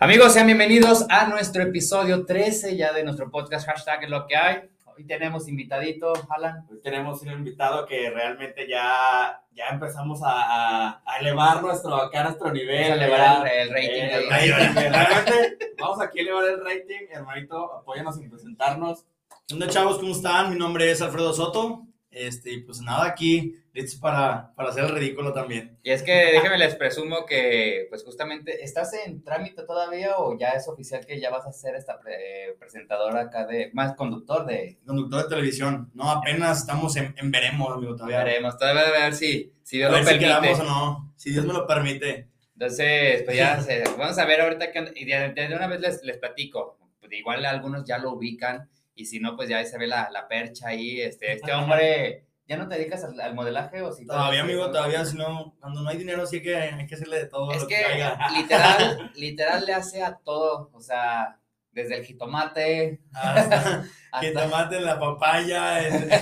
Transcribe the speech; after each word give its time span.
Amigos, 0.00 0.32
sean 0.32 0.46
bienvenidos 0.46 1.04
a 1.08 1.26
nuestro 1.26 1.60
episodio 1.60 2.24
13 2.24 2.76
ya 2.76 2.92
de 2.92 3.02
nuestro 3.02 3.32
podcast 3.32 3.66
hashtag 3.66 4.04
es 4.04 4.10
lo 4.10 4.28
que 4.28 4.36
hay. 4.36 4.58
Hoy 4.84 5.04
tenemos 5.04 5.48
invitadito, 5.48 6.12
Alan. 6.30 6.64
Hoy 6.70 6.80
tenemos 6.80 7.20
un 7.22 7.32
invitado 7.32 7.84
que 7.84 8.08
realmente 8.08 8.68
ya, 8.68 9.42
ya 9.50 9.66
empezamos 9.72 10.20
a, 10.22 11.02
a 11.04 11.18
elevar 11.18 11.60
nuestro, 11.62 11.96
acá 11.96 12.22
nuestro 12.22 12.52
nivel. 12.52 12.90
Vamos 12.90 13.00
a 13.00 13.04
elevar 13.04 13.48
el, 13.48 13.58
el 13.58 13.70
rating. 13.70 13.88
Eh, 13.88 14.14
el 14.14 14.30
rating. 14.30 14.74
Realmente 14.92 15.58
vamos 15.80 16.00
aquí 16.00 16.20
a 16.20 16.22
elevar 16.22 16.44
el 16.44 16.64
rating. 16.64 17.06
Hermanito, 17.10 17.74
apóyanos 17.74 18.20
en 18.20 18.30
presentarnos. 18.30 19.04
¿Qué 19.48 19.54
onda, 19.54 19.66
chavos? 19.66 19.98
¿Cómo 19.98 20.12
están? 20.12 20.50
Mi 20.50 20.56
nombre 20.56 20.88
es 20.92 21.02
Alfredo 21.02 21.32
Soto. 21.32 21.87
Este, 22.10 22.52
y 22.52 22.60
pues 22.62 22.80
nada, 22.80 23.04
aquí 23.06 23.56
listos 23.74 24.00
para, 24.00 24.52
para 24.56 24.70
hacer 24.70 24.84
el 24.84 24.94
ridículo 24.94 25.32
también. 25.32 25.78
Y 25.82 25.90
es 25.90 26.02
que 26.02 26.12
déjenme 26.32 26.56
les 26.58 26.74
presumo 26.74 27.26
que, 27.26 27.86
pues 27.90 28.02
justamente, 28.02 28.64
¿estás 28.64 28.92
en 28.94 29.22
trámite 29.22 29.62
todavía 29.64 30.16
o 30.18 30.36
ya 30.38 30.50
es 30.50 30.66
oficial 30.68 31.04
que 31.06 31.20
ya 31.20 31.30
vas 31.30 31.46
a 31.46 31.52
ser 31.52 31.74
esta 31.74 32.00
pre- 32.00 32.56
presentadora 32.58 33.20
acá 33.20 33.46
de, 33.46 33.70
más 33.74 33.94
conductor 33.94 34.46
de, 34.46 34.78
Conductor 34.86 35.22
de 35.24 35.28
televisión. 35.28 35.90
No, 35.94 36.10
apenas 36.10 36.60
estamos 36.60 36.96
en, 36.96 37.14
en 37.18 37.30
veremos, 37.30 37.72
amigo, 37.74 37.94
todavía. 37.94 38.24
veremos, 38.24 38.56
todavía 38.56 38.88
a 38.88 38.90
ver 38.90 39.14
si, 39.14 39.52
si 39.62 39.82
A 39.82 39.88
Dios 39.88 39.92
ver 39.92 40.00
lo 40.00 40.08
si 40.08 40.14
permite. 40.18 40.40
quedamos 40.48 40.60
o 40.60 40.64
no. 40.64 41.12
Si 41.16 41.30
Dios 41.30 41.44
me 41.44 41.52
lo 41.52 41.66
permite. 41.66 42.28
Entonces, 42.54 43.22
pues 43.22 43.36
ya 43.36 43.60
se- 43.60 43.84
vamos 43.98 44.18
a 44.18 44.24
ver 44.24 44.40
ahorita 44.40 44.72
que 44.72 44.92
y 44.96 45.04
de, 45.04 45.28
de 45.34 45.54
una 45.54 45.66
vez 45.68 45.80
les, 45.80 46.02
les 46.02 46.16
platico. 46.16 46.78
Pues 47.00 47.12
igual 47.12 47.44
algunos 47.44 47.84
ya 47.84 47.98
lo 47.98 48.12
ubican 48.14 48.68
y 48.98 49.06
si 49.06 49.20
no, 49.20 49.36
pues 49.36 49.48
ya 49.48 49.58
ahí 49.58 49.66
se 49.66 49.78
ve 49.78 49.86
la, 49.86 50.10
la 50.10 50.26
percha 50.26 50.68
ahí. 50.68 51.00
Este, 51.00 51.32
este 51.34 51.52
hombre, 51.52 52.24
¿ya 52.46 52.56
no 52.56 52.68
te 52.68 52.76
dedicas 52.76 53.04
al, 53.04 53.18
al 53.20 53.34
modelaje 53.34 53.80
o 53.80 53.92
si 53.92 54.04
Todavía, 54.04 54.42
amigo, 54.42 54.70
todavía, 54.70 55.04
si 55.04 55.16
no, 55.16 55.54
cuando 55.60 55.82
no 55.82 55.88
hay 55.88 55.98
dinero, 55.98 56.26
sí 56.26 56.42
que 56.42 56.56
hay 56.56 56.86
que 56.86 56.96
hacerle 56.96 57.18
de 57.18 57.26
todo 57.26 57.52
Es 57.52 57.62
lo 57.62 57.68
que, 57.68 57.76
que 57.76 58.36
literal, 58.36 59.12
literal 59.16 59.64
le 59.64 59.74
hace 59.74 60.02
a 60.02 60.16
todo, 60.16 60.70
o 60.72 60.80
sea, 60.80 61.38
desde 61.82 61.96
el 61.98 62.04
jitomate 62.04 63.00
Hasta 63.12 63.84
hasta... 64.12 64.32
tomate 64.42 64.80
la 64.80 64.98
papaya. 64.98 65.86
el- 65.86 66.08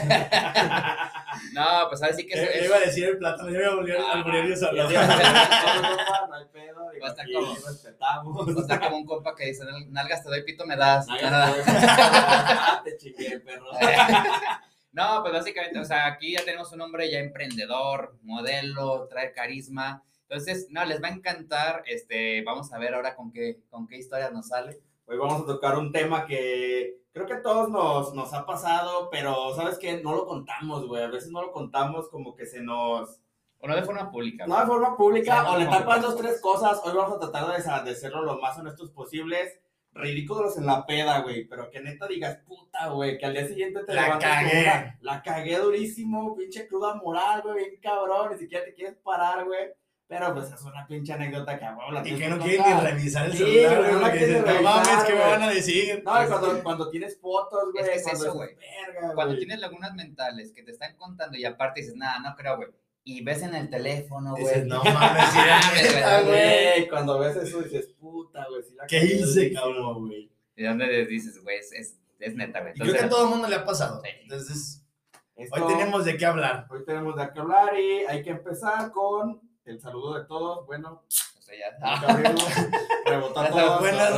No, 1.53 1.65
pues 1.89 2.03
ahora 2.03 2.15
sí 2.15 2.27
que 2.27 2.35
es, 2.35 2.41
Eh, 2.41 2.51
es- 2.61 2.65
iba 2.67 2.77
a 2.77 2.81
decir 2.81 3.05
el 3.05 3.19
plátano, 3.19 3.51
yo 3.51 3.59
iba 3.61 3.69
a 3.73 3.75
volver 3.75 3.99
Ah, 4.01 4.13
al 4.15 4.25
volver 4.25 4.49
yo 4.49 4.57
solo. 4.57 4.83
No 4.91 6.35
hay 6.35 6.45
pedo. 6.53 6.91
digo, 6.91 7.05
Basta 7.07 7.23
aquí 7.23 7.33
como- 7.33 7.55
respetamos. 7.55 8.47
como 8.81 8.97
un 8.97 9.07
compa 9.07 9.35
que 9.35 9.47
dice, 9.47 9.65
"Nal- 9.65 9.91
nalgas 9.93 10.23
te 10.23 10.29
doy, 10.31 10.43
pito 10.45 10.67
me 10.67 10.77
das. 10.77 11.07
Nada. 11.09 11.55
Te 12.85 12.97
chingué, 12.97 13.41
perro. 13.41 13.67
No, 14.93 15.21
pues 15.23 15.33
básicamente, 15.35 15.79
o 15.79 15.85
sea, 15.85 16.07
aquí 16.07 16.33
ya 16.33 16.45
tenemos 16.45 16.73
un 16.73 16.81
hombre 16.81 17.11
ya 17.11 17.19
emprendedor, 17.19 18.17
modelo, 18.23 19.07
trae 19.09 19.33
carisma. 19.33 20.03
Entonces, 20.23 20.69
no, 20.71 20.85
les 20.87 21.03
va 21.03 21.09
a 21.09 21.13
encantar. 21.13 21.83
Este, 21.87 22.43
vamos 22.45 22.73
a 22.73 22.79
ver 22.79 22.95
ahora 22.95 23.15
con 23.15 23.31
qué, 23.31 23.59
con 23.69 23.87
qué 23.87 23.97
historia 23.99 24.31
nos 24.31 24.49
sale. 24.49 24.81
Hoy 25.07 25.17
vamos 25.19 25.43
a 25.43 25.47
tocar 25.47 25.79
un 25.79 25.93
tema 25.93 26.27
que 26.27 26.99
creo 27.13 27.27
que 27.27 27.35
a 27.35 27.43
todos 27.43 27.69
nos, 27.71 28.15
nos 28.15 28.33
ha 28.35 28.45
pasado, 28.45 29.09
pero 29.11 29.55
¿sabes 29.55 29.79
qué? 29.79 30.01
No 30.03 30.15
lo 30.15 30.27
contamos, 30.27 30.87
güey. 30.87 31.03
A 31.03 31.09
veces 31.09 31.31
no 31.31 31.43
lo 31.43 31.53
contamos 31.53 32.09
como 32.09 32.35
que 32.35 32.47
se 32.47 32.61
nos... 32.61 33.21
O 33.61 33.69
no 33.69 33.75
de 33.75 33.85
forma 33.85 34.11
pública. 34.11 34.47
No 34.47 34.61
de 34.61 34.67
forma 34.67 34.97
pública, 34.97 35.51
o 35.51 35.57
le 35.59 35.67
tapas 35.67 36.03
dos, 36.03 36.17
tres 36.17 36.41
cosas. 36.41 36.81
Hoy 36.85 36.93
vamos 36.95 37.17
a 37.17 37.21
tratar 37.21 37.47
de, 37.57 37.95
de 37.95 38.11
lo 38.11 38.39
más 38.39 38.59
honestos 38.59 38.91
posibles. 38.91 39.59
Ridículos 39.93 40.59
en 40.59 40.67
la 40.67 40.85
peda, 40.85 41.21
güey. 41.21 41.47
Pero 41.49 41.71
que 41.71 41.81
neta 41.81 42.07
digas, 42.07 42.39
puta, 42.47 42.89
güey. 42.89 43.17
Que 43.17 43.25
al 43.27 43.33
día 43.33 43.47
siguiente 43.47 43.83
te 43.85 43.95
La 43.95 44.03
levantas 44.03 44.31
cagué. 44.43 44.63
una- 44.63 44.99
La 45.01 45.23
cagué 45.23 45.59
durísimo, 45.59 46.37
pinche 46.37 46.69
cruda 46.69 46.95
moral, 46.97 47.43
güey. 47.43 47.57
Bien 47.71 47.81
cabrón. 47.81 48.33
Ni 48.33 48.39
siquiera 48.39 48.65
te 48.65 48.75
quieres 48.75 48.97
parar, 48.97 49.47
güey. 49.47 49.71
Pero 50.09 50.33
pues 50.35 50.53
es 50.53 50.63
una 50.63 50.87
pinche 50.87 51.13
anécdota 51.13 51.59
que, 51.59 51.65
a 51.65 51.77
huevo 51.77 51.91
la 51.91 52.07
Y 52.07 52.17
que 52.17 52.29
no 52.29 52.39
quieren 52.39 52.65
ni 52.65 52.81
revisar 52.81 53.27
el 53.27 53.33
Sí, 53.33 53.39
celular, 53.39 53.79
güey, 53.79 53.93
no 53.93 54.63
mames, 54.63 55.05
¿qué 55.05 55.13
me 55.15 55.19
van 55.21 55.43
a 55.43 55.51
decir? 55.51 56.03
No, 56.05 56.23
y 56.25 56.27
cuando, 56.29 56.63
cuando 56.63 56.91
tienes 56.91 57.19
fotos, 57.21 57.73
güey. 57.73 57.83
Es 57.85 57.91
que 57.91 57.97
es 57.97 58.07
eso, 58.21 58.35
güey. 58.35 58.51
Verga, 58.55 59.15
Cuando 59.15 59.37
tienes 59.37 59.59
lagunas 59.59 59.95
mentales 59.95 60.53
que 60.53 60.63
te 60.63 60.71
están 60.71 60.95
contando 60.97 61.37
y 61.37 61.45
aparte 61.45 61.81
dices, 61.81 61.97
nada, 61.97 62.21
no 62.21 62.37
creo, 62.37 62.57
güey. 62.57 62.69
Y 63.03 63.23
ves 63.25 63.43
en 63.43 63.55
el 63.57 63.69
teléfono, 63.69 64.31
güey. 64.33 64.45
Dices, 64.45 64.67
no 64.67 64.83
mames, 64.85 65.35
neta, 65.83 66.23
güey. 66.23 66.89
Cuando 66.89 67.19
ves 67.19 67.37
eso 67.37 67.61
dices, 67.63 67.89
puta, 67.99 68.47
güey. 68.49 68.63
¿Qué 68.89 69.05
hice, 69.05 69.53
cabrón? 69.53 70.07
güey. 70.07 70.31
¿Y 70.55 70.63
dónde 70.65 71.05
dices, 71.07 71.43
güey? 71.43 71.59
Es, 71.59 71.73
es, 71.73 71.99
es 72.21 72.35
neta, 72.37 72.61
güey. 72.61 72.75
Y 72.77 72.79
creo 72.79 72.93
que 72.93 72.99
a 72.99 73.03
Entonces, 73.03 73.11
todo 73.11 73.25
el 73.25 73.31
mundo 73.31 73.49
le 73.49 73.57
ha 73.57 73.65
pasado. 73.65 74.01
Sí. 74.05 74.11
Entonces, 74.23 74.85
Esto- 75.35 75.67
hoy 75.67 75.73
tenemos 75.75 76.05
de 76.05 76.17
qué 76.17 76.27
hablar. 76.27 76.67
Hoy 76.71 76.85
tenemos 76.85 77.17
de 77.17 77.29
qué 77.33 77.41
hablar 77.41 77.79
y 77.79 78.07
hay 78.07 78.23
que 78.23 78.31
empezar 78.31 78.91
con 78.93 79.41
el 79.71 79.81
saludo 79.81 80.19
de 80.19 80.25
todos. 80.27 80.67
Bueno, 80.67 81.03
o 81.39 81.43
sea, 81.43 81.55
ya- 81.59 82.09
abrirlo, 82.09 82.45
rebotó 83.05 83.41
a 83.41 83.79
Buenas- 83.79 84.11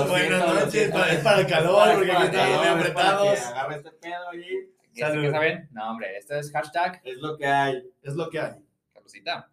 noches, 0.65 0.75
es 0.75 1.21
para 1.23 1.41
el 1.41 1.47
calor, 1.47 1.95
porque 1.95 2.13
ahorita 2.13 2.49
el 2.49 2.59
muy 2.59 2.67
apretados. 2.69 3.39
que 3.39 3.45
agarre 3.45 3.77
este 3.77 3.91
pedo 3.93 4.35
y 4.35 4.75
¿Qué 4.95 5.05
es 5.05 5.15
lo 5.15 5.23
que 5.23 5.31
saben? 5.31 5.69
No, 5.73 5.91
hombre, 5.91 6.17
esto 6.19 6.35
es 6.35 6.51
hashtag 6.51 7.01
es 7.05 7.19
lo 7.19 7.37
que 7.37 7.47
hay. 7.47 7.83
Es 8.03 8.15
lo 8.15 8.29
que 8.31 8.41
hay. 8.41 8.53
Capucita. 8.93 9.49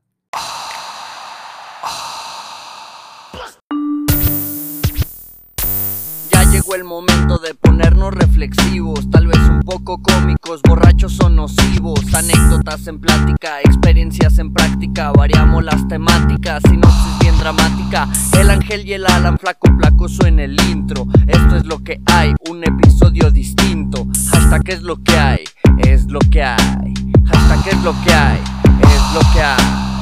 El 6.75 6.84
momento 6.84 7.38
de 7.38 7.53
ponernos 7.53 8.13
reflexivos, 8.13 9.09
tal 9.09 9.28
vez 9.28 9.40
un 9.50 9.62
poco 9.62 10.02
cómicos, 10.02 10.62
borrachos 10.62 11.18
o 11.22 11.30
nocivos, 11.30 12.02
anécdotas 12.13 12.86
en 12.88 13.00
plática, 13.00 13.62
experiencias 13.62 14.40
en 14.40 14.52
práctica, 14.52 15.14
variamos 15.14 15.64
las 15.64 15.88
temáticas, 15.88 16.62
sinopsis 16.69 17.19
bien 17.22 17.38
dramática, 17.40 18.09
el 18.38 18.50
ángel 18.50 18.85
y 18.85 18.94
el 18.94 19.06
Alan 19.06 19.38
flaco 19.38 19.69
placoso 19.78 20.28
en 20.28 20.40
el 20.40 20.59
intro, 20.69 21.08
esto 21.28 21.56
es 21.56 21.66
lo 21.66 21.81
que 21.81 22.02
hay, 22.08 22.34
un 22.50 22.62
episodio 22.66 23.31
distinto, 23.31 24.06
hashtag 24.31 24.69
es 24.69 24.81
lo 24.81 24.97
que 25.02 25.18
hay, 25.18 25.44
es 25.78 26.08
lo 26.08 26.19
que 26.19 26.44
hay, 26.44 26.94
hashtag 27.25 27.68
es 27.74 27.84
lo 27.84 27.94
que 28.03 28.14
hay, 28.14 28.40
es 28.81 29.14
lo 29.14 29.22
que 29.34 29.41
hay. 29.41 29.95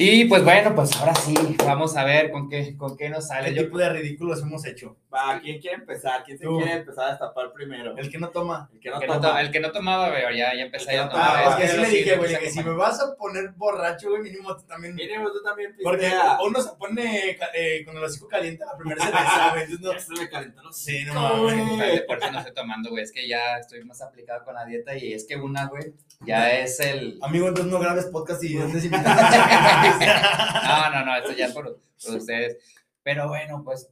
Y 0.00 0.26
pues 0.26 0.44
bueno, 0.44 0.76
pues 0.76 0.94
ahora 0.94 1.12
sí, 1.16 1.34
vamos 1.66 1.96
a 1.96 2.04
ver 2.04 2.30
con 2.30 2.48
qué, 2.48 2.76
con 2.76 2.96
qué 2.96 3.08
nos 3.08 3.24
¿Qué 3.24 3.34
sale. 3.34 3.52
Yo, 3.52 3.64
tipo 3.64 3.78
de 3.78 3.88
ridículos 3.88 4.40
hemos 4.42 4.64
hecho? 4.64 4.96
Va, 5.12 5.40
¿quién 5.40 5.58
quiere 5.58 5.76
empezar? 5.76 6.22
¿Quién 6.22 6.36
se 6.36 6.44
Tú. 6.44 6.58
quiere 6.58 6.72
empezar 6.80 7.06
a 7.06 7.10
destapar 7.12 7.50
primero? 7.54 7.96
El 7.96 8.10
que 8.10 8.18
no 8.18 8.28
toma. 8.28 8.68
El 8.74 8.78
que 8.78 8.90
no 8.90 8.96
el, 8.96 9.00
que 9.00 9.06
no 9.06 9.14
toma. 9.14 9.32
to- 9.32 9.38
el 9.38 9.50
que 9.50 9.60
no 9.60 9.72
tomaba, 9.72 10.10
güey, 10.10 10.36
ya, 10.36 10.54
ya 10.54 10.64
empecé 10.64 10.92
El 10.92 11.00
a 11.00 11.00
que 11.00 11.04
no 11.06 11.10
tomaba, 11.12 11.42
tomar. 11.44 11.50
Es 11.50 11.56
que 11.56 11.64
así 11.64 11.76
le 11.92 11.98
dije, 11.98 12.16
güey, 12.18 12.38
que 12.38 12.50
si 12.50 12.62
me 12.62 12.72
vas 12.74 13.00
a 13.00 13.16
poner 13.16 13.48
borracho, 13.56 14.10
güey, 14.10 14.20
mínimo 14.20 14.54
tú 14.54 14.64
también. 14.66 14.94
Mínimo, 14.94 15.30
tú 15.32 15.42
también 15.42 15.74
Porque 15.82 16.02
pistea. 16.04 16.36
uno 16.44 16.60
se 16.60 16.76
pone 16.76 17.38
eh, 17.54 17.84
con 17.86 17.96
el 17.96 18.04
hocico 18.04 18.28
caliente 18.28 18.66
la 18.66 18.76
primera 18.76 19.02
cerveza, 19.02 19.50
güey. 19.52 19.62
entonces 19.72 20.08
no- 20.10 20.16
se 20.16 20.22
me 20.22 20.28
calentó 20.28 20.62
los 20.62 20.76
Sí, 20.78 21.04
no 21.06 21.14
mames. 21.14 21.68
güey. 21.76 22.06
Por 22.06 22.18
eso 22.18 22.30
no 22.30 22.38
estoy 22.40 22.54
tomando, 22.54 22.90
güey. 22.90 23.02
Es 23.04 23.12
que 23.12 23.26
ya 23.26 23.56
estoy 23.56 23.82
más 23.84 24.02
aplicado 24.02 24.44
con 24.44 24.54
la 24.56 24.66
dieta 24.66 24.94
y 24.94 25.14
es 25.14 25.26
que 25.26 25.36
una, 25.36 25.68
güey, 25.68 25.94
ya 26.20 26.50
es 26.52 26.80
el. 26.80 27.18
Amigo, 27.22 27.48
entonces 27.48 27.72
no 27.72 27.78
grabes 27.78 28.04
podcast 28.06 28.42
y 28.44 28.58
andes 28.58 28.84
No, 28.90 30.90
no, 30.90 31.04
no, 31.04 31.16
esto 31.16 31.32
ya 31.32 31.46
es 31.46 31.52
por, 31.52 31.78
por 32.04 32.16
ustedes. 32.16 32.56
Pero 33.02 33.28
bueno, 33.28 33.62
pues 33.64 33.88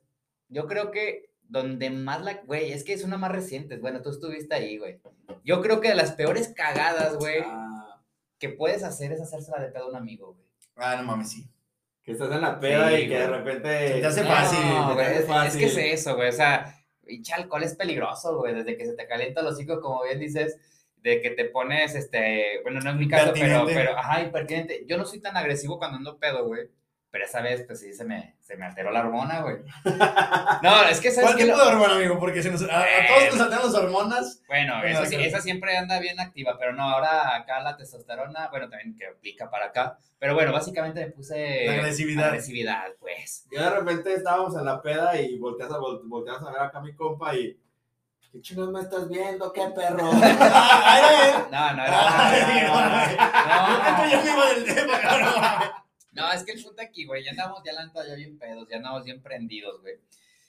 yo 0.48 0.66
creo 0.66 0.90
que 0.90 1.30
donde 1.48 1.90
más 1.90 2.22
la. 2.22 2.42
Güey, 2.44 2.72
es 2.72 2.82
que 2.84 2.92
es 2.92 3.04
una 3.04 3.16
más 3.18 3.30
reciente. 3.32 3.76
Bueno, 3.78 4.02
tú 4.02 4.10
estuviste 4.10 4.54
ahí, 4.54 4.78
güey. 4.78 5.00
Yo 5.44 5.60
creo 5.62 5.80
que 5.80 5.88
de 5.88 5.94
las 5.94 6.12
peores 6.12 6.52
cagadas, 6.54 7.16
güey, 7.16 7.42
Ah, 7.44 8.02
que 8.38 8.48
puedes 8.48 8.82
hacer 8.82 9.12
es 9.12 9.20
hacérsela 9.20 9.60
de 9.62 9.68
pedo 9.70 9.84
a 9.84 9.88
un 9.88 9.96
amigo, 9.96 10.34
güey. 10.34 10.46
Ah, 10.76 10.96
no 10.96 11.04
mames, 11.04 11.30
sí. 11.30 11.48
que 12.02 12.12
estás 12.12 12.30
en 12.30 12.40
la 12.40 12.60
peda 12.60 12.88
Sí, 12.90 12.94
y 13.02 13.08
que 13.08 13.18
de 13.18 13.26
güey. 13.28 13.38
repente. 13.38 13.88
Se 13.94 14.00
te 14.00 14.06
hace 14.06 14.22
No, 14.22 14.28
fácil, 14.28 14.58
güey, 14.94 14.96
se 14.96 14.96
te 14.96 15.02
hace 15.02 15.14
es, 15.14 15.20
es 15.20 15.26
fácil. 15.26 15.60
que 15.60 15.66
es 15.66 15.76
eso, 16.00 16.16
güey. 16.16 16.28
O 16.28 16.32
sea, 16.32 16.76
pinche 17.04 17.32
alcohol 17.32 17.62
es 17.62 17.74
peligroso, 17.76 18.36
güey. 18.38 18.54
Desde 18.54 18.76
que 18.76 18.84
se 18.86 18.94
te 18.94 19.06
calienta 19.06 19.40
el 19.40 19.46
hocico, 19.48 19.80
como 19.80 20.02
bien 20.04 20.18
dices, 20.20 20.58
de 20.96 21.20
que 21.20 21.30
te 21.30 21.44
pones, 21.46 21.94
este, 21.94 22.60
bueno, 22.64 22.80
no 22.80 22.90
es 22.90 22.96
mi 22.96 23.08
caso, 23.08 23.32
pero, 23.32 23.64
pero, 23.66 23.96
ajá, 23.96 24.20
impertinente. 24.22 24.84
Yo 24.86 24.98
no 24.98 25.04
soy 25.04 25.20
tan 25.20 25.36
agresivo 25.36 25.78
cuando 25.78 25.96
ando 25.98 26.18
pedo, 26.18 26.46
güey. 26.46 26.68
Pero 27.16 27.24
esa 27.24 27.40
vez, 27.40 27.64
pues 27.66 27.80
sí, 27.80 27.94
se 27.94 28.04
me, 28.04 28.36
se 28.42 28.58
me 28.58 28.66
alteró 28.66 28.90
la 28.90 29.00
hormona, 29.00 29.40
güey. 29.40 29.56
No, 30.62 30.82
es 30.84 31.00
que, 31.00 31.10
¿sabes 31.10 31.30
¿Cuál 31.30 31.36
tipo 31.42 31.56
Lo- 31.56 31.64
de 31.64 31.70
hormona, 31.72 31.94
amigo? 31.94 32.18
Porque 32.18 32.42
se 32.42 32.50
nos, 32.50 32.60
a, 32.68 32.82
a 32.82 32.86
todos 33.08 33.34
nos 33.38 33.64
las 33.64 33.74
hormonas. 33.74 34.42
Bueno, 34.46 34.82
esa, 34.84 35.06
sí- 35.06 35.16
esa 35.16 35.40
siempre 35.40 35.78
anda 35.78 35.98
bien 35.98 36.20
activa, 36.20 36.58
pero 36.58 36.74
no, 36.74 36.82
ahora 36.82 37.34
acá 37.34 37.60
la 37.60 37.74
testosterona, 37.74 38.48
bueno, 38.50 38.68
también 38.68 38.94
que 38.94 39.06
aplica 39.06 39.48
para 39.48 39.68
acá. 39.68 39.96
Pero 40.18 40.34
bueno, 40.34 40.52
básicamente 40.52 41.00
me 41.06 41.10
puse... 41.10 41.64
La 41.64 41.72
agresividad. 41.72 42.26
Agresividad, 42.26 42.84
pues. 43.00 43.46
Yo 43.50 43.62
de 43.62 43.70
repente 43.70 44.12
estábamos 44.12 44.54
en 44.54 44.66
la 44.66 44.82
peda 44.82 45.18
y 45.18 45.38
volteas 45.38 45.70
a, 45.70 45.76
vol- 45.78 46.02
volteas 46.04 46.42
a 46.42 46.50
ver 46.50 46.60
acá 46.60 46.76
a 46.76 46.82
mi 46.82 46.94
compa 46.94 47.34
y. 47.34 47.58
¿Qué 48.30 48.42
chingados 48.42 48.72
me 48.74 48.80
estás 48.80 49.08
viendo? 49.08 49.50
¿Qué 49.54 49.62
perro? 49.74 50.10
Ah, 50.12 50.98
era 50.98 51.28
él. 51.30 51.34
No, 51.50 51.72
no, 51.72 51.82
Ay, 53.96 55.72
No, 56.16 56.32
es 56.32 56.44
que 56.44 56.52
el 56.52 56.64
punto 56.64 56.80
aquí, 56.80 57.04
güey, 57.04 57.22
ya 57.22 57.32
andamos, 57.32 57.62
ya 57.62 57.74
la 57.74 57.92
ya 58.08 58.14
bien 58.14 58.38
pedos, 58.38 58.66
ya 58.70 58.78
andamos 58.78 59.04
bien 59.04 59.20
prendidos, 59.20 59.82
güey. 59.82 59.96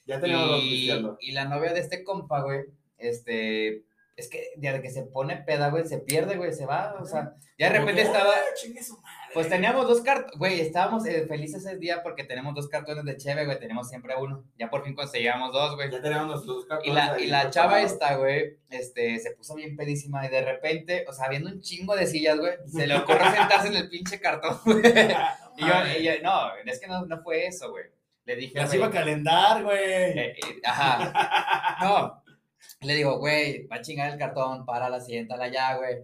Ya 0.06 0.18
teníamos 0.22 0.64
Y, 0.64 0.90
y 1.20 1.32
la 1.34 1.44
novia 1.44 1.74
de 1.74 1.82
este 1.82 2.06
compa, 2.06 2.42
güey, 2.42 2.62
este, 2.98 3.84
es 4.16 4.30
que 4.30 4.54
de 4.56 4.82
que 4.82 4.90
se 4.90 5.04
pone 5.04 5.36
peda, 5.36 5.70
güey, 5.70 5.86
se 5.86 5.98
pierde, 5.98 6.38
güey, 6.38 6.54
se 6.54 6.66
va, 6.66 6.96
o 7.02 7.06
sea, 7.06 7.36
ya 7.60 7.70
de 7.70 7.80
repente 7.80 8.02
estaba, 8.02 8.34
Pues 9.38 9.50
teníamos 9.50 9.88
dos 9.88 10.02
cartones, 10.02 10.36
güey, 10.40 10.60
estábamos 10.60 11.06
eh, 11.06 11.28
felices 11.28 11.64
ese 11.64 11.78
día 11.78 12.02
porque 12.02 12.24
tenemos 12.24 12.56
dos 12.56 12.68
cartones 12.68 13.06
de 13.06 13.18
cheve, 13.18 13.46
güey, 13.46 13.60
tenemos 13.60 13.88
siempre 13.88 14.16
uno, 14.18 14.44
ya 14.58 14.68
por 14.68 14.84
fin 14.84 14.96
conseguíamos 14.96 15.54
dos, 15.54 15.76
güey. 15.76 15.92
Ya 15.92 16.02
teníamos 16.02 16.26
nuestros 16.26 16.56
dos 16.56 16.66
Y 16.66 16.68
cartones 16.68 16.96
la, 16.96 17.20
y 17.20 17.28
la 17.28 17.50
chava 17.52 17.80
esta, 17.84 18.16
güey, 18.16 18.58
este, 18.72 19.20
se 19.20 19.30
puso 19.36 19.54
bien 19.54 19.76
pedísima 19.78 20.26
y 20.26 20.30
de 20.30 20.42
repente, 20.42 21.06
o 21.08 21.14
sea, 21.14 21.30
viendo 21.30 21.52
un 21.52 21.62
chingo 21.62 21.96
de 21.96 22.08
sillas, 22.08 22.40
güey, 22.40 22.54
se 22.66 22.88
le 22.88 22.98
ocurrió 22.98 23.26
sentarse 23.32 23.68
en 23.68 23.76
el 23.76 23.90
pinche 23.90 24.20
cartón, 24.20 24.60
güey. 24.66 24.82
Y 25.60 25.62
yo, 25.62 25.74
y 26.00 26.04
yo, 26.04 26.12
no, 26.24 26.56
es 26.66 26.80
que 26.80 26.88
no, 26.88 27.06
no 27.06 27.22
fue 27.22 27.46
eso, 27.46 27.70
güey. 27.70 27.86
Le 28.26 28.36
dije, 28.38 28.60
güey, 28.60 28.76
iba 28.76 28.88
a 28.88 28.92
calendar, 28.92 29.64
güey. 29.64 29.78
eh, 29.78 30.36
eh, 30.36 30.62
ajá, 30.64 31.78
no. 31.82 32.24
Le 32.82 32.96
digo, 32.96 33.20
güey, 33.20 33.68
va 33.68 33.76
a 33.76 33.82
chingar 33.82 34.12
el 34.12 34.18
cartón, 34.18 34.66
para 34.66 35.00
siéntala 35.00 35.48
ya, 35.48 35.76
güey. 35.76 35.98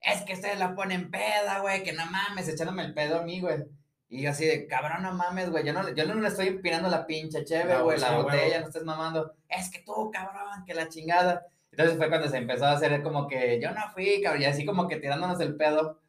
Es 0.00 0.22
que 0.22 0.34
ustedes 0.34 0.58
la 0.58 0.74
ponen 0.74 1.10
peda, 1.10 1.60
güey, 1.60 1.82
que 1.82 1.92
no 1.92 2.06
mames, 2.06 2.48
echándome 2.48 2.84
el 2.84 2.94
pedo 2.94 3.20
a 3.20 3.22
mí, 3.22 3.40
güey. 3.40 3.64
Y 4.08 4.22
yo 4.22 4.30
así 4.30 4.46
de, 4.46 4.66
cabrón, 4.66 5.02
no 5.02 5.12
mames, 5.12 5.50
güey, 5.50 5.64
yo 5.64 5.72
no, 5.72 5.92
yo 5.92 6.06
no 6.06 6.14
le 6.14 6.28
estoy 6.28 6.48
empinando 6.48 6.88
la 6.88 7.06
pinche 7.06 7.44
chévere, 7.44 7.82
güey, 7.82 7.98
la 7.98 8.16
botella, 8.16 8.60
no 8.60 8.66
estés 8.66 8.84
mamando. 8.84 9.34
Es 9.48 9.70
que 9.70 9.80
tú, 9.80 10.10
cabrón, 10.10 10.64
que 10.66 10.72
la 10.72 10.88
chingada. 10.88 11.44
Entonces 11.70 11.96
fue 11.96 12.08
cuando 12.08 12.28
se 12.28 12.38
empezó 12.38 12.66
a 12.66 12.72
hacer 12.72 13.02
como 13.02 13.28
que, 13.28 13.60
yo 13.60 13.70
no 13.72 13.82
fui, 13.92 14.22
cabrón, 14.22 14.42
y 14.42 14.46
así 14.46 14.64
como 14.64 14.88
que 14.88 14.96
tirándonos 14.96 15.40
el 15.40 15.56
pedo. 15.56 16.00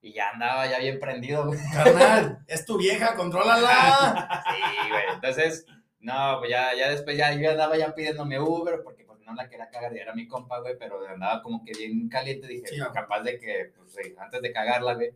Y 0.00 0.12
ya 0.12 0.30
andaba 0.30 0.68
ya 0.68 0.78
bien 0.78 1.00
prendido, 1.00 1.46
güey. 1.46 1.58
Carnal, 1.72 2.38
es 2.46 2.64
tu 2.64 2.78
vieja, 2.78 3.16
contrólala. 3.16 4.44
Sí, 4.48 4.90
güey. 4.90 5.02
Entonces, 5.14 5.66
no, 5.98 6.36
pues 6.38 6.50
ya, 6.50 6.74
ya 6.76 6.90
después 6.90 7.16
ya 7.16 7.32
yo 7.32 7.50
andaba 7.50 7.76
ya 7.76 7.92
pidiéndome 7.94 8.38
Uber 8.38 8.82
porque 8.84 9.04
no 9.28 9.34
la 9.34 9.48
quería 9.48 9.68
cagar 9.70 9.94
y 9.94 9.98
era 10.00 10.14
mi 10.14 10.26
compa, 10.26 10.58
güey, 10.60 10.76
pero 10.78 11.06
andaba 11.06 11.42
como 11.42 11.62
que 11.64 11.72
bien 11.72 12.08
caliente, 12.08 12.46
dije, 12.46 12.66
Sí, 12.66 12.76
capaz 12.92 13.20
de 13.20 13.38
que, 13.38 13.72
pues 13.76 13.92
sí, 13.92 14.14
antes 14.18 14.42
de 14.42 14.52
cagarla, 14.52 14.94
güey. 14.94 15.10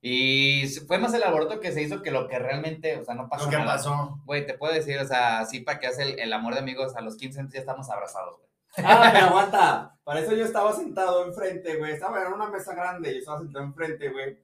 Y 0.00 0.66
fue 0.86 0.98
más 0.98 1.14
el 1.14 1.22
alboroto 1.22 1.60
que 1.60 1.72
se 1.72 1.80
hizo 1.82 2.02
que 2.02 2.10
lo 2.10 2.28
que 2.28 2.38
realmente, 2.38 2.98
o 2.98 3.04
sea, 3.04 3.14
no 3.14 3.28
pasó 3.28 3.46
Lo 3.46 3.50
que 3.52 3.56
nada. 3.56 3.72
pasó. 3.72 4.20
Güey, 4.26 4.44
te 4.44 4.52
puedo 4.52 4.74
decir, 4.74 4.98
o 4.98 5.06
sea, 5.06 5.38
así 5.40 5.60
para 5.60 5.78
que 5.78 5.86
hace 5.86 6.02
el, 6.02 6.18
el 6.20 6.32
amor 6.34 6.52
de 6.52 6.60
amigos, 6.60 6.94
a 6.94 7.00
los 7.00 7.16
15 7.16 7.40
años 7.40 7.52
ya 7.54 7.60
estamos 7.60 7.88
abrazados, 7.88 8.36
güey. 8.36 8.50
Ah, 8.86 9.10
me 9.14 9.20
aguanta. 9.20 9.96
Para 10.04 10.20
eso 10.20 10.34
yo 10.34 10.44
estaba 10.44 10.74
sentado 10.74 11.24
enfrente, 11.26 11.76
güey. 11.76 11.92
Estaba 11.92 12.22
en 12.22 12.32
una 12.34 12.48
mesa 12.48 12.74
grande, 12.74 13.12
yo 13.12 13.18
estaba 13.20 13.38
sentado 13.38 13.64
enfrente, 13.64 14.10
güey. 14.10 14.38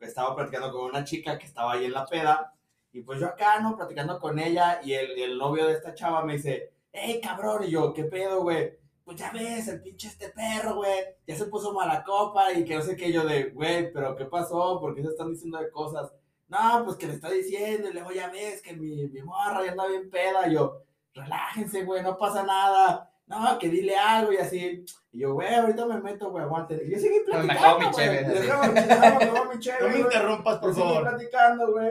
Estaba 0.00 0.36
platicando 0.36 0.70
con 0.72 0.90
una 0.90 1.02
chica 1.02 1.36
que 1.38 1.46
estaba 1.46 1.72
ahí 1.72 1.86
en 1.86 1.92
la 1.92 2.06
peda. 2.06 2.54
Y 2.92 3.02
pues 3.02 3.18
yo 3.18 3.26
acá, 3.26 3.58
¿no? 3.60 3.76
Platicando 3.76 4.20
con 4.20 4.38
ella. 4.38 4.80
Y 4.84 4.92
el, 4.92 5.18
el 5.18 5.36
novio 5.38 5.66
de 5.66 5.72
esta 5.72 5.92
chava 5.94 6.24
me 6.24 6.34
dice, 6.34 6.72
hey, 6.92 7.20
cabrón. 7.22 7.64
Y 7.64 7.70
yo, 7.70 7.92
¿qué 7.92 8.04
pedo, 8.04 8.42
güey? 8.42 8.78
Pues 9.04 9.18
ya 9.18 9.30
ves, 9.32 9.68
el 9.68 9.82
pinche 9.82 10.08
este 10.08 10.28
perro, 10.30 10.76
güey. 10.76 10.98
Ya 11.26 11.36
se 11.36 11.46
puso 11.46 11.72
mala 11.72 12.02
copa. 12.04 12.52
Y 12.52 12.64
que 12.64 12.76
no 12.76 12.82
sé 12.82 12.96
qué. 12.96 13.12
Yo 13.12 13.24
de, 13.24 13.50
güey, 13.50 13.92
¿pero 13.92 14.16
qué 14.16 14.24
pasó? 14.26 14.78
¿Por 14.80 14.94
qué 14.94 15.02
se 15.02 15.08
están 15.08 15.30
diciendo 15.30 15.58
de 15.58 15.70
cosas? 15.70 16.12
No, 16.48 16.82
pues 16.84 16.96
que 16.96 17.06
le 17.06 17.14
está 17.14 17.30
diciendo. 17.30 17.88
Y 17.88 17.92
luego 17.92 18.12
ya 18.12 18.30
ves 18.30 18.62
que 18.62 18.72
mi, 18.72 19.06
mi 19.08 19.22
morra 19.22 19.64
ya 19.64 19.72
anda 19.72 19.86
bien 19.86 20.10
peda. 20.10 20.48
Y 20.48 20.54
yo, 20.54 20.82
relájense, 21.14 21.84
güey, 21.84 22.02
no 22.02 22.16
pasa 22.16 22.42
nada 22.44 23.10
no, 23.30 23.58
que 23.60 23.68
dile 23.68 23.96
algo 23.96 24.32
y 24.32 24.38
así. 24.38 24.84
Y 25.12 25.20
yo, 25.20 25.34
güey, 25.34 25.54
ahorita 25.54 25.86
me 25.86 26.00
meto, 26.00 26.30
güey, 26.30 26.42
aguante. 26.42 26.82
Y 26.84 26.90
yo 26.90 26.98
seguí 26.98 27.20
No, 27.28 27.38
me 27.38 27.44
platicando, 27.44 27.62
acabo 27.62 27.78
mi 27.78 27.90
cheve, 27.92 28.22
No 29.80 29.88
me 29.88 30.00
interrumpas, 30.00 30.58
por 30.58 30.70
Yo 30.70 30.74
seguí 30.74 30.88
favor. 30.88 31.02
platicando, 31.08 31.72
güey. 31.72 31.90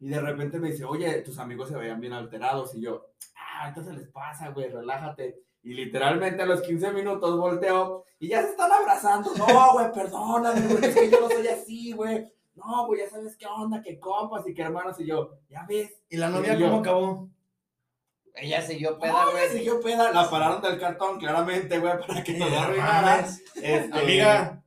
Y 0.00 0.08
de 0.08 0.20
repente 0.20 0.58
me 0.58 0.70
dice, 0.70 0.84
oye, 0.84 1.22
tus 1.22 1.38
amigos 1.38 1.68
se 1.68 1.76
veían 1.76 2.00
bien 2.00 2.12
alterados. 2.12 2.74
Y 2.74 2.82
yo, 2.82 3.06
ah, 3.36 3.64
ahorita 3.64 3.82
se 3.84 3.92
les 3.92 4.08
pasa, 4.08 4.48
güey, 4.50 4.68
relájate. 4.70 5.42
Y 5.62 5.74
literalmente 5.74 6.42
a 6.42 6.46
los 6.46 6.62
15 6.62 6.92
minutos 6.92 7.36
volteo 7.36 8.04
y 8.20 8.28
ya 8.28 8.42
se 8.42 8.50
están 8.50 8.70
abrazando. 8.72 9.30
No, 9.36 9.72
güey, 9.72 9.92
perdóname, 9.92 10.60
güey, 10.68 10.84
es 10.84 10.94
que 10.94 11.10
yo 11.10 11.20
no 11.20 11.28
soy 11.28 11.48
así, 11.48 11.92
güey. 11.92 12.32
No, 12.54 12.86
güey, 12.86 13.00
ya 13.00 13.08
sabes 13.10 13.36
qué 13.36 13.46
onda, 13.46 13.82
qué 13.82 13.98
compas 13.98 14.46
y 14.46 14.54
qué 14.54 14.62
hermanos. 14.62 14.98
Y 15.00 15.06
yo, 15.06 15.32
ya 15.48 15.64
ves. 15.68 15.92
¿Y 16.08 16.16
la 16.16 16.28
novia 16.28 16.54
Y 16.54 16.58
yo- 16.60 16.66
cómo 16.68 16.80
acabó? 16.80 17.28
Ella 18.34 18.62
siguió 18.62 18.92
No, 18.92 18.98
peda, 19.00 19.24
güey, 19.24 19.34
güey. 19.48 19.48
siguió 19.58 19.80
peda. 19.80 20.12
La 20.12 20.30
pararon 20.30 20.62
del 20.62 20.78
cartón, 20.78 21.18
claramente, 21.18 21.78
güey, 21.80 21.98
para 22.06 22.22
que 22.22 22.34
no 22.34 22.44
No 22.48 22.54
la 22.54 22.62
arruinara. 22.62 23.00
mames. 23.16 23.42
Este, 23.56 23.98
Amiga, 23.98 24.62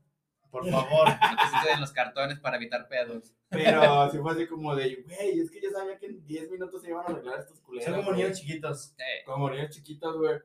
por 0.50 0.70
favor. 0.70 1.08
No 1.08 1.64
te 1.64 1.72
en 1.72 1.80
los 1.80 1.92
cartones 1.94 2.38
para 2.40 2.58
evitar 2.58 2.88
pedos. 2.90 3.32
Pero 3.52 4.10
sí 4.10 4.18
fue 4.18 4.32
así 4.32 4.48
como 4.48 4.76
de, 4.76 5.04
güey, 5.04 5.40
es 5.42 5.52
que 5.52 5.62
yo 5.62 5.70
sabía 5.72 5.98
que 5.98 6.06
en 6.08 6.26
10 6.26 6.52
minutos 6.52 6.82
se 6.82 6.90
iban 6.90 7.06
a 7.06 7.10
arreglar 7.10 7.40
estos 7.40 7.60
culeros. 7.60 7.94
Son 7.94 8.04
como 8.04 8.16
niños 8.16 8.40
chiquitos. 8.40 8.94
Eh, 8.98 9.24
Como 9.26 9.50
niños 9.50 9.70
chiquitos, 9.70 10.18
güey. 10.18 10.40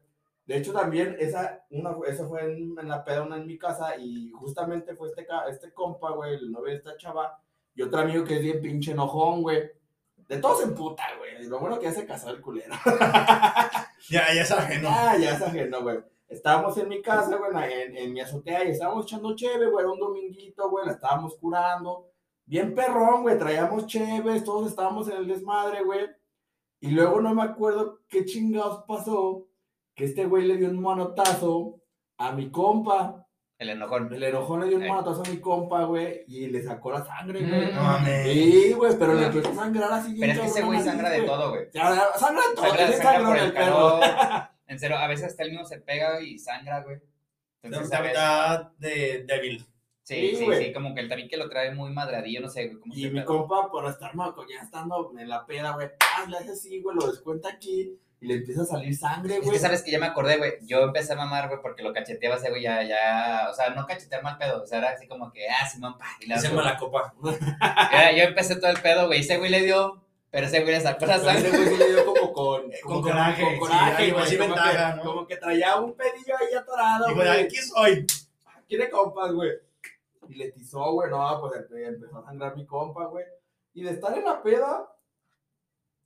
De 0.45 0.57
hecho, 0.57 0.73
también, 0.73 1.17
esa, 1.19 1.65
una, 1.71 1.97
eso 2.07 2.29
fue 2.29 2.45
en, 2.45 2.77
en 2.79 2.89
la 2.89 3.05
peda, 3.05 3.23
una 3.23 3.37
en 3.37 3.47
mi 3.47 3.59
casa, 3.59 3.97
y 3.97 4.31
justamente 4.31 4.95
fue 4.95 5.09
este, 5.09 5.27
este 5.51 5.73
compa, 5.73 6.11
güey, 6.13 6.35
el 6.35 6.53
novio 6.53 6.71
de 6.73 6.79
esta 6.79 6.97
chava, 6.97 7.41
y 7.75 7.83
otro 7.83 8.01
amigo 8.01 8.25
que 8.25 8.37
es 8.37 8.43
bien 8.43 8.61
pinche 8.61 8.93
enojón, 8.93 9.43
güey. 9.43 9.71
De 10.29 10.39
todos 10.39 10.63
en 10.65 10.75
puta, 10.75 11.05
güey. 11.19 11.47
Lo 11.47 11.61
bueno 11.61 11.79
que 11.79 11.87
ya 11.87 11.93
se 11.93 12.07
casó 12.07 12.31
el 12.31 12.41
culero. 12.41 12.75
Ya, 14.09 14.33
ya 14.33 14.43
es 14.43 14.51
ajeno. 14.53 14.89
Ah, 14.91 15.17
ya 15.19 15.33
es 15.35 15.43
ajeno, 15.43 15.83
güey. 15.83 15.99
Estábamos 16.29 16.77
en 16.79 16.89
mi 16.89 17.03
casa, 17.03 17.37
güey, 17.37 17.73
en, 17.73 17.97
en 17.97 18.13
mi 18.13 18.21
azotea, 18.21 18.65
y 18.65 18.71
estábamos 18.71 19.05
echando 19.05 19.35
cheve, 19.35 19.67
güey, 19.69 19.85
era 19.85 19.93
un 19.93 19.99
dominguito, 19.99 20.71
güey, 20.71 20.87
la 20.87 20.93
estábamos 20.93 21.37
curando. 21.37 22.09
Bien 22.47 22.75
perrón, 22.75 23.23
güey, 23.23 23.37
traíamos 23.39 23.87
cheves, 23.87 24.45
todos 24.45 24.69
estábamos 24.71 25.09
en 25.09 25.17
el 25.17 25.27
desmadre, 25.27 25.83
güey. 25.83 26.07
Y 26.81 26.91
luego 26.93 27.21
no 27.21 27.35
me 27.35 27.43
acuerdo 27.43 28.01
qué 28.09 28.25
chingados 28.25 28.85
pasó, 28.87 29.49
que 29.95 30.05
este 30.05 30.27
güey 30.27 30.47
le 30.47 30.57
dio 30.57 30.69
un 30.69 30.81
manotazo 30.81 31.81
a 32.19 32.31
mi 32.33 32.51
compa. 32.51 33.27
el 33.59 33.71
enojón. 33.71 34.15
El 34.15 34.23
enojón 34.23 34.61
le 34.61 34.69
dio 34.69 34.77
un 34.77 34.85
Ey. 34.85 34.89
manotazo 34.91 35.23
a 35.27 35.29
mi 35.29 35.41
compa, 35.41 35.85
güey, 35.85 36.25
y 36.29 36.47
le 36.47 36.63
sacó 36.63 36.93
la 36.93 37.05
sangre, 37.05 37.41
güey. 37.41 37.73
No 37.73 37.83
mames. 37.83 38.33
Sí, 38.33 38.73
güey, 38.75 38.97
pero 38.97 39.15
le 39.15 39.27
empezó 39.27 39.51
a 39.51 39.55
sangrar 39.55 39.93
así 39.93 40.17
Pero 40.21 40.33
es 40.33 40.39
que 40.39 40.47
ese 40.47 40.63
güey 40.63 40.81
sangra 40.81 41.11
de 41.11 41.23
todo, 41.23 41.51
güey. 41.51 41.65
Sangra, 41.73 42.05
sangra 42.17 42.43
de 42.49 42.55
todo, 42.55 42.67
Sangra, 42.67 42.93
sangra 42.93 43.29
por 43.29 43.37
el 43.39 43.45
el 43.47 43.53
perro. 43.53 44.01
En 44.69 44.81
serio, 44.81 44.99
a 44.99 45.07
veces 45.07 45.27
hasta 45.27 45.45
él 45.45 45.51
mismo 45.53 45.65
se 45.65 45.79
pega 45.79 46.21
y 46.21 46.39
sangra, 46.39 46.83
güey. 46.83 46.99
Entonces, 47.63 47.99
de 48.79 49.25
débil. 49.27 49.65
Sí, 50.07 50.37
Sí, 50.37 50.37
sí, 50.37 50.47
sí, 50.67 50.73
como 50.73 50.95
que 50.95 51.01
él 51.01 51.09
también 51.09 51.29
que 51.29 51.37
lo 51.37 51.49
trae 51.49 51.75
muy 51.75 51.91
madreadillo, 51.91 52.41
no 52.41 52.49
sé 52.49 52.79
cómo 52.79 52.95
Y 52.95 53.03
se 53.03 53.11
mi 53.11 53.25
compa, 53.25 53.69
por 53.69 53.89
estar 53.89 54.15
maco, 54.15 54.45
ya 54.49 54.63
estando 54.63 55.11
en 55.19 55.29
la 55.29 55.45
peda, 55.47 55.73
güey, 55.73 55.89
¡paz! 55.99 56.29
le 56.29 56.37
hace 56.39 56.53
así, 56.53 56.81
güey, 56.81 56.97
lo 56.97 57.09
descuenta 57.11 57.49
aquí 57.49 57.99
y 58.21 58.27
le 58.29 58.35
empieza 58.37 58.63
a 58.63 58.67
salir 58.67 58.97
sangre, 58.97 59.35
Es 59.35 59.41
güey. 59.41 59.53
que 59.53 59.59
sabes 59.59 59.83
que 59.83 59.91
ya 59.91 59.99
me 59.99 60.07
acordé, 60.07 60.37
güey. 60.39 60.53
Yo 60.63 60.83
empecé 60.85 61.13
a 61.13 61.17
mamar, 61.17 61.49
güey, 61.49 61.61
porque 61.61 61.83
lo 61.83 61.93
cacheteaba 61.93 62.37
ese 62.37 62.51
güey 62.51 62.63
ya, 62.63 62.85
ya, 62.85 63.49
o 63.51 63.55
sea, 63.55 63.71
no 63.71 63.85
cachetear 63.85 64.23
mal 64.23 64.39
pedo, 64.39 64.63
o 64.63 64.67
sea, 64.67 64.79
era 64.79 64.91
así 64.91 65.09
como 65.09 65.33
que, 65.33 65.49
ah, 65.49 65.69
Simón, 65.69 65.99
pa, 65.99 66.07
y 66.21 66.27
la 66.27 66.37
Es 66.37 66.45
el 66.45 66.55
mala 66.55 66.77
copa. 66.79 67.13
Yo 67.21 68.23
empecé 68.23 68.57
todo 68.57 68.71
el 68.71 68.81
pedo, 68.81 69.09
güey, 69.09 69.21
ese 69.21 69.39
güey 69.39 69.51
le 69.51 69.63
dio, 69.63 70.03
pero 70.31 70.47
ese 70.47 70.61
güey 70.61 70.73
le 70.73 70.81
sacó 70.81 71.05
la 71.07 71.19
Pero 71.19 71.31
ese 71.31 71.41
sangre. 71.51 71.59
güey 71.59 71.69
sí 71.69 71.77
le 71.79 71.91
dio 71.91 72.07
como 72.07 72.33
con, 72.33 72.63
Con 72.85 73.03
coraje, 73.03 73.43
con 73.43 73.53
sí, 73.55 73.59
coraje, 73.59 74.11
güey, 74.13 74.25
así 74.25 74.37
como, 74.39 74.55
ventaja, 74.55 74.91
que, 74.93 74.97
¿no? 74.99 75.03
como 75.03 75.27
que 75.27 75.37
traía 75.37 75.77
un 75.77 75.95
pedillo 75.97 76.35
ahí 76.39 76.55
atorado, 76.57 77.07
de 77.09 77.15
güey. 77.15 77.29
aquí 77.29 77.57
soy. 77.57 78.07
Quiere 78.69 78.89
compas, 78.89 79.33
güey. 79.33 79.51
Y 80.29 80.35
le 80.35 80.53
tizó, 80.53 80.93
güey, 80.93 81.11
no, 81.11 81.41
pues 81.41 81.53
empe- 81.55 81.87
empezó 81.87 82.19
a 82.19 82.25
sangrar 82.25 82.57
mi 82.57 82.67
compa, 82.67 83.07
güey. 83.07 83.25
Y 83.75 83.83
de 83.83 83.91
estar 83.91 84.17
en 84.17 84.25
la 84.25 84.43
peda, 84.43 84.89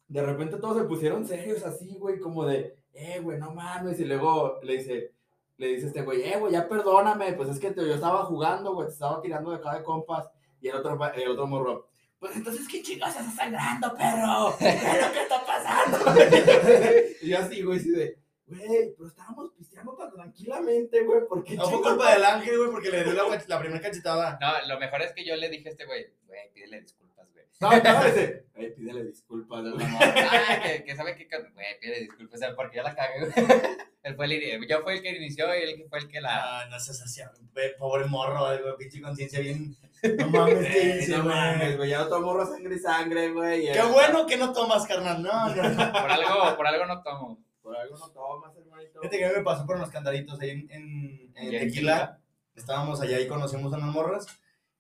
de 0.09 0.23
repente 0.23 0.57
todos 0.57 0.77
se 0.79 0.85
pusieron 0.85 1.27
serios 1.27 1.65
así, 1.65 1.97
güey, 1.99 2.19
como 2.19 2.45
de, 2.45 2.77
eh, 2.93 3.21
güey, 3.21 3.39
no 3.39 3.53
mames. 3.53 4.01
Y 4.01 4.05
luego 4.05 4.59
le 4.63 4.79
dice, 4.79 5.13
le 5.57 5.69
dice 5.69 5.87
este 5.89 6.03
güey, 6.03 6.23
eh, 6.23 6.39
güey, 6.39 6.53
ya 6.53 6.69
perdóname, 6.69 7.33
pues 7.35 7.49
es 7.49 7.61
que 7.61 7.73
yo 7.75 7.95
estaba 7.95 8.25
jugando, 8.25 8.75
güey, 8.75 8.89
te 8.89 8.95
estaba 8.95 9.21
tirando 9.23 9.51
de 9.51 9.57
acá 9.57 9.75
de 9.75 9.83
compas. 9.85 10.29
Y 10.61 10.69
el 10.69 10.77
otro, 10.77 10.99
el 11.15 11.29
otro 11.31 11.47
morro, 11.47 11.87
pues 12.19 12.37
entonces, 12.37 12.69
¿qué 12.69 12.83
chingados 12.83 13.17
estás 13.17 13.35
sangrando, 13.35 13.95
perro? 13.97 14.55
¿Qué 14.59 14.69
es 14.69 15.07
lo 15.07 15.13
que 15.13 15.23
está 15.23 15.47
pasando? 15.47 15.99
y 17.23 17.29
yo 17.31 17.39
así, 17.39 17.63
güey, 17.63 17.79
así 17.79 17.91
de, 17.91 18.19
güey, 18.51 18.95
pero 18.97 19.09
estábamos 19.09 19.53
pisteando 19.57 19.95
tan 19.95 20.13
tranquilamente, 20.13 21.03
güey, 21.05 21.21
porque 21.29 21.55
No 21.55 21.69
fue 21.71 21.81
culpa 21.83 22.13
del 22.13 22.25
ángel, 22.25 22.59
güey, 22.59 22.71
porque 22.71 22.91
le 22.91 23.05
dio 23.05 23.13
la, 23.15 23.43
la 23.47 23.61
primera 23.61 23.81
cachetada. 23.81 24.39
No, 24.41 24.67
lo 24.75 24.81
mejor 24.81 25.03
es 25.03 25.13
que 25.13 25.25
yo 25.25 25.37
le 25.37 25.49
dije 25.49 25.69
a 25.69 25.73
este 25.73 25.87
güey, 25.87 26.07
güey, 26.27 26.53
pídele 26.53 26.81
disculpas, 26.83 27.27
güey. 27.33 27.45
No, 27.61 27.71
no, 27.71 28.05
dice, 28.05 28.47
"Ey, 28.55 28.71
pídele 28.73 29.05
disculpas, 29.05 29.63
güey. 29.63 29.87
Ah, 30.01 30.61
que, 30.63 30.85
que 30.85 30.97
sabe 30.97 31.15
que, 31.17 31.27
güey, 31.27 31.81
pídele 31.81 32.01
disculpas, 32.01 32.35
o 32.35 32.39
sea, 32.39 32.55
porque 32.57 32.77
yo 32.79 32.83
la 32.83 32.95
cagué, 32.95 33.21
güey. 33.21 33.33
Él 34.03 34.17
fue 34.17 34.25
el, 34.25 34.67
yo 34.67 34.81
fue 34.81 34.95
el 34.95 35.03
que 35.03 35.11
inició 35.11 35.55
y 35.55 35.63
él 35.63 35.85
fue 35.91 35.99
el 35.99 36.09
que 36.09 36.23
la... 36.23 36.61
Ah, 36.63 36.67
no 36.71 36.81
seas 36.81 37.03
así, 37.03 37.21
ve, 37.53 37.75
pobre 37.79 38.07
morro, 38.07 38.47
güey, 38.47 38.77
pinche 38.79 38.99
conciencia 39.03 39.41
bien. 39.41 39.77
No 40.17 40.27
mames, 40.29 40.67
¿qué 40.69 41.01
Eh, 41.05 41.07
no 41.09 41.25
mames, 41.25 41.59
güey? 41.59 41.77
güey, 41.77 41.91
ya 41.91 42.05
otro 42.05 42.23
morro 42.23 42.47
sangre 42.47 42.77
y 42.77 42.79
sangre, 42.79 43.31
güey. 43.31 43.71
Qué 43.71 43.83
bueno 43.83 44.25
que 44.27 44.39
no 44.39 44.55
tomas, 44.55 44.87
carnal. 44.87 45.23
No, 45.23 45.55
no, 45.55 45.63
no. 45.69 45.93
Por 45.93 46.11
algo, 46.11 46.57
por 46.57 46.67
algo 46.67 46.87
no 46.87 47.03
tomo. 47.03 47.39
Por 47.63 47.77
algo 47.77 47.99
no 47.99 48.11
tomas, 48.11 48.57
hermanito. 48.57 49.01
Fíjate 49.01 49.19
que 49.19 49.25
a 49.25 49.29
mí 49.29 49.35
me 49.37 49.43
pasó 49.45 49.67
por 49.67 49.79
los 49.79 49.91
candaditos 49.91 50.41
ahí 50.41 50.51
en, 50.51 50.71
en, 50.71 51.33
en 51.37 51.53
¿Y 51.53 51.57
en 51.57 51.69
Tequila. 51.69 52.21
Estábamos 52.55 53.01
allá 53.01 53.21
y 53.21 53.29
conocimos 53.29 53.73
a 53.73 53.77
unas 53.77 53.91
morras. 53.91 54.27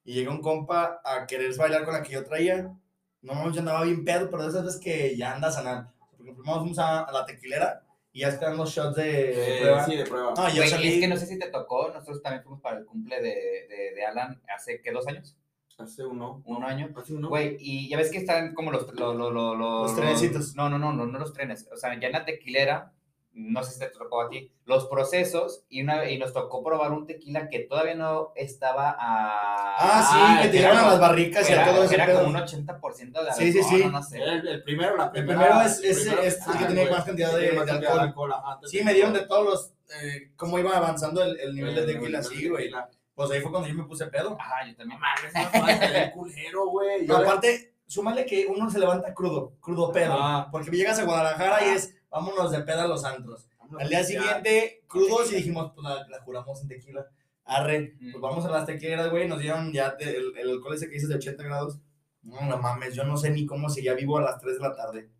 Y 0.04 0.14
llega 0.14 0.30
un 0.30 0.40
compa 0.40 1.00
a 1.04 1.26
querer 1.26 1.54
bailar 1.56 1.84
con 1.84 1.94
la 1.94 2.02
que 2.02 2.12
yo 2.12 2.24
traía. 2.24 2.72
No 3.22 3.34
mames, 3.34 3.52
yo 3.54 3.60
andaba 3.60 3.84
bien 3.84 4.04
pedo, 4.04 4.30
pero 4.30 4.44
de 4.44 4.48
esas 4.48 4.64
veces 4.64 4.80
que 4.80 5.14
ya 5.16 5.34
andas 5.34 5.56
a 5.58 5.62
nada. 5.62 5.94
Porque 6.16 6.32
primero 6.32 6.58
fuimos 6.60 6.78
a, 6.78 7.00
a 7.04 7.12
la 7.12 7.26
tequilera 7.26 7.82
y 8.12 8.20
ya 8.20 8.28
están 8.28 8.56
los 8.56 8.70
shots 8.70 8.96
de 8.96 9.56
Eh, 9.58 9.60
prueba. 9.60 9.84
sí, 9.84 9.96
de 9.96 10.04
prueba. 10.06 10.32
No, 10.36 10.48
yo 10.48 10.56
Güey, 10.56 10.68
salí. 10.68 10.88
es 10.94 11.00
que 11.00 11.08
no 11.08 11.16
sé 11.16 11.26
si 11.26 11.38
te 11.38 11.50
tocó, 11.50 11.88
nosotros 11.92 12.22
también 12.22 12.42
fuimos 12.42 12.60
para 12.62 12.78
el 12.78 12.86
cumple 12.86 13.16
de, 13.20 13.66
de, 13.68 13.92
de 13.94 14.04
Alan 14.06 14.40
hace, 14.54 14.80
¿qué? 14.80 14.90
¿Dos 14.90 15.06
años? 15.06 15.36
Hace 15.80 16.04
uno. 16.04 16.42
¿Un 16.44 16.62
año? 16.64 16.90
Hace 16.96 17.14
uno. 17.14 17.28
Güey, 17.28 17.56
y 17.58 17.88
ya 17.88 17.96
ves 17.96 18.10
que 18.10 18.18
están 18.18 18.54
como 18.54 18.70
los... 18.70 18.92
lo- 18.94 19.14
lo- 19.14 19.30
lo- 19.30 19.54
lo- 19.54 19.82
Los 19.84 19.96
trenecitos. 19.96 20.54
No, 20.56 20.68
no, 20.68 20.78
no, 20.78 20.92
no, 20.92 21.06
no 21.06 21.18
los 21.18 21.32
trenes. 21.32 21.68
O 21.72 21.76
sea, 21.76 21.98
ya 21.98 22.06
en 22.08 22.12
la 22.12 22.24
tequilera, 22.24 22.92
no 23.32 23.62
sé 23.62 23.72
si 23.74 23.78
te 23.78 23.86
tocó 23.90 24.22
a 24.22 24.28
ti, 24.28 24.52
los 24.66 24.86
procesos 24.88 25.64
y, 25.68 25.82
una, 25.82 26.10
y 26.10 26.18
nos 26.18 26.32
tocó 26.32 26.62
probar 26.64 26.90
un 26.92 27.06
tequila 27.06 27.48
que 27.48 27.60
todavía 27.60 27.94
no 27.94 28.32
estaba 28.34 28.90
a... 28.90 29.76
Ah, 29.78 30.08
sí, 30.12 30.18
Ah, 30.20 30.38
que 30.40 30.46
el 30.48 30.52
tiraron 30.52 30.78
a 30.78 30.80
era- 30.82 30.90
las 30.90 31.00
barricas 31.00 31.48
y 31.48 31.52
a 31.52 31.62
Era, 31.62 31.72
todo 31.72 31.84
ese 31.84 31.94
era 31.94 32.06
pedo. 32.06 32.24
como 32.24 32.30
un 32.30 32.36
80% 32.44 33.12
de 33.12 33.18
alcohol, 33.18 33.34
Sí, 33.38 33.52
sí, 33.52 33.62
sí. 33.62 33.84
no, 33.84 33.90
no 33.92 34.02
sé. 34.02 34.18
El, 34.22 34.48
el 34.48 34.62
primero, 34.64 34.96
la 34.96 35.04
El 35.04 35.10
primera. 35.12 35.40
primero 35.40 35.62
es, 35.62 35.78
el 35.78 35.84
es, 35.90 35.98
primero- 36.00 36.22
es 36.22 36.34
el 36.38 36.42
que 36.58 36.64
ah, 36.64 36.66
tenía 36.68 36.82
güey, 36.82 36.94
más 36.94 37.04
cantidad 37.04 37.36
de, 37.38 37.52
más 37.52 37.66
de 37.66 37.72
cantidad 37.72 37.98
alcohol. 38.00 38.32
ajá, 38.32 38.58
Sí, 38.66 38.78
de 38.78 38.84
me 38.84 38.94
dieron 38.94 39.12
de 39.12 39.20
todo. 39.20 39.28
todos 39.28 39.44
los. 39.46 39.72
Eh, 40.02 40.30
cómo 40.36 40.58
iba 40.58 40.76
avanzando 40.76 41.22
el, 41.24 41.38
el 41.40 41.54
nivel 41.54 41.74
de 41.74 41.80
El 41.82 41.86
tequila, 41.86 42.22
sí, 42.22 42.42
de 42.42 42.48
güey. 42.50 42.64
tequila. 42.64 42.90
Pues 43.26 43.32
ahí 43.32 43.40
fue 43.42 43.50
cuando 43.50 43.68
yo 43.68 43.74
me 43.74 43.84
puse 43.84 44.06
pedo. 44.06 44.36
Ajá, 44.40 44.66
yo 44.66 44.74
también. 44.76 44.98
puede 45.60 45.78
salir 45.78 46.10
culero, 46.12 46.66
güey. 46.68 47.06
No, 47.06 47.16
aparte, 47.18 47.74
súmale 47.86 48.24
que 48.24 48.46
uno 48.46 48.70
se 48.70 48.78
levanta 48.78 49.12
crudo, 49.12 49.52
crudo 49.60 49.92
pedo. 49.92 50.14
Ah. 50.16 50.48
Porque 50.50 50.70
llegas 50.70 50.98
a 50.98 51.04
Guadalajara 51.04 51.66
y 51.66 51.68
es, 51.76 51.94
vámonos 52.08 52.50
de 52.50 52.60
peda 52.60 52.84
a 52.84 52.88
los 52.88 53.04
antros. 53.04 53.46
Al 53.78 53.88
día 53.90 54.02
siguiente, 54.04 54.82
crudos 54.86 55.30
y 55.32 55.36
dijimos, 55.36 55.72
pues 55.74 55.84
la, 55.84 56.08
la 56.08 56.20
juramos 56.22 56.62
en 56.62 56.68
tequila. 56.68 57.06
Arre, 57.44 57.94
Mm. 58.00 58.12
pues 58.12 58.22
vamos 58.22 58.44
a 58.46 58.50
las 58.50 58.64
tequileras, 58.64 59.10
güey. 59.10 59.28
Nos 59.28 59.38
dieron 59.40 59.70
ya 59.72 59.90
de- 59.96 60.16
el, 60.16 60.36
el 60.38 60.50
alcohol 60.50 60.74
ese 60.74 60.86
que 60.86 60.94
dices 60.94 61.08
de 61.10 61.16
80 61.16 61.42
grados. 61.42 61.78
No, 62.22 62.40
no 62.42 62.56
mames, 62.58 62.94
yo 62.94 63.04
no 63.04 63.16
sé 63.18 63.28
ni 63.30 63.44
cómo 63.44 63.68
seguía 63.68 63.92
vivo 63.94 64.16
a 64.18 64.22
las 64.22 64.38
3 64.40 64.54
de 64.58 64.60
la 64.68 64.74
tarde. 64.74 65.10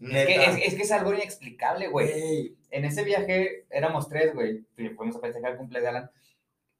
Es 0.00 0.08
Neta. 0.08 0.26
que 0.26 0.44
es, 0.44 0.68
es 0.68 0.74
que 0.74 0.82
es 0.82 0.90
algo 0.92 1.12
inexplicable, 1.12 1.88
güey. 1.88 2.56
En 2.70 2.84
ese 2.86 3.04
viaje 3.04 3.66
éramos 3.70 4.08
tres, 4.08 4.34
güey. 4.34 4.64
Fuimos 4.96 5.16
a 5.16 5.20
festejar 5.20 5.52
el 5.52 5.58
cumple 5.58 5.80
de 5.80 5.88
Alan. 5.88 6.10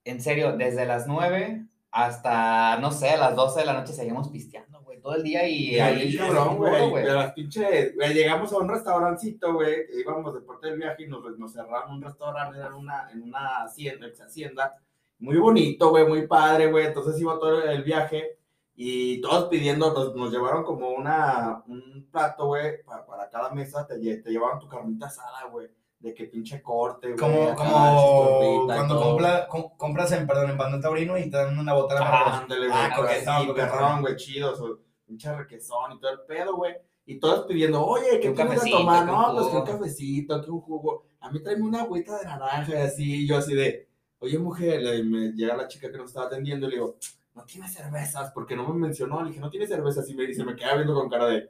En 0.05 0.21
serio, 0.21 0.57
desde 0.57 0.87
las 0.87 1.07
9 1.07 1.67
hasta, 1.93 2.79
no 2.79 2.91
sé, 2.91 3.11
a 3.11 3.19
las 3.19 3.37
12 3.37 3.61
de 3.61 3.67
la 3.67 3.75
noche 3.75 3.93
seguimos 3.93 4.29
pisteando, 4.31 4.83
güey. 4.83 4.99
Todo 5.01 5.15
el 5.15 5.23
día 5.23 5.47
y 5.47 5.79
ahí. 5.79 6.01
Ahí, 6.01 6.17
cabrón, 6.17 6.57
güey. 6.57 7.05
De 7.05 7.13
las 7.13 7.33
pinches, 7.35 7.95
güey, 7.95 8.15
llegamos 8.15 8.51
a 8.53 8.59
un 8.59 8.69
restaurancito, 8.69 9.53
güey, 9.53 9.87
íbamos 10.01 10.33
de 10.33 10.41
parte 10.41 10.69
del 10.69 10.79
viaje 10.79 11.05
y 11.05 11.09
nos, 11.09 11.23
nos 11.39 11.53
cerraron 11.53 11.97
un 11.97 12.03
restaurante 12.03 12.59
en 12.59 12.73
una, 12.73 13.11
en 13.11 13.23
una 13.23 13.65
hacienda, 13.65 14.07
ex 14.07 14.23
hacienda. 14.23 14.75
Muy 15.19 15.37
bonito, 15.37 15.91
güey, 15.91 16.07
muy 16.07 16.27
padre, 16.27 16.71
güey. 16.71 16.87
Entonces 16.87 17.21
iba 17.21 17.39
todo 17.39 17.63
el 17.63 17.83
viaje 17.83 18.39
y 18.75 19.21
todos 19.21 19.51
pidiendo, 19.51 19.93
nos, 19.93 20.17
nos 20.17 20.33
llevaron 20.33 20.65
como 20.65 20.91
una, 20.91 21.63
un 21.67 22.09
plato, 22.11 22.47
güey, 22.47 22.83
para, 22.85 23.05
para 23.05 23.29
cada 23.29 23.51
mesa, 23.51 23.87
te, 23.87 23.99
te 23.99 24.31
llevaban 24.31 24.59
tu 24.59 24.67
carnita 24.67 25.07
asada, 25.07 25.45
güey. 25.51 25.69
De 26.03 26.13
que 26.13 26.25
pinche 26.25 26.61
corte, 26.61 27.13
güey. 27.13 27.17
Como, 27.19 27.55
como 27.55 28.67
cuando 28.67 29.01
compra- 29.01 29.47
com- 29.47 29.77
compras 29.77 30.11
en, 30.11 30.27
perdón, 30.27 30.51
en 30.51 30.59
Pan 30.59 30.81
Taurino 30.81 31.17
y 31.17 31.31
te 31.31 31.37
dan 31.37 31.57
una 31.57 31.75
botana 31.75 32.01
de 32.01 32.07
Ah, 32.09 32.39
ándale, 32.41 32.67
güey. 32.67 32.79
Ah, 32.81 32.93
coquetón, 32.97 33.55
perrón, 33.55 34.01
güey, 34.01 34.17
chido, 34.17 34.57
su 34.57 34.81
pinche 35.07 35.33
requesón 35.33 35.93
y 35.93 36.01
todo 36.01 36.11
el 36.11 36.21
pedo, 36.27 36.57
güey. 36.57 36.75
Y 37.07 37.21
todos 37.21 37.47
pidiendo, 37.47 37.85
oye, 37.87 38.19
¿qué 38.21 38.31
un 38.31 38.35
quieres 38.35 38.55
cafecito, 38.55 38.79
tomar? 38.79 39.07
No, 39.07 39.33
pues 39.33 39.47
que 39.47 39.57
un 39.57 39.65
cafecito, 39.65 40.43
que 40.43 40.51
un 40.51 40.61
jugo. 40.61 41.05
A 41.21 41.31
mí 41.31 41.41
tráeme 41.41 41.63
una 41.63 41.83
agüita 41.83 42.19
de 42.19 42.25
naranja 42.25 42.73
y 42.75 42.83
así. 42.83 43.27
Yo 43.29 43.37
así 43.39 43.55
de, 43.55 43.89
oye, 44.19 44.39
mujer, 44.41 44.83
le- 44.83 45.05
me 45.05 45.33
llega 45.33 45.57
la 45.57 45.69
chica 45.69 45.89
que 45.91 45.99
nos 45.99 46.09
estaba 46.09 46.27
atendiendo 46.27 46.67
y 46.67 46.71
le 46.71 46.77
digo, 46.77 46.97
no 47.35 47.45
tiene 47.45 47.69
cervezas, 47.69 48.33
porque 48.33 48.57
no 48.57 48.67
me 48.69 48.75
mencionó. 48.75 49.23
Le 49.23 49.29
dije, 49.29 49.41
no 49.41 49.51
tiene 49.51 49.69
cervezas. 49.69 50.09
Y 50.09 50.15
me 50.17 50.27
dice, 50.27 50.43
me 50.45 50.57
queda 50.57 50.75
viendo 50.75 50.95
con 50.95 51.09
cara 51.09 51.27
de, 51.27 51.49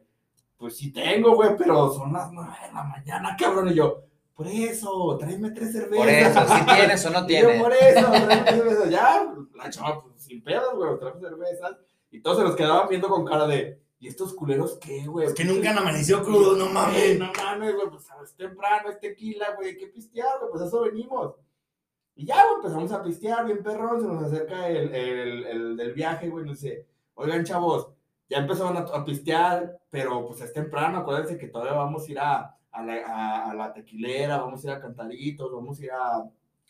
pues 0.58 0.76
sí 0.76 0.92
tengo, 0.92 1.34
güey, 1.34 1.56
pero 1.56 1.90
son 1.90 2.12
las 2.12 2.30
nueve 2.30 2.52
de 2.66 2.72
la 2.74 2.84
mañana, 2.84 3.34
cabrón. 3.38 3.68
Y 3.70 3.74
yo, 3.74 4.04
por 4.42 4.52
eso, 4.52 5.16
tráeme 5.18 5.50
tres 5.50 5.72
cervezas. 5.72 5.96
Por 5.96 6.08
eso, 6.08 6.54
si 6.56 6.64
tienes 6.76 7.06
o 7.06 7.10
no 7.10 7.18
Y 7.18 7.22
yo, 7.22 7.26
tienes. 7.26 7.62
por 7.62 7.72
eso, 7.72 8.10
traemos 8.10 8.50
cervezas. 8.50 8.90
Ya, 8.90 9.34
la 9.54 9.70
chava, 9.70 10.02
pues 10.02 10.22
sin 10.22 10.42
pedos, 10.42 10.74
güey, 10.74 10.98
traemos 10.98 11.20
cervezas. 11.20 11.76
Y 12.10 12.20
todos 12.20 12.38
se 12.38 12.44
nos 12.44 12.56
quedaban 12.56 12.88
viendo 12.88 13.08
con 13.08 13.24
cara 13.24 13.46
de, 13.46 13.80
¿y 13.98 14.08
estos 14.08 14.34
culeros 14.34 14.78
qué, 14.80 15.06
güey? 15.06 15.26
Es 15.26 15.34
que 15.34 15.44
nunca 15.44 15.70
han 15.70 15.78
amanecido 15.78 16.22
crudos, 16.22 16.58
no 16.58 16.64
Güey, 16.64 16.74
mames. 16.74 17.18
No 17.18 17.32
mames, 17.42 17.74
güey, 17.74 17.88
pues 17.88 18.04
es 18.24 18.36
temprano, 18.36 18.90
es 18.90 19.00
tequila, 19.00 19.54
güey, 19.56 19.76
¿qué 19.78 19.86
pistear, 19.86 20.38
güey? 20.40 20.50
Pues 20.50 20.62
a 20.62 20.66
eso 20.66 20.82
venimos. 20.82 21.34
Y 22.14 22.26
ya, 22.26 22.42
güey, 22.44 22.56
empezamos 22.56 22.92
a 22.92 23.02
pistear 23.02 23.46
bien 23.46 23.62
perrón, 23.62 24.00
se 24.00 24.06
nos 24.06 24.22
acerca 24.24 24.68
el, 24.68 24.94
el, 24.94 25.46
el 25.46 25.76
del 25.76 25.92
viaje, 25.94 26.28
güey, 26.28 26.44
nos 26.44 26.60
dice, 26.60 26.86
oigan, 27.14 27.44
chavos, 27.44 27.88
ya 28.28 28.38
empezaron 28.38 28.76
a, 28.76 28.80
a 28.80 29.04
pistear, 29.04 29.78
pero 29.88 30.26
pues 30.26 30.40
es 30.42 30.52
temprano, 30.52 30.98
acuérdense 30.98 31.38
que 31.38 31.48
todavía 31.48 31.72
vamos 31.74 32.06
a 32.06 32.10
ir 32.10 32.18
a, 32.18 32.56
a, 32.72 32.82
la, 32.82 32.94
a, 33.06 33.50
a 33.50 33.54
la 33.54 33.72
tequilera, 33.72 34.38
vamos 34.38 34.64
a 34.64 34.68
ir 34.68 34.74
a 34.74 34.80
Cantaritos, 34.80 35.52
vamos 35.52 35.78
a 35.78 35.84
ir 35.84 35.90
a, 35.92 36.16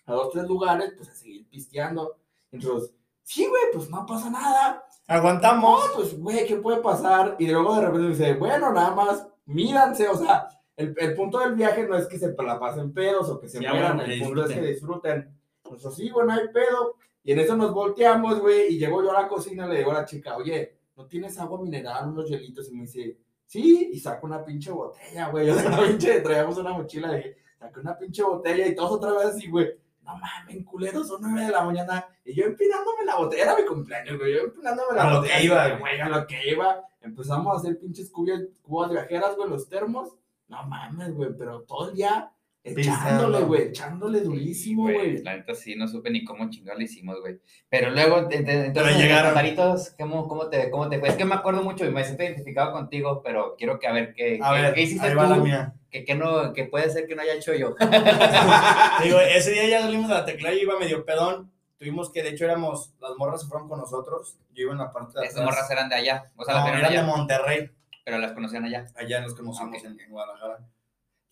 a 0.06 0.12
dos, 0.12 0.30
tres 0.30 0.44
lugares, 0.46 0.92
pues 0.96 1.08
a 1.08 1.14
seguir 1.14 1.48
pisteando. 1.48 2.16
Entonces, 2.50 2.92
sí, 3.22 3.46
güey, 3.46 3.62
pues 3.72 3.88
no 3.88 4.04
pasa 4.04 4.30
nada. 4.30 4.84
Aguantamos. 5.06 5.86
No, 5.88 5.94
pues, 5.94 6.18
güey, 6.18 6.46
¿qué 6.46 6.56
puede 6.56 6.80
pasar? 6.80 7.36
Y 7.38 7.46
luego 7.48 7.76
de 7.76 7.82
repente 7.82 8.08
dice, 8.08 8.34
bueno, 8.34 8.72
nada 8.72 8.94
más, 8.94 9.26
míranse, 9.46 10.08
o 10.08 10.16
sea, 10.16 10.48
el, 10.76 10.94
el 10.98 11.14
punto 11.14 11.38
del 11.38 11.54
viaje 11.54 11.86
no 11.86 11.96
es 11.96 12.06
que 12.06 12.18
se 12.18 12.34
la 12.34 12.58
pasen 12.58 12.92
pedos 12.92 13.28
o 13.30 13.38
que 13.38 13.48
se 13.48 13.58
Sí, 13.58 13.66
mueran, 13.66 13.96
bueno, 13.96 14.12
el 14.12 14.22
punto 14.22 14.44
es 14.44 14.54
que 14.54 14.60
disfruten. 14.62 15.38
Pues 15.62 15.82
sí, 15.94 16.10
bueno, 16.10 16.32
hay 16.32 16.48
pedo. 16.52 16.96
Y 17.24 17.32
en 17.32 17.38
eso 17.38 17.56
nos 17.56 17.72
volteamos, 17.72 18.40
güey, 18.40 18.74
y 18.74 18.78
llego 18.78 19.02
yo 19.02 19.16
a 19.16 19.22
la 19.22 19.28
cocina 19.28 19.66
le 19.68 19.78
digo 19.78 19.92
a 19.92 19.94
la 19.94 20.04
chica, 20.04 20.36
oye, 20.36 20.76
¿no 20.96 21.06
tienes 21.06 21.38
agua 21.38 21.60
mineral, 21.60 22.08
unos 22.08 22.28
hielitos? 22.28 22.68
Y 22.68 22.74
me 22.74 22.82
dice, 22.82 23.16
sí, 23.52 23.90
y 23.92 24.00
saco 24.00 24.26
una 24.26 24.42
pinche 24.42 24.70
botella, 24.70 25.28
güey, 25.28 25.50
o 25.50 25.54
sea, 25.54 25.68
una 25.68 25.82
pinche, 25.86 26.20
traíamos 26.22 26.56
una 26.56 26.72
mochila, 26.72 27.12
dije, 27.12 27.36
saqué 27.58 27.80
una 27.80 27.98
pinche 27.98 28.22
botella 28.22 28.66
y 28.66 28.74
todos 28.74 28.92
otra 28.92 29.12
vez 29.12 29.26
así, 29.26 29.50
güey, 29.50 29.68
no 30.02 30.16
mames, 30.16 30.64
culeros, 30.64 31.06
son 31.06 31.20
nueve 31.20 31.46
de 31.46 31.52
la 31.52 31.62
mañana, 31.62 32.08
y 32.24 32.34
yo 32.34 32.46
empinándome 32.46 33.04
la 33.04 33.16
botella, 33.16 33.42
era 33.42 33.56
mi 33.56 33.66
cumpleaños, 33.66 34.18
güey, 34.18 34.32
yo 34.32 34.40
empinándome 34.44 34.96
la 34.96 35.02
A 35.02 35.10
lo 35.10 35.16
botella. 35.18 35.36
que 35.38 35.44
iba, 35.44 35.68
güey, 35.76 36.00
a 36.00 36.08
lo 36.08 36.26
que 36.26 36.50
iba, 36.50 36.82
empezamos 37.02 37.54
a 37.54 37.58
hacer 37.58 37.78
pinches 37.78 38.10
cubas, 38.10 38.40
cubas 38.62 38.90
viajeras, 38.90 39.36
güey, 39.36 39.50
los 39.50 39.68
termos, 39.68 40.16
no 40.48 40.62
mames, 40.64 41.12
güey, 41.14 41.36
pero 41.36 41.60
todo 41.62 41.90
el 41.90 41.94
día 41.96 42.32
echándole, 42.64 43.40
güey, 43.40 43.62
echándole 43.68 44.20
durísimo, 44.20 44.82
Güey. 44.82 45.22
La 45.22 45.36
neta 45.36 45.54
sí, 45.54 45.74
no 45.74 45.88
supe 45.88 46.10
ni 46.10 46.24
cómo 46.24 46.48
chingado 46.50 46.78
lo 46.78 46.84
hicimos, 46.84 47.20
güey. 47.20 47.40
Pero 47.68 47.90
luego, 47.90 48.28
te- 48.28 48.42
te- 48.42 48.66
entonces, 48.66 48.96
llegaron. 48.96 49.34
Taritos, 49.34 49.94
¿cómo, 49.98 50.28
cómo, 50.28 50.48
te, 50.48 50.70
¿cómo 50.70 50.88
te 50.88 50.98
fue? 51.00 51.08
Es 51.08 51.16
que 51.16 51.24
me 51.24 51.34
acuerdo 51.34 51.62
mucho 51.62 51.84
y 51.84 51.90
me 51.90 52.04
siento 52.04 52.22
identificado 52.22 52.72
contigo, 52.72 53.20
pero 53.24 53.56
quiero 53.58 53.78
que 53.78 53.88
a 53.88 53.92
ver 53.92 54.14
qué, 54.14 54.38
A 54.42 54.54
qué, 54.54 54.62
ver, 54.62 54.74
qué 54.74 54.82
hiciste 54.82 55.06
ahí 55.08 55.14
va 55.14 55.26
la 55.26 55.36
tú 55.36 55.44
mía. 55.44 55.74
que, 55.90 56.04
que, 56.04 56.14
no, 56.14 56.52
que 56.52 56.64
puede 56.64 56.88
ser 56.90 57.06
que 57.06 57.14
no 57.16 57.22
haya 57.22 57.34
hecho 57.34 57.52
yo. 57.54 57.74
Digo, 59.02 59.18
ese 59.20 59.50
día 59.52 59.68
ya 59.68 59.80
salimos 59.82 60.08
de 60.08 60.14
la 60.14 60.24
tecla 60.24 60.52
y 60.52 60.60
iba 60.60 60.78
medio 60.78 61.04
pedón. 61.04 61.50
Tuvimos 61.78 62.12
que, 62.12 62.22
de 62.22 62.28
hecho, 62.30 62.44
éramos, 62.44 62.94
las 63.00 63.10
morras 63.18 63.40
se 63.42 63.48
fueron 63.48 63.68
con 63.68 63.80
nosotros. 63.80 64.38
Yo 64.54 64.62
iba 64.62 64.72
en 64.72 64.78
la 64.78 64.92
parte 64.92 65.18
de 65.18 65.26
Esas 65.26 65.42
morras 65.44 65.68
eran 65.68 65.88
de 65.88 65.96
allá, 65.96 66.30
o 66.36 66.44
sea, 66.44 66.60
No, 66.60 66.68
eran 66.68 66.92
de 66.92 67.02
Monterrey. 67.02 67.70
pero 68.04 68.18
las 68.18 68.32
conocían 68.32 68.64
allá. 68.64 68.86
Allá 68.94 69.20
nos 69.20 69.34
conocimos 69.34 69.78
Ok. 69.78 69.84
en, 69.86 69.98
en 69.98 70.10
Guadalajara. 70.12 70.58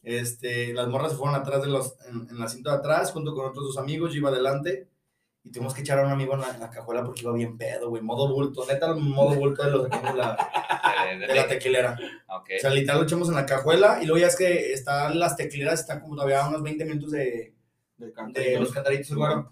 Este, 0.02 0.73
las 0.73 0.88
morras 0.88 1.12
se 1.12 1.19
fueron 1.19 1.35
atrás 1.35 1.62
de 1.62 1.69
los, 1.69 1.97
en, 2.09 2.28
en 2.28 2.38
la 2.38 2.49
cinta 2.49 2.71
de 2.71 2.76
atrás, 2.78 3.12
junto 3.12 3.35
con 3.35 3.47
otros 3.47 3.66
dos 3.66 3.78
amigos. 3.78 4.12
Yo 4.12 4.19
iba 4.19 4.30
adelante. 4.30 4.88
Y 5.42 5.50
tuvimos 5.50 5.73
que 5.73 5.80
echar 5.80 5.99
a 5.99 6.04
un 6.04 6.12
amigo 6.12 6.35
en 6.35 6.42
la, 6.42 6.50
en 6.50 6.61
la 6.61 6.71
cajuela 6.71 7.02
porque 7.02 7.23
iba 7.23 7.33
bien 7.33 7.57
pedo, 7.57 7.88
güey. 7.88 8.02
Modo 8.02 8.33
bulto. 8.33 8.66
Neta, 8.66 8.95
modo 8.95 9.35
bulto 9.37 9.64
de 9.64 9.71
los 9.71 9.88
de 9.88 9.97
la, 10.14 10.37
De, 11.19 11.35
la 11.35 11.49
tequilera. 11.49 11.99
ok. 12.28 12.50
O 12.57 12.61
sea, 12.61 12.71
literal 12.71 12.99
lo 12.99 13.04
echamos 13.04 13.28
en 13.30 13.37
la 13.37 13.47
cajuela 13.47 14.00
y 14.02 14.07
luego 14.07 14.21
ya 14.21 14.26
es 14.26 14.37
que 14.37 14.73
están 14.73 15.19
las 15.19 15.37
tequileras, 15.37 15.80
están 15.80 16.00
como 16.00 16.14
todavía 16.14 16.45
a 16.45 16.49
unos 16.49 16.62
20 16.62 16.85
minutos 16.85 17.11
de, 17.12 17.54
De 17.97 18.61
los 18.61 18.71
cantaritos, 18.71 19.16
bueno. 19.16 19.50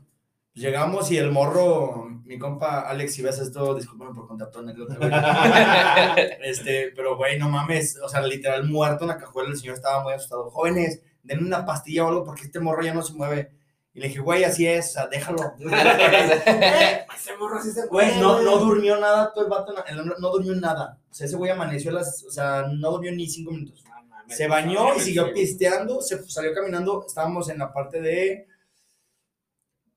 Pues 0.58 0.66
llegamos 0.66 1.08
y 1.12 1.16
el 1.16 1.30
morro, 1.30 2.06
mi 2.24 2.36
compa 2.36 2.80
Alex, 2.80 3.14
si 3.14 3.22
ves 3.22 3.38
esto, 3.38 3.76
discúlpame 3.76 4.12
por 4.12 4.26
contar 4.26 4.50
tu 4.50 4.58
anécdota, 4.58 4.96
güey. 4.96 5.08
Este, 6.42 6.92
pero 6.96 7.16
güey, 7.16 7.38
no 7.38 7.48
mames, 7.48 7.96
o 8.02 8.08
sea, 8.08 8.22
literal 8.22 8.64
muerto 8.64 9.04
en 9.04 9.10
la 9.10 9.18
cajuela, 9.18 9.50
el 9.50 9.56
señor 9.56 9.76
estaba 9.76 10.02
muy 10.02 10.14
asustado. 10.14 10.50
Jóvenes, 10.50 11.00
denme 11.22 11.46
una 11.46 11.64
pastilla 11.64 12.04
o 12.04 12.08
algo 12.08 12.24
porque 12.24 12.42
este 12.42 12.58
morro 12.58 12.82
ya 12.82 12.92
no 12.92 13.02
se 13.02 13.12
mueve. 13.12 13.52
Y 13.94 14.00
le 14.00 14.08
dije, 14.08 14.18
güey, 14.18 14.42
así 14.42 14.66
es, 14.66 14.96
déjalo. 15.12 15.54
Eh, 15.60 17.06
ese 17.14 17.36
morro 17.36 17.62
sí 17.62 17.70
se 17.70 17.86
Güey, 17.86 18.08
mueve, 18.16 18.20
no, 18.20 18.42
no 18.42 18.58
durmió 18.58 18.98
nada 18.98 19.32
todo 19.32 19.44
el 19.44 19.50
vato, 19.50 19.72
no 20.18 20.30
durmió 20.30 20.56
nada. 20.56 20.98
O 21.08 21.14
sea, 21.14 21.28
ese 21.28 21.36
güey 21.36 21.52
amaneció 21.52 21.92
a 21.92 21.94
las, 21.94 22.24
o 22.24 22.32
sea, 22.32 22.64
no 22.68 22.90
durmió 22.90 23.12
ni 23.12 23.28
cinco 23.28 23.52
minutos. 23.52 23.84
Mames, 24.08 24.36
Se 24.36 24.48
bañó 24.48 24.96
y 24.96 24.98
siguió 24.98 25.32
pisteando, 25.32 26.02
se 26.02 26.20
salió 26.28 26.52
caminando, 26.52 27.04
estábamos 27.06 27.48
en 27.48 27.58
la 27.58 27.72
parte 27.72 28.00
de 28.00 28.48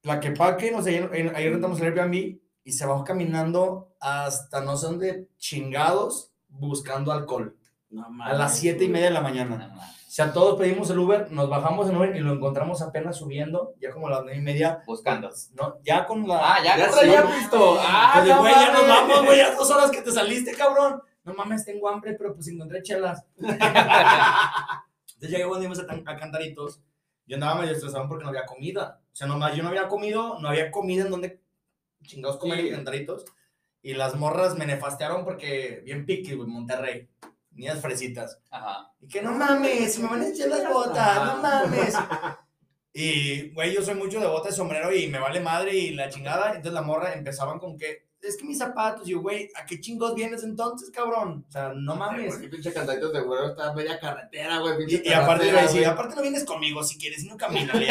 Tlaquepaque, 0.02 0.72
no 0.72 0.82
sé, 0.82 1.10
ahí 1.36 1.50
rentamos 1.50 1.80
el 1.80 1.88
Airbnb 1.88 2.40
y 2.64 2.72
se 2.72 2.86
bajó 2.86 3.04
caminando 3.04 3.94
hasta 4.00 4.62
no 4.62 4.76
sé 4.78 4.88
dónde 4.88 5.30
chingados 5.38 6.32
buscando 6.50 7.12
alcohol. 7.12 7.56
No 7.90 8.06
A 8.06 8.10
mames, 8.10 8.38
las 8.38 8.58
siete 8.58 8.86
y 8.86 8.90
media 8.90 9.08
de 9.08 9.12
la 9.14 9.20
No 9.22 9.28
mañana. 9.30 9.58
mames. 9.58 9.84
O 9.84 10.14
sea, 10.14 10.34
todos 10.34 10.60
pedimos 10.60 10.90
el 10.90 11.00
Uber, 11.00 11.32
nos 11.32 11.50
bajamos 11.50 11.90
en 11.90 11.96
Uber 11.96 12.14
y 12.16 12.20
lo 12.20 12.34
encontramos 12.34 12.82
apenas 12.82 13.16
subiendo, 13.18 13.74
ya 13.80 13.92
como 13.92 14.08
a 14.08 14.12
las 14.12 14.24
nueve 14.24 14.40
y 14.40 14.42
media. 14.42 14.84
Buscando. 14.86 15.30
No, 15.54 15.78
ya 15.84 16.06
con 16.06 16.28
la... 16.28 16.56
Ah, 16.56 16.58
ya, 16.64 16.78
Ya 16.78 16.88
no, 16.88 16.94
traía 16.94 17.22
no, 17.22 17.30
pisto. 17.32 17.78
Ah, 17.80 18.12
Pues 18.16 18.28
no 18.28 18.40
güey, 18.42 18.54
ya 18.54 18.72
nos 18.74 18.88
vamos, 18.88 19.26
güey, 19.26 19.38
ya 19.38 19.56
dos 19.56 19.72
horas 19.72 19.90
que 19.92 20.02
te 20.02 20.12
saliste, 20.12 20.54
cabrón. 20.54 21.02
No 21.24 21.34
mames, 21.34 21.64
tengo 21.64 21.88
hambre, 21.88 22.14
pero 22.18 22.34
pues 22.36 22.48
encontré 22.50 22.82
chelas. 22.84 23.24
Entonces 23.38 25.30
llegué 25.30 25.46
cuando 25.48 25.66
íbamos 25.66 25.80
a, 25.80 26.12
a 26.12 26.18
Cantaritos, 26.18 26.82
yo 27.26 27.36
andaba 27.36 27.62
medio 27.62 27.74
estresado 27.74 28.08
porque 28.08 28.24
no 28.24 28.30
había 28.30 28.46
comida. 28.46 29.00
O 29.12 29.16
sea, 29.16 29.28
nomás 29.28 29.56
yo 29.56 29.64
no 29.64 29.70
había 29.70 29.88
comido, 29.88 30.40
no 30.40 30.48
había 30.50 30.72
comida 30.72 31.04
en 31.04 31.12
donde 31.12 31.42
chingados 32.04 32.38
comer 32.38 32.60
Sí. 32.62 32.68
en 32.70 32.76
Cantaritos. 32.76 33.26
Y 33.84 33.94
las 33.94 34.16
morras 34.16 34.56
me 34.58 34.66
nefastearon 34.66 35.24
porque 35.26 35.82
bien 35.84 36.06
piqui, 36.06 36.34
güey, 36.36 36.48
Monterrey. 36.48 37.10
Niñas 37.52 37.82
fresitas. 37.82 38.40
Ajá. 38.50 38.94
Y 39.00 39.08
que 39.08 39.22
no 39.22 39.34
mames, 39.34 40.00
me 40.00 40.08
van 40.08 40.22
a 40.22 40.28
echar 40.30 40.48
las 40.48 40.72
botas, 40.72 41.26
no 41.26 41.42
mames. 41.42 41.96
Y, 42.94 43.52
güey, 43.52 43.74
yo 43.74 43.82
soy 43.82 43.96
mucho 43.96 44.20
de 44.20 44.28
botas, 44.28 44.54
sombrero 44.54 44.94
y 44.94 45.08
me 45.08 45.18
vale 45.18 45.40
madre 45.40 45.74
y 45.76 45.92
la 45.92 46.10
chingada. 46.10 46.48
Entonces 46.50 46.74
la 46.74 46.82
morra 46.82 47.14
empezaban 47.14 47.58
con 47.58 47.78
que, 47.78 48.06
es 48.22 48.38
que 48.38 48.44
mis 48.46 48.58
zapatos, 48.60 49.08
y 49.08 49.12
yo, 49.12 49.22
güey, 49.22 49.50
¿a 49.56 49.66
qué 49.66 49.80
chingos 49.80 50.14
vienes 50.16 50.44
entonces, 50.44 50.90
cabrón? 50.92 51.46
O 51.48 51.52
sea, 51.52 51.74
no 51.76 51.96
mames. 51.96 52.38
Güey, 52.38 52.50
pinche 52.50 52.72
cantaditos 52.72 53.12
de 53.14 53.22
güero 53.22 53.50
está 53.50 53.74
media 53.74 54.00
carretera, 54.00 54.60
güey. 54.60 54.78
pinche 54.78 55.02
Y, 55.04 55.10
y 55.10 55.14
aparte, 55.14 55.52
güey, 55.52 55.68
sí, 55.68 55.84
aparte 55.84 56.16
no 56.16 56.22
vienes 56.22 56.44
conmigo 56.46 56.84
si 56.84 56.98
quieres, 56.98 57.24
no 57.26 57.36
camina. 57.38 57.74
Y, 57.82 57.88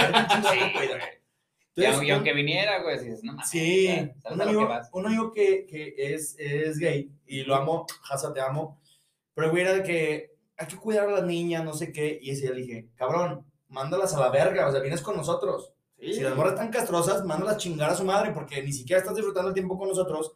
Entonces, 1.82 1.94
aunque- 1.94 2.06
y 2.06 2.10
aunque 2.10 2.32
viniera, 2.32 2.82
güey, 2.82 2.99
dices, 2.99 3.22
no 3.25 3.32
mames. 3.32 3.49
Sí, 3.49 3.87
¿sabes 3.87 4.14
un 4.25 4.26
a 4.26 4.30
lo 4.30 4.37
que 4.37 4.42
amigo, 4.56 4.68
vas? 4.68 4.88
un 4.92 5.06
amigo 5.06 5.32
que, 5.32 5.66
que 5.66 5.94
es, 5.96 6.34
es 6.38 6.78
gay 6.78 7.10
y 7.26 7.42
lo 7.44 7.54
amo, 7.54 7.87
Hasa, 8.10 8.32
te 8.34 8.40
amo. 8.40 8.80
Pero 9.34 9.50
güey, 9.50 9.62
era 9.62 9.72
de 9.75 9.82
que 9.82 10.34
hay 10.56 10.66
que 10.66 10.76
cuidar 10.76 11.08
a 11.08 11.12
las 11.12 11.25
niñas, 11.25 11.64
no 11.64 11.72
sé 11.72 11.92
qué. 11.92 12.18
Y 12.20 12.30
ese 12.30 12.42
día 12.42 12.50
le 12.52 12.60
dije, 12.62 12.88
cabrón, 12.96 13.46
mándalas 13.68 14.14
a 14.14 14.20
la 14.20 14.28
verga, 14.30 14.66
o 14.66 14.72
sea, 14.72 14.80
vienes 14.80 15.00
con 15.00 15.16
nosotros. 15.16 15.72
Sí. 16.00 16.14
Si 16.14 16.21
las 16.21 16.35
morras 16.35 16.54
están 16.54 16.71
castrosas, 16.71 17.25
mándalas 17.25 17.54
a 17.54 17.59
chingar 17.59 17.90
a 17.90 17.95
su 17.95 18.04
madre 18.04 18.30
porque 18.33 18.62
ni 18.62 18.73
siquiera 18.73 19.00
estás 19.00 19.14
disfrutando 19.14 19.49
el 19.49 19.54
tiempo 19.54 19.78
con 19.78 19.88
nosotros. 19.88 20.33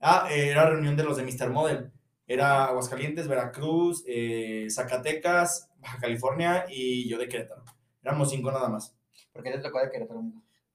Ah, 0.00 0.28
eh, 0.30 0.48
era 0.50 0.68
reunión 0.68 0.96
de 0.96 1.02
los 1.04 1.16
de 1.16 1.24
Mr. 1.24 1.50
Model. 1.50 1.90
Era 2.26 2.66
Aguascalientes, 2.66 3.26
Veracruz, 3.26 4.04
eh, 4.06 4.66
Zacatecas, 4.70 5.70
Baja 5.78 5.98
California 5.98 6.66
y 6.68 7.08
yo 7.08 7.16
de 7.18 7.26
Querétaro. 7.28 7.64
Éramos 8.02 8.30
cinco 8.30 8.50
nada 8.52 8.68
más. 8.68 8.94
¿Por 9.32 9.42
qué 9.42 9.50
te 9.52 9.58
tocó 9.60 9.80
de 9.80 9.90
Querétaro? 9.90 10.22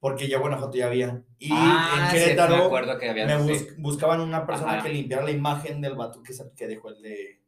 Porque 0.00 0.28
ya 0.28 0.38
Guanajuato 0.38 0.76
ya 0.76 0.86
había. 0.86 1.22
Y 1.38 1.48
Ah, 1.52 2.06
en 2.06 2.10
sí, 2.10 2.16
Querétaro 2.24 2.56
me 2.58 2.64
acuerdo 2.64 2.98
que 2.98 3.08
había. 3.10 3.26
me 3.26 3.38
sí. 3.38 3.64
bus- 3.64 3.76
buscaban 3.78 4.20
una 4.20 4.44
persona 4.46 4.74
Ajá. 4.74 4.82
que 4.82 4.88
limpiara 4.90 5.22
la 5.24 5.30
imagen 5.30 5.80
del 5.80 5.94
vato 5.94 6.22
que, 6.22 6.32
se- 6.32 6.52
que 6.56 6.66
dejó 6.66 6.88
el 6.90 7.00
de, 7.00 7.40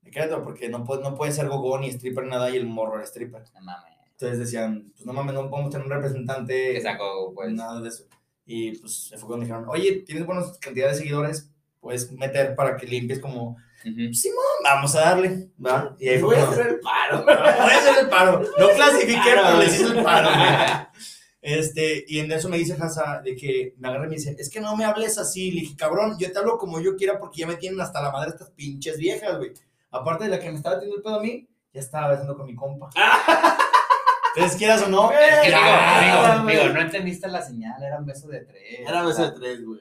de 0.00 0.10
Querétaro, 0.10 0.42
porque 0.42 0.68
no 0.70 0.82
puede, 0.84 1.02
no 1.02 1.14
puede 1.14 1.30
ser 1.32 1.48
gogo 1.48 1.78
ni 1.78 1.88
stripper 1.90 2.24
nada 2.24 2.50
y 2.50 2.56
el 2.56 2.66
morro 2.66 2.96
era 2.96 3.04
stripper. 3.04 3.42
No 3.54 3.60
mames. 3.60 3.94
Entonces 4.20 4.38
decían, 4.38 4.92
pues 4.94 5.06
no 5.06 5.14
mames, 5.14 5.32
no 5.32 5.48
podemos 5.48 5.70
tener 5.70 5.86
un 5.86 5.92
representante, 5.92 6.74
Que 6.74 6.82
sacó, 6.82 7.32
pues. 7.34 7.52
nada 7.52 7.80
de 7.80 7.88
eso. 7.88 8.04
Y 8.44 8.76
pues 8.78 9.14
fue 9.16 9.26
cuando 9.26 9.46
dijeron, 9.46 9.64
oye, 9.68 10.02
tienes 10.04 10.26
buenas 10.26 10.58
cantidad 10.58 10.88
de 10.88 10.94
seguidores, 10.94 11.50
puedes 11.80 12.12
meter 12.12 12.54
para 12.54 12.76
que 12.76 12.86
limpies 12.86 13.18
como, 13.18 13.56
Ujú. 13.82 14.12
Simón, 14.12 14.44
vamos 14.62 14.94
a 14.94 15.00
darle, 15.00 15.48
¿va? 15.64 15.96
Y 15.98 16.06
ahí 16.10 16.18
fue 16.18 16.36
Voy 16.36 16.44
a 16.44 16.50
hacer 16.50 16.66
el 16.66 16.80
paro. 16.80 17.24
Voy 17.24 17.32
a 17.34 17.78
hacer 17.78 17.98
el 18.04 18.08
paro. 18.10 18.42
No 18.58 18.68
clasifiqué, 18.68 19.20
pero 19.24 19.56
les 19.58 19.80
hice 19.80 19.96
el 19.96 20.04
paro. 20.04 20.28
Este, 21.42 22.04
y 22.06 22.18
en 22.18 22.30
eso 22.30 22.50
me 22.50 22.58
dice 22.58 22.76
Hasa 22.78 23.22
de 23.24 23.34
que 23.34 23.74
me 23.78 23.88
agarra 23.88 24.04
y 24.04 24.08
me 24.10 24.16
dice, 24.16 24.36
es 24.38 24.50
que 24.50 24.60
no 24.60 24.76
me 24.76 24.84
hables 24.84 25.16
así. 25.16 25.50
Le 25.50 25.62
dije, 25.62 25.74
cabrón, 25.74 26.16
yo 26.18 26.30
te 26.30 26.38
hablo 26.38 26.58
como 26.58 26.82
yo 26.82 26.96
quiera 26.96 27.18
porque 27.18 27.40
ya 27.40 27.46
me 27.46 27.56
tienen 27.56 27.80
hasta 27.80 28.02
la 28.02 28.12
madre 28.12 28.28
estas 28.28 28.50
pinches 28.50 28.98
viejas, 28.98 29.38
güey. 29.38 29.52
Aparte 29.90 30.24
de 30.24 30.30
la 30.30 30.38
que 30.38 30.50
me 30.50 30.56
estaba 30.56 30.74
teniendo 30.78 30.98
el 30.98 31.02
pedo 31.02 31.14
a 31.18 31.22
mí, 31.22 31.48
ya 31.72 31.80
estaba 31.80 32.10
besando 32.10 32.36
con 32.36 32.44
mi 32.46 32.54
compa. 32.54 32.90
Entonces, 34.36 34.58
quieras 34.58 34.82
o 34.82 34.88
no, 34.88 35.10
Es 35.10 35.18
que, 35.40 35.46
digo, 35.48 35.58
digo, 35.60 36.42
güey. 36.44 36.56
digo, 36.56 36.68
no 36.74 36.80
entendiste 36.80 37.28
la 37.28 37.42
señal, 37.42 37.82
era 37.82 37.98
un 37.98 38.06
beso 38.06 38.28
de 38.28 38.40
tres. 38.40 38.80
Era 38.86 39.02
beso 39.02 39.22
de 39.24 39.32
tres, 39.32 39.64
güey. 39.64 39.80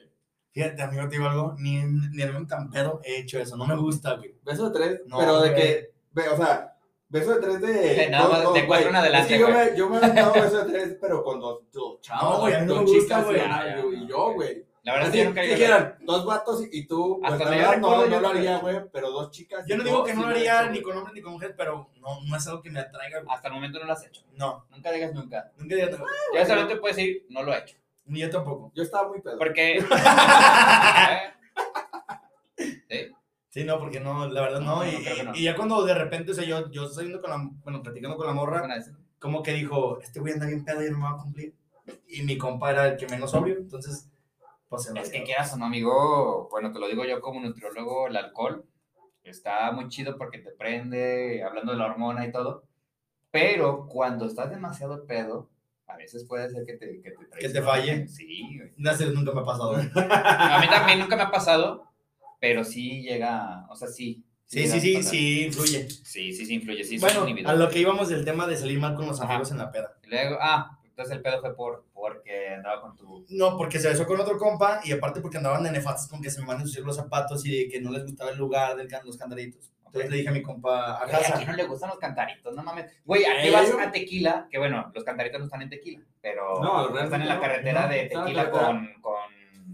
Fíjate, 0.51 0.81
amigo, 0.81 1.03
te 1.07 1.15
digo 1.17 1.29
algo, 1.29 1.55
ni 1.59 1.77
en, 1.77 2.11
ni 2.11 2.23
en 2.23 2.35
un 2.35 2.47
tan 2.47 2.69
pedo 2.71 2.99
he 3.03 3.19
hecho 3.19 3.39
eso, 3.39 3.55
no 3.55 3.65
me 3.67 3.75
gusta, 3.75 4.15
güey. 4.15 4.35
Beso 4.43 4.69
de 4.69 4.79
tres, 4.79 5.01
No, 5.05 5.19
pero 5.19 5.41
de 5.41 5.53
que, 5.53 5.91
o 6.31 6.35
sea, 6.37 6.75
beso 7.07 7.35
de 7.35 7.39
tres 7.41 7.61
de. 7.61 7.71
De 7.73 8.09
nada 8.09 8.27
más, 8.27 8.53
de 8.53 8.65
cuatro 8.65 8.87
en 8.87 8.91
güey. 8.93 9.01
adelante, 9.01 9.21
Es 9.21 9.27
que 9.27 9.39
yo 9.39 9.53
güey. 9.53 9.71
me, 9.71 9.77
yo 9.77 9.89
me 9.89 9.95
he 9.97 9.99
aventado 10.03 10.33
beso 10.33 10.65
de 10.65 10.71
tres, 10.71 10.97
pero 10.99 11.23
con 11.23 11.39
dos, 11.39 11.59
dos 11.71 12.01
chavos. 12.01 12.23
No, 12.35 12.39
güey, 12.41 12.53
a 12.55 12.59
mí 12.61 12.65
no 12.65 12.75
me 12.77 12.81
gusta, 12.81 12.99
chicas, 12.99 13.25
güey. 13.25 13.39
ah, 13.41 13.75
Y 13.93 14.07
yo, 14.07 14.33
güey. 14.33 14.65
La 14.83 14.93
verdad 14.93 15.07
es 15.09 15.13
que 15.13 15.19
yo 15.19 15.25
nunca 15.25 15.41
dijeran 15.41 15.97
dos 16.01 16.25
vatos 16.25 16.63
y- 16.63 16.79
y 16.79 16.87
tú, 16.87 17.19
pues 17.21 17.33
Hasta 17.33 17.43
la 17.45 17.49
donde 17.51 17.63
yo 17.63 17.69
verdad, 17.69 17.81
no, 17.81 18.07
no 18.07 18.19
lo 18.21 18.29
haría, 18.29 18.57
güey, 18.59 18.77
pero 18.91 19.11
dos 19.11 19.31
chicas. 19.31 19.65
Yo 19.67 19.77
no 19.77 19.83
digo 19.83 20.03
que 20.03 20.13
no 20.13 20.21
lo 20.21 20.27
haría 20.29 20.69
ni 20.69 20.81
con 20.81 20.97
hombre 20.97 21.13
ni 21.13 21.21
con 21.21 21.33
mujer, 21.33 21.53
pero 21.57 21.89
no, 21.99 22.21
no 22.25 22.35
es 22.37 22.47
algo 22.47 22.61
que 22.61 22.69
me 22.69 22.79
atraiga, 22.79 23.19
güey. 23.21 23.35
Hasta 23.35 23.49
el 23.49 23.53
momento 23.55 23.79
no 23.79 23.85
lo 23.85 23.93
has 23.93 24.05
hecho. 24.05 24.23
No, 24.33 24.65
Nunca 24.69 24.91
digas 24.91 25.13
nunca. 25.13 25.51
nunca 25.57 25.75
diría 25.75 25.91
Yo 25.91 26.45
solamente 26.45 26.77
puedo 26.77 26.95
decir, 26.95 27.25
no 27.29 27.43
lo 27.43 27.53
he 27.53 27.59
hecho. 27.59 27.75
Ni 28.05 28.21
yo 28.21 28.29
tampoco. 28.29 28.71
Yo 28.73 28.83
estaba 28.83 29.07
muy 29.09 29.21
pedo. 29.21 29.37
Porque. 29.37 29.83
¿Sí? 32.89 33.11
Sí, 33.49 33.63
no, 33.63 33.79
porque 33.79 33.99
no, 33.99 34.27
la 34.27 34.41
verdad 34.41 34.61
no. 34.61 34.77
No, 34.77 34.87
y, 34.87 34.91
no, 34.93 34.99
creo 34.99 35.15
que 35.15 35.23
no. 35.23 35.35
y 35.35 35.43
ya 35.43 35.55
cuando 35.55 35.83
de 35.83 35.93
repente, 35.93 36.31
o 36.31 36.35
sea, 36.35 36.43
yo, 36.43 36.69
yo 36.71 36.87
saliendo 36.87 37.21
con 37.21 37.29
la, 37.31 37.49
bueno, 37.63 37.81
platicando 37.81 38.17
con 38.17 38.27
la 38.27 38.33
morra, 38.33 38.67
como 39.19 39.43
que 39.43 39.53
dijo, 39.53 39.99
este 40.01 40.19
güey 40.19 40.33
anda 40.33 40.45
bien 40.47 40.63
pedo 40.65 40.85
y 40.85 40.89
no 40.91 40.97
me 40.97 41.03
va 41.03 41.11
a 41.11 41.17
cumplir. 41.17 41.53
Y 42.07 42.21
mi 42.23 42.37
compa 42.37 42.71
era 42.71 42.87
el 42.87 42.97
que 42.97 43.07
menos 43.07 43.31
sobrio, 43.31 43.57
entonces, 43.57 44.08
pues 44.69 44.91
Es 44.95 45.09
que 45.09 45.23
quieras 45.23 45.53
o 45.53 45.57
no, 45.57 45.65
amigo, 45.65 46.47
bueno, 46.51 46.71
te 46.71 46.79
lo 46.79 46.87
digo 46.87 47.03
yo 47.05 47.21
como 47.21 47.39
nutriólogo, 47.39 48.07
el 48.07 48.15
alcohol 48.17 48.65
está 49.23 49.71
muy 49.71 49.87
chido 49.87 50.17
porque 50.17 50.39
te 50.39 50.51
prende, 50.51 51.43
hablando 51.43 51.71
de 51.71 51.77
la 51.77 51.85
hormona 51.85 52.25
y 52.25 52.31
todo, 52.31 52.63
pero 53.31 53.87
cuando 53.87 54.25
estás 54.25 54.49
demasiado 54.49 55.05
pedo, 55.05 55.49
a 55.87 55.97
veces 55.97 56.25
puede 56.25 56.49
ser 56.49 56.65
que 56.65 56.73
te, 56.73 57.01
que 57.01 57.11
te, 57.11 57.39
Que 57.39 57.49
te 57.49 57.61
falle. 57.61 58.07
Sí. 58.07 58.59
Gracias, 58.77 59.11
nunca 59.11 59.31
me 59.31 59.41
ha 59.41 59.45
pasado. 59.45 59.75
A 59.95 60.59
mí 60.61 60.67
también 60.69 60.99
nunca 60.99 61.15
me 61.15 61.23
ha 61.23 61.31
pasado, 61.31 61.87
pero 62.39 62.63
sí 62.63 63.01
llega, 63.01 63.65
o 63.69 63.75
sea, 63.75 63.87
sí. 63.87 64.23
Sí, 64.45 64.67
sí, 64.67 64.79
sí, 64.79 65.03
sí, 65.03 65.45
influye. 65.45 65.87
Sí, 65.89 66.33
sí, 66.33 66.45
sí, 66.45 66.55
influye, 66.55 66.83
sí, 66.83 66.97
Bueno, 66.97 67.25
a 67.45 67.53
lo 67.53 67.69
que 67.69 67.79
íbamos 67.79 68.09
del 68.09 68.25
tema 68.25 68.47
de 68.47 68.57
salir 68.57 68.79
mal 68.79 68.95
con 68.95 69.05
los 69.05 69.21
Ajá. 69.21 69.33
amigos 69.33 69.51
en 69.51 69.59
la 69.59 69.71
peda. 69.71 69.95
Y 70.03 70.07
Luego, 70.09 70.37
ah, 70.41 70.78
entonces 70.99 71.15
el 71.15 71.21
pedo 71.21 71.39
fue 71.39 71.55
por, 71.55 71.85
porque 71.93 72.49
andaba 72.55 72.81
con 72.81 72.95
tu... 72.97 73.25
No, 73.29 73.55
porque 73.57 73.79
se 73.79 73.87
besó 73.87 74.05
con 74.05 74.19
otro 74.19 74.37
compa 74.37 74.81
y 74.83 74.91
aparte 74.91 75.21
porque 75.21 75.37
andaban 75.37 75.63
de 75.63 75.71
nefastos 75.71 76.09
con 76.09 76.21
que 76.21 76.29
se 76.29 76.41
me 76.41 76.47
van 76.47 76.57
a 76.57 76.61
ensuciar 76.61 76.85
los 76.85 76.97
zapatos 76.97 77.45
y 77.45 77.57
de 77.57 77.69
que 77.69 77.79
no 77.79 77.89
les 77.89 78.03
gustaba 78.03 78.31
el 78.31 78.37
lugar 78.37 78.75
de 78.75 78.85
los 79.05 79.15
candaditos. 79.15 79.71
Entonces 79.85 80.11
le 80.11 80.17
dije 80.17 80.29
a 80.29 80.33
mi 80.33 80.41
compa, 80.41 80.97
a 80.97 81.05
Güey, 81.05 81.15
¿A 81.15 81.19
casa. 81.19 81.33
quién 81.37 81.47
no 81.47 81.55
le 81.55 81.63
gustan 81.63 81.89
los 81.89 81.99
cantaritos? 81.99 82.53
No 82.53 82.63
mames. 82.63 82.91
Güey, 83.05 83.23
¿a 83.23 83.41
qué 83.41 83.47
Eh, 83.47 83.51
vas 83.51 83.71
a 83.71 83.91
tequila? 83.91 84.47
Que 84.51 84.57
bueno, 84.57 84.91
los 84.93 85.03
cantaritos 85.05 85.39
no 85.39 85.45
están 85.45 85.61
en 85.61 85.69
tequila, 85.69 86.01
pero 86.21 86.61
No, 86.61 86.99
están 86.99 87.21
en 87.21 87.29
la 87.29 87.39
carretera 87.39 87.83
no, 87.83 87.93
de 87.93 88.03
tequila 88.07 88.51
con. 88.51 88.89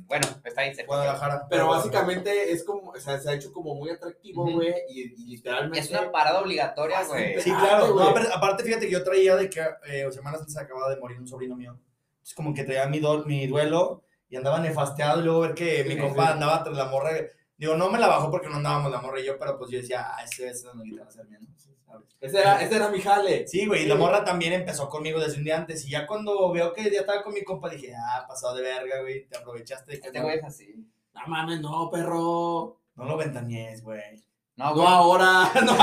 Bueno, 0.08 0.28
está 0.44 0.62
ahí 0.62 0.74
cerca. 0.76 0.88
Guadalajara. 0.88 1.48
Pero 1.50 1.68
básicamente 1.68 2.52
es 2.52 2.64
como, 2.64 2.92
o 2.92 3.00
sea, 3.00 3.20
se 3.20 3.30
ha 3.30 3.34
hecho 3.34 3.52
como 3.52 3.74
muy 3.76 3.90
atractivo, 3.90 4.44
güey, 4.50 4.74
y, 4.90 5.02
y 5.14 5.26
literalmente. 5.36 5.80
Es 5.80 5.90
una 5.90 6.12
parada 6.12 6.42
obligatoria, 6.42 7.02
sí, 7.04 7.10
güey. 7.10 7.42
Sí, 7.42 7.52
claro. 7.52 7.88
No, 7.96 8.14
pero 8.14 8.28
aparte, 8.34 8.64
fíjate 8.64 8.86
que 8.86 8.92
yo 8.92 9.04
traía 9.04 9.36
de 9.36 9.50
que 9.50 9.62
eh, 9.88 10.12
semanas 10.12 10.42
antes 10.42 10.56
acababa 10.58 10.90
de 10.94 11.00
morir 11.00 11.18
un 11.20 11.28
sobrino 11.28 11.56
mío. 11.56 11.80
Es 12.24 12.34
como 12.34 12.54
que 12.54 12.64
traía 12.64 12.88
mi, 12.88 13.00
do- 13.00 13.26
mi 13.26 13.48
duelo 13.48 14.04
y 14.30 14.36
andaba 14.36 14.60
nefasteado 14.60 15.22
y 15.22 15.24
luego 15.24 15.40
ver 15.42 15.54
que 15.56 15.84
mi 15.86 15.96
Sí, 15.96 16.00
compa 16.00 16.28
sí. 16.28 16.32
andaba 16.34 16.64
tras 16.64 16.76
la 16.78 16.86
morra. 16.86 17.12
Digo, 17.58 17.76
no 17.76 17.90
me 17.90 18.00
la 18.00 18.08
bajó 18.08 18.30
porque 18.30 18.50
no 18.50 18.56
andábamos 18.58 18.92
la 18.92 19.02
morra 19.02 19.20
y 19.20 19.26
yo, 19.26 19.38
pero 19.40 19.58
pues 19.58 19.72
yo 19.72 19.78
decía, 19.78 20.06
ah, 20.16 20.24
ese 20.24 20.50
ese 20.50 20.66
no 20.74 20.84
va 21.00 21.08
a 21.08 21.12
ser 21.12 21.26
bien. 21.28 21.48
¿sabes? 21.86 22.06
Ese 22.20 22.40
era, 22.40 22.62
ese 22.62 22.76
era 22.76 22.90
mi 22.90 23.00
jale. 23.00 23.48
Sí, 23.48 23.66
güey, 23.66 23.84
y 23.84 23.88
la 23.88 23.96
morra 23.96 24.26
también 24.26 24.52
empezó 24.54 24.90
conmigo 24.90 25.20
desde 25.20 25.38
un 25.38 25.46
día 25.46 25.58
antes. 25.58 25.86
Y 25.86 25.92
ya 25.92 26.06
cuando 26.06 26.52
veo 26.52 26.74
que 26.74 26.92
ya 26.92 27.00
estaba 27.02 27.24
con 27.24 27.34
mi 27.34 27.44
compa, 27.44 27.70
dije, 27.70 27.94
ah, 27.96 28.26
pasado 28.28 28.56
de 28.56 28.64
verga, 28.64 29.02
güey, 29.02 29.26
te 29.28 29.38
aprovechaste 29.38 29.94
de 29.94 30.00
que 30.02 30.08
Este 30.08 30.20
no, 30.20 30.26
güey 30.26 30.38
es 30.38 30.44
así. 30.44 30.76
No 31.14 31.22
mames, 31.28 31.62
no, 31.62 31.90
perro. 31.90 32.82
no 32.96 33.06
lo 33.06 33.18
ventañes, 33.18 33.82
güey. 33.84 34.24
No, 34.58 34.74
No 34.74 34.88
ahora. 34.88 35.52
No, 35.66 35.74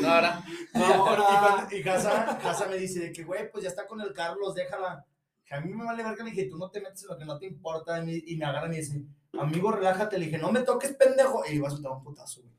No, 0.00 0.08
ahora. 0.08 0.42
no 0.74 0.80
Y, 0.80 0.92
ahora. 0.92 1.68
y 1.70 1.82
Casa, 1.82 2.38
Casa 2.40 2.66
me 2.66 2.76
dice 2.76 3.00
de 3.00 3.12
que, 3.12 3.24
güey, 3.24 3.50
pues 3.50 3.64
ya 3.64 3.70
está 3.70 3.84
con 3.86 4.00
el 4.00 4.12
Carlos, 4.12 4.54
déjala. 4.54 5.04
Que 5.44 5.56
a 5.56 5.60
mí 5.60 5.72
me 5.74 5.84
vale 5.84 6.04
verga, 6.04 6.22
le 6.22 6.30
dije, 6.30 6.48
tú 6.48 6.56
no 6.56 6.70
te 6.70 6.80
metes 6.80 7.02
en 7.02 7.08
lo 7.08 7.18
que 7.18 7.24
no 7.24 7.36
te 7.36 7.46
importa. 7.46 7.98
Y 7.98 8.06
me, 8.06 8.12
y 8.24 8.36
me 8.36 8.44
agarra 8.44 8.66
y 8.66 8.70
me 8.70 8.76
dice, 8.76 9.02
amigo, 9.38 9.70
relájate. 9.72 10.18
Le 10.18 10.26
dije, 10.26 10.38
no 10.38 10.50
me 10.52 10.60
toques, 10.60 10.92
pendejo. 10.92 11.42
Y 11.48 11.54
iba 11.56 11.68
a 11.68 11.70
soltar 11.70 11.92
un 11.92 12.02
putazo, 12.02 12.42
güey. 12.42 12.54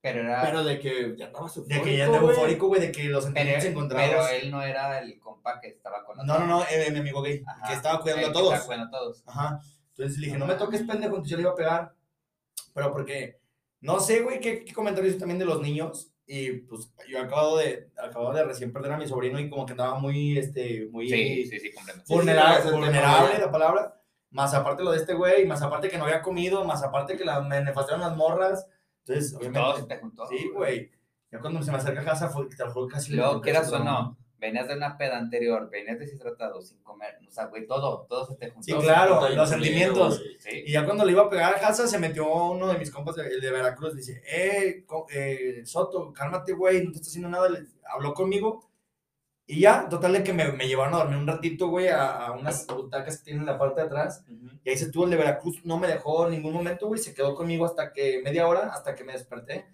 Pero 0.00 0.20
era. 0.20 0.42
Pero 0.42 0.64
de 0.64 0.80
que 0.80 1.14
ya 1.16 1.26
andaba 1.26 1.48
su 1.48 1.64
De 1.64 1.80
que 1.80 1.96
ya 1.96 2.06
andaba 2.06 2.28
eufórico, 2.30 2.66
güey, 2.66 2.80
de 2.80 2.90
que 2.90 3.04
los 3.04 3.24
pero, 3.24 3.34
sentimientos 3.34 3.64
encontrados. 3.66 4.26
pero 4.28 4.42
él 4.42 4.50
no 4.50 4.60
era 4.62 4.98
el 4.98 5.18
compa 5.20 5.60
que 5.60 5.68
estaba 5.68 6.04
con 6.04 6.16
No, 6.26 6.40
no, 6.40 6.46
no, 6.46 6.64
eh, 6.64 6.90
mi 6.90 6.98
amigo 6.98 7.22
gay, 7.22 7.42
Ajá. 7.46 7.68
que 7.68 7.74
estaba 7.74 8.00
cuidando 8.00 8.22
El 8.22 8.30
a 8.30 8.32
que 8.32 8.38
todos. 8.38 8.52
estaba 8.54 8.66
cuidando 8.66 8.96
a 8.96 9.00
todos. 9.00 9.22
Ajá. 9.26 9.60
Entonces 9.90 10.18
le 10.18 10.26
dije, 10.26 10.38
no 10.38 10.46
me 10.46 10.54
toques, 10.54 10.80
pendejo. 10.80 11.14
Entonces 11.14 11.30
yo 11.30 11.36
le 11.36 11.42
iba 11.42 11.52
a 11.52 11.56
pegar. 11.56 11.94
Pero 12.74 12.92
porque, 12.92 13.38
no 13.80 14.00
sé, 14.00 14.20
güey, 14.22 14.40
qué, 14.40 14.64
qué 14.64 14.72
comentarios 14.72 15.18
también 15.18 15.38
de 15.38 15.44
los 15.44 15.60
niños. 15.60 16.08
Y 16.26 16.50
pues 16.62 16.92
yo 17.08 17.20
acabo 17.20 17.58
de, 17.58 17.90
acabo 17.96 18.32
de 18.32 18.42
recién 18.44 18.72
perder 18.72 18.92
a 18.92 18.96
mi 18.96 19.06
sobrino 19.06 19.38
y 19.38 19.50
como 19.50 19.66
que 19.66 19.72
andaba 19.72 19.98
muy, 20.00 20.36
este, 20.38 20.88
muy 20.90 21.08
Sí, 21.08 21.44
sí, 21.46 21.60
sí. 21.60 21.70
Sí, 21.70 21.74
vulnerable, 22.08 22.70
vulnerable 22.72 23.38
la 23.38 23.50
palabra. 23.52 24.01
Más 24.32 24.52
aparte 24.54 24.82
lo 24.82 24.90
de 24.90 24.96
este 24.98 25.14
güey, 25.14 25.46
más 25.46 25.62
aparte 25.62 25.88
que 25.88 25.98
no 25.98 26.04
había 26.04 26.22
comido, 26.22 26.64
más 26.64 26.82
aparte 26.82 27.16
que 27.16 27.24
la, 27.24 27.40
me 27.40 27.60
nefastaron 27.62 28.00
las 28.00 28.16
morras. 28.16 28.66
Entonces, 29.06 29.34
obviamente. 29.34 29.80
se 29.82 29.86
te 29.86 29.98
juntó. 29.98 30.26
Sí, 30.26 30.50
güey. 30.52 30.90
Ya 31.30 31.38
cuando 31.40 31.62
se 31.62 31.70
me 31.70 31.78
acerca 31.78 32.00
a 32.00 32.04
casa, 32.04 32.28
fue, 32.28 32.46
te 32.48 32.64
lo 32.64 32.72
juro, 32.72 32.88
casi 32.88 33.14
luego, 33.14 33.40
quieras 33.40 33.72
o 33.72 33.78
no, 33.78 34.18
venías 34.38 34.68
de 34.68 34.76
una 34.76 34.98
peda 34.98 35.16
anterior, 35.16 35.70
venías 35.70 35.98
deshidratado, 35.98 36.60
sin 36.60 36.82
comer, 36.82 37.16
o 37.26 37.30
sea, 37.30 37.46
güey, 37.46 37.66
todo, 37.66 38.06
todo 38.08 38.26
se 38.26 38.34
te 38.34 38.50
juntó. 38.50 38.62
Sí, 38.64 38.74
claro, 38.74 39.18
Puta, 39.18 39.30
los 39.30 39.48
sentimientos. 39.48 40.18
güey. 40.18 40.36
Sí. 40.40 40.62
Y 40.66 40.72
ya 40.72 40.84
cuando 40.84 41.04
le 41.04 41.12
iba 41.12 41.22
a 41.22 41.30
pegar 41.30 41.54
a 41.54 41.68
Haza, 41.68 41.86
se 41.86 41.98
metió 41.98 42.26
uno 42.50 42.66
de 42.68 42.78
mis 42.78 42.90
compas, 42.90 43.16
el 43.18 43.40
de 43.40 43.50
Veracruz, 43.50 43.94
dice, 43.94 44.22
eh, 44.26 44.84
eh, 45.14 45.62
Soto, 45.64 46.12
cálmate, 46.12 46.52
güey, 46.52 46.84
no 46.84 46.90
te 46.92 46.98
está 46.98 47.08
haciendo 47.08 47.28
nada. 47.30 47.48
Le- 47.48 47.66
habló 47.90 48.12
conmigo. 48.12 48.68
Y 49.46 49.60
ya, 49.60 49.88
total 49.88 50.12
de 50.12 50.22
que 50.22 50.32
me, 50.32 50.52
me 50.52 50.68
llevaron 50.68 50.94
a 50.94 50.98
dormir 50.98 51.18
un 51.18 51.26
ratito, 51.26 51.68
güey, 51.68 51.88
a, 51.88 52.26
a 52.26 52.32
unas 52.32 52.66
butacas 52.66 53.18
que 53.18 53.24
tienen 53.24 53.42
en 53.42 53.46
la 53.46 53.58
parte 53.58 53.80
de 53.80 53.86
atrás. 53.86 54.24
Y 54.64 54.70
ahí 54.70 54.76
se 54.76 54.90
tuvo 54.90 55.04
el 55.04 55.10
de 55.10 55.16
Veracruz, 55.16 55.60
no 55.64 55.78
me 55.78 55.88
dejó 55.88 56.26
en 56.26 56.32
ningún 56.32 56.54
momento, 56.54 56.86
güey, 56.86 57.00
se 57.00 57.12
quedó 57.12 57.34
conmigo 57.34 57.66
hasta 57.66 57.92
que, 57.92 58.22
media 58.24 58.46
hora, 58.46 58.70
hasta 58.72 58.94
que 58.94 59.04
me 59.04 59.12
desperté. 59.12 59.66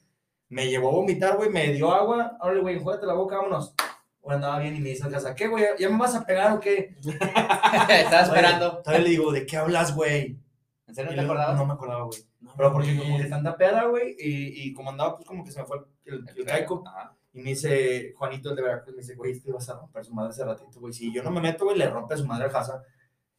Me 0.49 0.69
llevó 0.69 0.89
a 0.89 0.93
vomitar, 0.93 1.37
güey, 1.37 1.51
me 1.51 1.73
dio 1.75 1.93
agua. 1.93 2.39
Órale, 2.41 2.61
güey, 2.61 2.81
juégate 2.81 3.07
la 3.07 3.13
boca, 3.13 3.37
vámonos. 3.37 3.75
Güey, 4.23 4.37
andaba 4.37 4.59
bien 4.59 4.77
y 4.77 4.81
me 4.81 4.89
dice 4.89 5.09
casa, 5.11 5.35
¿qué, 5.35 5.47
güey? 5.47 5.65
¿Ya 5.79 5.91
me 5.91 5.99
vas 5.99 6.15
a 6.15 6.25
pegar 6.25 6.53
o 6.57 6.61
qué? 6.61 6.97
Estaba 7.05 8.23
esperando. 8.23 8.79
Todavía 8.79 9.05
le 9.05 9.11
digo, 9.11 9.31
¿de 9.31 9.45
qué 9.45 9.59
hablas, 9.59 9.95
güey? 9.95 10.39
¿En 10.87 10.95
serio 10.95 11.11
no 11.11 11.17
te 11.19 11.23
acordabas? 11.23 11.57
No 11.57 11.67
me 11.67 11.75
acordaba, 11.75 12.05
güey. 12.05 12.19
No, 12.41 12.55
Pero 12.57 12.73
porque 12.73 12.97
como 12.97 13.19
que 13.19 13.25
tanta 13.25 13.57
peda, 13.57 13.85
güey, 13.85 14.17
y, 14.19 14.69
y 14.69 14.73
como 14.73 14.91
andaba, 14.91 15.17
pues 15.17 15.29
como 15.29 15.45
que 15.45 15.53
se 15.53 15.61
me 15.61 15.67
fue 15.67 15.79
el, 16.07 16.25
el 16.35 16.45
caico. 16.47 16.83
Ajá. 16.87 17.18
Y 17.39 17.41
me 17.41 17.51
dice, 17.51 18.15
Juanito 18.17 18.51
el 18.51 18.57
de 18.57 18.63
Veracruz, 18.63 18.97
me 18.97 19.01
dice, 19.01 19.15
güey, 19.15 19.31
es 19.31 19.41
que 19.41 19.51
ibas 19.51 19.69
a 19.69 19.75
romper 19.75 20.05
su 20.05 20.13
madre 20.13 20.31
hace 20.31 20.45
ratito, 20.45 20.81
güey. 20.81 20.93
Si 20.93 21.15
yo 21.15 21.23
no 21.23 21.31
me 21.31 21.41
meto, 21.41 21.67
güey, 21.67 21.79
le 21.79 21.89
rompe 21.89 22.17
su 22.17 22.27
madre 22.27 22.51
a 22.53 22.59
Haza. 22.59 22.83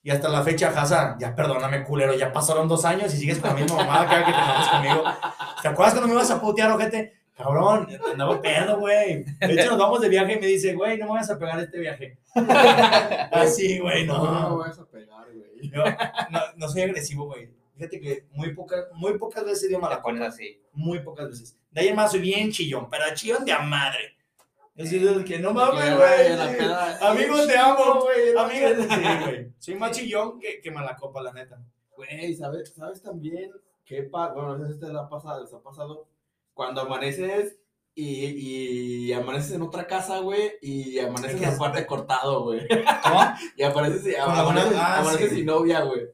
Y 0.01 0.09
hasta 0.09 0.29
la 0.29 0.41
fecha, 0.41 0.69
Haza, 0.69 1.17
ya 1.19 1.35
perdóname, 1.35 1.83
culero, 1.83 2.13
ya 2.13 2.31
pasaron 2.31 2.69
dos 2.69 2.85
años 2.85 3.13
y 3.13 3.17
sigues 3.17 3.39
con 3.39 3.49
la 3.49 3.57
misma 3.57 3.75
mamada 3.75 4.07
que, 4.07 4.15
que 4.23 4.31
te 4.31 4.37
enojas 4.37 4.69
conmigo. 4.69 5.03
¿Te 5.61 5.67
acuerdas 5.67 5.93
cuando 5.95 6.07
me 6.07 6.13
ibas 6.13 6.31
a 6.31 6.39
putear, 6.39 6.71
ojete? 6.71 7.13
Cabrón, 7.35 7.89
andaba 8.09 8.41
pedo, 8.41 8.79
güey. 8.79 9.25
De 9.25 9.53
hecho, 9.53 9.71
nos 9.71 9.79
vamos 9.79 9.99
de 9.99 10.07
viaje 10.07 10.33
y 10.35 10.39
me 10.39 10.47
dice, 10.47 10.73
güey, 10.75 10.97
no 10.97 11.07
me 11.07 11.11
vas 11.19 11.29
a 11.29 11.37
pegar 11.37 11.59
este 11.59 11.79
viaje. 11.79 12.17
Así, 13.33 13.79
güey, 13.79 14.05
No, 14.07 14.31
no 14.31 14.57
me 14.57 14.63
vas 14.63 14.79
a 14.79 14.85
pegar, 14.85 15.25
güey. 15.33 15.71
No 16.55 16.69
soy 16.69 16.83
agresivo, 16.83 17.25
güey. 17.25 17.49
Fíjate 17.79 18.01
que 18.01 18.27
muy, 18.33 18.53
pocas 18.53 18.87
muy 18.91 19.17
pocas 19.17 19.45
veces 19.45 19.69
dio 19.69 19.77
Te 19.77 19.81
mala 19.81 20.01
pones 20.01 20.21
así. 20.21 20.61
Muy 20.73 20.99
pocas 20.99 21.29
veces. 21.29 21.57
De 21.71 21.79
ahí 21.79 21.87
en 21.87 21.95
más 21.95 22.11
soy 22.11 22.19
bien 22.19 22.51
chillón, 22.51 22.89
pero 22.89 23.05
chillón 23.13 23.45
de 23.45 23.53
a 23.53 23.59
madre. 23.59 24.17
Yo 24.75 24.85
soy 24.85 24.99
de 24.99 25.11
los 25.11 25.23
que 25.23 25.39
no 25.39 25.53
mames, 25.53 25.95
güey. 25.95 26.35
la 26.35 26.97
Amigos, 27.09 27.47
te 27.47 27.57
amo, 27.57 28.01
güey. 28.01 28.33
la 28.33 28.47
peda. 28.49 28.95
sí, 28.95 29.25
güey. 29.25 29.53
Soy 29.57 29.75
más 29.75 29.91
chillón 29.91 30.39
que, 30.39 30.59
que 30.59 30.71
mala 30.71 30.97
copa, 30.97 31.21
la 31.21 31.31
neta. 31.31 31.57
Güey, 31.95 32.33
¿sabes, 32.35 32.73
¿sabes 32.75 33.01
también 33.01 33.51
qué 33.85 34.03
pasa? 34.03 34.33
Bueno, 34.33 34.57
no 34.57 34.67
sé 34.67 34.73
si 34.73 34.79
te 34.81 34.91
la 34.91 35.03
ha 35.03 35.09
pasado, 35.09 35.41
les 35.41 35.53
ha 35.53 35.61
pasado. 35.61 36.09
Cuando 36.53 36.81
amaneces 36.81 37.59
y, 37.95 39.07
y 39.07 39.13
amaneces 39.13 39.53
en 39.53 39.61
otra 39.61 39.87
casa, 39.87 40.19
güey, 40.19 40.51
y 40.61 40.99
amaneces 40.99 41.37
¿Qué 41.39 41.45
en 41.45 41.49
es? 41.51 41.55
aparte 41.55 41.85
cortado, 41.85 42.43
güey. 42.43 42.67
¿Cómo? 42.67 43.21
Y 43.55 43.63
apareces, 43.63 44.19
amaneces, 44.19 44.73
ah, 44.75 44.99
amaneces 44.99 45.29
sí. 45.29 45.35
sin 45.37 45.45
novia, 45.45 45.81
güey. 45.81 46.09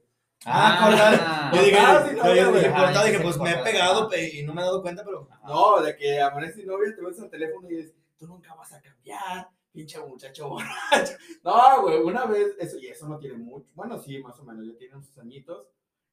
Ah, 0.46 0.80
cortado. 0.88 1.56
Yo 1.56 1.64
dije, 1.64 1.78
Cortado, 1.78 2.08
sí, 2.10 2.16
yo, 2.16 2.24
no, 2.24 2.36
yo 2.36 2.52
güey. 2.52 2.64
dije, 2.64 2.94
yo 2.94 3.04
dije, 3.06 3.20
pues 3.20 3.38
me 3.40 3.52
he 3.52 3.58
pegado 3.64 4.10
pe- 4.10 4.38
y 4.40 4.44
no 4.44 4.54
me 4.54 4.62
he 4.62 4.66
dado 4.66 4.82
cuenta, 4.82 5.04
pero. 5.04 5.28
Ajá. 5.32 5.48
No, 5.48 5.82
de 5.82 5.96
que 5.96 6.22
amaneces 6.22 6.56
sin 6.58 6.68
novia, 6.68 6.94
te 6.96 7.02
ves 7.04 7.20
al 7.20 7.30
teléfono 7.30 7.70
y 7.70 7.76
dices, 7.76 7.94
tú 8.18 8.28
nunca 8.28 8.54
vas 8.56 8.72
a 8.74 8.82
cambiar, 8.82 9.50
pinche 9.72 10.00
muchacho 10.00 10.50
borracho. 10.50 11.14
No, 11.44 11.82
güey, 11.84 11.98
una 12.02 12.26
vez, 12.26 12.56
eso, 12.60 12.78
y 12.80 12.88
eso 12.88 13.08
no 13.08 13.18
tiene 13.20 13.38
mucho, 13.38 13.68
bueno, 13.76 14.00
sí, 14.00 14.20
más 14.20 14.40
o 14.40 14.44
menos, 14.44 14.66
ya 14.66 14.78
tiene 14.78 15.02
sus 15.04 15.18
añitos. 15.18 15.68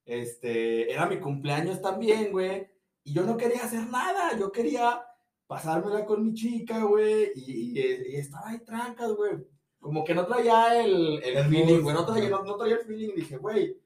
Este, 0.05 0.93
era 0.93 1.07
mi 1.07 1.19
cumpleaños 1.21 1.81
también, 1.81 2.33
güey, 2.33 2.67
y 3.05 3.13
yo 3.15 3.23
no 3.23 3.37
quería 3.37 3.65
hacer 3.65 3.87
nada, 3.87 4.37
yo 4.39 4.51
quería 4.51 5.03
pasármela 5.47 6.05
con 6.05 6.25
mi 6.25 6.35
chica, 6.35 6.83
güey, 6.85 7.31
y, 7.35 7.79
y- 7.79 8.13
y 8.13 8.17
estaba 8.17 8.49
ahí 8.51 8.59
trancas, 8.61 9.13
güey. 9.13 9.33
Como 9.81 10.05
que 10.05 10.15
no 10.15 10.27
traía 10.27 10.81
el, 10.83 11.23
el 11.23 11.37
El 11.39 11.45
feeling, 11.49 11.81
güey, 11.83 11.95
no 11.95 12.05
traía, 12.07 12.29
no, 12.29 12.43
no 12.45 12.57
traía 12.57 12.77
el 12.77 12.85
feeling, 12.85 13.15
dije, 13.17 13.37
güey, 13.37 13.77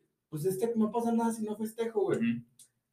pues 0.42 0.54
es 0.54 0.58
que 0.58 0.72
no 0.76 0.90
pasa 0.90 1.12
nada 1.12 1.32
si 1.32 1.42
no 1.42 1.56
festejo, 1.56 2.02
güey. 2.02 2.20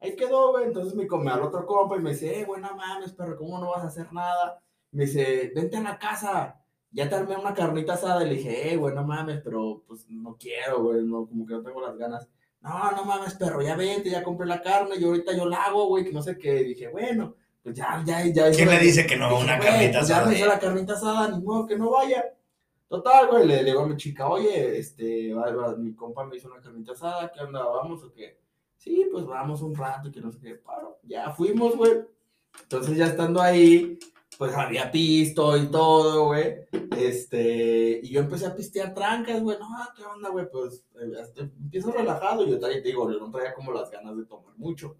Ahí 0.00 0.16
quedó, 0.16 0.52
güey. 0.52 0.64
Entonces 0.66 0.94
me 0.94 1.06
come 1.06 1.30
al 1.30 1.42
otro 1.42 1.66
compa 1.66 1.96
y 1.96 2.00
me 2.00 2.10
dice, 2.10 2.40
eh, 2.40 2.46
no 2.46 2.76
mames, 2.76 3.12
pero 3.12 3.36
¿cómo 3.36 3.58
no 3.58 3.70
vas 3.70 3.84
a 3.84 3.88
hacer 3.88 4.12
nada? 4.12 4.62
Me 4.90 5.04
dice, 5.04 5.52
vente 5.54 5.76
a 5.76 5.82
la 5.82 5.98
casa. 5.98 6.60
Ya 6.90 7.08
te 7.08 7.16
armé 7.16 7.36
una 7.36 7.52
carnita 7.52 7.94
asada. 7.94 8.24
Y 8.24 8.28
le 8.30 8.34
dije, 8.36 8.72
eh, 8.72 8.76
güey, 8.76 8.94
no 8.94 9.04
mames, 9.04 9.40
pero 9.42 9.82
pues 9.86 10.08
no 10.08 10.36
quiero, 10.38 10.82
güey, 10.82 11.04
no, 11.04 11.26
como 11.26 11.46
que 11.46 11.54
no 11.54 11.62
tengo 11.62 11.80
las 11.80 11.96
ganas. 11.96 12.28
No, 12.60 12.92
no 12.92 13.04
mames, 13.04 13.34
perro, 13.34 13.60
ya 13.60 13.76
vente, 13.76 14.08
ya 14.08 14.22
compré 14.22 14.46
la 14.46 14.62
carne, 14.62 14.96
y 14.98 15.04
ahorita 15.04 15.36
yo 15.36 15.44
la 15.44 15.64
hago, 15.64 15.86
güey, 15.86 16.02
que 16.02 16.12
no 16.12 16.22
sé 16.22 16.38
qué. 16.38 16.62
Y 16.62 16.68
dije, 16.68 16.88
bueno, 16.88 17.34
pues 17.62 17.74
ya, 17.74 18.02
ya, 18.06 18.24
ya. 18.26 18.50
¿Quién 18.50 18.70
le 18.70 18.78
dice 18.78 19.06
que 19.06 19.16
no? 19.16 19.28
Dije, 19.28 19.44
Una 19.44 19.58
carnita 19.58 19.98
pues 19.98 20.08
ya 20.08 20.16
asada. 20.16 20.30
me 20.30 20.36
hizo 20.36 20.46
la 20.46 20.58
carnita 20.58 20.92
asada, 20.94 21.28
ni 21.28 21.42
modo 21.42 21.66
que 21.66 21.76
no 21.76 21.90
vaya. 21.90 22.24
Total, 22.94 23.28
güey, 23.28 23.44
le 23.44 23.64
digo 23.64 23.80
a 23.80 23.88
mi 23.88 23.96
chica, 23.96 24.28
oye, 24.28 24.78
este, 24.78 25.34
mi 25.78 25.94
compa 25.96 26.24
me 26.24 26.36
hizo 26.36 26.46
una 26.46 26.60
carnita 26.60 26.92
asada, 26.92 27.32
¿qué 27.34 27.40
onda? 27.40 27.64
¿Vamos 27.64 28.04
o 28.04 28.12
qué? 28.12 28.38
Sí, 28.76 29.08
pues 29.10 29.26
vamos 29.26 29.62
un 29.62 29.74
rato, 29.74 30.12
que 30.12 30.20
no 30.20 30.30
sé 30.30 30.38
qué, 30.38 30.54
paro. 30.54 31.00
Ya 31.02 31.32
fuimos, 31.32 31.76
güey. 31.76 32.04
Entonces 32.62 32.96
ya 32.96 33.06
estando 33.06 33.42
ahí, 33.42 33.98
pues 34.38 34.54
había 34.54 34.92
pisto 34.92 35.56
y 35.56 35.66
todo, 35.72 36.26
güey. 36.26 36.54
Este, 36.96 37.98
y 38.00 38.10
yo 38.10 38.20
empecé 38.20 38.46
a 38.46 38.54
pistear 38.54 38.94
trancas, 38.94 39.42
güey. 39.42 39.58
No, 39.58 39.66
¿qué 39.96 40.04
onda, 40.04 40.28
güey? 40.28 40.48
Pues 40.48 40.84
eh, 40.94 41.14
este, 41.20 41.40
empiezo 41.40 41.90
relajado. 41.90 42.46
Yo 42.46 42.60
traía, 42.60 42.80
te 42.80 42.90
digo, 42.90 43.10
yo 43.10 43.18
no 43.18 43.28
traía 43.32 43.54
como 43.54 43.72
las 43.72 43.90
ganas 43.90 44.16
de 44.16 44.24
tomar 44.24 44.56
mucho. 44.56 44.96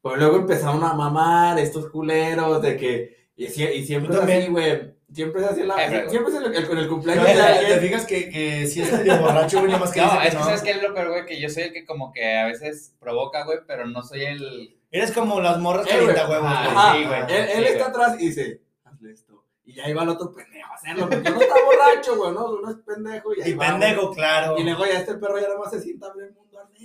Pero 0.00 0.14
luego 0.14 0.36
empezaron 0.36 0.84
a 0.84 0.94
mamar 0.94 1.58
estos 1.58 1.90
culeros 1.90 2.62
de 2.62 2.76
que, 2.76 3.30
y, 3.34 3.46
y 3.46 3.84
siempre 3.84 4.16
así, 4.16 4.48
güey. 4.48 4.94
Siempre 5.12 5.42
es 5.42 5.48
así, 5.48 5.62
la, 5.62 5.84
Eh, 5.84 6.06
siempre 6.08 6.32
es 6.32 6.40
el, 6.40 6.54
el- 6.54 6.66
con 6.66 6.78
el 6.78 6.84
No, 6.84 6.90
cumpleaños 6.90 7.26
¿Te 7.26 7.80
fijas 7.80 8.06
que, 8.06 8.30
que 8.30 8.66
si 8.66 8.80
es 8.82 8.92
medio 8.92 9.18
borracho, 9.20 9.58
güey, 9.58 9.70
nada 9.70 9.80
más 9.84 9.92
que 9.92 10.00
No, 10.00 10.20
es 10.22 10.30
que 10.30 10.36
no? 10.38 10.44
sabes 10.44 10.62
que 10.62 10.70
es 10.70 10.82
lo 10.82 10.94
peor, 10.94 11.08
güey, 11.10 11.26
que 11.26 11.40
yo 11.40 11.48
soy 11.50 11.64
el 11.64 11.72
que 11.72 11.84
como 11.84 12.12
que 12.12 12.36
a 12.38 12.46
veces 12.46 12.94
provoca, 12.98 13.44
güey, 13.44 13.58
pero 13.66 13.86
no 13.86 14.02
soy 14.02 14.24
el... 14.24 14.78
Eres 14.90 15.12
como 15.12 15.40
las 15.40 15.58
morras 15.58 15.86
Eh, 15.86 15.90
que 15.90 15.94
ahorita, 15.96 16.26
güey. 16.26 16.40
huevos, 16.40 16.52
güey. 16.74 17.02
Sí, 17.02 17.08
güey. 17.08 17.20
Él, 17.28 17.48
él 17.50 17.64
Sí, 17.64 17.72
está 17.72 17.86
atrás 17.88 18.16
y 18.20 18.26
dice, 18.26 18.62
hazle 18.84 19.12
esto. 19.12 19.44
Y 19.64 19.74
ya 19.74 19.88
iba 19.88 20.02
el 20.02 20.08
otro 20.08 20.32
pendejo 20.32 20.70
a 20.72 20.74
hacerlo, 20.74 21.08
porque 21.08 21.30
uno 21.30 21.40
está 21.40 21.54
borracho, 21.64 22.16
güey, 22.16 22.32
¿no? 22.32 22.46
Uno 22.50 22.70
es 22.70 22.76
pendejo 22.84 23.34
y 23.34 23.42
ahí 23.42 23.50
Y 23.50 23.54
va, 23.54 23.66
pendejo, 23.68 24.10
claro. 24.12 24.58
Y 24.58 24.64
luego 24.64 24.84
ya 24.86 24.98
este 24.98 25.14
perro 25.14 25.38
ya 25.38 25.48
nada 25.48 25.58
más 25.60 25.70
se 25.70 25.80
sienta 25.80 26.06
a 26.08 26.14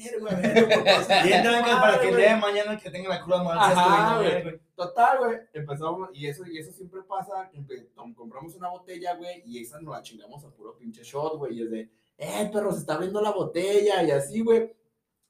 el 0.05 0.21
Y 0.21 0.21
para 1.81 1.99
que 2.01 2.09
el 2.09 2.15
día 2.17 2.35
de 2.35 2.41
mañana 2.41 2.77
que 2.77 2.89
tenga 2.91 3.09
la 3.09 3.21
cruda 3.23 3.43
moral 3.43 3.59
Ajá, 3.59 4.17
güey. 4.19 4.59
Total, 4.75 5.17
güey. 5.19 5.37
Empezamos, 5.53 6.09
y 6.13 6.27
eso, 6.27 6.45
y 6.45 6.57
eso 6.57 6.71
siempre 6.71 7.01
pasa. 7.03 7.49
compramos 8.15 8.55
una 8.55 8.69
botella, 8.69 9.15
güey, 9.15 9.41
y 9.45 9.59
esa 9.61 9.79
nos 9.81 9.93
la 9.95 10.01
chingamos 10.01 10.43
a 10.43 10.49
puro 10.49 10.77
pinche 10.77 11.03
shot, 11.03 11.37
güey. 11.37 11.57
Y 11.59 11.63
es 11.63 11.71
de, 11.71 11.89
eh, 12.17 12.49
perro, 12.51 12.71
se 12.71 12.79
está 12.79 12.95
abriendo 12.95 13.21
la 13.21 13.31
botella, 13.31 14.03
y 14.03 14.11
así, 14.11 14.41
güey. 14.41 14.73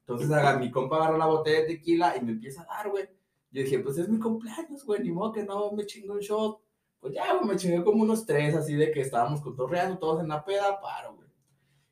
Entonces 0.00 0.30
aga- 0.30 0.58
mi 0.58 0.70
compa 0.70 0.96
agarra 0.96 1.18
la 1.18 1.26
botella 1.26 1.60
de 1.60 1.66
tequila 1.66 2.16
y 2.16 2.20
me 2.22 2.32
empieza 2.32 2.62
a 2.62 2.66
dar, 2.66 2.90
güey. 2.90 3.04
Yo 3.50 3.62
dije, 3.62 3.78
pues 3.78 3.96
es 3.98 4.08
mi 4.08 4.18
cumpleaños, 4.18 4.84
güey, 4.84 5.02
ni 5.02 5.10
modo 5.10 5.32
que 5.32 5.42
no 5.42 5.70
me 5.72 5.86
chingo 5.86 6.14
un 6.14 6.20
shot. 6.20 6.60
Pues 7.00 7.14
ya, 7.14 7.32
güey, 7.34 7.46
me 7.46 7.56
chingué 7.56 7.84
como 7.84 8.02
unos 8.02 8.26
tres, 8.26 8.54
así 8.56 8.74
de 8.74 8.90
que 8.90 9.00
estábamos 9.00 9.40
cotorreando 9.40 9.98
todos 9.98 10.20
en 10.20 10.28
la 10.28 10.44
peda, 10.44 10.80
paro, 10.80 11.14
güey. 11.14 11.27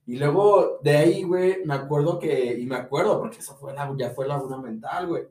Y 0.06 0.16
luego 0.16 0.78
de 0.82 0.96
ahí, 0.96 1.22
güey, 1.24 1.64
me 1.64 1.74
acuerdo 1.74 2.18
que, 2.18 2.56
y 2.58 2.64
me 2.66 2.76
acuerdo, 2.76 3.18
porque 3.18 3.38
eso 3.38 3.56
fue 3.56 3.74
la, 3.74 3.92
ya 3.98 4.10
fue 4.10 4.26
la 4.28 4.36
laguna 4.36 4.58
mental, 4.58 5.08
güey. 5.08 5.24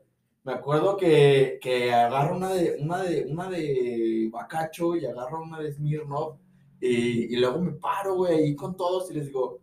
Me 0.44 0.54
acuerdo 0.54 0.96
que, 0.98 1.58
que 1.62 1.94
agarro 1.94 2.36
una 2.38 2.50
de, 2.54 2.78
una 2.80 3.02
de, 3.02 3.26
una 3.30 3.50
de 3.50 4.30
Bacacho 4.32 4.96
y 4.96 5.06
agarro 5.06 5.42
una 5.42 5.60
de 5.60 5.72
Smirnoff 5.74 6.36
y, 6.82 7.34
y 7.34 7.38
luego 7.38 7.60
me 7.62 7.72
paro, 7.72 8.16
güey, 8.16 8.36
ahí 8.44 8.56
con 8.56 8.76
todos 8.76 9.10
y 9.10 9.14
les 9.16 9.28
digo, 9.28 9.60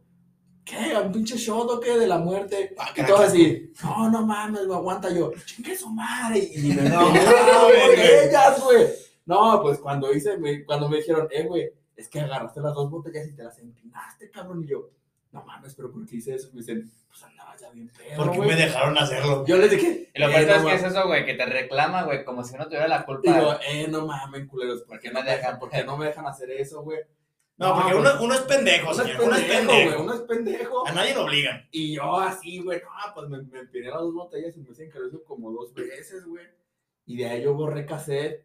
¿qué? 0.65 0.97
¿Un 1.05 1.13
pinche 1.13 1.37
shot 1.37 1.71
o 1.71 1.79
qué? 1.79 1.99
De 1.99 2.07
la 2.07 2.19
muerte. 2.19 2.75
Ah, 2.79 2.89
Y 2.97 3.05
todos 3.07 3.21
así, 3.21 3.71
no, 3.85 4.11
no 4.11 4.27
mames, 4.27 4.67
güey, 4.67 4.79
aguanta 4.79 5.13
yo, 5.15 5.31
chingue 5.45 5.77
su 5.77 5.91
madre. 5.91 6.39
Y 6.53 6.73
me 6.73 6.83
No, 6.89 7.11
botellas, 7.11 8.65
güey. 8.65 8.87
No, 9.27 9.61
pues 9.63 9.79
cuando 9.79 10.13
hice, 10.13 10.37
me- 10.39 10.65
cuando 10.65 10.89
me 10.89 10.97
dijeron, 10.97 11.29
eh, 11.31 11.45
güey, 11.47 11.69
es 11.95 12.09
que 12.09 12.19
agarraste 12.21 12.61
las 12.61 12.75
dos 12.75 12.91
botellas 12.91 13.29
y 13.29 13.35
te 13.37 13.45
las 13.45 13.59
empinaste, 13.59 14.31
cabrón. 14.31 14.65
Y 14.65 14.69
yo, 14.69 14.89
no 15.33 15.43
mames, 15.45 15.75
pero 15.75 15.91
¿por 15.91 16.07
qué 16.07 16.17
hice 16.17 16.35
eso? 16.35 16.49
Y 16.51 16.53
me 16.53 16.61
dicen, 16.61 16.93
pues 17.09 17.23
andabas 17.23 17.61
ya 17.61 17.71
bien 17.71 17.89
pedo, 17.89 18.17
¿Por 18.17 18.33
qué 18.33 18.41
me 18.41 18.55
dejaron 18.55 18.97
hacerlo? 18.99 19.45
Yo 19.47 19.57
les 19.57 19.71
dije, 19.71 20.11
Y 20.15 20.21
lo 20.21 20.29
eh, 20.29 20.33
peor 20.33 20.47
no 20.47 20.55
es 20.55 20.63
que 20.81 20.87
es 20.87 20.93
eso, 20.93 21.07
güey, 21.07 21.25
que 21.25 21.35
te 21.35 21.47
reclama, 21.47 22.03
güey, 22.05 22.25
como 22.25 22.45
si 22.45 22.55
no 22.55 22.65
tuviera 22.67 22.87
la 22.87 23.05
culpa. 23.05 23.33
Digo, 23.33 23.55
eh, 23.67 23.89
no 23.89 24.07
mames, 24.07 24.47
culeros, 24.47 24.83
¿por 24.83 25.01
qué 25.01 25.11
¿Por 25.11 25.21
no 25.21 25.25
me 25.25 25.31
dejan, 25.31 25.59
por 25.59 25.71
qué 25.71 25.85
no 25.85 25.97
me 25.97 26.07
dejan 26.07 26.27
hacer 26.27 26.51
eso, 26.51 26.83
güey? 26.83 27.01
No, 27.57 27.75
porque 27.75 27.95
uno, 27.95 28.11
uno 28.21 28.35
es 28.35 28.41
pendejo, 28.43 28.91
uno 28.91 29.03
es 29.03 29.09
señor. 29.09 29.23
Uno 29.23 29.37
es 29.37 29.45
pendejo, 29.45 30.03
uno 30.03 30.15
es 30.15 30.21
pendejo. 30.21 30.87
A 30.89 30.93
nadie 30.93 31.15
lo 31.15 31.25
obligan. 31.25 31.69
Y 31.71 31.95
yo 31.95 32.19
así, 32.19 32.61
güey, 32.61 32.81
no, 32.81 33.15
pues 33.15 33.29
me, 33.29 33.43
me 33.43 33.61
empiné 33.61 33.89
las 33.89 34.01
dos 34.01 34.15
botellas 34.15 34.57
y 34.57 34.61
me 34.61 34.71
hacen 34.71 34.89
eso 34.89 35.23
como 35.25 35.51
dos 35.53 35.73
veces, 35.73 36.25
güey. 36.27 36.45
Y 37.07 37.17
de 37.17 37.27
ahí 37.29 37.43
yo 37.43 37.55
borré 37.55 37.87
cassette. 37.87 38.45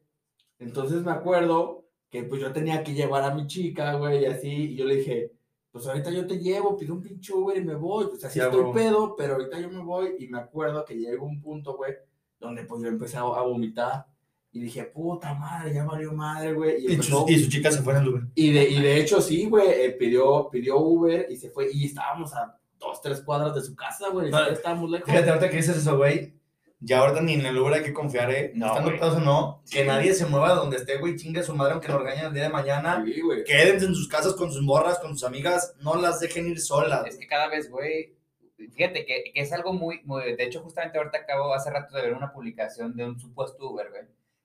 Entonces 0.60 1.04
me 1.04 1.12
acuerdo 1.12 1.86
que 2.10 2.24
pues 2.24 2.42
yo 2.42 2.52
tenía 2.52 2.84
que 2.84 2.94
llevar 2.94 3.24
a 3.24 3.34
mi 3.34 3.48
chica, 3.48 3.94
güey, 3.94 4.24
y 4.24 4.26
así. 4.26 4.50
Y 4.50 4.76
yo 4.76 4.86
le 4.86 4.98
dije, 4.98 5.32
pues 5.78 5.88
ahorita 5.88 6.12
yo 6.12 6.28
te 6.28 6.38
llevo, 6.40 6.76
pido 6.78 6.94
un 6.94 7.02
pinche 7.02 7.34
Uber 7.34 7.58
y 7.58 7.62
me 7.64 7.76
voy. 7.76 8.06
Pues 8.08 8.24
así 8.26 8.40
Sí, 8.40 8.46
estoy 8.46 8.74
pedo, 8.74 9.16
pero 9.16 9.36
ahorita 9.36 9.60
yo 9.60 9.70
me 9.70 9.84
voy. 9.84 10.16
Y 10.20 10.28
me 10.28 10.40
acuerdo 10.40 10.84
que 10.86 10.96
llegó 10.96 11.26
un 11.26 11.42
punto, 11.42 11.76
güey, 11.78 11.94
donde 12.40 12.64
pues 12.64 12.82
yo 12.82 12.88
empecé 12.90 13.18
a, 13.18 13.22
a 13.22 13.42
vomitar. 13.42 14.06
Y 14.52 14.60
dije, 14.62 14.84
puta 14.84 15.34
madre, 15.36 15.74
ya 15.74 15.86
valió 15.86 16.14
madre, 16.14 16.54
güey. 16.54 16.84
Y, 16.86 16.92
Y 16.92 16.96
empezó- 16.96 17.26
su, 17.28 17.32
y 17.32 17.38
su 17.40 17.50
chica 17.50 17.72
se 17.72 17.82
fue 17.82 17.96
en 17.96 18.08
Uber. 18.08 18.24
y 18.34 18.52
de, 18.52 18.70
y 18.70 18.82
de 18.82 19.00
hecho, 19.00 19.22
sí, 19.22 19.46
güey, 19.48 19.68
eh, 19.70 19.92
pidió, 19.92 20.50
pidió 20.50 20.80
Uber 20.80 21.28
y 21.30 21.36
se 21.36 21.50
fue. 21.52 21.70
Y 21.72 21.86
estábamos 21.86 22.34
a 22.34 22.58
dos, 22.80 23.02
tres 23.02 23.22
cuadras 23.22 23.54
de 23.56 23.62
su 23.62 23.76
casa, 23.76 24.10
güey. 24.10 24.28
siquiera 24.28 24.54
estábamos 24.54 24.90
lejos. 24.90 25.08
Fíjate, 25.10 25.30
ahorita 25.30 25.50
que 25.50 25.58
dices 25.58 25.78
eso, 25.78 25.98
güey. 25.98 26.34
Ya 26.80 27.00
ahorita 27.00 27.22
ni 27.22 27.34
en 27.34 27.46
el 27.46 27.58
Uber 27.58 27.74
hay 27.74 27.84
que 27.84 27.94
confiar, 27.94 28.30
¿eh? 28.32 28.52
No, 28.54 28.68
Estando 28.68 28.90
güey. 28.90 29.00
pedos 29.00 29.16
o 29.16 29.20
no. 29.20 29.64
Que 29.70 29.84
nadie 29.84 30.14
se 30.14 30.28
mueva 30.28 30.50
de 30.50 30.56
donde 30.56 30.78
esté, 30.78 30.98
güey. 30.98 31.16
Chingue 31.16 31.40
a 31.40 31.44
su 31.44 31.56
madre 31.56 31.74
aunque 31.74 31.88
nos 31.88 32.02
regañen 32.02 32.26
el 32.28 32.34
día 32.34 32.44
de 32.44 32.50
mañana. 32.50 33.04
Sí, 33.04 33.20
güey. 33.22 33.44
Quédense 33.44 33.86
en 33.86 33.96
sus 33.96 34.08
casas 34.08 34.34
con 34.34 34.52
sus 34.52 34.62
morras, 34.62 35.00
con 35.00 35.12
sus 35.12 35.24
amigas. 35.24 35.74
No 35.82 35.96
las 35.96 36.20
dejen 36.20 36.48
ir 36.48 36.60
solas. 36.62 37.08
Es 37.08 37.18
que 37.18 37.26
cada 37.26 37.48
vez, 37.48 37.72
güey, 37.72 38.16
fíjate 38.58 39.06
que, 39.06 39.32
que 39.34 39.42
es 39.42 39.52
algo 39.54 39.74
muy, 39.74 40.02
muy, 40.04 40.36
de 40.36 40.44
hecho, 40.44 40.62
justamente 40.62 40.98
ahorita 40.98 41.20
acabo 41.20 41.54
hace 41.54 41.70
rato 41.70 41.96
de 41.96 42.04
ver 42.04 42.14
una 42.14 42.32
publicación 42.32 42.96
de 42.96 43.06
un 43.06 43.20
supuesto 43.20 43.70
Uber, 43.70 43.90
güey, 43.90 44.04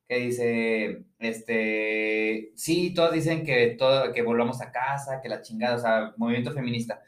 que 0.08 0.16
dice, 0.16 1.04
este, 1.18 2.52
sí, 2.54 2.92
todos 2.94 3.12
dicen 3.12 3.44
que 3.44 3.68
todo, 3.78 4.12
que 4.12 4.22
volvamos 4.22 4.60
a 4.60 4.70
casa, 4.70 5.20
que 5.22 5.28
la 5.28 5.42
chingada, 5.42 5.76
o 5.76 5.78
sea, 5.78 6.14
movimiento 6.16 6.52
feminista, 6.52 7.02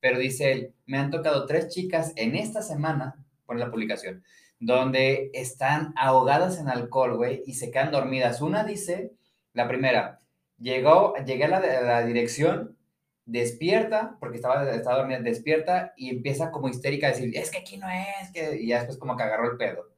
pero 0.00 0.18
dice 0.18 0.52
él, 0.52 0.74
me 0.86 0.98
han 0.98 1.10
tocado 1.10 1.46
tres 1.46 1.68
chicas 1.68 2.12
en 2.16 2.36
esta 2.36 2.62
semana, 2.62 3.24
pone 3.46 3.60
la 3.60 3.70
publicación, 3.70 4.22
donde 4.60 5.30
están 5.32 5.94
ahogadas 5.96 6.58
en 6.58 6.68
alcohol, 6.68 7.16
güey, 7.16 7.42
y 7.46 7.54
se 7.54 7.70
quedan 7.70 7.90
dormidas. 7.90 8.42
Una 8.42 8.62
dice, 8.62 9.12
la 9.54 9.66
primera, 9.66 10.20
llegó, 10.58 11.14
llegué 11.24 11.44
a 11.44 11.48
la, 11.48 11.56
a 11.56 11.82
la 11.82 12.04
dirección, 12.04 12.76
despierta, 13.24 14.16
porque 14.20 14.36
estaba, 14.36 14.70
estaba 14.70 14.98
dormida, 14.98 15.20
despierta 15.20 15.94
y 15.96 16.10
empieza 16.10 16.50
como 16.50 16.68
histérica 16.68 17.06
a 17.06 17.10
decir, 17.10 17.34
es 17.34 17.50
que 17.50 17.58
aquí 17.58 17.78
no 17.78 17.86
es, 17.88 18.30
que... 18.32 18.60
y 18.60 18.68
ya 18.68 18.78
después 18.78 18.98
como 18.98 19.16
que 19.16 19.22
agarró 19.22 19.50
el 19.50 19.56
pedo. 19.56 19.88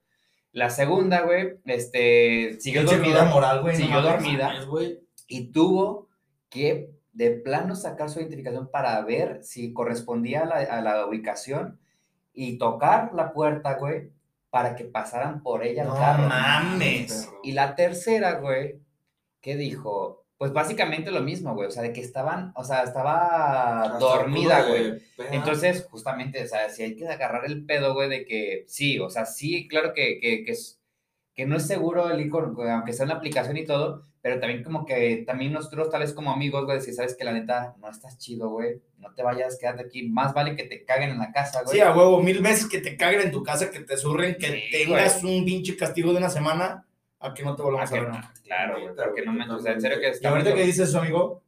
La 0.53 0.70
segunda, 0.70 1.22
güey, 1.22 1.55
este, 1.64 2.59
siguió 2.61 2.85
dormida 2.85 3.25
moral, 3.25 3.62
güey. 3.62 3.75
siguió 3.75 4.01
dormida. 4.01 4.53
Y 5.27 5.51
tuvo 5.51 6.09
que 6.51 6.90
de 7.12 7.31
plano 7.31 7.75
sacar 7.75 8.11
su 8.11 8.20
identificación 8.20 8.70
para 8.70 9.01
ver 9.03 9.42
si 9.42 9.72
correspondía 9.72 10.42
a 10.42 10.46
la, 10.46 10.57
a 10.57 10.81
la 10.83 11.07
ubicación 11.07 11.81
y 12.35 12.59
tocar 12.59 13.12
la 13.14 13.33
puerta, 13.33 13.75
güey, 13.75 14.12
para 14.53 14.77
que 14.77 14.85
pasaran 14.85 15.43
por 15.43 15.65
ella 15.65 15.81
al 15.85 15.88
No 15.88 15.95
carro. 15.97 16.29
mames. 16.29 17.25
Perro. 17.25 17.41
Y 17.43 17.53
la 17.53 17.75
tercera, 17.75 18.33
güey, 18.35 18.81
¿qué 19.41 19.57
dijo? 19.57 20.27
Pues 20.37 20.53
básicamente 20.53 21.11
lo 21.11 21.23
mismo, 21.23 21.55
güey, 21.55 21.69
o 21.69 21.71
sea, 21.71 21.83
de 21.83 21.95
que 21.95 22.03
estaban, 22.03 22.53
o 22.55 22.62
sea, 22.62 22.83
estaba 22.83 23.83
Hasta 23.85 23.99
dormida, 23.99 24.62
güey. 24.69 25.01
Entonces, 25.31 25.87
justamente, 25.91 26.43
o 26.45 26.47
sea, 26.47 26.69
si 26.69 26.83
hay 26.83 26.97
que 26.97 27.09
agarrar 27.09 27.47
el 27.47 27.65
pedo, 27.65 27.95
güey, 27.95 28.11
de 28.11 28.27
que 28.27 28.65
sí, 28.69 28.99
o 28.99 29.09
sea, 29.09 29.25
sí, 29.25 29.69
claro 29.69 29.95
que, 29.95 30.21
que, 30.21 30.45
que, 30.45 30.53
es- 30.53 30.79
que 31.35 31.47
no 31.47 31.57
es 31.57 31.67
seguro 31.67 32.11
el 32.11 32.29
con- 32.29 32.55
aunque 32.69 32.93
sea 32.93 33.07
una 33.07 33.15
aplicación 33.15 33.57
y 33.57 33.65
todo, 33.65 34.05
pero 34.23 34.39
también 34.39 34.63
como 34.63 34.87
que 34.87 35.25
también 35.27 35.53
nosotros 35.53 35.91
tal 35.91 36.01
vez 36.01 36.13
como 36.15 36.33
amigos, 36.33 36.65
güey, 36.65 36.81
si 36.81 36.93
sabes 36.95 37.17
que 37.17 37.25
la 37.25 37.33
neta 37.33 37.75
no 37.81 37.91
estás 37.91 38.17
chido, 38.19 38.49
güey, 38.51 38.81
no 38.99 39.13
te 39.13 39.23
vayas, 39.23 39.59
quédate 39.59 39.83
aquí, 39.83 40.09
más 40.09 40.33
vale 40.33 40.55
que 40.57 40.63
te 40.65 40.85
caguen 40.85 41.11
en 41.11 41.19
la 41.19 41.33
casa, 41.33 41.63
güey. 41.63 41.75
Sí, 41.75 41.81
a 41.81 41.91
huevo, 41.95 42.23
mil 42.23 42.41
veces 42.41 42.67
que 42.69 42.79
te 42.81 42.97
caguen 42.97 43.21
en 43.23 43.33
tu 43.33 43.43
casa, 43.43 43.71
que 43.71 43.81
te 43.81 43.97
zurren, 43.97 44.37
que 44.37 44.47
Sí, 44.47 44.63
tengas 44.71 45.23
un 45.25 45.45
pinche 45.45 45.77
castigo 45.77 46.13
de 46.13 46.19
una 46.19 46.31
semana, 46.31 46.87
a 47.19 47.35
que 47.35 47.43
no 47.43 47.57
te 47.57 47.63
volvamos 47.63 47.91
a 47.91 47.95
que 47.95 48.01
ver. 48.01 48.09
no, 48.11 48.21
claro, 48.45 48.75
güey, 48.75 48.87
Neta, 48.89 49.05
porque 49.05 49.23
no 49.27 49.35
güey, 49.35 49.47
me, 49.49 49.55
o 49.55 49.59
sea, 49.59 49.73
en 49.73 49.81
serio 49.81 49.99
que 50.01 50.07
Y 50.07 50.11
está 50.11 50.29
ahorita 50.29 50.51
muy- 50.51 50.59
que 50.61 50.67
dices 50.67 50.89
eso, 50.89 51.01
amigo, 51.01 51.43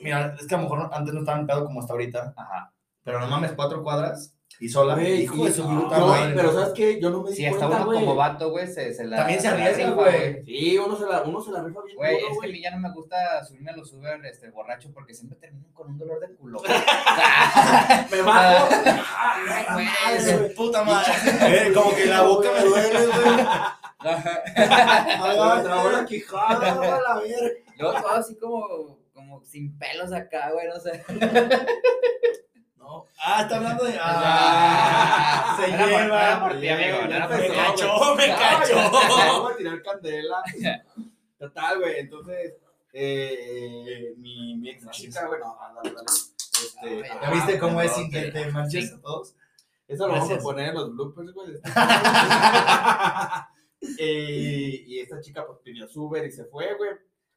mira, 0.00 0.36
es 0.38 0.46
que 0.46 0.54
a 0.54 0.58
lo 0.58 0.64
mejor 0.64 0.88
antes 0.92 1.12
no 1.12 1.20
estaban 1.20 1.46
pedo 1.46 1.64
como 1.64 1.80
hasta 1.80 1.92
ahorita, 1.92 2.34
Ajá. 2.36 2.72
pero 3.02 3.18
no 3.18 3.26
mames, 3.26 3.52
cuatro 3.52 3.82
cuadras 3.82 4.32
y 4.58 4.68
sola. 4.68 4.94
Güey, 4.94 5.22
hijo 5.22 5.44
de 5.44 5.50
no, 5.58 5.82
puta 5.82 5.98
madre. 5.98 6.32
pero 6.34 6.52
¿sabes 6.52 6.72
qué? 6.74 6.98
Yo 7.00 7.10
no 7.10 7.22
me 7.22 7.30
di 7.30 7.36
Sí, 7.36 7.46
hasta 7.46 7.58
cuenta, 7.66 7.76
uno 7.76 7.86
güey. 7.86 8.00
como 8.00 8.14
vato, 8.14 8.50
güey, 8.50 8.66
se, 8.66 8.94
se 8.94 9.04
la... 9.04 9.16
También 9.18 9.40
se 9.40 9.48
arriesga, 9.48 9.84
rifa, 9.90 9.94
güey. 9.94 10.44
Sí, 10.44 10.78
uno 10.78 10.96
se 10.96 11.04
la, 11.06 11.22
uno 11.22 11.40
se 11.42 11.50
la 11.50 11.62
rifa 11.62 11.82
bien 11.82 11.96
Güey, 11.96 12.16
es 12.16 12.22
que 12.22 12.28
a 12.30 12.34
güey. 12.34 12.52
mí 12.52 12.62
ya 12.62 12.70
no 12.70 12.78
me 12.78 12.92
gusta 12.94 13.44
subirme 13.44 13.70
a 13.70 13.76
los 13.76 13.92
Uber 13.92 14.24
este, 14.24 14.50
borracho 14.50 14.90
porque 14.94 15.12
siempre 15.14 15.38
termino 15.38 15.66
con 15.74 15.88
un 15.90 15.98
dolor 15.98 16.20
de 16.20 16.34
culo. 16.36 16.60
Me 18.10 18.22
bajo. 18.22 18.68
Ay, 19.68 20.18
güey, 20.24 20.54
puta 20.54 20.82
madre. 20.84 21.12
Eh, 21.42 21.72
como 21.74 21.94
que 21.94 22.06
la 22.06 22.22
boca 22.22 22.48
me 22.52 22.64
duele, 22.64 23.06
güey. 23.06 23.46
Ay, 23.98 25.62
trabó 25.62 25.90
la 25.90 26.04
quijada, 26.06 26.74
la 27.00 27.20
verga. 27.20 27.60
Luego 27.78 28.00
todo 28.00 28.10
así 28.12 28.36
como, 28.38 28.98
como 29.12 29.44
sin 29.44 29.76
pelos 29.78 30.12
acá, 30.12 30.50
güey, 30.52 30.66
no 30.68 30.80
sé. 30.80 31.02
No. 32.86 33.04
Ah, 33.18 33.42
está 33.42 33.56
hablando 33.56 33.84
de. 33.84 33.98
Ah, 34.00 35.42
Ah, 35.48 35.56
se 35.58 35.64
era 35.72 35.78
por- 35.78 35.88
lleva. 35.88 36.22
era 36.22 36.40
por 36.40 36.60
ti, 36.60 36.68
amigo, 36.68 36.98
no 37.02 37.14
era 37.16 37.28
por 37.28 37.38
Me 37.40 37.48
cachó, 37.48 38.14
me 38.14 38.28
cachó. 38.28 38.74
Vamos 38.76 39.52
a 39.52 39.56
tirar 39.56 39.82
candela. 39.82 40.42
Total, 41.38 41.78
güey. 41.80 41.98
Entonces, 41.98 42.54
eh, 42.92 44.14
mi, 44.18 44.56
mi 44.56 44.70
ex 44.70 44.88
chica, 44.90 45.26
güey, 45.26 45.40
no, 45.40 45.56
dale, 45.74 45.90
dale. 45.94 46.06
Este, 46.06 46.88
Ay, 47.12 47.18
¿Ya 47.22 47.30
viste 47.30 47.58
cómo 47.58 47.80
es 47.80 47.92
sin 47.92 48.10
que 48.10 48.24
sí. 48.26 48.30
te 48.32 48.50
manches 48.50 48.92
a 48.92 49.00
todos? 49.00 49.34
Eso 49.88 50.06
lo 50.06 50.14
vamos 50.14 50.30
a 50.30 50.38
poner 50.38 50.68
en 50.70 50.74
los 50.74 50.92
bloopers, 50.94 51.32
güey. 51.32 51.48
Eh, 53.98 54.82
y 54.86 54.98
esta 55.00 55.20
chica 55.20 55.46
pues 55.46 55.58
pidió 55.62 55.86
su 55.86 56.04
Uber 56.06 56.24
y 56.26 56.32
se 56.32 56.44
fue, 56.46 56.74
güey. 56.76 56.90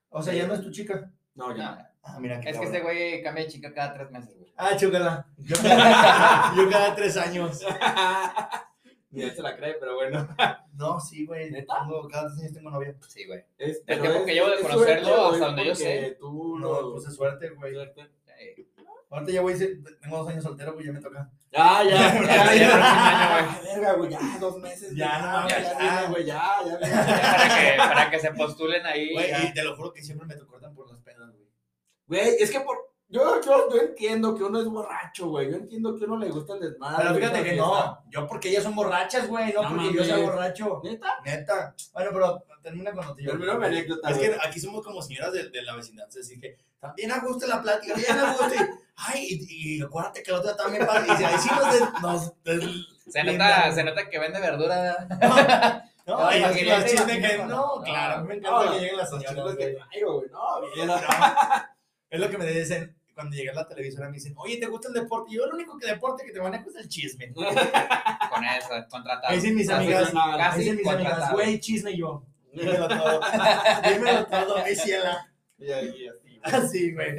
O 0.09 0.21
sea, 0.21 0.33
ya 0.33 0.47
no 0.47 0.53
es 0.55 0.61
tu 0.63 0.71
chica. 0.71 1.11
No, 1.35 1.55
ya. 1.55 1.91
Ah, 2.03 2.17
mira 2.19 2.39
qué 2.39 2.49
Es 2.49 2.57
que 2.57 2.65
este 2.65 2.81
güey 2.81 3.21
cambia 3.21 3.43
de 3.43 3.49
chica 3.49 3.73
cada 3.73 3.93
tres 3.93 4.11
meses, 4.11 4.35
güey. 4.37 4.53
Ah, 4.57 4.75
chúcala. 4.77 5.25
Yo 5.37 5.55
cada, 5.61 6.55
yo 6.55 6.69
cada 6.69 6.95
tres 6.95 7.17
años. 7.17 7.61
Ni 9.11 9.23
él 9.23 9.35
se 9.35 9.41
la 9.41 9.55
cree, 9.57 9.75
pero 9.79 9.95
bueno. 9.95 10.27
No, 10.73 10.99
sí, 10.99 11.25
güey. 11.25 11.49
¿Neta? 11.49 11.79
Tengo, 11.79 12.07
cada 12.07 12.27
tres 12.27 12.39
años 12.41 12.53
tengo 12.53 12.69
novia. 12.69 12.95
Sí, 13.07 13.25
güey. 13.25 13.43
Es, 13.57 13.81
El 13.87 14.01
tiempo 14.01 14.25
que 14.25 14.33
llevo 14.33 14.49
de 14.49 14.61
conocerlo, 14.61 15.07
suerte, 15.07 15.11
hasta 15.11 15.29
güey, 15.29 15.39
donde 15.39 15.65
yo 15.65 15.75
sé. 15.75 16.17
Tú 16.19 16.59
No, 16.59 16.91
pues 16.93 17.07
es 17.07 17.15
suerte, 17.15 17.49
güey. 17.49 17.73
suerte. 17.73 18.09
Sí. 18.25 18.69
Ahorita 19.11 19.31
ya 19.31 19.41
voy, 19.41 19.55
tengo 19.57 20.17
dos 20.17 20.27
años 20.29 20.43
soltero, 20.43 20.73
güey, 20.73 20.85
ya 20.85 20.91
me 20.91 21.01
toca. 21.01 21.31
Ah, 21.53 21.83
ya, 21.83 21.91
Ya, 21.91 22.23
ya, 22.23 22.55
ya, 22.55 22.69
güey. 22.69 22.83
Ah, 22.83 23.61
verga, 23.63 23.93
güey, 23.93 24.11
ya, 24.11 24.19
dos 24.39 24.57
meses. 24.57 24.95
Ya, 24.95 25.47
güey, 25.49 25.63
ya, 25.63 25.79
ya. 25.79 26.09
güey, 26.09 26.25
ya, 26.25 26.51
ya, 26.63 26.79
para, 26.79 27.47
que, 27.59 27.77
para 27.77 28.11
que 28.11 28.19
se 28.19 28.31
postulen 28.33 28.85
ahí. 28.85 29.11
Güey, 29.13 29.29
ya. 29.29 29.43
y 29.45 29.53
te 29.53 29.63
lo 29.63 29.75
juro 29.75 29.91
que 29.91 30.03
siempre 30.03 30.27
me 30.27 30.37
cortan 30.45 30.75
por 30.75 30.87
las 30.87 30.99
pedas, 30.99 31.31
güey. 31.31 31.49
Güey, 32.09 32.35
es 32.39 32.51
que 32.51 32.59
por... 32.59 32.89
Yo, 33.11 33.41
yo, 33.41 33.69
yo 33.73 33.81
entiendo 33.81 34.35
que 34.35 34.43
uno 34.43 34.59
es 34.59 34.67
borracho, 34.67 35.29
güey. 35.29 35.49
Yo 35.49 35.55
entiendo 35.57 35.97
que 35.97 36.03
a 36.03 36.07
uno 36.07 36.17
le 36.17 36.29
gusta 36.29 36.53
el 36.55 36.59
desmadre. 36.59 36.97
Pero 37.07 37.15
fíjate 37.15 37.43
que 37.43 37.55
no. 37.55 38.03
Yo 38.09 38.27
porque 38.27 38.49
ellas 38.49 38.63
son 38.63 38.75
borrachas, 38.75 39.27
güey, 39.27 39.51
no, 39.53 39.63
No 39.63 39.69
porque 39.81 39.93
yo 39.97 40.03
sea 40.03 40.17
borracho. 40.17 40.79
¿Neta? 40.83 41.13
Neta. 41.25 41.73
Bueno, 41.93 42.09
pero 42.13 42.43
termina 42.61 42.91
con 42.91 43.07
lo 43.07 43.15
tuyo. 43.15 43.31
Termino 43.31 43.57
mi 43.57 43.65
anécdota, 43.65 44.09
Es 44.11 44.17
güey. 44.17 44.29
que 44.29 44.37
aquí 44.47 44.59
somos 44.59 44.85
como 44.85 45.01
señoras 45.01 45.33
de, 45.33 45.49
de 45.49 45.61
la 45.63 45.75
vecindad. 45.75 46.07
Así 46.07 46.39
que 46.39 46.57
también 46.79 47.11
a 47.11 47.19
gusto 47.21 47.47
la 47.47 47.61
plática, 47.63 47.95
bien 47.95 48.11
a 48.11 48.33
gusto. 48.33 48.45
Ay, 48.97 49.27
y, 49.27 49.77
y 49.77 49.81
acuérdate 49.81 50.21
que 50.21 50.31
la 50.31 50.39
otra 50.39 50.55
también 50.55 50.85
pasa. 50.85 51.07
Y 51.07 51.09
dice, 51.09 51.25
ahí 51.25 51.37
sí 51.39 51.49
nos. 51.49 51.73
des- 51.73 52.01
nos 52.01 52.43
des- 52.43 52.85
Se 53.11 53.23
nota, 53.23 53.71
se 53.71 53.83
nota 53.85 54.07
que 54.07 54.19
vende 54.19 54.39
verdura. 54.39 55.07
No, 56.05 56.15
No, 56.19 56.31
y 56.31 56.37
y 56.37 56.65
las 56.65 56.83
que 56.83 56.95
que. 57.21 57.37
no, 57.39 57.45
No, 57.47 57.75
no. 57.77 57.81
claro, 57.83 58.23
me 58.25 58.35
encanta 58.35 58.65
No, 58.65 58.71
que 58.71 58.79
lleguen 58.79 58.97
las 58.97 59.09
señoras, 59.09 59.33
chismes 59.35 59.55
que 59.55 59.71
güey. 59.73 59.77
traigo, 59.89 60.13
güey. 60.19 60.29
No, 60.29 60.61
bien. 60.75 60.89
Es 62.09 62.19
lo 62.19 62.29
que 62.29 62.37
me 62.37 62.45
dicen 62.45 62.95
cuando 63.13 63.35
llegué 63.35 63.49
a 63.51 63.53
la 63.53 63.67
televisora. 63.67 64.07
Me 64.09 64.15
dicen, 64.15 64.33
oye, 64.37 64.57
¿te 64.57 64.67
gusta 64.67 64.87
el 64.87 64.93
deporte? 64.93 65.31
Y 65.31 65.35
yo, 65.37 65.45
lo 65.45 65.55
único 65.55 65.77
que 65.77 65.87
deporte 65.87 66.25
que 66.25 66.31
te 66.31 66.41
manejo 66.41 66.69
es 66.69 66.75
el 66.77 66.87
chisme. 66.87 67.31
Con 67.33 67.43
eso, 68.45 68.69
contratado. 68.89 69.29
Me 69.29 69.35
dicen 69.35 69.55
mis 69.55 69.69
amigas, 69.69 70.11
Casi 70.11 70.59
dicen 70.59 70.77
mis 70.77 70.87
amigas, 70.87 71.31
güey, 71.31 71.59
chisme 71.59 71.91
y 71.91 71.97
yo. 71.97 72.23
Dímelo 72.53 72.87
todo. 72.87 73.21
Dímelo 73.93 74.25
todo, 74.27 74.63
mi 74.65 74.75
ciela. 74.75 75.31
Y 75.57 75.71
ahí, 75.71 76.07
así. 76.07 76.07
güey. 76.07 76.39
Así, 76.43 76.93
güey. 76.93 77.15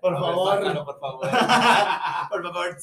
Por 0.00 0.14
A 0.14 0.20
ver, 0.20 0.28
favor. 0.30 0.54
sácalo, 0.58 0.84
por 0.84 1.00
favor. 1.00 1.28
Por 2.30 2.42
favor. 2.44 2.76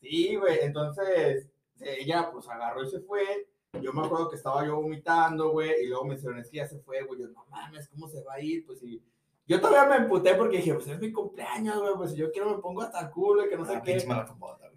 Sí, 0.00 0.36
güey, 0.36 0.58
entonces 0.62 1.48
ella 1.80 2.30
pues 2.32 2.48
agarró 2.48 2.82
y 2.82 2.90
se 2.90 3.00
fue. 3.00 3.46
Yo 3.82 3.92
me 3.92 4.06
acuerdo 4.06 4.30
que 4.30 4.36
estaba 4.36 4.64
yo 4.64 4.76
vomitando, 4.76 5.50
güey, 5.50 5.84
y 5.84 5.88
luego 5.88 6.06
me 6.06 6.16
dijeron, 6.16 6.38
es 6.38 6.48
que 6.48 6.56
ya 6.56 6.66
se 6.66 6.78
fue, 6.78 7.02
güey. 7.02 7.20
Yo, 7.20 7.28
no 7.28 7.44
mames, 7.50 7.88
¿cómo 7.88 8.08
se 8.08 8.22
va 8.22 8.34
a 8.34 8.40
ir? 8.40 8.64
Pues 8.64 8.78
sí. 8.80 9.02
Yo 9.48 9.60
todavía 9.60 9.88
me 9.98 10.04
emputé 10.04 10.34
porque 10.34 10.58
dije, 10.58 10.74
pues 10.74 10.86
es 10.88 11.00
mi 11.00 11.10
cumpleaños, 11.10 11.80
güey, 11.80 11.94
pues 11.96 12.10
si 12.12 12.18
yo 12.18 12.30
quiero 12.30 12.54
me 12.54 12.62
pongo 12.62 12.82
hasta 12.82 13.00
el 13.00 13.10
culo 13.10 13.44
y 13.46 13.48
que 13.48 13.56
no 13.56 13.64
sé 13.64 13.76
Ah, 13.76 13.82
qué. 13.82 14.04
mala. 14.06 14.26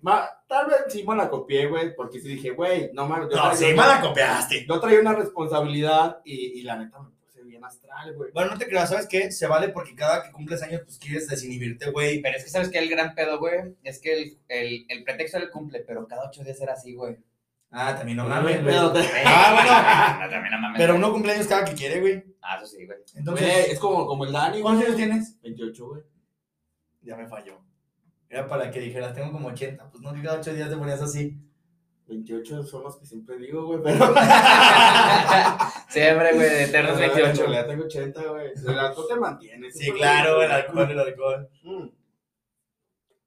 Ma- 0.02 0.30
tal 0.48 0.68
vez 0.68 0.86
sí 0.88 1.04
me 1.06 1.16
la 1.16 1.30
copié, 1.30 1.68
güey, 1.68 1.94
porque 1.96 2.20
sí 2.20 2.30
dije, 2.30 2.52
güey, 2.52 2.90
no 2.94 3.06
mames. 3.08 3.28
No, 3.30 3.54
sí, 3.56 3.66
una- 3.66 3.76
mala 3.76 4.02
copiaste. 4.02 4.66
Yo 4.66 4.80
traía 4.80 5.00
una 5.02 5.14
responsabilidad 5.14 6.22
y, 6.24 6.60
y 6.60 6.64
la 6.64 6.78
neta 6.78 7.00
me 7.00 7.10
puse 7.12 7.44
bien 7.44 7.64
astral, 7.64 8.16
güey. 8.16 8.32
Bueno, 8.32 8.52
no 8.52 8.58
te 8.58 8.66
creas, 8.68 8.90
¿sabes 8.90 9.08
qué? 9.08 9.30
Se 9.32 9.46
vale 9.46 9.70
porque 9.70 9.94
cada 9.94 10.24
que 10.24 10.32
cumples 10.32 10.64
años, 10.64 10.82
pues 10.86 10.98
quieres 10.98 11.28
desinhibirte, 11.28 11.92
güey. 11.92 12.22
Pero 12.22 12.38
es 12.38 12.44
que 12.46 12.50
sabes 12.50 12.70
que 12.70 12.80
el 12.80 12.90
gran 12.90 13.14
pedo, 13.14 13.38
güey, 13.40 13.76
es 13.84 14.00
que 14.00 14.14
el, 14.14 14.38
el, 14.48 14.86
el 14.90 15.04
pretexto 15.04 15.38
del 15.38 15.52
cumple, 15.52 15.82
pero 15.82 16.08
cada 16.08 16.28
ocho 16.30 16.44
días 16.44 16.60
era 16.62 16.74
así, 16.74 16.96
güey. 16.96 17.18
Ah, 17.72 17.96
también 17.96 18.18
no 18.18 18.26
mames, 18.26 18.62
güey. 18.62 18.76
pero- 18.76 18.94
Ah, 19.26 20.20
bueno. 20.20 20.30
También 20.32 20.52
no 20.52 20.60
mames. 20.60 20.78
Pero 20.78 20.96
uno 20.96 21.12
cumpleaños 21.14 21.48
cada 21.48 21.64
que 21.66 21.74
quiere, 21.74 22.02
güey. 22.02 22.24
Ah, 22.42 22.58
eso 22.58 22.66
sí, 22.68 22.86
güey. 22.86 22.98
Entonces, 23.16 23.48
Güey, 23.48 23.72
es 23.72 23.80
como, 23.80 24.06
como 24.06 24.26
el 24.26 24.32
Dani, 24.34 24.52
güey. 24.52 24.62
¿cuántos 24.64 24.86
años 24.86 24.98
tienes? 24.98 25.42
28, 25.42 25.88
güey. 25.88 26.02
Ya 27.02 27.16
me 27.16 27.28
falló. 27.28 27.60
Era 28.30 28.48
para 28.48 28.70
que 28.72 28.80
dijeras, 28.80 29.14
tengo 29.14 29.32
como 29.32 29.48
80. 29.50 29.90
Pues 29.90 30.04
no, 30.04 30.14
que 30.14 30.22
cada 30.22 30.40
ocho 30.40 30.54
días 30.54 30.70
te 30.70 30.76
ponías 30.78 31.02
así. 31.02 31.38
28 32.08 32.64
son 32.64 32.84
los 32.84 32.98
que 32.98 33.06
siempre 33.06 33.38
digo, 33.38 33.66
güey, 33.66 33.80
pero. 33.84 34.14
Siempre, 35.88 36.34
güey, 36.34 36.50
de 36.50 36.64
eternos 36.66 36.94
En 37.00 37.00
28. 37.12 37.42
realidad 37.42 37.68
tengo 37.68 37.84
80, 37.86 38.24
güey. 38.28 38.52
El 38.68 38.80
alcohol 38.80 39.06
te 39.10 39.16
mantiene. 39.16 39.72
Sí, 39.72 39.92
claro, 39.92 40.42
el 40.42 40.52
alcohol, 40.52 40.92
el 40.92 41.00
alcohol. 41.00 41.50
Mm. 41.64 41.88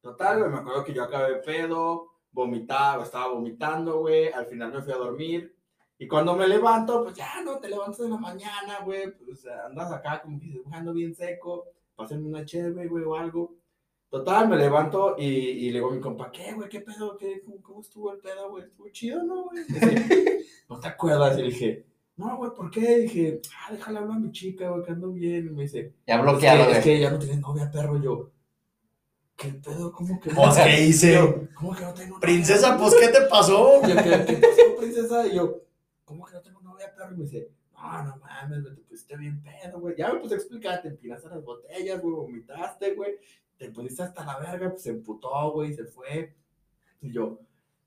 Total, 0.03 0.39
güey, 0.39 0.51
me 0.51 0.59
acuerdo 0.59 0.85
que 0.85 0.93
yo 0.95 1.05
acabé 1.05 1.37
pedo, 1.37 2.14
vomitaba, 2.35 3.05
estaba 3.05 3.29
vomitando, 3.29 4.01
güey. 4.01 4.31
Al 4.33 4.47
final 4.47 4.73
me 4.73 4.83
fui 4.83 4.93
a 4.93 4.97
dormir. 4.97 5.55
Y 5.97 6.09
cuando 6.09 6.37
me 6.37 6.47
levanto, 6.49 7.05
pues 7.05 7.15
ya 7.17 7.41
no 7.45 7.59
te 7.59 7.69
levantas 7.69 8.01
en 8.01 8.11
la 8.11 8.19
mañana, 8.19 8.81
güey. 8.85 9.11
Pues 9.25 9.47
andas 9.47 9.91
acá 9.93 10.21
como 10.21 10.39
que 10.39 10.47
dibujando 10.47 10.93
bien 10.93 11.15
seco. 11.15 11.65
Pásenme 11.95 12.27
una 12.29 12.45
chévere, 12.45 12.89
güey, 12.89 13.05
o 13.05 13.15
algo. 13.15 13.55
Total, 14.11 14.49
me 14.49 14.57
levanto 14.57 15.17
y, 15.19 15.25
y 15.25 15.71
le 15.71 15.79
digo 15.79 15.91
a 15.91 15.95
mi 15.95 16.01
compa, 16.01 16.31
¿qué, 16.31 16.53
güey? 16.53 16.69
¿Qué 16.69 16.81
pedo? 16.81 17.17
¿Qué, 17.17 17.41
cómo, 17.45 17.63
cómo 17.63 17.81
estuvo 17.81 18.13
el 18.13 18.19
pedo, 18.19 18.51
güey? 18.51 18.65
¿Estuvo 18.65 18.89
chido, 18.91 19.23
no, 19.25 19.45
güey? 19.45 19.65
¿No 20.69 20.79
te 20.79 20.89
acuerdas? 20.89 21.37
Y 21.39 21.43
le 21.43 21.49
dije, 21.49 21.87
no, 22.17 22.37
güey, 22.37 22.53
¿por 22.55 22.71
qué? 22.71 22.99
dije, 22.99 23.41
ah, 23.57 23.73
déjale 23.73 23.99
hablar 23.99 24.17
a 24.17 24.21
mi 24.21 24.31
chica, 24.31 24.69
güey, 24.71 24.85
que 24.85 24.93
ando 24.93 25.11
bien. 25.11 25.47
Y 25.47 25.51
me 25.51 25.63
dice, 25.63 25.95
Ya 26.07 26.17
es 26.17 26.23
bloqueado, 26.23 26.59
que, 26.59 26.65
güey. 26.67 26.79
es 26.79 26.85
que 26.85 27.01
ya 27.01 27.11
no 27.11 27.19
tienes 27.19 27.41
novia, 27.41 27.71
perro. 27.73 28.01
Yo, 28.01 28.31
¿qué 29.37 29.49
pedo? 29.49 29.93
¿Cómo 29.93 30.21
que 30.21 30.31
no? 30.31 30.37
Pues, 30.37 30.57
¿qué 30.57 30.85
hice? 30.87 31.15
Yo, 31.15 31.35
¿Cómo 31.55 31.75
que 31.75 31.83
no 31.83 31.95
tengo 31.95 32.15
novia? 32.15 32.21
Princesa, 32.21 32.79
pues, 32.79 32.95
¿qué 32.95 33.09
te 33.09 33.23
pasó? 33.23 33.81
Yo, 33.83 33.95
¿qué, 33.97 34.25
qué 34.27 34.37
pasó, 34.37 34.77
princesa? 34.79 35.27
Y 35.27 35.37
yo, 35.37 35.63
¿cómo 36.05 36.27
que 36.27 36.35
no 36.35 36.43
tengo 36.43 36.61
novia, 36.61 36.95
perro? 36.95 37.15
Y 37.15 37.19
me 37.19 37.25
dice, 37.25 37.51
no, 37.73 38.03
no 38.05 38.17
mames, 38.17 38.63
güey, 38.63 38.75
te 38.75 38.83
pusiste 38.83 39.17
bien 39.17 39.43
pedo, 39.43 39.81
güey. 39.81 39.95
Ya 39.97 40.13
me 40.13 40.21
puse 40.21 40.35
a 40.35 40.39
explicar, 40.39 40.83
te 40.83 40.89
empinaste 40.89 41.29
las 41.29 41.45
botellas, 41.45 42.01
güey, 42.01 42.15
vomitaste, 42.15 42.95
güey. 42.95 43.15
Te 43.57 43.71
pusiste 43.71 44.03
hasta 44.03 44.25
la 44.25 44.39
verga, 44.39 44.71
pues 44.71 44.83
se 44.83 44.91
emputó, 44.91 45.53
güey, 45.53 45.73
se 45.73 45.85
fue. 45.85 46.35
Y 47.01 47.13
yo, 47.13 47.39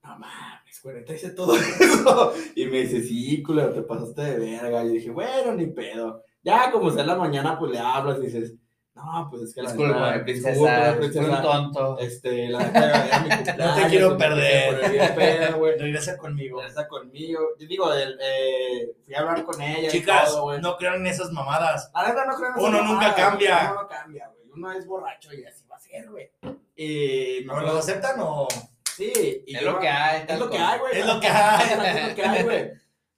no 0.04 0.20
mames, 0.20 0.82
güey, 0.84 1.04
te 1.04 1.16
hice 1.16 1.32
todo 1.32 1.56
eso. 1.80 2.34
Y 2.56 2.66
me 2.68 2.82
dice, 2.82 3.02
sí, 3.02 3.42
culero, 3.42 3.74
te 3.74 3.82
pasaste 3.82 4.22
de 4.22 4.40
verga. 4.40 4.84
Y 4.84 4.88
yo 4.88 4.94
dije, 4.94 5.10
bueno, 5.10 5.54
ni 5.56 5.68
pedo. 5.68 6.24
Ya 6.44 6.72
como 6.72 6.92
sea 6.92 7.02
en 7.02 7.08
la 7.08 7.16
mañana, 7.16 7.58
pues 7.60 7.72
le 7.72 7.80
hablas 7.80 8.20
y 8.20 8.28
dices, 8.28 8.54
no, 8.98 9.28
pues 9.30 9.44
es 9.44 9.54
que 9.54 9.62
la 9.62 9.70
Disculpa, 9.72 10.18
disculpa, 10.24 10.98
princesa. 11.00 11.42
tonto. 11.42 12.00
Este, 12.00 12.50
la 12.50 12.60
neta, 12.60 13.56
No 13.58 13.76
te 13.76 13.88
quiero 13.88 14.18
perder. 14.18 15.54
güey. 15.56 15.78
Regresa 15.78 16.18
conmigo. 16.18 16.64
Está 16.64 16.88
conmigo. 16.88 17.40
Yo 17.60 17.68
digo, 17.68 17.94
el, 17.94 18.18
eh, 18.22 18.92
fui 19.06 19.14
a 19.16 19.20
hablar 19.20 19.44
con 19.46 19.62
ella. 19.62 19.90
Chicas, 19.90 20.32
todo, 20.32 20.44
güey. 20.44 20.60
no 20.62 20.76
crean 20.78 20.96
en 20.96 21.08
esas 21.08 21.32
mamadas. 21.32 21.92
La 21.94 22.08
neta 22.08 22.26
no 22.26 22.36
creo 22.36 22.50
en 22.50 22.60
Uno 22.60 22.68
esas 22.78 22.82
nunca 22.90 23.02
mamadas, 23.02 23.16
cambia. 23.16 23.70
Uno 23.72 23.82
no 23.84 23.88
cambia, 23.88 24.28
güey. 24.28 24.52
Uno 24.54 24.72
es 24.74 24.86
borracho 24.88 25.34
y 25.34 25.46
así 25.46 25.64
va 25.72 25.76
a 25.76 25.80
ser, 25.80 26.10
güey. 26.10 26.32
Y 26.76 27.42
me 27.46 27.54
¿No 27.54 27.62
lo 27.62 27.78
aceptan 27.78 28.20
o...? 28.20 28.48
Sí. 28.96 29.44
y 29.46 29.56
Es 29.56 29.62
yo 29.62 29.74
lo 29.74 29.80
que 29.80 29.88
hay, 29.90 30.26
Es 30.28 30.40
lo 30.40 30.50
que 30.50 30.58
hay, 30.58 30.80
güey. 30.80 31.00
Es 31.00 31.06
lo 31.06 31.20
que 31.20 31.28
hay. 31.28 31.70
Es 31.70 32.08
lo 32.10 32.16
que 32.16 32.24
hay, 32.24 32.44
güey. 32.44 32.72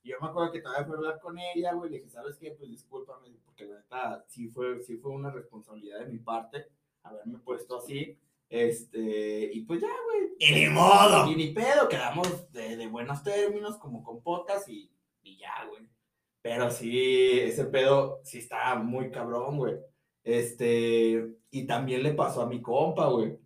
Yo 0.10 0.16
me 0.20 0.28
acuerdo 0.28 0.52
que 0.52 0.62
todavía 0.62 0.86
fui 0.86 0.96
a 0.96 0.98
hablar 0.98 1.20
con 1.20 1.38
ella, 1.38 1.74
güey. 1.74 1.92
Le 1.92 1.98
dije, 1.98 2.10
¿sabes 2.10 2.36
qué? 2.40 2.50
Pues 2.52 2.72
discúlpame, 2.72 3.30
porque 3.46 3.66
la 3.66 3.76
neta 3.76 4.26
sí 4.28 4.48
fue, 4.48 4.82
sí 4.82 4.98
fue 4.98 5.12
una 5.12 5.30
responsabilidad 5.30 6.00
de 6.00 6.08
mi 6.08 6.18
parte 6.18 6.66
haberme 7.04 7.38
puesto 7.38 7.78
así. 7.78 8.18
Este, 8.50 9.52
y 9.54 9.62
pues 9.62 9.82
ya, 9.82 9.88
güey. 10.06 10.34
¡Y 10.40 10.52
ni 10.52 10.74
modo! 10.74 11.28
Y 11.32 11.36
ni 11.36 11.52
pedo, 11.52 11.88
quedamos 11.88 12.52
de, 12.52 12.76
de 12.76 12.88
buenos 12.88 13.22
términos, 13.22 13.78
como 13.78 14.04
compotas 14.04 14.68
y, 14.68 14.92
y 15.22 15.38
ya, 15.38 15.66
güey. 15.70 15.88
Pero 16.42 16.72
sí, 16.72 17.40
ese 17.42 17.66
pedo 17.66 18.20
sí 18.24 18.40
está 18.40 18.74
muy 18.78 19.12
cabrón, 19.12 19.58
güey. 19.58 19.76
Este, 20.24 21.36
y 21.52 21.68
también 21.68 22.02
le 22.02 22.14
pasó 22.14 22.42
a 22.42 22.48
mi 22.48 22.64
compa, 22.64 23.10
güey. 23.10 23.38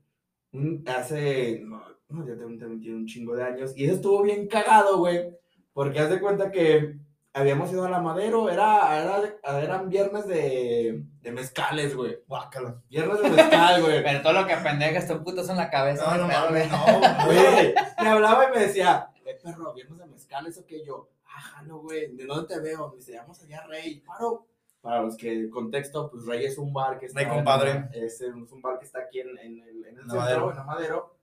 Hace, 0.85 1.59
no, 1.59 2.25
ya 2.25 2.37
también 2.37 2.79
tiene 2.79 2.95
un 2.95 3.05
chingo 3.05 3.35
de 3.35 3.43
años. 3.43 3.73
Y 3.75 3.83
eso 3.83 3.95
estuvo 3.95 4.21
bien 4.21 4.47
cagado, 4.47 4.99
güey. 4.99 5.42
Porque 5.73 5.99
haz 5.99 6.09
de 6.09 6.19
cuenta 6.21 6.51
que 6.51 6.95
habíamos 7.33 7.71
ido 7.71 7.83
a 7.85 7.89
la 7.89 7.99
Madero, 7.99 8.49
era, 8.49 9.01
era, 9.01 9.59
eran 9.61 9.89
viernes 9.89 10.27
de, 10.27 11.03
de 11.21 11.31
mezcales, 11.31 11.95
güey. 11.95 12.19
Guácala. 12.27 12.81
Viernes 12.89 13.21
de 13.21 13.29
mezcal, 13.31 13.81
güey. 13.81 14.03
Pero 14.03 14.21
todo 14.21 14.33
lo 14.33 14.47
que 14.47 14.55
pendejas 14.57 15.07
son 15.07 15.23
putos 15.23 15.49
en 15.49 15.57
la 15.57 15.69
cabeza. 15.69 16.15
No, 16.15 16.23
no 16.23 16.27
mames, 16.27 16.69
no, 16.71 16.85
güey. 17.25 17.73
Me 18.01 18.09
hablaba 18.09 18.45
y 18.49 18.51
me 18.51 18.59
decía, 18.67 19.09
eh, 19.25 19.37
perro, 19.43 19.73
viernes 19.73 19.97
de 19.99 20.05
mezcal, 20.05 20.45
eso 20.47 20.65
que 20.65 20.85
yo, 20.85 21.09
ajá, 21.25 21.63
no, 21.63 21.79
güey, 21.79 22.15
¿de 22.15 22.25
dónde 22.25 22.53
te 22.53 22.61
veo? 22.61 22.89
Me 22.89 22.97
dice, 22.97 23.17
vamos 23.17 23.41
allá, 23.41 23.63
Rey, 23.67 23.99
paro. 24.01 24.45
Para 24.81 25.01
los 25.01 25.15
que, 25.15 25.49
contexto, 25.49 26.11
pues 26.11 26.25
Rey 26.25 26.45
es 26.45 26.57
un 26.57 26.73
bar 26.73 26.99
que 26.99 27.05
está. 27.07 27.19
Rey, 27.21 27.29
compadre. 27.29 27.71
en- 27.71 27.89
es, 27.93 28.19
es 28.21 28.33
un 28.51 28.61
bar 28.61 28.77
que 28.77 28.85
está 28.85 28.99
aquí 28.99 29.21
en, 29.21 29.29
en 29.39 29.59
el, 29.61 29.85
en 29.85 29.95
el 29.97 30.01
En 30.03 30.09
centro, 30.11 30.51
en 30.51 30.57
Amadero. 30.59 31.15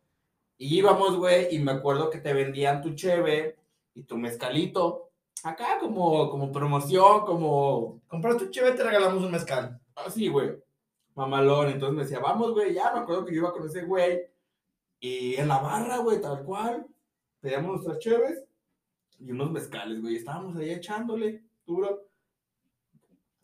Y 0.56 0.78
íbamos, 0.78 1.16
güey, 1.18 1.54
y 1.54 1.58
me 1.60 1.72
acuerdo 1.72 2.08
que 2.10 2.18
te 2.18 2.32
vendían 2.32 2.80
tu 2.82 2.94
cheve 2.94 3.58
y 4.00 4.04
tu 4.04 4.16
mezcalito. 4.16 5.10
Acá 5.44 5.78
como, 5.78 6.30
como 6.30 6.50
promoción, 6.50 7.24
como 7.24 8.00
Compra 8.08 8.36
tu 8.36 8.50
chévere, 8.50 8.76
te 8.76 8.82
regalamos 8.82 9.22
un 9.22 9.30
mezcal. 9.30 9.80
así, 9.94 10.28
güey. 10.28 10.50
Mamalón. 11.14 11.68
Entonces 11.68 11.96
me 11.96 12.02
decía, 12.02 12.18
vamos, 12.18 12.52
güey, 12.52 12.74
ya 12.74 12.92
me 12.92 13.00
acuerdo 13.00 13.24
que 13.24 13.34
yo 13.34 13.42
iba 13.42 13.52
con 13.52 13.66
ese 13.66 13.84
güey. 13.84 14.22
Y 14.98 15.36
en 15.36 15.48
la 15.48 15.58
barra, 15.58 15.98
güey, 15.98 16.20
tal 16.20 16.42
cual. 16.44 16.86
Pedíamos 17.40 17.72
nuestras 17.72 17.98
cheves 17.98 18.44
y 19.18 19.30
unos 19.30 19.50
mezcales, 19.50 20.00
güey. 20.00 20.16
Estábamos 20.16 20.56
ahí 20.56 20.70
echándole 20.70 21.44
duro. 21.66 22.06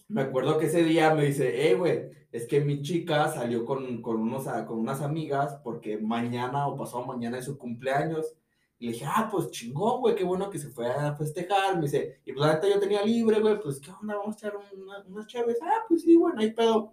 Me 0.09 0.23
acuerdo 0.23 0.59
que 0.59 0.67
ese 0.67 0.85
día 0.85 1.15
me 1.15 1.27
dice, 1.27 1.71
eh, 1.71 1.75
güey, 1.75 2.11
es 2.33 2.47
que 2.47 2.61
mi 2.61 2.83
chica 2.83 3.29
salió 3.29 3.65
con, 3.65 4.03
con, 4.03 4.17
unos, 4.17 4.45
con 4.67 4.79
unas 4.79 5.01
amigas 5.03 5.59
porque 5.65 5.99
mañana 5.99 6.67
o 6.69 6.77
pasado 6.77 7.05
mañana 7.07 7.39
es 7.39 7.45
su 7.45 7.59
cumpleaños. 7.59 8.35
Y 8.79 8.87
le 8.87 8.93
dije, 8.93 9.07
ah, 9.09 9.29
pues 9.31 9.51
chingón, 9.51 10.01
güey, 10.01 10.15
qué 10.15 10.25
bueno 10.25 10.51
que 10.51 10.59
se 10.59 10.69
fue 10.69 10.87
a 10.91 11.15
festejar. 11.15 11.77
Me 11.77 11.83
dice, 11.83 12.21
y 12.27 12.33
pues 12.33 12.47
la 12.47 12.55
neta 12.55 12.69
yo 12.69 12.79
tenía 12.79 13.03
libre, 13.03 13.41
güey, 13.41 13.59
pues 13.61 13.81
qué 13.81 13.91
onda, 13.91 14.17
vamos 14.17 14.37
a 14.37 14.39
echar 14.39 14.53
una- 14.57 15.03
unas 15.09 15.27
chaves. 15.27 15.57
Ah, 15.63 15.83
pues 15.89 16.03
sí, 16.03 16.15
bueno, 16.17 16.41
hay 16.41 16.51
pedo. 16.53 16.93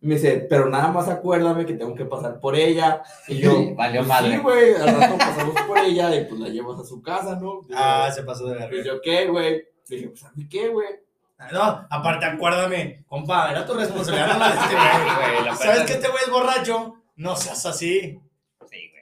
Y 0.00 0.06
me 0.06 0.14
dice, 0.14 0.46
pero 0.48 0.68
nada 0.70 0.92
más 0.92 1.08
acuérdame 1.08 1.66
que 1.66 1.74
tengo 1.74 1.92
que 1.96 2.04
pasar 2.04 2.38
por 2.38 2.54
ella. 2.54 3.02
Y 3.26 3.38
yo, 3.38 3.50
Valió 3.74 4.00
pues 4.02 4.08
madre. 4.08 4.30
Sí, 4.36 4.38
güey, 4.38 4.74
al 4.76 4.96
rato 4.96 5.18
pasamos 5.18 5.54
por 5.66 5.78
ella 5.78 6.14
y 6.14 6.24
pues 6.26 6.40
la 6.40 6.48
llevas 6.50 6.78
a 6.78 6.84
su 6.84 7.02
casa, 7.02 7.34
¿no? 7.34 7.62
Ah, 7.74 8.08
se 8.14 8.22
pasó 8.22 8.46
de 8.46 8.54
verga. 8.54 8.84
yo, 8.84 9.00
¿qué, 9.00 9.26
güey? 9.26 9.64
Le 9.88 9.96
dije, 9.96 10.08
pues 10.10 10.24
a 10.24 10.30
mí 10.36 10.46
qué, 10.48 10.68
güey. 10.68 10.86
No, 11.52 11.60
aparte, 11.90 12.26
acuérdame, 12.26 13.04
compa, 13.08 13.50
era 13.50 13.64
tu 13.66 13.74
responsabilidad 13.74 14.34
no 14.34 14.38
la 14.38 14.48
de 14.50 14.54
este 14.56 14.74
güey. 14.74 15.56
¿Sabes 15.56 15.80
que 15.82 15.92
este 15.94 16.08
güey 16.08 16.22
es 16.24 16.30
borracho? 16.30 16.94
No 17.16 17.34
seas 17.34 17.64
así. 17.66 18.20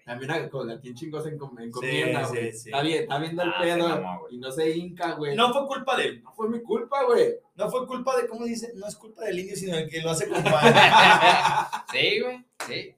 También 0.06 0.30
a- 0.30 0.48
con 0.48 0.68
la 0.68 0.78
quien 0.80 0.94
chingos 0.94 1.26
en 1.26 1.36
com- 1.36 1.58
encomienda, 1.58 2.24
Sí, 2.26 2.30
güey. 2.36 2.52
sí, 2.52 2.58
sí. 2.58 2.68
Está 2.70 2.80
bien, 2.82 3.02
está 3.02 3.18
viendo 3.18 3.42
el 3.42 3.48
Ah, 3.48 3.54
se 3.58 3.64
pedo 3.64 3.88
güey. 4.20 4.34
y 4.34 4.38
no 4.38 4.50
se 4.52 4.70
hinca, 4.70 5.12
güey. 5.14 5.34
No 5.36 5.52
fue 5.52 5.66
culpa 5.66 5.96
de 5.96 6.04
él. 6.04 6.22
No 6.22 6.32
fue 6.32 6.48
mi 6.48 6.62
culpa, 6.62 7.02
güey. 7.04 7.34
No 7.56 7.68
fue 7.68 7.86
culpa 7.88 8.16
de, 8.16 8.28
¿cómo 8.28 8.44
dice? 8.46 8.72
No 8.76 8.86
es 8.86 8.94
culpa 8.96 9.24
del 9.24 9.40
indio, 9.40 9.56
sino 9.56 9.74
del 9.76 9.90
que 9.90 10.00
lo 10.00 10.10
hace 10.10 10.28
compa. 10.28 10.60
Sí, 11.92 12.20
güey, 12.20 12.44
sí. 12.66 12.94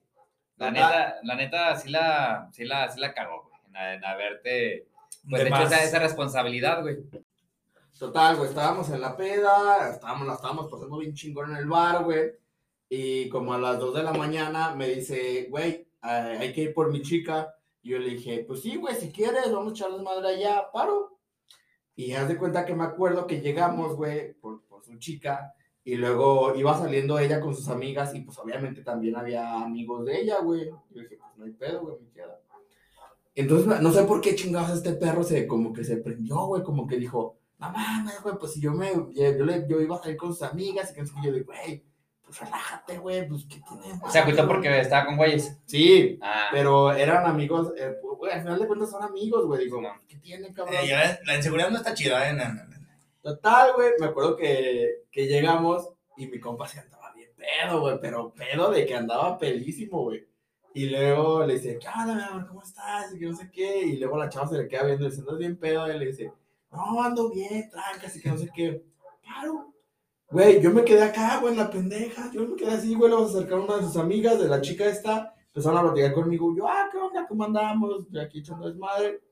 La 0.58 0.68
Total. 0.68 0.72
neta, 0.72 1.14
la 1.22 1.34
neta, 1.36 1.76
sí 1.76 1.88
la, 1.88 2.48
sí 2.52 2.64
la, 2.64 2.90
sí 2.90 3.00
la 3.00 3.14
cagó, 3.14 3.48
güey, 3.48 3.60
en, 3.68 3.76
en 3.94 4.04
haberte, 4.04 4.86
pues, 5.30 5.42
De 5.44 5.48
hecho 5.48 5.62
esa, 5.62 5.84
esa 5.84 5.98
responsabilidad, 6.00 6.82
güey. 6.82 6.98
Total, 7.98 8.36
güey, 8.36 8.48
estábamos 8.50 8.90
en 8.90 9.00
la 9.00 9.16
peda, 9.16 9.90
estábamos, 9.90 10.26
la 10.26 10.34
estábamos 10.34 10.70
pasando 10.70 10.98
bien 10.98 11.14
chingón 11.14 11.50
en 11.52 11.56
el 11.56 11.66
bar, 11.66 12.04
güey. 12.04 12.32
Y 12.88 13.28
como 13.28 13.54
a 13.54 13.58
las 13.58 13.78
2 13.78 13.94
de 13.94 14.02
la 14.02 14.12
mañana 14.12 14.74
me 14.74 14.88
dice, 14.88 15.46
güey, 15.50 15.87
hay 16.00 16.52
que 16.52 16.62
ir 16.62 16.74
por 16.74 16.92
mi 16.92 17.02
chica. 17.02 17.54
Y 17.82 17.90
yo 17.90 17.98
le 17.98 18.10
dije, 18.10 18.44
pues 18.46 18.60
sí, 18.62 18.76
güey, 18.76 18.94
si 18.96 19.10
quieres, 19.12 19.50
vamos 19.52 19.72
a 19.72 19.74
echarles 19.76 20.02
madre 20.02 20.28
allá, 20.28 20.70
paro. 20.72 21.18
Y 21.96 22.12
haz 22.12 22.28
de 22.28 22.36
cuenta 22.36 22.64
que 22.64 22.74
me 22.74 22.84
acuerdo 22.84 23.26
que 23.26 23.40
llegamos, 23.40 23.96
güey, 23.96 24.34
por, 24.34 24.62
por 24.66 24.84
su 24.84 24.96
chica. 24.98 25.54
Y 25.84 25.94
luego 25.96 26.54
iba 26.54 26.76
saliendo 26.78 27.18
ella 27.18 27.40
con 27.40 27.54
sus 27.54 27.68
amigas 27.68 28.14
y 28.14 28.20
pues 28.20 28.38
obviamente 28.38 28.82
también 28.82 29.16
había 29.16 29.62
amigos 29.62 30.04
de 30.04 30.20
ella, 30.20 30.40
güey. 30.40 30.66
Yo 30.90 31.00
dije, 31.02 31.16
pues 31.16 31.36
no 31.36 31.44
hay 31.46 31.52
pedo, 31.52 31.80
güey, 31.80 31.96
me 32.02 32.10
queda. 32.10 32.40
Entonces, 33.34 33.80
no 33.80 33.92
sé 33.92 34.02
por 34.02 34.20
qué 34.20 34.34
chingados 34.34 34.76
este 34.78 34.94
perro 34.94 35.22
se, 35.22 35.46
como 35.46 35.72
que 35.72 35.84
se 35.84 35.98
prendió, 35.98 36.46
güey, 36.46 36.62
como 36.62 36.86
que 36.86 36.96
dijo, 36.96 37.38
no 37.58 37.70
mames, 37.70 38.20
güey, 38.22 38.34
pues 38.38 38.52
si 38.52 38.60
yo 38.60 38.72
me, 38.72 38.90
yo, 39.14 39.44
le- 39.44 39.66
yo 39.68 39.80
iba 39.80 39.96
a 39.96 40.02
salir 40.02 40.16
con 40.16 40.32
sus 40.34 40.42
amigas 40.42 40.90
y 40.90 40.94
que 40.94 41.00
no 41.02 41.06
sé 41.06 41.14
qué", 41.22 41.26
yo 41.28 41.32
digo, 41.34 41.46
güey, 41.46 41.84
pues 42.28 42.40
relájate, 42.40 42.98
güey, 42.98 43.26
pues 43.26 43.46
qué 43.46 43.58
tiene. 43.66 43.98
Se 44.10 44.18
agüitó 44.18 44.46
porque 44.46 44.80
estaba 44.80 45.06
con 45.06 45.16
güeyes. 45.16 45.58
Sí, 45.64 46.18
Ah, 46.20 46.48
pero 46.52 46.92
eran 46.92 47.24
amigos, 47.24 47.72
eh, 47.78 47.96
pues, 48.02 48.18
güey, 48.18 48.32
al 48.32 48.42
final 48.42 48.58
de 48.60 48.66
cuentas 48.66 48.90
son 48.90 49.02
amigos, 49.02 49.46
güey, 49.46 49.64
digo. 49.64 49.80
¿qué 50.06 50.16
tiene, 50.18 50.52
cabrón? 50.52 50.74
Eh, 50.74 50.88
ya, 50.88 51.18
la 51.24 51.36
inseguridad 51.36 51.70
no 51.70 51.78
está 51.78 51.94
chida, 51.94 52.28
¿eh? 52.28 52.34
No, 52.34 52.44
no, 52.44 52.64
no. 52.64 52.76
Total, 53.22 53.72
güey, 53.74 53.92
me 53.98 54.06
acuerdo 54.06 54.36
que, 54.36 55.04
que 55.10 55.26
llegamos 55.26 55.88
y 56.18 56.26
mi 56.26 56.38
compa 56.38 56.68
se 56.68 56.80
andaba 56.80 57.12
bien 57.14 57.30
pedo, 57.34 57.80
güey, 57.80 57.98
pero 57.98 58.34
pedo 58.34 58.70
de 58.70 58.84
que 58.84 58.94
andaba 58.94 59.38
pelísimo, 59.38 60.02
güey. 60.02 60.28
Y 60.74 60.90
luego 60.90 61.46
le 61.46 61.54
dice, 61.54 61.78
¿qué 61.78 61.88
onda, 61.88 62.14
mi 62.14 62.22
amor? 62.22 62.46
¿Cómo 62.46 62.62
estás? 62.62 63.14
Y 63.14 63.18
que 63.18 63.24
no 63.26 63.34
sé 63.34 63.50
qué. 63.50 63.80
Y 63.86 63.96
luego 63.96 64.18
la 64.18 64.28
chava 64.28 64.46
se 64.46 64.58
le 64.58 64.68
queda 64.68 64.84
viendo 64.84 65.06
y 65.06 65.08
dice, 65.10 65.22
¿andas 65.22 65.38
bien 65.38 65.56
pedo? 65.58 65.90
Y 65.90 65.98
le 65.98 66.06
dice, 66.06 66.30
no, 66.70 67.02
ando 67.02 67.30
bien, 67.30 67.70
trancas 67.70 68.14
y 68.16 68.20
que 68.20 68.28
no 68.28 68.36
sé 68.36 68.50
qué. 68.54 68.84
Claro. 69.22 69.72
Güey, 70.30 70.60
yo 70.60 70.70
me 70.70 70.84
quedé 70.84 71.02
acá, 71.02 71.38
güey, 71.40 71.54
en 71.54 71.58
la 71.58 71.70
pendeja. 71.70 72.30
Yo 72.32 72.46
me 72.46 72.54
quedé 72.54 72.72
así, 72.72 72.94
güey, 72.94 73.10
luego 73.10 73.28
se 73.28 73.38
acercaron 73.38 73.64
una 73.64 73.76
de 73.76 73.84
sus 73.84 73.96
amigas, 73.96 74.38
de 74.38 74.48
la 74.48 74.60
chica 74.60 74.84
esta. 74.86 75.34
Empezaron 75.46 75.78
a 75.78 75.82
platicar 75.82 76.12
conmigo. 76.12 76.54
Yo, 76.54 76.68
ah, 76.68 76.88
¿qué 76.92 76.98
onda? 76.98 77.26
¿Cómo 77.26 77.44
andamos? 77.44 78.06
Yo 78.10 78.20
aquí 78.20 78.40
echando 78.40 78.68
desmadre. 78.68 79.22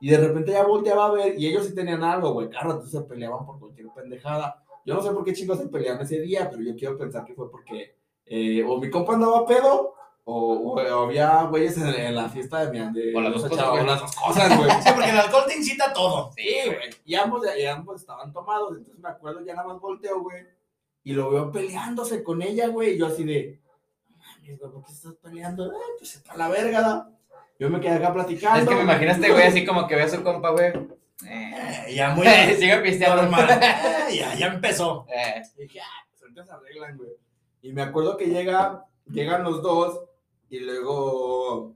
Y 0.00 0.08
de 0.10 0.16
repente 0.16 0.52
ya 0.52 0.64
volteaba 0.66 1.06
a 1.06 1.10
ver 1.12 1.38
y 1.38 1.46
ellos 1.46 1.66
sí 1.66 1.74
tenían 1.74 2.02
algo, 2.02 2.32
güey. 2.32 2.48
Claro, 2.48 2.72
entonces 2.72 2.92
se 2.92 3.06
peleaban 3.06 3.44
por 3.44 3.58
cualquier 3.58 3.88
pendejada. 3.94 4.62
Yo 4.84 4.94
no 4.94 5.02
sé 5.02 5.10
por 5.10 5.24
qué 5.24 5.32
chicos 5.32 5.58
se 5.58 5.68
peleaban 5.68 6.02
ese 6.02 6.20
día, 6.20 6.48
pero 6.50 6.62
yo 6.62 6.74
quiero 6.74 6.96
pensar 6.96 7.24
que 7.24 7.34
fue 7.34 7.50
porque 7.50 7.96
eh, 8.24 8.62
o 8.64 8.78
mi 8.78 8.90
compa 8.90 9.14
andaba 9.14 9.46
pedo 9.46 9.94
o, 10.28 11.04
había 11.04 11.42
güeyes 11.44 11.76
en, 11.78 11.86
en 11.86 12.14
la 12.16 12.28
fiesta 12.28 12.66
de 12.66 12.72
mi 12.72 12.92
de 12.92 13.14
O 13.16 13.20
las 13.20 13.32
dos 13.32 13.48
cosas, 13.48 13.66
o 13.68 13.76
las 13.84 14.00
dos 14.00 14.16
cosas, 14.16 14.58
güey. 14.58 14.70
Sí, 14.82 14.88
porque 14.92 15.10
el 15.10 15.18
alcohol 15.18 15.44
te 15.46 15.56
incita 15.56 15.90
a 15.90 15.92
todo. 15.92 16.32
Sí, 16.36 16.48
güey. 16.66 16.90
Y 17.04 17.14
ambos, 17.14 17.42
y 17.56 17.64
ambos 17.64 18.00
estaban 18.00 18.32
tomados. 18.32 18.76
Entonces 18.76 18.98
me 19.00 19.08
acuerdo, 19.08 19.44
ya 19.44 19.54
nada 19.54 19.68
más 19.68 19.80
volteo, 19.80 20.20
güey. 20.22 20.44
Y 21.04 21.12
lo 21.12 21.30
veo 21.30 21.52
peleándose 21.52 22.24
con 22.24 22.42
ella, 22.42 22.66
güey. 22.66 22.94
Y 22.94 22.98
yo 22.98 23.06
así 23.06 23.22
de, 23.22 23.60
"No 24.10 24.16
mames, 24.16 24.58
güey, 24.58 24.72
¿por 24.72 24.84
qué 24.84 24.92
estás 24.92 25.14
peleando? 25.22 25.66
Eh, 25.72 25.76
pues 25.98 26.16
está 26.16 26.36
la 26.36 26.48
verga, 26.48 26.80
¿no? 26.80 27.16
Yo 27.60 27.70
me 27.70 27.80
quedé 27.80 27.94
acá 27.94 28.12
platicando. 28.12 28.70
Es 28.72 28.76
que 28.78 28.84
me 28.84 29.10
este 29.10 29.30
güey 29.30 29.44
así 29.46 29.64
como 29.64 29.86
que 29.86 29.94
ve 29.94 30.02
a 30.02 30.08
su 30.08 30.22
compa, 30.24 30.50
güey. 30.50 30.66
Eh, 31.24 31.84
Eh, 31.86 31.94
ya 31.94 32.10
muy 32.10 32.26
Sigue 32.58 32.76
pisteando. 32.78 33.22
normal. 33.22 33.48
Eh, 34.10 34.16
ya, 34.18 34.34
ya 34.34 34.46
empezó. 34.48 35.06
Eh, 35.08 35.42
Y 35.56 35.62
dije, 35.62 35.80
ah, 35.80 36.04
pues 36.10 36.22
ahorita 36.22 36.44
se 36.44 36.52
arreglan, 36.52 36.96
güey. 36.96 37.10
Y 37.62 37.72
me 37.72 37.82
acuerdo 37.82 38.16
que 38.16 38.26
llega, 38.26 38.84
llegan 39.10 39.42
los 39.44 39.62
dos. 39.62 40.00
Y 40.48 40.60
luego 40.60 41.74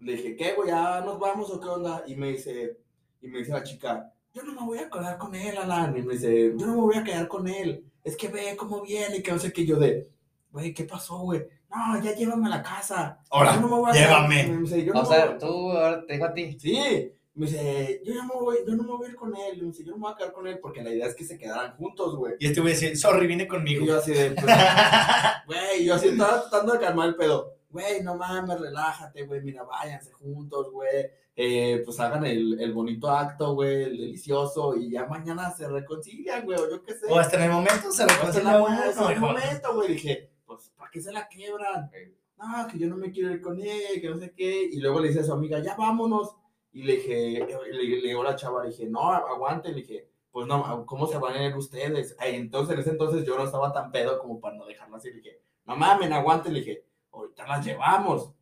le 0.00 0.12
dije, 0.14 0.36
¿qué, 0.36 0.54
güey? 0.54 0.68
¿Ya 0.68 1.00
nos 1.02 1.18
vamos 1.18 1.50
o 1.50 1.60
qué 1.60 1.68
onda? 1.68 2.02
Y 2.06 2.16
me 2.16 2.28
dice, 2.28 2.78
y 3.20 3.28
me 3.28 3.38
dice 3.38 3.52
la 3.52 3.62
chica, 3.62 4.12
yo 4.32 4.42
no 4.42 4.52
me 4.54 4.66
voy 4.66 4.78
a 4.78 4.88
quedar 4.90 5.18
con 5.18 5.34
él, 5.34 5.56
Alan. 5.56 5.96
Y 5.96 6.02
me 6.02 6.14
dice, 6.14 6.52
yo 6.56 6.66
no 6.66 6.74
me 6.74 6.80
voy 6.80 6.96
a 6.96 7.04
quedar 7.04 7.28
con 7.28 7.46
él. 7.48 7.84
Es 8.02 8.16
que 8.16 8.28
ve 8.28 8.56
cómo 8.56 8.82
viene 8.82 9.18
y 9.18 9.22
que 9.22 9.32
no 9.32 9.38
sé 9.38 9.52
qué. 9.52 9.64
Yo 9.66 9.76
de, 9.76 10.10
güey, 10.50 10.72
¿qué 10.72 10.84
pasó, 10.84 11.18
güey? 11.18 11.42
No, 11.70 12.02
ya 12.02 12.14
llévame 12.14 12.46
a 12.46 12.50
la 12.50 12.62
casa. 12.62 13.18
Ahora, 13.30 13.54
Yo 13.54 13.60
no 13.60 13.68
me 13.68 13.76
voy 13.76 13.90
a 13.90 13.94
llévame. 13.94 14.42
quedar- 14.44 14.48
Me 14.56 14.60
dice, 14.62 14.84
yo 14.84 14.92
no 14.94 15.02
o 15.02 15.04
sea, 15.06 15.26
voy- 15.26 15.38
tú 15.38 15.70
ahora 15.72 16.04
te 16.06 16.14
dijo 16.14 16.24
a 16.24 16.32
ti. 16.34 16.56
Sí, 16.58 17.12
me 17.34 17.46
dice, 17.46 18.00
yo, 18.04 18.14
ya 18.14 18.24
me 18.24 18.34
voy, 18.34 18.56
yo 18.66 18.74
no 18.74 18.82
me 18.82 18.88
voy 18.90 19.06
a 19.06 19.10
ir 19.10 19.16
con 19.16 19.36
él. 19.36 19.58
Me 19.60 19.66
dice, 19.68 19.84
yo 19.84 19.90
no 19.92 19.98
me 19.98 20.02
voy 20.04 20.12
a 20.12 20.16
quedar 20.16 20.32
con 20.32 20.46
él 20.48 20.58
porque 20.60 20.82
la 20.82 20.90
idea 20.90 21.06
es 21.06 21.14
que 21.14 21.24
se 21.24 21.38
quedaran 21.38 21.76
juntos, 21.76 22.16
güey. 22.16 22.34
Y 22.40 22.46
este 22.46 22.60
güey 22.60 22.72
decir, 22.72 22.96
sorry, 22.96 23.26
vine 23.28 23.44
Y 23.44 23.48
conmigo. 23.48 23.84
yo 23.86 23.98
así 23.98 24.12
de, 24.12 24.30
pues, 24.32 24.46
güey, 25.46 25.84
yo 25.84 25.94
así 25.94 26.08
estaba 26.08 26.40
tratando 26.48 26.72
de 26.72 26.78
calmar 26.80 27.08
el 27.10 27.16
pedo. 27.16 27.54
Güey, 27.70 28.02
no 28.02 28.16
mames, 28.16 28.60
relájate, 28.60 29.24
güey, 29.26 29.40
mira, 29.42 29.62
váyanse 29.62 30.12
juntos, 30.12 30.70
güey. 30.72 31.06
Eh, 31.36 31.82
pues 31.84 31.98
hagan 32.00 32.26
el, 32.26 32.60
el 32.60 32.72
bonito 32.72 33.08
acto, 33.08 33.54
güey, 33.54 33.84
el 33.84 33.96
delicioso, 33.96 34.76
y 34.76 34.90
ya 34.90 35.06
mañana 35.06 35.50
se 35.52 35.68
reconcilian, 35.68 36.44
güey, 36.44 36.58
o 36.58 36.68
yo 36.68 36.82
qué 36.82 36.94
sé. 36.94 37.06
o 37.08 37.18
hasta 37.18 37.36
en 37.36 37.44
el 37.44 37.50
momento 37.52 37.90
se 37.92 38.02
Hasta 38.02 38.14
reconcilia 38.16 38.52
la 38.52 38.58
uno. 38.62 38.68
muerte, 38.74 38.94
no, 39.00 39.06
en 39.10 39.16
hijo. 39.16 39.26
momento, 39.26 39.74
güey, 39.74 39.88
dije, 39.92 40.30
pues, 40.44 40.72
¿para 40.76 40.90
qué 40.90 41.00
se 41.00 41.12
la 41.12 41.28
quiebran? 41.28 41.90
No, 42.36 42.66
que 42.68 42.78
yo 42.78 42.88
no 42.88 42.96
me 42.96 43.10
quiero 43.12 43.30
ir 43.30 43.40
con 43.40 43.60
ella, 43.60 44.00
que 44.00 44.08
no 44.10 44.18
sé 44.18 44.32
qué. 44.34 44.64
Y 44.72 44.80
luego 44.80 44.98
le 45.00 45.08
dice 45.08 45.20
a 45.20 45.24
su 45.24 45.32
amiga, 45.32 45.60
ya 45.60 45.76
vámonos. 45.76 46.34
Y 46.72 46.82
le 46.82 46.94
dije, 46.96 47.46
le, 47.46 47.72
le 48.00 48.08
digo 48.08 48.22
a 48.22 48.24
la 48.24 48.36
chava, 48.36 48.64
le 48.64 48.70
dije, 48.70 48.86
no, 48.86 49.12
aguante, 49.12 49.68
le 49.70 49.74
dije, 49.76 50.08
pues 50.30 50.46
no, 50.46 50.84
¿cómo 50.86 51.06
se 51.06 51.18
van 51.18 51.34
a 51.36 51.46
ir 51.46 51.56
ustedes? 51.56 52.16
Ay, 52.18 52.34
entonces, 52.36 52.74
en 52.74 52.80
ese 52.80 52.90
entonces 52.90 53.24
yo 53.26 53.36
no 53.36 53.44
estaba 53.44 53.72
tan 53.72 53.90
pedo 53.92 54.18
como 54.18 54.40
para 54.40 54.56
no 54.56 54.66
dejarla 54.66 54.96
así. 54.96 55.10
Le 55.10 55.16
dije, 55.16 55.40
no 55.66 55.76
mamen, 55.76 56.12
aguante, 56.12 56.50
le 56.50 56.60
dije, 56.60 56.84
ahorita 57.12 57.46
las 57.46 57.64
llevamos. 57.64 58.32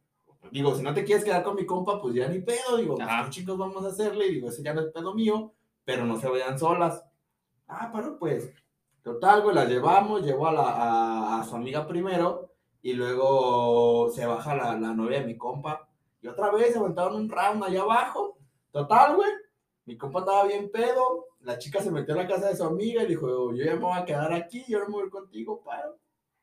Digo, 0.51 0.75
si 0.75 0.83
no 0.83 0.95
te 0.95 1.05
quieres 1.05 1.25
quedar 1.25 1.43
con 1.43 1.57
mi 1.57 1.67
compa, 1.67 2.01
pues 2.01 2.15
ya 2.15 2.29
ni 2.29 2.41
pedo. 2.41 2.77
Digo, 2.77 2.95
pues, 2.95 3.09
Ajá. 3.09 3.25
¿qué 3.25 3.31
chicos 3.31 3.59
vamos 3.59 3.85
a 3.85 3.89
hacerle? 3.89 4.29
Digo, 4.31 4.49
ese 4.49 4.63
ya 4.63 4.73
no 4.73 4.81
es 4.81 4.93
pedo 4.93 5.15
mío, 5.15 5.53
pero 5.85 6.05
no 6.07 6.19
se 6.19 6.29
vayan 6.29 6.59
solas. 6.59 7.05
Ah, 7.67 7.91
pero 7.93 8.19
pues, 8.19 8.51
total, 9.03 9.43
güey, 9.43 9.55
las 9.55 9.69
llevamos, 9.69 10.23
llevó 10.23 10.49
a, 10.49 10.53
la, 10.53 10.63
a, 10.63 11.41
a 11.41 11.45
su 11.45 11.55
amiga 11.57 11.87
primero, 11.87 12.55
y 12.81 12.95
luego 12.95 14.09
se 14.11 14.25
baja 14.25 14.55
la, 14.55 14.79
la 14.79 14.95
novia 14.95 15.21
de 15.21 15.27
mi 15.27 15.37
compa, 15.37 15.87
y 16.23 16.29
otra 16.29 16.51
vez 16.51 16.73
se 16.73 16.79
aventaron 16.79 17.17
un 17.17 17.29
round 17.29 17.65
allá 17.65 17.83
abajo. 17.83 18.39
Total, 18.71 19.17
güey, 19.17 19.31
mi 19.85 19.99
compa 19.99 20.21
andaba 20.21 20.45
bien 20.45 20.71
pedo, 20.71 21.27
la 21.41 21.59
chica 21.59 21.83
se 21.83 21.91
metió 21.91 22.15
a 22.15 22.19
la 22.19 22.27
casa 22.27 22.49
de 22.49 22.57
su 22.57 22.65
amiga 22.65 23.03
y 23.03 23.07
dijo, 23.07 23.53
yo 23.53 23.65
ya 23.65 23.75
me 23.75 23.81
voy 23.81 23.99
a 23.99 24.05
quedar 24.05 24.33
aquí, 24.33 24.65
yo 24.69 24.79
no 24.79 24.87
me 24.87 24.93
voy 24.93 25.03
a 25.03 25.05
ir 25.07 25.11
contigo, 25.11 25.63
paro. 25.63 25.99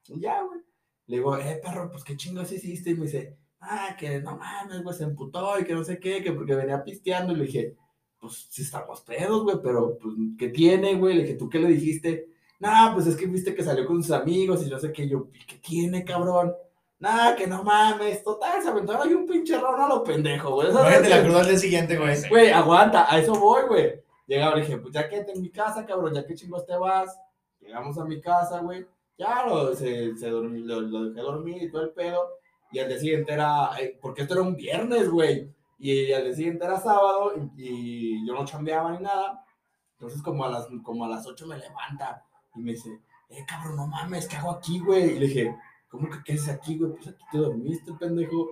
Y 0.08 0.20
ya, 0.20 0.44
güey. 0.44 0.62
Le 1.08 1.18
digo, 1.18 1.38
eh, 1.38 1.60
perro, 1.64 1.90
pues 1.92 2.04
qué 2.04 2.16
chingos 2.18 2.52
hiciste, 2.52 2.92
y 2.92 2.96
me 2.96 3.06
dice, 3.06 3.38
ah, 3.62 3.96
que 3.98 4.20
no 4.22 4.38
mames, 4.38 4.82
güey, 4.84 4.96
se 4.96 5.04
emputó 5.04 5.60
y 5.60 5.64
que 5.64 5.74
no 5.74 5.84
sé 5.84 6.00
qué, 6.00 6.24
que 6.24 6.32
porque 6.32 6.56
venía 6.56 6.84
pisteando, 6.84 7.34
y 7.34 7.38
le 7.38 7.46
dije, 7.46 7.76
pues 8.20 8.48
sí 8.50 8.64
estamos 8.64 9.02
pedos, 9.02 9.44
güey, 9.44 9.58
pero 9.62 9.98
pues, 10.02 10.16
¿qué 10.38 10.50
tiene, 10.50 10.96
güey? 10.96 11.16
Le 11.16 11.22
dije, 11.24 11.36
¿tú 11.36 11.48
qué 11.50 11.60
le 11.60 11.68
dijiste? 11.68 12.30
Nah, 12.60 12.94
pues 12.94 13.06
es 13.08 13.16
que 13.16 13.28
viste 13.28 13.54
que 13.54 13.64
salió 13.64 13.86
con 13.86 14.02
sus 14.02 14.12
amigos 14.14 14.66
y 14.66 14.70
no 14.70 14.80
sé 14.80 14.92
qué, 14.92 15.08
yo, 15.08 15.28
"¿Y 15.34 15.46
¿qué 15.46 15.58
tiene, 15.58 16.04
cabrón? 16.06 16.54
Nah, 16.98 17.36
que 17.36 17.46
no 17.46 17.62
mames, 17.64 18.24
total, 18.24 18.64
se 18.64 18.70
aventaron 18.70 19.06
ahí 19.08 19.14
un 19.14 19.28
pinche 19.28 19.60
ron 19.60 19.80
a 19.80 19.88
lo 19.90 20.04
pendejo, 20.04 20.54
güey. 20.56 20.72
La 20.72 21.02
que- 21.02 21.14
al 21.40 21.46
día 21.48 21.58
siguiente, 21.60 21.98
güey. 21.98 22.16
Güey, 22.32 22.50
aguanta, 22.52 23.14
a 23.14 23.20
eso 23.20 23.36
voy, 23.36 23.64
güey. 23.68 24.02
Llegaba, 24.26 24.56
le 24.56 24.62
dije, 24.62 24.78
pues 24.78 24.94
ya 24.94 25.08
quédate 25.08 25.34
en 25.34 25.42
mi 25.42 25.50
casa, 25.52 25.86
cabrón, 25.86 26.14
ya 26.16 26.26
que 26.26 26.34
chingos 26.34 26.66
te 26.66 26.76
vas. 26.78 27.16
Llegamos 27.60 27.98
a 28.00 28.06
mi 28.06 28.20
casa, 28.22 28.60
güey. 28.62 28.88
Ya 29.18 29.46
lo, 29.46 29.74
se, 29.74 30.16
se 30.18 30.30
dormí, 30.30 30.62
lo, 30.62 30.82
lo 30.82 31.10
dejé 31.10 31.22
dormir 31.22 31.64
y 31.64 31.72
todo 31.72 31.84
el 31.84 31.92
pedo. 31.92 32.28
Y 32.72 32.80
al 32.80 32.90
día 32.90 33.00
siguiente 33.00 33.34
era, 33.34 33.70
eh, 33.80 33.98
porque 34.02 34.24
esto 34.24 34.34
era 34.34 34.44
un 34.44 34.56
viernes, 34.56 35.10
güey. 35.10 35.50
Y 35.80 36.12
al 36.12 36.24
día 36.26 36.34
siguiente 36.34 36.66
era 36.66 36.80
sábado 36.80 37.34
y, 37.36 37.50
y 37.58 38.28
yo 38.28 38.34
no 38.34 38.46
chambeaba 38.46 38.92
ni 38.92 39.04
nada. 39.04 39.46
Entonces 39.94 40.22
como 40.22 40.44
a 40.44 40.50
las, 40.50 40.68
como 40.84 41.06
a 41.06 41.08
las 41.08 41.26
8 41.26 41.48
me 41.48 41.58
levanta 41.58 42.24
y 42.56 42.60
me 42.60 42.72
dice, 42.72 43.00
eh, 43.30 43.46
cabrón, 43.48 43.78
no 43.78 43.88
mames, 43.88 44.28
¿qué 44.28 44.36
hago 44.36 44.52
aquí, 44.52 44.80
güey? 44.80 45.16
Y 45.16 45.20
le 45.20 45.28
dije, 45.28 45.56
¿cómo 45.90 46.10
que 46.10 46.18
qué 46.24 46.34
haces 46.34 46.50
aquí, 46.50 46.78
güey? 46.78 46.92
Pues 46.94 47.08
aquí 47.08 47.24
te 47.32 47.38
dormiste, 47.38 47.94
pendejo. 47.94 48.50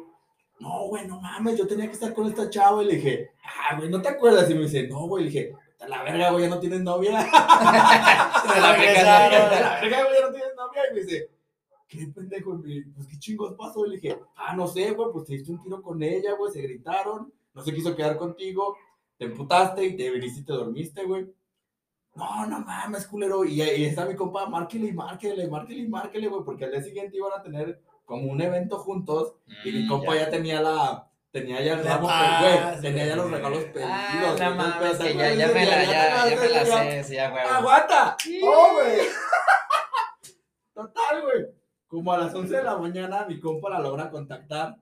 No, 0.60 0.88
güey, 0.88 1.06
no 1.08 1.20
mames, 1.20 1.58
yo 1.58 1.68
tenía 1.68 1.88
que 1.88 1.94
estar 1.94 2.14
con 2.14 2.28
esta 2.28 2.50
chava. 2.50 2.82
Y 2.84 2.86
le 2.86 2.96
dije, 2.96 3.32
ah, 3.44 3.76
güey, 3.76 3.90
¿no 3.90 4.02
te 4.02 4.10
acuerdas? 4.10 4.50
Y 4.50 4.56
me 4.56 4.62
dice, 4.62 4.88
no, 4.88 5.08
güey. 5.08 5.26
Le 5.26 5.30
dije, 5.30 5.54
la 5.88 6.04
verga, 6.04 6.32
güey, 6.32 6.44
ya 6.44 6.50
no 6.50 6.60
tienes 6.60 6.82
novia. 6.82 7.22
Se 7.22 8.62
la 8.62 8.72
verga, 8.74 10.04
güey, 10.04 10.20
ya 10.20 10.28
no 10.28 10.32
tienes 10.32 10.53
Y 10.92 10.94
me 10.96 11.02
dice, 11.02 11.30
¿qué 11.88 12.08
pendejo? 12.14 12.60
Y 12.66 12.84
Pues 12.86 13.08
qué 13.08 13.20
chingos 13.20 13.54
pasó. 13.56 13.86
Y 13.86 13.90
le 13.92 13.96
dije, 13.98 14.20
ah, 14.36 14.56
no 14.56 14.68
sé, 14.68 14.92
güey, 14.92 15.10
pues 15.12 15.26
te 15.26 15.34
diste 15.34 15.52
un 15.52 15.62
tiro 15.62 15.82
con 15.82 16.02
ella, 16.04 16.34
güey, 16.34 16.52
se 16.52 16.62
gritaron. 16.62 17.32
No 17.54 17.64
se 17.64 17.74
quiso 17.74 17.96
quedar 17.96 18.18
contigo. 18.18 18.76
Te 19.18 19.26
emputaste 19.26 19.84
y 19.86 19.96
te 19.96 20.10
viniste 20.10 20.42
y 20.42 20.44
te 20.46 20.54
dormiste, 20.54 21.04
güey. 21.06 21.28
No, 22.16 22.46
no 22.46 22.60
mames, 22.60 23.08
culero. 23.08 23.44
Y 23.46 23.62
ahí 23.62 23.86
está 23.86 24.06
mi 24.06 24.16
compa, 24.16 24.46
márquele 24.48 24.88
y 24.88 24.94
márquele, 24.94 25.48
márquele 25.48 25.80
y 25.82 25.88
márquele, 25.88 26.28
güey, 26.28 26.44
porque 26.44 26.66
al 26.66 26.72
día 26.72 26.82
siguiente 26.84 27.18
iban 27.18 27.32
a 27.34 27.42
tener 27.42 27.82
como 28.06 28.30
un 28.32 28.42
evento 28.42 28.78
juntos 28.80 29.36
y 29.64 29.72
mi 29.72 29.84
Mm, 29.86 29.90
compa 29.90 30.14
ya. 30.16 30.22
ya. 30.26 30.30
tenía 30.30 30.62
la. 30.62 31.10
Tenía 31.32 31.64
ya 31.64 31.74
el 31.74 31.84
ramo, 31.84 32.08
güey. 32.08 32.82
Tenía 32.82 33.08
ya 33.08 33.16
los 33.16 33.32
regalos 33.32 33.64
pedidos. 33.66 33.90
Ah, 33.92 34.36
y 34.38 34.40
no 34.40 34.56
mames, 34.56 34.76
pedo, 34.76 34.98
que 35.00 35.14
¿te 35.14 35.18
ya, 35.18 35.34
ya 35.34 35.48
me 35.48 35.66
la, 35.66 35.84
ya, 35.86 36.30
ya 36.30 36.36
me 36.40 36.50
la 36.50 36.64
ya- 36.64 36.78
sé, 36.84 37.04
sí, 37.04 37.14
ya, 37.16 37.30
güey. 37.32 37.44
¡Aguanta! 37.44 38.18
¡Oh, 38.44 38.70
güey! 38.74 39.00
Total, 40.74 41.22
güey. 41.22 41.46
Como 41.88 42.12
a 42.12 42.18
las 42.18 42.34
11 42.34 42.58
de 42.58 42.64
la 42.64 42.78
mañana, 42.78 43.26
mi 43.28 43.40
compa 43.40 43.70
la 43.70 43.80
logra 43.80 44.10
contactar 44.10 44.76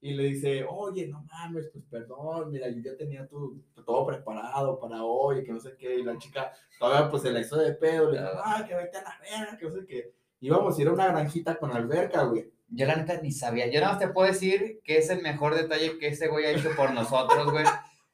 y 0.00 0.14
le 0.14 0.24
dice, 0.24 0.64
oye, 0.68 1.06
no 1.08 1.22
mames, 1.24 1.68
pues 1.72 1.84
perdón, 1.90 2.50
mira, 2.50 2.68
yo 2.68 2.80
ya 2.80 2.96
tenía 2.96 3.26
tu, 3.26 3.62
todo 3.84 4.06
preparado 4.06 4.78
para 4.78 5.04
hoy, 5.04 5.44
que 5.44 5.52
no 5.52 5.60
sé 5.60 5.76
qué, 5.78 5.96
y 5.96 6.02
la 6.02 6.16
chica 6.18 6.52
todavía 6.78 7.10
pues 7.10 7.22
se 7.22 7.30
la 7.30 7.40
hizo 7.40 7.56
de 7.56 7.74
pedo, 7.74 8.10
le 8.10 8.18
dijo, 8.18 8.30
ah, 8.42 8.64
que 8.66 8.74
vete 8.74 8.98
a 8.98 9.02
la 9.02 9.18
verga, 9.20 9.58
que 9.58 9.64
no 9.66 9.72
sé 9.72 9.86
qué. 9.86 10.14
Íbamos 10.40 10.78
a 10.78 10.82
ir 10.82 10.88
a 10.88 10.92
una 10.92 11.08
granjita 11.08 11.56
con 11.56 11.70
alberca, 11.72 12.22
güey. 12.24 12.50
Yo 12.68 12.86
la 12.86 12.96
neta 12.96 13.20
ni 13.20 13.30
sabía. 13.30 13.66
Yo 13.66 13.80
nada 13.80 13.92
más 13.92 14.00
te 14.00 14.08
puedo 14.08 14.28
decir 14.28 14.80
que 14.84 14.96
es 14.96 15.10
el 15.10 15.20
mejor 15.22 15.54
detalle 15.54 15.98
que 15.98 16.08
ese 16.08 16.28
güey 16.28 16.46
ha 16.46 16.52
hecho 16.52 16.70
por 16.76 16.92
nosotros, 16.94 17.50
güey. 17.50 17.64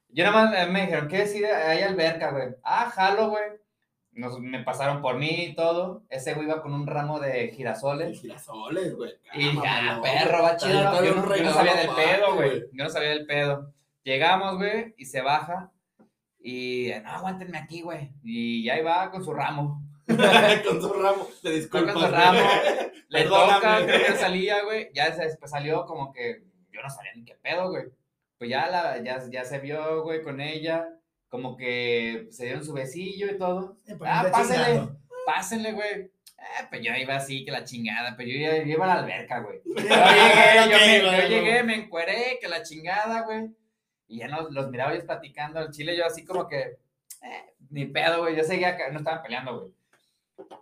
Yo 0.08 0.24
nada 0.24 0.46
más 0.46 0.70
me 0.70 0.80
dijeron, 0.80 1.08
¿qué 1.08 1.18
decir? 1.18 1.46
Hay 1.46 1.82
alberca, 1.82 2.32
güey. 2.32 2.48
Ah, 2.64 2.90
jalo, 2.90 3.30
güey. 3.30 3.44
Nos, 4.16 4.40
me 4.40 4.64
pasaron 4.64 5.02
por 5.02 5.18
mí 5.18 5.44
y 5.44 5.54
todo. 5.54 6.02
Ese 6.08 6.32
güey 6.32 6.46
iba 6.46 6.62
con 6.62 6.72
un 6.72 6.86
ramo 6.86 7.20
de 7.20 7.48
girasoles. 7.48 8.20
girasoles, 8.20 8.96
güey. 8.96 9.12
Y 9.34 9.50
dije, 9.50 9.60
ah, 9.68 10.00
perro, 10.02 10.42
va 10.42 10.56
chido. 10.56 10.72
Yo 10.72 10.84
¿no? 10.84 10.92
también 10.92 11.14
Yo, 11.14 11.20
no, 11.20 11.26
yo 11.26 11.28
no 11.28 11.34
regalo 11.34 11.54
sabía 11.54 11.74
del 11.74 11.90
pedo, 11.90 12.34
güey. 12.34 12.60
Yo 12.72 12.84
no 12.84 12.90
sabía 12.90 13.10
del 13.10 13.26
pedo. 13.26 13.72
Llegamos, 14.04 14.56
güey, 14.56 14.94
y 14.96 15.04
se 15.04 15.20
baja. 15.20 15.70
Y, 16.38 16.92
no, 17.02 17.10
aguántenme 17.10 17.58
aquí, 17.58 17.82
güey. 17.82 18.12
Y 18.22 18.68
ahí 18.70 18.82
va 18.82 19.10
con 19.10 19.22
su 19.22 19.34
ramo. 19.34 19.82
con 20.06 20.80
su 20.80 20.92
ramo. 20.94 21.28
Te 21.42 21.50
disculpas. 21.50 21.94
con 21.94 22.04
su 22.04 22.10
ramo. 22.10 22.38
Le 23.08 23.24
toca, 23.24 23.84
creo 23.84 24.06
que 24.06 24.18
salía, 24.18 24.64
güey. 24.64 24.90
Ya 24.94 25.10
después 25.10 25.50
salió 25.50 25.84
como 25.84 26.12
que 26.12 26.42
yo 26.70 26.80
no 26.80 26.88
sabía 26.88 27.12
ni 27.14 27.24
qué 27.24 27.34
pedo, 27.34 27.70
güey. 27.70 27.84
Pues 28.38 28.50
ya, 28.50 28.68
la, 28.68 29.02
ya, 29.02 29.20
ya 29.30 29.44
se 29.44 29.58
vio, 29.58 30.02
güey, 30.02 30.22
con 30.22 30.40
ella. 30.40 30.88
Como 31.28 31.56
que 31.56 32.28
se 32.30 32.44
dieron 32.44 32.64
su 32.64 32.72
besillo 32.72 33.26
y 33.30 33.38
todo. 33.38 33.76
Eh, 33.86 33.94
pues, 33.98 34.10
Ah, 34.12 34.28
pásenle, 34.30 34.64
chingando. 34.64 34.96
pásenle, 35.26 35.72
güey. 35.72 35.92
Eh, 36.38 36.66
pues 36.70 36.82
yo 36.82 36.92
iba 36.94 37.16
así, 37.16 37.44
que 37.44 37.50
la 37.50 37.64
chingada. 37.64 38.14
Pues 38.14 38.28
yo, 38.28 38.34
ya- 38.38 38.58
yo 38.62 38.72
iba 38.72 38.84
a 38.84 38.88
la 38.94 39.00
alberca, 39.02 39.40
güey. 39.40 39.60
Yo 39.74 39.74
llegué, 39.82 40.70
yo, 40.70 41.10
me- 41.10 41.20
yo 41.22 41.28
llegué, 41.28 41.62
me 41.64 41.74
encueré, 41.74 42.38
que 42.40 42.48
la 42.48 42.62
chingada, 42.62 43.22
güey. 43.22 43.48
Y 44.08 44.18
ya 44.18 44.28
nos, 44.28 44.52
los 44.52 44.70
miraba 44.70 44.92
ellos 44.92 45.04
platicando 45.04 45.58
al 45.58 45.72
chile, 45.72 45.96
yo 45.96 46.06
así 46.06 46.24
como 46.24 46.46
que, 46.46 46.58
eh, 46.60 47.54
ni 47.70 47.86
pedo, 47.86 48.20
güey. 48.22 48.36
Yo 48.36 48.44
seguía 48.44 48.76
no 48.92 48.98
estaban 48.98 49.22
peleando, 49.22 49.58
güey. 49.60 49.72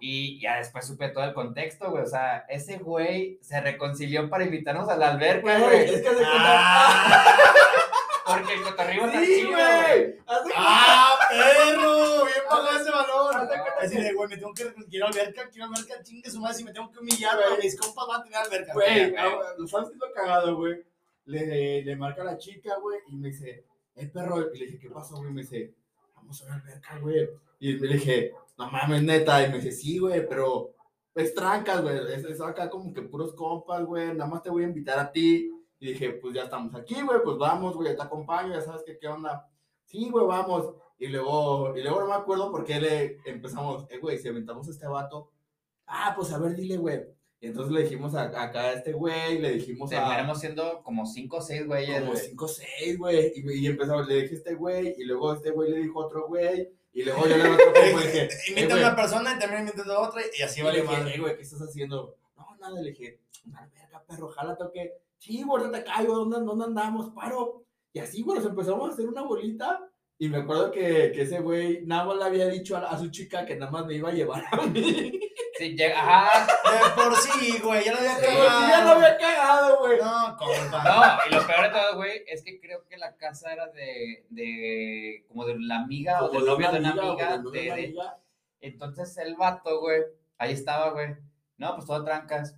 Y 0.00 0.40
ya 0.40 0.56
después 0.58 0.86
supe 0.86 1.08
todo 1.08 1.24
el 1.24 1.34
contexto, 1.34 1.90
güey. 1.90 2.04
O 2.04 2.06
sea, 2.06 2.44
ese 2.48 2.78
güey 2.78 3.38
se 3.42 3.60
reconcilió 3.60 4.30
para 4.30 4.44
invitarnos 4.44 4.88
a 4.88 4.96
la 4.96 5.10
alberca, 5.10 5.58
Güey, 5.58 5.62
güey. 5.62 5.94
es 5.94 6.00
que 6.00 6.08
se 6.10 6.22
Ah. 6.24 7.26
Porque 8.26 8.54
el 8.54 8.62
cotorreo 8.62 9.06
está 9.06 9.20
Sí, 9.20 9.26
chido, 9.36 9.50
güey. 9.50 10.16
¡Ah, 10.56 11.18
perro! 11.28 12.24
Bien 12.24 12.36
pagado 12.48 12.78
ese 12.78 12.90
cuenta 12.90 13.64
Así 13.80 13.96
de, 14.00 14.12
güey, 14.14 14.28
me 14.28 14.36
tengo 14.36 14.54
que. 14.54 14.72
Quiero 14.88 15.06
alberca, 15.06 15.48
quiero 15.50 15.66
alberca, 15.66 16.02
chingue 16.02 16.30
su 16.30 16.40
madre. 16.40 16.54
Si 16.56 16.64
me 16.64 16.72
tengo 16.72 16.90
que 16.90 16.98
humillar, 17.00 17.36
Güey. 17.36 17.62
mis 17.62 17.78
compas 17.78 18.06
van 18.06 18.20
a 18.20 18.24
tener 18.24 18.38
alberca. 18.38 18.72
Güey, 18.72 19.14
ah, 19.16 19.38
lo 19.58 19.66
sabes 19.66 19.88
que 19.90 19.94
es 19.94 20.00
lo 20.00 20.12
cagado, 20.12 20.56
güey. 20.56 20.82
Le, 21.26 21.82
le 21.82 21.96
marca 21.96 22.22
a 22.22 22.26
la 22.26 22.38
chica, 22.38 22.76
güey, 22.80 22.98
y 23.08 23.16
me 23.16 23.28
dice, 23.28 23.64
eh, 23.94 24.06
perro. 24.06 24.52
Y 24.54 24.58
le 24.58 24.66
dije, 24.66 24.78
¿qué 24.78 24.90
pasó, 24.90 25.16
güey? 25.16 25.30
Y 25.30 25.34
me 25.34 25.42
dice, 25.42 25.74
vamos 26.14 26.40
a 26.42 26.46
una 26.46 26.54
alberca, 26.56 26.98
güey. 26.98 27.28
Y 27.58 27.72
le 27.78 27.94
dije, 27.94 28.32
no 28.58 28.70
mames, 28.70 29.02
neta. 29.02 29.42
Y 29.46 29.50
me 29.50 29.56
dice, 29.58 29.72
sí, 29.72 29.98
güey, 29.98 30.26
pero 30.28 30.74
es 31.14 31.34
trancas, 31.34 31.82
güey. 31.82 31.96
Es, 32.12 32.24
es 32.24 32.40
acá 32.40 32.70
como 32.70 32.92
que 32.92 33.02
puros 33.02 33.34
compas, 33.34 33.84
güey. 33.84 34.08
Nada 34.14 34.30
más 34.30 34.42
te 34.42 34.50
voy 34.50 34.64
a 34.64 34.66
invitar 34.68 34.98
a 34.98 35.12
ti. 35.12 35.50
Y 35.84 35.92
dije, 35.92 36.10
pues 36.12 36.34
ya 36.34 36.44
estamos 36.44 36.74
aquí, 36.74 36.94
güey, 37.02 37.18
pues 37.22 37.36
vamos, 37.36 37.76
güey, 37.76 37.94
te 37.94 38.02
acompaño, 38.02 38.54
ya 38.54 38.62
sabes 38.62 38.82
que 38.84 38.96
qué 38.98 39.06
onda. 39.06 39.46
Sí, 39.84 40.08
güey, 40.10 40.24
vamos. 40.26 40.74
Y 40.98 41.08
luego, 41.08 41.76
y 41.76 41.82
luego 41.82 42.00
no 42.00 42.06
me 42.06 42.14
acuerdo 42.14 42.50
por 42.50 42.64
qué 42.64 42.80
le 42.80 43.18
empezamos, 43.26 43.84
eh, 43.90 43.98
güey, 43.98 44.16
si 44.18 44.28
aventamos 44.28 44.66
a 44.66 44.70
este 44.70 44.86
vato, 44.86 45.30
ah, 45.86 46.14
pues 46.16 46.32
a 46.32 46.38
ver, 46.38 46.56
dile, 46.56 46.78
güey. 46.78 47.02
Y 47.38 47.48
entonces 47.48 47.70
le 47.70 47.82
dijimos 47.82 48.14
a- 48.14 48.22
acá 48.42 48.60
a 48.62 48.72
este 48.72 48.92
güey, 48.94 49.38
le 49.40 49.50
dijimos 49.52 49.92
a 49.92 49.96
Terminamos 49.96 50.40
siendo 50.40 50.82
como 50.82 51.04
5 51.04 51.36
o 51.36 51.42
6 51.42 51.66
güeyes, 51.66 52.00
como 52.00 52.12
güey. 52.12 52.24
5 52.28 52.44
o 52.46 52.48
6, 52.48 52.98
güey. 52.98 53.32
Y, 53.36 53.52
y 53.60 53.66
empezamos, 53.66 54.08
le 54.08 54.22
dije 54.22 54.34
a 54.36 54.38
este 54.38 54.54
güey, 54.54 54.94
y 54.96 55.04
luego 55.04 55.34
este 55.34 55.50
güey 55.50 55.70
le 55.70 55.78
dijo 55.80 56.02
a 56.02 56.06
otro 56.06 56.26
güey, 56.28 56.70
y 56.94 57.02
luego 57.02 57.26
yo 57.26 57.36
le 57.36 57.44
dije 57.44 57.62
a 57.62 57.68
otro 57.68 57.82
güey, 57.92 58.06
dije, 58.06 58.22
eh, 58.24 58.28
Invita 58.48 58.74
a 58.74 58.78
una 58.78 58.96
persona 58.96 59.34
y 59.34 59.38
también 59.38 59.60
invitas 59.68 59.86
a 59.88 60.00
otra 60.00 60.22
y 60.38 60.42
así 60.42 60.60
Y 60.60 60.62
vale 60.62 60.82
madre. 60.82 61.14
"Eh, 61.14 61.20
güey, 61.20 61.36
¿qué 61.36 61.42
estás 61.42 61.60
haciendo? 61.60 62.16
No, 62.38 62.56
nada, 62.58 62.80
le 62.80 62.90
dije, 62.92 63.20
una 63.46 63.66
verga, 63.74 64.02
perro, 64.08 64.28
jálate 64.28 64.64
o 64.64 64.70
qué. 64.72 64.94
Sí, 65.24 65.42
güey, 65.42 65.62
ahorita 65.64 65.78
te 65.78 65.90
caigo, 65.90 66.16
¿dónde, 66.16 66.38
¿dónde 66.40 66.66
andamos? 66.66 67.08
Paro. 67.14 67.64
Y 67.94 67.98
así, 67.98 68.22
güey, 68.22 68.38
nos 68.38 68.46
empezamos 68.46 68.90
a 68.90 68.92
hacer 68.92 69.08
una 69.08 69.22
bolita. 69.22 69.80
Y 70.18 70.28
me 70.28 70.36
acuerdo 70.36 70.70
que, 70.70 71.12
que 71.14 71.22
ese 71.22 71.40
güey 71.40 71.80
nada 71.86 72.04
más 72.04 72.18
le 72.18 72.24
había 72.24 72.46
dicho 72.48 72.76
a, 72.76 72.80
a 72.90 72.98
su 72.98 73.08
chica 73.10 73.46
que 73.46 73.56
nada 73.56 73.72
más 73.72 73.86
me 73.86 73.94
iba 73.94 74.10
a 74.10 74.12
llevar 74.12 74.44
a 74.52 74.56
mí. 74.66 75.18
Sí, 75.56 75.76
llega, 75.76 76.00
ajá. 76.00 76.46
De 76.46 77.00
por 77.00 77.14
sí, 77.14 77.58
güey, 77.62 77.84
ya 77.84 77.92
lo 77.92 77.98
había 77.98 78.16
sí, 78.16 78.26
ya 78.26 78.84
lo 78.84 78.90
había 78.90 79.16
cagado, 79.16 79.78
güey. 79.78 79.98
No, 80.00 80.36
compa. 80.36 80.82
No, 80.82 81.30
y 81.30 81.34
lo 81.40 81.46
peor 81.46 81.62
de 81.62 81.70
todo, 81.70 81.94
güey, 81.94 82.24
es 82.26 82.42
que 82.42 82.60
creo 82.60 82.84
que 82.88 82.96
la 82.96 83.16
casa 83.16 83.52
era 83.52 83.68
de, 83.68 84.26
de 84.30 85.24
como 85.28 85.46
de 85.46 85.56
la 85.60 85.76
amiga 85.76 86.24
o 86.24 86.28
del 86.28 86.44
novio 86.44 86.72
de 86.72 86.78
una 86.80 86.90
amiga. 86.90 87.38
de-. 87.38 87.94
Entonces 88.62 89.16
el 89.18 89.36
vato, 89.36 89.78
güey, 89.78 90.02
ahí 90.38 90.52
estaba, 90.54 90.90
güey. 90.90 91.14
No, 91.56 91.76
pues 91.76 91.86
todo 91.86 92.04
trancas. 92.04 92.56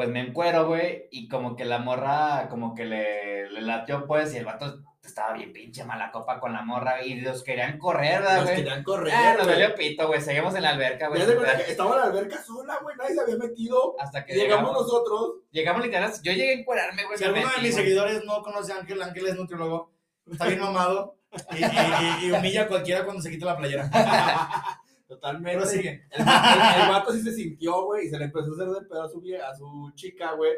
Pues 0.00 0.08
me 0.08 0.20
encuero, 0.20 0.66
güey, 0.66 1.08
y 1.10 1.28
como 1.28 1.54
que 1.56 1.66
la 1.66 1.76
morra, 1.78 2.46
como 2.48 2.74
que 2.74 2.86
le, 2.86 3.50
le 3.50 3.60
latió, 3.60 4.06
pues, 4.06 4.32
y 4.32 4.38
el 4.38 4.46
vato 4.46 4.78
estaba 5.04 5.34
bien 5.34 5.52
pinche 5.52 5.84
mala 5.84 6.10
copa 6.10 6.40
con 6.40 6.54
la 6.54 6.62
morra, 6.62 7.04
y 7.04 7.20
los 7.20 7.42
querían 7.44 7.76
correr, 7.76 8.20
¿verdad, 8.22 8.36
Nos 8.36 8.44
güey? 8.44 8.56
querían 8.56 8.82
correr, 8.82 9.12
Ah, 9.14 9.34
nos 9.36 9.46
valió 9.46 9.74
pito, 9.74 10.06
güey, 10.06 10.22
seguimos 10.22 10.54
en 10.54 10.62
la 10.62 10.70
alberca, 10.70 11.08
güey. 11.08 11.20
Estaba 11.20 11.90
en 11.96 11.96
la 11.98 12.04
alberca 12.04 12.42
sola, 12.42 12.78
güey, 12.80 12.96
nadie 12.96 13.14
se 13.14 13.20
había 13.20 13.36
metido. 13.36 13.94
Hasta 14.00 14.24
que 14.24 14.32
Llegamos 14.32 14.70
llegamos, 14.70 14.86
nosotros. 14.86 15.32
llegamos 15.50 15.82
literal, 15.84 16.12
yo 16.22 16.32
llegué 16.32 16.50
a 16.54 16.58
encuerarme, 16.60 17.04
güey. 17.04 17.18
Si 17.18 17.24
alguno 17.24 17.50
de 17.54 17.62
mis 17.62 17.74
seguidores 17.74 18.24
no 18.24 18.40
conoce 18.42 18.72
a 18.72 18.76
Ángel, 18.76 19.02
Ángel 19.02 19.26
es 19.26 19.36
nutriólogo, 19.36 19.92
está 20.32 20.46
bien 20.46 20.60
mamado 20.60 21.18
y- 21.52 21.62
y- 21.62 22.26
y 22.28 22.32
humilla 22.32 22.62
a 22.62 22.68
cualquiera 22.68 23.04
cuando 23.04 23.20
se 23.20 23.30
quita 23.30 23.44
la 23.44 23.58
playera. 23.58 23.90
Totalmente. 25.10 25.58
Pero 25.58 25.66
sigue. 25.70 26.04
El, 26.10 26.20
el- 26.20 26.82
el 26.82 26.88
vato 26.88 27.12
sí 27.12 27.20
se 27.20 27.32
sintió, 27.32 27.84
güey, 27.84 28.06
y 28.06 28.10
se 28.10 28.16
le 28.18 28.26
empezó 28.26 28.50
a 28.50 28.54
hacer 28.54 28.68
de 28.68 28.82
pedo 28.88 29.02
a 29.02 29.08
su, 29.08 29.20
a 29.44 29.54
su 29.56 29.90
chica, 29.96 30.32
güey. 30.34 30.52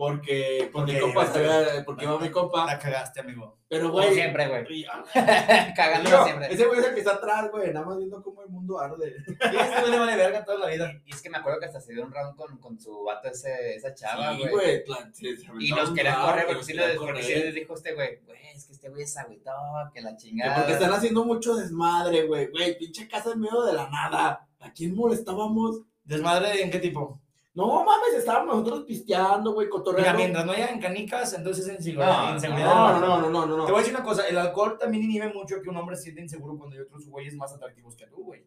Porque, 0.00 0.70
porque, 0.72 0.98
Porque 0.98 1.00
compa, 1.00 1.24
a 1.24 1.84
porque 1.84 2.04
iba 2.06 2.18
mi 2.18 2.30
compa. 2.30 2.64
La 2.64 2.78
cagaste, 2.78 3.20
amigo. 3.20 3.58
Pero, 3.68 3.90
Como 3.90 4.02
güey. 4.02 4.14
siempre, 4.14 4.48
güey. 4.48 4.86
ah, 4.90 5.04
Cagando 5.76 6.24
siempre. 6.24 6.54
ese 6.54 6.64
güey 6.64 6.80
es 6.80 6.86
el 6.86 6.94
que 6.94 7.00
está 7.00 7.16
atrás, 7.16 7.50
güey, 7.50 7.70
nada 7.70 7.84
más 7.84 7.98
viendo 7.98 8.22
cómo 8.22 8.42
el 8.42 8.48
mundo 8.48 8.80
arde. 8.80 9.14
Y 9.28 9.56
este 9.56 9.80
güey 9.80 9.90
le 9.90 9.98
vale 9.98 10.16
verga 10.16 10.42
toda 10.42 10.56
la 10.60 10.68
vida. 10.68 10.90
Y 11.04 11.12
es 11.12 11.20
que 11.20 11.28
me 11.28 11.36
acuerdo 11.36 11.60
que 11.60 11.66
hasta 11.66 11.82
se 11.82 11.92
dio 11.92 12.06
un 12.06 12.14
round 12.14 12.34
con, 12.34 12.56
con 12.56 12.80
su 12.80 13.04
vato 13.04 13.28
ese, 13.28 13.74
esa 13.74 13.92
chava, 13.92 14.34
Sí, 14.36 14.48
güey. 14.48 14.82
se 15.12 15.28
y 15.60 15.70
nos 15.72 15.90
round, 15.90 16.24
correr 16.24 16.46
que 16.46 16.52
porque 16.54 16.64
sí, 16.64 16.72
les, 16.72 17.26
sí 17.26 17.52
dijo 17.52 17.74
este 17.74 17.92
güey, 17.92 18.20
güey, 18.24 18.38
es 18.54 18.64
que 18.64 18.72
este 18.72 18.88
güey 18.88 19.02
es 19.02 19.16
agüitó, 19.18 19.52
que 19.92 20.00
la 20.00 20.12
Que 20.12 20.16
chingada. 20.16 20.56
porque 20.56 20.72
están 20.72 20.94
haciendo 20.94 21.26
mucho 21.26 21.56
desmadre, 21.56 22.22
güey. 22.22 22.46
Güey, 22.50 22.78
pinche 22.78 23.06
casa 23.06 23.32
en 23.32 23.40
medio 23.40 23.64
de 23.64 23.74
la 23.74 23.90
nada. 23.90 24.48
¿A 24.60 24.72
quién 24.72 24.94
molestábamos? 24.94 25.82
¿Desmadre 26.04 26.62
en 26.62 26.70
qué 26.70 26.78
tipo? 26.78 27.20
No 27.52 27.84
mames, 27.84 28.14
estábamos 28.16 28.56
nosotros 28.58 28.84
pisteando, 28.86 29.52
güey, 29.52 29.66
Mira, 29.66 29.76
cotorreando. 29.76 30.18
mientras 30.18 30.46
no 30.46 30.52
hayan 30.52 30.80
canicas, 30.80 31.32
entonces 31.34 31.64
es 31.66 31.72
No, 31.72 31.78
inseguridad. 31.78 32.34
inseguridad. 32.34 32.74
No, 32.74 33.00
no, 33.00 33.00
no, 33.20 33.30
no, 33.30 33.46
no, 33.46 33.56
no. 33.56 33.64
Te 33.66 33.72
voy 33.72 33.80
a 33.80 33.82
decir 33.82 33.94
una 33.96 34.04
cosa, 34.04 34.28
el 34.28 34.38
alcohol 34.38 34.78
también 34.78 35.02
inhibe 35.04 35.32
mucho 35.32 35.60
que 35.60 35.68
un 35.68 35.76
hombre 35.76 35.96
se 35.96 36.04
siente 36.04 36.20
inseguro 36.22 36.56
cuando 36.56 36.76
hay 36.76 36.82
otros 36.82 37.06
güeyes 37.08 37.34
más 37.34 37.52
atractivos 37.52 37.96
que 37.96 38.06
tú, 38.06 38.22
güey. 38.24 38.46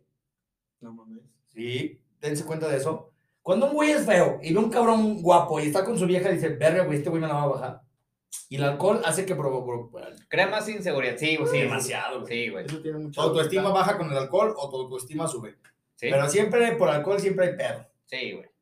No 0.79 0.93
mames. 0.93 1.23
Sí, 1.49 1.99
dense 2.21 2.45
cuenta 2.45 2.67
de 2.69 2.77
eso. 2.77 3.11
Cuando 3.41 3.65
un 3.67 3.73
güey 3.73 3.91
es 3.91 4.05
feo 4.05 4.39
y 4.41 4.53
ve 4.53 4.59
un 4.59 4.69
cabrón 4.69 5.21
guapo 5.21 5.59
y 5.59 5.65
está 5.67 5.83
con 5.83 5.99
su 5.99 6.05
vieja 6.05 6.29
y 6.31 6.35
dice, 6.35 6.49
verga, 6.49 6.85
güey, 6.85 6.97
este 6.99 7.09
güey 7.09 7.21
me 7.21 7.27
la 7.27 7.33
va 7.33 7.43
a 7.43 7.47
bajar. 7.47 7.81
Y 8.47 8.55
el 8.55 8.63
alcohol 8.63 9.01
hace 9.03 9.25
que 9.25 9.35
provoque 9.35 10.15
Crea 10.29 10.47
más 10.47 10.67
inseguridad. 10.69 11.17
Sí, 11.17 11.35
güey, 11.35 11.51
sí. 11.51 11.57
demasiado, 11.59 12.21
güey. 12.21 12.33
Sí, 12.45 12.49
güey. 12.49 12.65
Eso 12.65 12.81
tiene 12.81 12.99
mucha 12.99 13.21
Tu 13.21 13.27
autoestima 13.27 13.69
baja 13.69 13.97
con 13.97 14.09
el 14.09 14.17
alcohol 14.17 14.53
o 14.57 14.69
tu 14.69 14.77
autoestima 14.77 15.27
sube. 15.27 15.57
Sí, 15.95 16.07
Pero 16.09 16.27
siempre 16.29 16.71
por 16.77 16.89
alcohol 16.89 17.19
siempre 17.19 17.47
hay 17.47 17.57
pedo. 17.57 17.85
sí, 18.05 18.31
güey. 18.31 18.52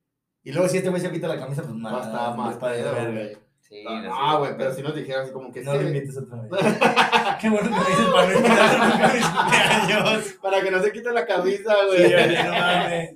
Y 0.44 0.52
luego 0.52 0.68
si 0.68 0.78
este 0.78 0.90
güey 0.90 1.02
se 1.02 1.12
quita 1.12 1.28
la 1.28 1.38
camisa, 1.40 1.62
pues 1.62 1.74
Va 1.76 2.28
a 2.32 2.36
más. 2.36 2.56
pedo, 2.58 3.12
güey. 3.12 3.38
Sí, 3.60 3.84
No, 3.86 4.02
sí. 4.02 4.38
güey, 4.40 4.58
pero 4.58 4.74
si 4.74 4.82
nos 4.82 4.96
dijeran 4.96 5.24
así 5.24 5.32
como 5.32 5.52
que 5.52 5.62
No 5.62 5.72
sí, 5.72 5.78
lo 5.80 5.88
invites 5.88 6.18
otra 6.18 6.42
vez. 6.42 6.52
Qué 7.42 7.50
bueno 7.50 7.70
que 7.70 7.76
me 7.76 7.86
dices 7.86 8.06
para 8.12 8.28
no 8.28 8.38
invitarlo 8.38 8.92
cumpleaños. 8.92 10.34
para 10.42 10.62
que 10.62 10.72
no 10.72 10.82
se 10.84 10.92
quite 10.92 11.12
la 11.14 11.26
camisa, 11.26 11.74
Sí, 11.74 11.88
güey. 11.88 12.06
oye, 12.14 12.44
no 12.44 12.50
mames. 12.52 13.16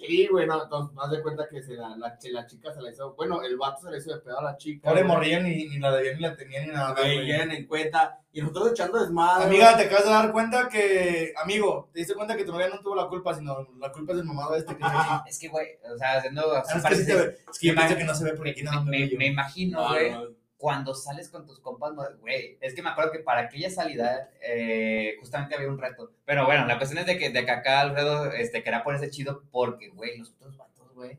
Sí, 0.00 0.26
güey, 0.28 0.46
no, 0.46 0.62
entonces, 0.62 0.94
más 0.94 1.10
de 1.10 1.20
cuenta 1.20 1.46
que 1.48 1.62
se 1.62 1.74
la, 1.74 1.90
la, 1.90 2.16
la 2.32 2.46
chica 2.46 2.72
se 2.72 2.80
la 2.80 2.90
hizo, 2.90 3.14
bueno, 3.14 3.42
el 3.42 3.58
vato 3.58 3.82
se 3.82 3.90
le 3.90 3.98
hizo 3.98 4.14
de 4.14 4.20
pedo 4.20 4.38
a 4.38 4.42
la 4.44 4.56
chica. 4.56 4.88
Pobre 4.88 5.04
morrilla 5.04 5.40
ni, 5.40 5.66
ni 5.68 5.78
la 5.78 5.92
debía 5.94 6.14
ni 6.14 6.20
la 6.20 6.34
tenía 6.36 6.60
ni 6.62 6.68
nada. 6.68 6.94
Güey, 6.94 7.26
llegan 7.26 7.50
en 7.50 7.66
cuenta. 7.66 8.16
Y 8.32 8.40
nosotros 8.40 8.70
echando 8.70 8.98
desmadre. 9.00 9.44
Amiga, 9.46 9.76
te 9.76 9.82
acabas 9.84 10.04
de 10.04 10.10
dar 10.10 10.32
cuenta 10.32 10.68
que, 10.68 11.34
amigo, 11.42 11.90
te 11.92 11.98
diste 11.98 12.14
cuenta 12.14 12.36
que 12.36 12.44
tu 12.44 12.52
novia 12.52 12.68
no 12.68 12.80
tuvo 12.80 12.94
la 12.94 13.08
culpa, 13.08 13.34
sino 13.34 13.66
la 13.78 13.90
culpa 13.92 14.12
es 14.12 14.18
del 14.18 14.26
mamado 14.26 14.54
este 14.56 14.74
que. 14.76 14.84
Es 15.28 15.38
que, 15.38 15.48
güey, 15.48 15.66
o 15.92 15.98
sea, 15.98 16.18
haciendo 16.18 16.42
Ah, 16.54 16.62
es 16.76 16.84
que 16.84 16.94
sí 16.94 17.12
ve. 17.12 17.36
Es 17.50 17.58
que 17.58 17.66
yo 17.66 17.72
me 17.74 17.78
pienso 17.80 17.94
imag- 17.94 17.98
que 17.98 18.04
no 18.04 18.14
se 18.14 18.24
ve 18.24 18.32
por 18.34 18.48
aquí 18.48 18.62
nada 18.62 18.80
me, 18.82 18.90
me, 19.06 19.16
me 19.18 19.26
imagino, 19.26 19.80
No, 19.82 19.88
güey, 19.88 20.12
no, 20.12 20.22
cuando 20.60 20.94
sales 20.94 21.30
con 21.30 21.46
tus 21.46 21.58
compas, 21.58 21.92
güey, 22.20 22.58
es 22.60 22.74
que 22.74 22.82
me 22.82 22.90
acuerdo 22.90 23.12
que 23.12 23.20
para 23.20 23.40
aquella 23.40 23.70
salida 23.70 24.28
eh, 24.42 25.16
justamente 25.18 25.54
había 25.54 25.70
un 25.70 25.78
reto. 25.78 26.12
Pero 26.26 26.44
bueno, 26.44 26.66
la 26.66 26.76
cuestión 26.76 26.98
es 26.98 27.06
de 27.06 27.16
que, 27.16 27.30
de 27.30 27.46
que 27.46 27.50
acá 27.50 27.80
Alfredo 27.80 28.30
este, 28.32 28.62
quería 28.62 28.84
ponerse 28.84 29.08
chido 29.08 29.42
porque, 29.50 29.88
güey, 29.88 30.18
los 30.18 30.32
otros 30.32 30.58
vatos, 30.58 30.94
güey, 30.94 31.18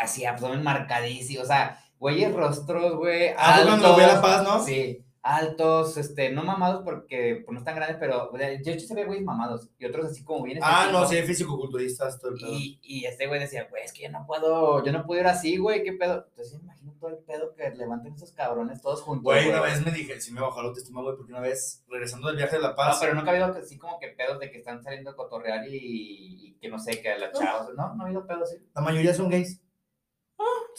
así 0.00 0.24
abdomen 0.24 0.62
marcadísimo, 0.62 1.42
o 1.42 1.46
sea, 1.46 1.78
güeyes 1.98 2.32
rostros, 2.32 2.96
güey, 2.96 3.34
Ah, 3.36 3.56
fue 3.56 3.66
cuando 3.66 3.94
fui 3.94 4.02
a 4.02 4.14
La 4.14 4.22
Paz, 4.22 4.42
¿no? 4.42 4.64
Sí, 4.64 5.04
altos, 5.20 5.98
este, 5.98 6.30
no 6.30 6.42
mamados 6.42 6.82
porque 6.84 7.42
pues, 7.44 7.52
no 7.52 7.58
están 7.58 7.76
grandes, 7.76 7.98
pero 8.00 8.30
o 8.30 8.38
sea, 8.38 8.50
yo 8.62 8.72
hecho 8.72 8.86
se 8.86 8.94
ve 8.94 9.04
güeyes 9.04 9.24
mamados 9.24 9.68
y 9.78 9.84
otros 9.84 10.06
así 10.06 10.24
como 10.24 10.42
bien 10.42 10.60
Ah, 10.62 10.88
no, 10.90 11.06
sí, 11.06 11.16
físico-culturistas, 11.16 12.18
todo 12.18 12.32
el 12.32 12.40
pedo. 12.40 12.50
Y, 12.50 12.80
y 12.82 13.04
este 13.04 13.26
güey 13.26 13.40
decía, 13.40 13.66
güey, 13.68 13.84
es 13.84 13.92
que 13.92 14.04
yo 14.04 14.10
no 14.10 14.24
puedo, 14.26 14.82
yo 14.82 14.90
no 14.90 15.04
puedo 15.04 15.20
ir 15.20 15.26
así, 15.26 15.58
güey, 15.58 15.82
¿qué 15.82 15.92
pedo? 15.92 16.26
Entonces 16.30 16.62
todo 17.04 17.12
el 17.12 17.24
pedo 17.24 17.54
que 17.54 17.70
levanten 17.70 18.14
esos 18.14 18.32
cabrones 18.32 18.80
todos 18.80 19.02
juntos. 19.02 19.24
Güey, 19.24 19.50
una 19.50 19.60
vez 19.60 19.84
me 19.84 19.90
dije, 19.90 20.18
sí 20.20 20.32
me 20.32 20.40
bajó 20.40 20.62
la 20.62 20.68
autoestima, 20.68 21.02
güey, 21.02 21.16
porque 21.16 21.32
una 21.32 21.42
vez, 21.42 21.84
regresando 21.88 22.28
del 22.28 22.38
viaje 22.38 22.56
de 22.56 22.62
La 22.62 22.70
No, 22.70 22.76
Paz, 22.76 22.98
pero 22.98 23.14
nunca 23.14 23.30
ha 23.30 23.34
habido 23.34 23.58
así 23.58 23.76
como 23.76 23.98
que 23.98 24.08
pedos 24.08 24.38
de 24.38 24.50
que 24.50 24.58
están 24.58 24.82
saliendo 24.82 25.10
a 25.10 25.16
cotorrear 25.16 25.68
y, 25.68 25.76
y 25.76 26.58
que 26.58 26.68
no 26.70 26.78
sé, 26.78 27.02
que 27.02 27.10
a 27.10 27.18
la 27.18 27.30
chavos. 27.30 27.74
No, 27.76 27.94
no 27.94 28.02
ha 28.02 28.06
habido 28.06 28.26
pedos 28.26 28.44
así. 28.44 28.66
la 28.74 28.80
mayoría 28.80 29.12
son 29.12 29.28
gays. 29.28 29.60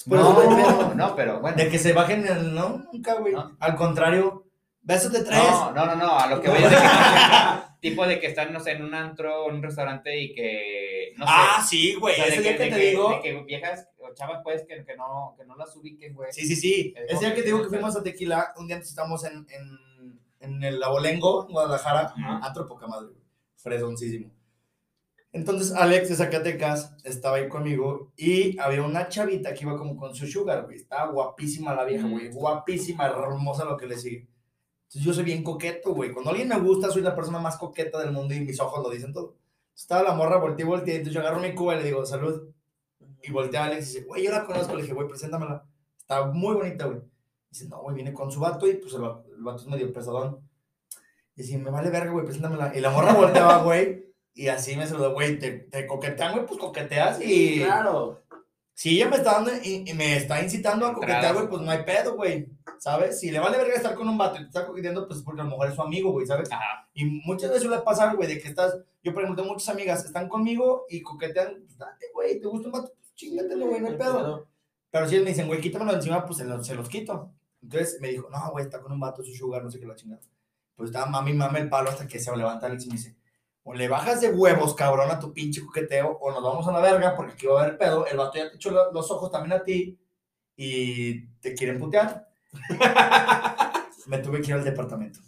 Por 0.08 0.18
No, 0.18 0.34
no 0.34 0.96
no, 0.96 1.16
pero 1.16 1.40
bueno. 1.40 1.58
De 1.58 1.70
que 1.70 1.78
se 1.78 1.94
bajen 1.94 2.26
el, 2.26 2.56
no, 2.56 2.84
nunca, 2.92 3.14
güey. 3.16 3.34
No. 3.34 3.56
Al 3.60 3.76
contrario, 3.76 4.48
besos 4.82 5.12
de 5.12 5.24
tres. 5.24 5.38
No, 5.38 5.72
no, 5.74 5.86
no, 5.86 5.96
no, 5.96 6.20
a 6.20 6.28
lo 6.28 6.42
que 6.42 6.50
voy 6.50 6.58
es 6.58 6.72
de 6.72 6.76
que 6.76 6.82
tipo 7.92 8.06
de 8.08 8.20
que 8.20 8.28
están, 8.28 8.52
no 8.52 8.60
sé, 8.60 8.72
en 8.72 8.84
un 8.84 8.94
antro 8.94 9.46
o 9.46 9.50
en 9.50 9.56
un 9.58 9.64
restaurante 9.64 10.20
y 10.20 10.34
que, 10.34 11.14
no 11.18 11.26
sé. 11.26 11.32
ah, 11.34 11.66
sí, 11.68 11.96
o 11.96 12.00
güey, 12.02 12.16
sea, 12.16 12.26
de 12.26 12.32
ese 12.32 12.42
día 12.42 12.58
que 12.58 12.68
te 12.70 12.78
digo. 12.78 13.10
de 13.12 13.20
que 13.22 13.34
viejas 13.44 13.88
o 13.98 14.14
chavas, 14.14 14.42
pues, 14.44 14.64
que, 14.68 14.84
que, 14.86 14.96
no, 14.96 15.34
que 15.38 15.46
no 15.46 15.56
las 15.56 15.76
ubiquen, 15.76 16.14
güey. 16.14 16.32
Sí, 16.34 16.46
sí, 16.46 16.56
sí. 16.56 16.94
Ese 17.08 17.20
día 17.26 17.34
que 17.36 17.42
te 17.42 17.48
digo 17.48 17.62
que 17.62 17.70
fuimos 17.70 17.96
a 17.96 18.04
Tequila, 18.04 18.54
un 18.58 18.68
día 18.68 18.76
antes 18.76 18.90
estábamos 18.90 19.24
en, 19.26 19.46
en, 19.50 20.20
en 20.40 20.64
el 20.64 20.82
Abolengo, 20.84 21.46
en 21.48 21.54
Guadalajara, 21.54 22.14
Ajá. 22.16 22.40
antro 22.44 22.68
poca 22.68 22.88
madre, 22.88 23.08
güey. 23.10 23.22
fresoncísimo. 23.56 24.32
Entonces 25.32 25.74
Alex 25.74 26.08
de 26.10 26.16
Zacatecas 26.16 26.96
estaba 27.04 27.36
ahí 27.38 27.50
conmigo 27.50 28.14
y 28.16 28.58
había 28.60 28.84
una 28.84 29.10
chavita 29.10 29.54
que 29.54 29.66
iba 29.66 29.78
como 29.78 29.98
con 29.98 30.16
su 30.16 30.28
sugar, 30.28 30.64
güey. 30.64 30.78
Estaba 30.78 31.12
guapísima 31.12 31.74
la 31.76 31.84
vieja, 31.84 32.08
güey. 32.08 32.30
Guapísima, 32.32 33.06
hermosa 33.08 33.66
lo 33.66 33.76
que 33.76 33.86
le 33.86 33.98
sigue. 33.98 34.28
Entonces 34.88 35.04
yo 35.04 35.14
soy 35.14 35.24
bien 35.24 35.44
coqueto, 35.44 35.94
güey. 35.94 36.12
Cuando 36.12 36.32
alguien 36.32 36.48
me 36.48 36.60
gusta, 36.60 36.90
soy 36.90 37.02
la 37.02 37.16
persona 37.16 37.40
más 37.40 37.58
coqueta 37.58 38.00
del 38.00 38.12
mundo 38.12 38.34
y 38.34 38.42
mis 38.42 38.60
ojos 38.60 38.84
lo 38.84 38.90
dicen 38.90 39.14
todo. 39.14 39.36
Estaba 39.76 40.04
la 40.04 40.14
morra, 40.14 40.38
volteé, 40.38 40.66
volteé. 40.66 40.96
Entonces 40.96 41.14
yo 41.14 41.22
agarro 41.22 41.40
mi 41.40 41.54
cuba 41.54 41.76
y 41.76 41.80
le 41.80 41.86
digo, 41.86 42.06
salud. 42.06 42.50
Y 43.22 43.32
voltea 43.32 43.64
a 43.64 43.66
Alex 43.68 43.84
y 43.84 43.94
dice, 43.94 44.06
güey, 44.06 44.24
yo 44.24 44.32
la 44.32 44.46
conozco. 44.46 44.76
Le 44.76 44.84
dije, 44.84 44.94
güey, 44.94 45.08
preséntamela. 45.08 45.66
Está 45.98 46.26
muy 46.26 46.56
bonita, 46.56 46.86
güey. 46.86 47.02
Dice, 47.50 47.68
no, 47.68 47.82
güey, 47.82 47.96
viene 47.96 48.14
con 48.14 48.32
su 48.32 48.40
vato 48.40 48.68
y 48.68 48.76
pues 48.76 48.94
el, 48.94 49.04
el 49.04 49.44
vato 49.44 49.62
es 49.62 49.68
medio 49.68 49.92
pesadón. 49.92 50.40
Y 51.36 51.42
dice, 51.42 51.58
me 51.58 51.72
vale 51.72 51.90
verga, 51.90 52.12
güey, 52.12 52.26
preséntamela. 52.26 52.72
Y 52.76 52.80
la 52.80 52.92
morra 52.92 53.14
volteaba, 53.14 53.64
güey, 53.64 54.06
y 54.38 54.50
así 54.50 54.76
me 54.76 54.86
saludó, 54.86 55.14
güey, 55.14 55.40
te, 55.40 55.52
te 55.52 55.88
coquetean, 55.88 56.34
güey, 56.34 56.46
pues 56.46 56.60
coqueteas 56.60 57.22
y... 57.22 57.64
Claro. 57.64 58.22
Si 58.76 58.90
ella 58.90 59.10
me 59.10 59.16
está 59.16 59.32
dando 59.32 59.52
y, 59.64 59.90
y 59.90 59.94
me 59.94 60.18
está 60.18 60.44
incitando 60.44 60.86
a 60.86 60.94
coquetear, 60.94 61.34
güey, 61.34 61.48
pues 61.48 61.62
no 61.62 61.72
hay 61.72 61.84
pedo, 61.84 62.18
güey, 62.18 62.50
¿sabes? 62.78 63.22
Si 63.22 63.32
le 63.32 63.40
vale 63.40 63.58
verga 63.58 63.74
estar 63.74 63.96
con 63.96 64.10
un 64.10 64.18
vato 64.18 64.36
y 64.36 64.42
te 64.42 64.48
está 64.48 64.68
coqueteando, 64.68 65.08
pues 65.08 65.22
porque 65.22 65.40
a 65.40 65.44
lo 65.46 65.52
mejor 65.52 65.70
es 65.70 65.76
su 65.76 65.82
amigo, 65.82 66.12
güey, 66.12 66.28
¿sabes? 66.28 66.52
Ajá. 66.52 66.86
Y 66.94 67.06
muchas 67.06 67.52
veces 67.52 67.64
suele 67.64 67.82
pasar, 67.84 68.18
güey, 68.18 68.28
de 68.28 68.38
que 68.38 68.50
estás, 68.50 68.76
yo 69.02 69.14
por 69.14 69.24
ejemplo 69.24 69.42
tengo 69.42 69.54
muchas 69.54 69.70
amigas, 69.70 70.04
están 70.04 70.28
conmigo 70.28 70.86
y 70.90 71.02
coquetean, 71.02 71.64
pues 71.66 71.78
date, 71.78 72.08
güey, 72.14 72.42
te 72.42 72.48
gusta 72.48 72.68
un 72.68 72.74
vato, 72.74 72.92
pues 72.98 73.16
chingatelo, 73.16 73.68
güey, 73.68 73.80
no 73.80 73.88
hay 73.88 73.96
pedo. 73.96 74.48
Pero 74.92 75.08
si 75.08 75.16
ellos 75.16 75.24
me 75.24 75.32
dicen, 75.32 75.48
güey, 75.48 75.62
quítamelo 75.62 75.94
encima, 75.94 76.26
pues 76.26 76.38
se 76.38 76.44
los, 76.44 76.68
se 76.68 76.76
los 76.76 76.90
quito. 76.90 77.32
Entonces 77.64 77.98
me 78.02 78.10
dijo, 78.10 78.30
no, 78.30 78.52
güey, 78.52 78.66
está 78.66 78.82
con 78.82 78.92
un 78.92 79.00
vato, 79.00 79.24
su 79.24 79.34
sugar, 79.34 79.64
no 79.64 79.72
sé 79.72 79.80
qué 79.80 79.86
la 79.86 79.96
chingada. 79.96 80.22
Pues 80.76 80.90
estaba 80.90 81.06
mami, 81.06 81.32
mami 81.32 81.60
el 81.60 81.70
palo 81.70 81.90
hasta 81.90 82.08
que 82.08 82.20
se 82.20 82.36
levanta 82.36 82.66
Alex 82.66 82.86
y 82.86 82.90
me 82.90 82.96
dice, 82.96 83.16
o 83.68 83.74
le 83.74 83.88
bajas 83.90 84.22
de 84.22 84.30
huevos, 84.30 84.76
cabrón, 84.76 85.10
a 85.12 85.20
tu 85.20 85.34
pinche 85.34 85.60
coqueteo, 85.66 86.18
o 86.22 86.32
nos 86.32 86.42
vamos 86.44 86.68
a 86.68 86.72
la 86.72 86.80
verga 86.80 87.16
porque 87.16 87.34
aquí 87.34 87.48
va 87.48 87.60
a 87.60 87.64
haber 87.66 87.78
pedo. 87.80 88.06
El 88.06 88.16
vato 88.18 88.38
ya 88.38 88.50
te 88.50 88.56
echó 88.58 88.70
lo- 88.72 88.92
los 88.94 89.10
ojos 89.12 89.32
también 89.32 89.60
a 89.60 89.64
ti 89.64 90.00
y 90.56 91.26
te 91.42 91.54
quieren 91.56 91.80
putear. 91.80 92.28
me 94.08 94.20
tuve 94.20 94.40
que 94.42 94.50
ir 94.50 94.54
al 94.54 94.64
departamento. 94.64 95.20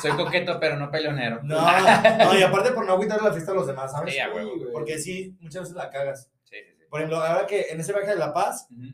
Soy 0.00 0.12
coqueto, 0.12 0.58
pero 0.60 0.76
no 0.76 0.90
peleonero. 0.90 1.40
No, 1.42 1.56
no, 1.58 2.38
y 2.38 2.42
aparte 2.42 2.72
por 2.72 2.84
no 2.84 2.92
agüitar 2.92 3.22
la 3.22 3.32
fiesta 3.32 3.52
a 3.52 3.54
los 3.54 3.66
demás, 3.66 3.92
¿sabes? 3.92 4.12
Sí, 4.14 4.20
a 4.20 4.30
huevo. 4.32 4.56
güey. 4.58 4.72
Porque 4.72 4.98
sí, 4.98 5.36
muchas 5.40 5.62
veces 5.62 5.76
la 5.76 5.90
cagas. 5.90 6.30
Sí, 6.44 6.56
sí, 6.64 6.72
sí. 6.78 6.84
Por 6.90 7.00
ejemplo, 7.00 7.18
ahora 7.22 7.46
que 7.46 7.62
en 7.70 7.80
ese 7.80 7.92
viaje 7.92 8.08
de 8.10 8.16
La 8.16 8.32
Paz, 8.34 8.68
Ujú. 8.70 8.92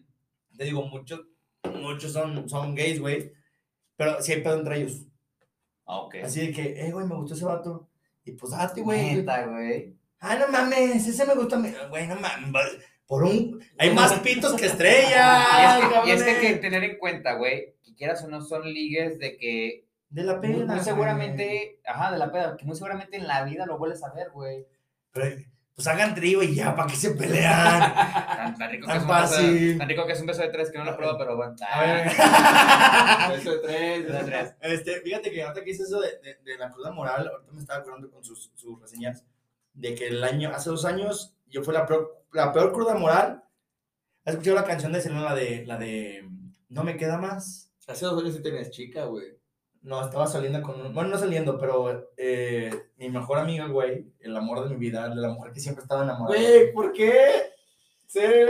te 0.56 0.64
digo, 0.64 0.82
muchos, 0.86 1.22
muchos 1.74 2.12
son, 2.12 2.48
son 2.48 2.74
gays, 2.74 3.00
güey. 3.00 3.32
Pero 3.96 4.22
sí 4.22 4.32
hay 4.32 4.42
pedo 4.42 4.58
entre 4.58 4.76
ellos. 4.78 5.02
Ah, 5.86 6.00
Ok. 6.00 6.16
Así 6.24 6.46
de 6.46 6.52
que, 6.52 6.86
eh, 6.86 6.90
güey, 6.92 7.06
me 7.06 7.14
gustó 7.14 7.34
ese 7.34 7.44
vato. 7.44 7.88
Y 8.24 8.32
pues, 8.32 8.52
date, 8.52 8.80
güey. 8.82 9.16
Neta, 9.16 9.46
güey. 9.46 9.94
Ah, 10.20 10.36
no 10.36 10.48
mames, 10.48 11.06
ese 11.06 11.26
me 11.26 11.34
gusta. 11.34 11.60
Güey, 11.88 12.06
no 12.06 12.16
mames. 12.16 12.52
Por 13.06 13.24
un. 13.24 13.60
Hay 13.78 13.92
más 13.92 14.12
pitos 14.20 14.54
que 14.54 14.66
estrellas. 14.66 15.44
Y 16.06 16.10
es, 16.10 16.22
que, 16.22 16.30
hay 16.30 16.40
que 16.40 16.54
tener 16.56 16.84
en 16.84 16.98
cuenta, 16.98 17.34
güey, 17.34 17.74
que 17.84 17.94
quieras 17.94 18.22
o 18.24 18.28
no 18.28 18.40
son 18.40 18.62
ligues 18.72 19.18
de 19.18 19.36
que 19.36 19.84
De 20.08 20.22
la 20.22 20.34
muy, 20.34 20.42
pena. 20.42 20.56
muy 20.58 20.66
güey. 20.66 20.80
seguramente, 20.84 21.80
ajá, 21.84 22.12
de 22.12 22.18
la 22.18 22.30
peda, 22.30 22.56
que 22.56 22.64
muy 22.64 22.76
seguramente 22.76 23.16
en 23.16 23.26
la 23.26 23.44
vida 23.44 23.66
lo 23.66 23.76
vuelves 23.78 24.02
a 24.04 24.12
ver, 24.14 24.30
güey. 24.30 24.66
Pero, 25.12 25.36
pues 25.74 25.86
hagan 25.88 26.14
trío 26.14 26.42
y 26.42 26.54
ya, 26.54 26.76
¿para 26.76 26.88
qué 26.90 26.96
se 26.96 27.12
pelean? 27.12 27.80
Tan, 27.94 28.58
tan 28.58 28.70
rico 28.70 28.86
que 28.86 28.92
Tan 28.92 28.96
es 28.98 29.02
un 29.02 29.08
beso 29.08 29.36
de, 29.36 29.42
fácil. 29.42 29.78
tan 29.78 29.88
rico 29.88 30.06
que 30.06 30.12
es 30.12 30.20
un 30.20 30.26
beso 30.26 30.42
de 30.42 30.48
tres 30.48 30.70
que 30.70 30.78
no 30.78 30.84
lo 30.84 30.96
pruebo, 30.96 31.16
pero 31.18 31.36
bueno. 31.36 31.54
A 31.70 31.80
ver. 31.80 32.08
Beso 33.36 33.52
de 33.52 33.58
tres. 33.58 34.04
Beso 34.04 34.18
de 34.18 34.24
tres. 34.24 34.54
Este, 34.60 35.00
fíjate 35.00 35.30
que 35.30 35.42
ahorita 35.42 35.64
que 35.64 35.70
hice 35.70 35.84
eso 35.84 36.00
de, 36.00 36.18
de, 36.22 36.38
de 36.44 36.58
la 36.58 36.70
cruda 36.70 36.90
moral, 36.92 37.26
ahorita 37.28 37.52
me 37.52 37.60
estaba 37.60 37.80
acordando 37.80 38.10
con 38.10 38.22
sus, 38.24 38.50
sus 38.54 38.80
reseñas 38.80 39.24
de 39.74 39.94
que 39.94 40.08
el 40.08 40.22
año, 40.22 40.50
hace 40.54 40.68
dos 40.70 40.84
años, 40.84 41.34
yo 41.46 41.62
fue 41.62 41.72
la 41.72 41.86
peor, 41.86 42.22
la 42.32 42.52
peor 42.52 42.72
cruda 42.72 42.94
moral. 42.94 43.42
¿Has 44.24 44.34
escuchado 44.34 44.56
la 44.56 44.64
canción 44.64 44.92
de 44.92 45.00
Selena, 45.00 45.22
la 45.22 45.34
de, 45.34 45.64
la 45.66 45.78
de 45.78 46.28
No 46.68 46.84
me 46.84 46.96
queda 46.96 47.18
más? 47.18 47.72
Hace 47.88 48.04
dos 48.04 48.22
años 48.22 48.34
sí 48.36 48.42
tenías 48.42 48.70
chica, 48.70 49.06
güey. 49.06 49.36
No, 49.82 50.04
estaba 50.04 50.26
saliendo 50.26 50.62
con 50.62 50.80
un, 50.80 50.94
bueno, 50.94 51.10
no 51.10 51.18
saliendo, 51.18 51.58
pero 51.58 52.10
eh, 52.16 52.70
mi 52.98 53.10
mejor 53.10 53.38
amiga, 53.38 53.66
güey, 53.66 54.12
el 54.20 54.36
amor 54.36 54.62
de 54.62 54.74
mi 54.74 54.76
vida, 54.76 55.12
la 55.14 55.30
mujer 55.30 55.52
que 55.52 55.60
siempre 55.60 55.82
estaba 55.82 56.04
enamorada. 56.04 56.38
Güey, 56.38 56.72
¿por 56.72 56.92
qué 56.92 57.52
ser 58.06 58.48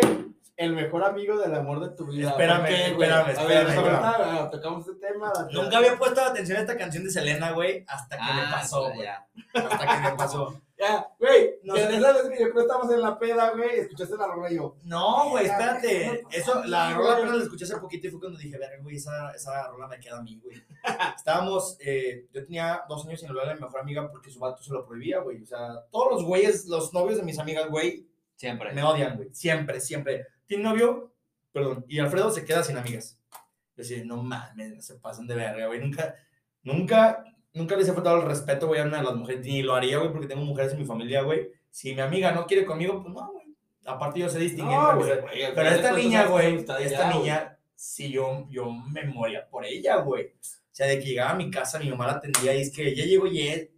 el 0.56 0.72
mejor 0.74 1.02
amigo 1.04 1.38
del 1.38 1.54
amor 1.54 1.80
de 1.80 1.96
tu 1.96 2.06
vida? 2.06 2.30
Espérame, 2.30 2.58
¿Por 2.60 2.68
qué, 2.68 2.86
espérame, 2.86 3.20
A 3.20 3.22
ver, 3.44 3.66
espérame, 3.66 3.78
ahorita, 3.78 4.42
ah, 4.44 4.50
tocamos 4.50 4.86
este 4.86 5.06
tema. 5.08 5.32
Nunca 5.52 5.78
había 5.78 5.96
puesto 5.98 6.20
atención 6.20 6.58
a 6.58 6.60
esta 6.60 6.76
canción 6.76 7.04
de 7.04 7.10
Selena, 7.10 7.52
güey, 7.52 7.84
hasta 7.88 8.16
que 8.16 8.22
me 8.22 8.40
Ah, 8.42 8.48
pasó, 8.52 8.92
güey. 8.92 9.06
Hasta 9.06 9.86
que 10.02 10.10
me 10.10 10.16
pasó. 10.16 10.60
Ya, 10.82 11.06
güey, 11.16 11.60
No 11.62 11.76
sé. 11.76 11.96
esa 11.96 12.12
vez 12.12 12.22
que 12.22 12.30
yo 12.42 12.50
creo 12.50 12.54
que 12.54 12.60
estábamos 12.62 12.92
en 12.92 13.02
la 13.02 13.16
peda, 13.16 13.50
güey, 13.50 13.78
escuchaste 13.78 14.16
la 14.16 14.26
rola 14.26 14.50
y 14.50 14.56
yo. 14.56 14.74
No, 14.82 15.30
güey, 15.30 15.46
espérate. 15.46 16.24
Eso, 16.32 16.64
la 16.64 16.92
rola 16.94 17.12
apenas 17.18 17.36
la 17.36 17.42
escuché 17.44 17.62
hace 17.66 17.76
poquito 17.76 18.08
y 18.08 18.10
fue 18.10 18.18
cuando 18.18 18.36
dije, 18.36 18.58
verga, 18.58 18.82
güey, 18.82 18.96
esa, 18.96 19.30
esa 19.30 19.68
rola 19.68 19.86
me 19.86 20.00
queda 20.00 20.18
a 20.18 20.22
mí, 20.22 20.40
güey. 20.42 20.60
Estábamos, 21.16 21.76
eh, 21.78 22.26
yo 22.32 22.44
tenía 22.44 22.82
dos 22.88 23.06
años 23.06 23.20
sin 23.20 23.28
hablar 23.28 23.50
a 23.50 23.54
mi 23.54 23.60
mejor 23.60 23.78
amiga 23.78 24.10
porque 24.10 24.32
su 24.32 24.40
vato 24.40 24.60
se 24.60 24.72
lo 24.72 24.84
prohibía, 24.84 25.20
güey. 25.20 25.40
O 25.44 25.46
sea, 25.46 25.84
todos 25.92 26.14
los 26.14 26.24
güeyes, 26.24 26.66
los 26.66 26.92
novios 26.92 27.16
de 27.18 27.22
mis 27.24 27.38
amigas, 27.38 27.68
güey, 27.68 28.08
Siempre. 28.34 28.72
me 28.72 28.82
odian, 28.82 29.16
güey. 29.16 29.32
Siempre, 29.32 29.80
siempre. 29.80 30.26
¿Tiene 30.52 30.64
novio? 30.68 31.14
Perdón. 31.50 31.86
Y 31.88 31.98
Alfredo 31.98 32.30
se 32.30 32.44
queda 32.44 32.62
sin 32.62 32.76
amigas. 32.76 33.18
Yo 33.30 33.38
decía, 33.76 34.02
no 34.04 34.22
mames, 34.22 34.84
se 34.84 34.96
pasan 34.96 35.26
de 35.26 35.34
verga, 35.34 35.66
güey. 35.66 35.80
Nunca, 35.80 36.14
nunca, 36.62 37.24
nunca 37.54 37.74
les 37.74 37.88
he 37.88 37.94
faltado 37.94 38.20
el 38.20 38.26
respeto, 38.26 38.66
güey, 38.66 38.82
a 38.82 38.84
una 38.84 38.98
de 38.98 39.04
las 39.04 39.14
mujeres. 39.14 39.46
Ni 39.46 39.62
lo 39.62 39.74
haría, 39.74 39.96
güey, 39.96 40.12
porque 40.12 40.26
tengo 40.26 40.44
mujeres 40.44 40.74
en 40.74 40.80
mi 40.80 40.84
familia, 40.84 41.22
güey. 41.22 41.48
Si 41.70 41.94
mi 41.94 42.02
amiga 42.02 42.32
no 42.32 42.44
quiere 42.46 42.66
conmigo, 42.66 43.02
pues 43.02 43.14
no, 43.14 43.32
güey. 43.32 43.46
Aparte 43.86 44.20
yo 44.20 44.28
sé 44.28 44.40
distinguir. 44.40 44.76
No, 44.76 44.94
güey, 44.98 45.10
Pero 45.54 45.68
esta 45.70 45.92
niña, 45.92 46.26
güey, 46.26 46.56
esta 46.58 47.10
niña, 47.10 47.56
sí, 47.74 48.10
yo, 48.10 48.46
yo 48.50 48.70
me 48.70 49.04
moría 49.04 49.48
por 49.48 49.64
ella, 49.64 49.96
güey. 49.96 50.26
O 50.26 50.70
sea, 50.70 50.86
de 50.86 50.98
que 50.98 51.06
llegaba 51.06 51.30
a 51.30 51.34
mi 51.34 51.50
casa, 51.50 51.78
mi 51.78 51.88
mamá 51.88 52.08
la 52.08 52.12
atendía 52.12 52.54
y 52.54 52.60
es 52.60 52.76
que 52.76 52.94
ya 52.94 53.06
llegó 53.06 53.26
Yes. 53.26 53.70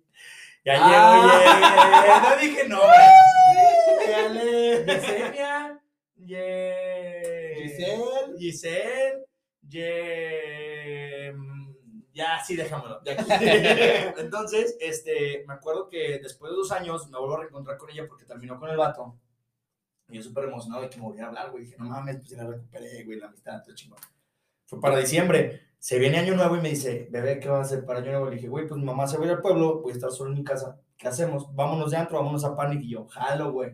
Ya 0.65 0.75
Ah. 0.81 2.35
llegó 2.41 2.51
Yes. 2.51 2.51
No 2.51 2.53
dije 2.57 2.69
no, 2.69 2.81
güey. 2.81 4.09
Dale. 4.85 5.81
Yesenia. 6.27 7.55
Ye... 7.55 7.55
Giselle. 7.69 8.39
Giselle. 8.39 9.25
Ye... 9.69 11.33
mm, 11.35 11.75
Ya, 12.13 12.43
sí, 12.45 12.57
déjamelo. 12.57 13.01
De 13.01 13.13
aquí. 13.13 13.25
Entonces, 14.21 14.77
este, 14.81 15.45
me 15.47 15.55
acuerdo 15.55 15.89
que 15.89 16.19
después 16.23 16.51
de 16.53 16.57
dos 16.57 16.71
años 16.73 17.09
me 17.11 17.19
vuelvo 17.19 17.37
a 17.37 17.41
reencontrar 17.41 17.77
con 17.77 17.91
ella 17.91 18.07
porque 18.09 18.25
terminó 18.25 18.59
con 18.59 18.71
el 18.71 18.77
vato. 18.77 19.19
Y 20.09 20.17
yo 20.17 20.23
súper 20.23 20.45
emocionado 20.45 20.83
de 20.83 20.91
que 20.91 20.97
me 20.99 21.05
volviera 21.05 21.27
a 21.27 21.29
hablar, 21.31 21.51
güey. 21.51 21.65
Dije, 21.65 21.77
no 21.79 21.87
mames, 21.87 22.17
pues 22.17 22.29
ya 22.29 22.43
la 22.43 22.51
recuperé, 22.51 23.05
güey, 23.05 23.19
la 23.19 23.27
amistad, 23.27 23.63
todo 23.65 23.75
chingón. 23.75 23.99
Fue 24.67 24.81
para 24.81 24.99
diciembre. 24.99 25.63
Se 25.79 25.99
viene 25.99 26.19
año 26.19 26.35
nuevo 26.35 26.57
y 26.57 26.61
me 26.61 26.71
dice, 26.71 27.09
bebé, 27.11 27.39
¿qué 27.41 27.49
vas 27.49 27.59
a 27.59 27.63
hacer 27.75 27.85
para 27.85 27.99
año 28.01 28.11
nuevo? 28.13 28.27
Le 28.31 28.37
dije, 28.37 28.49
güey, 28.49 28.67
pues 28.67 28.79
mi 28.79 28.87
mamá 28.87 29.07
se 29.07 29.17
va 29.19 29.25
a 29.25 29.27
ir 29.27 29.33
al 29.33 29.43
pueblo, 29.43 29.81
voy 29.83 29.93
a 29.93 29.95
estar 29.95 30.11
solo 30.11 30.31
en 30.31 30.37
mi 30.39 30.45
casa. 30.45 30.81
¿Qué 30.97 31.09
hacemos? 31.09 31.55
Vámonos 31.55 31.91
de 31.91 31.97
antro, 31.97 32.19
vámonos 32.19 32.45
a 32.45 32.55
Panic. 32.57 32.83
Y 32.83 32.91
yo, 32.91 33.07
jalo, 33.09 33.53
güey. 33.53 33.73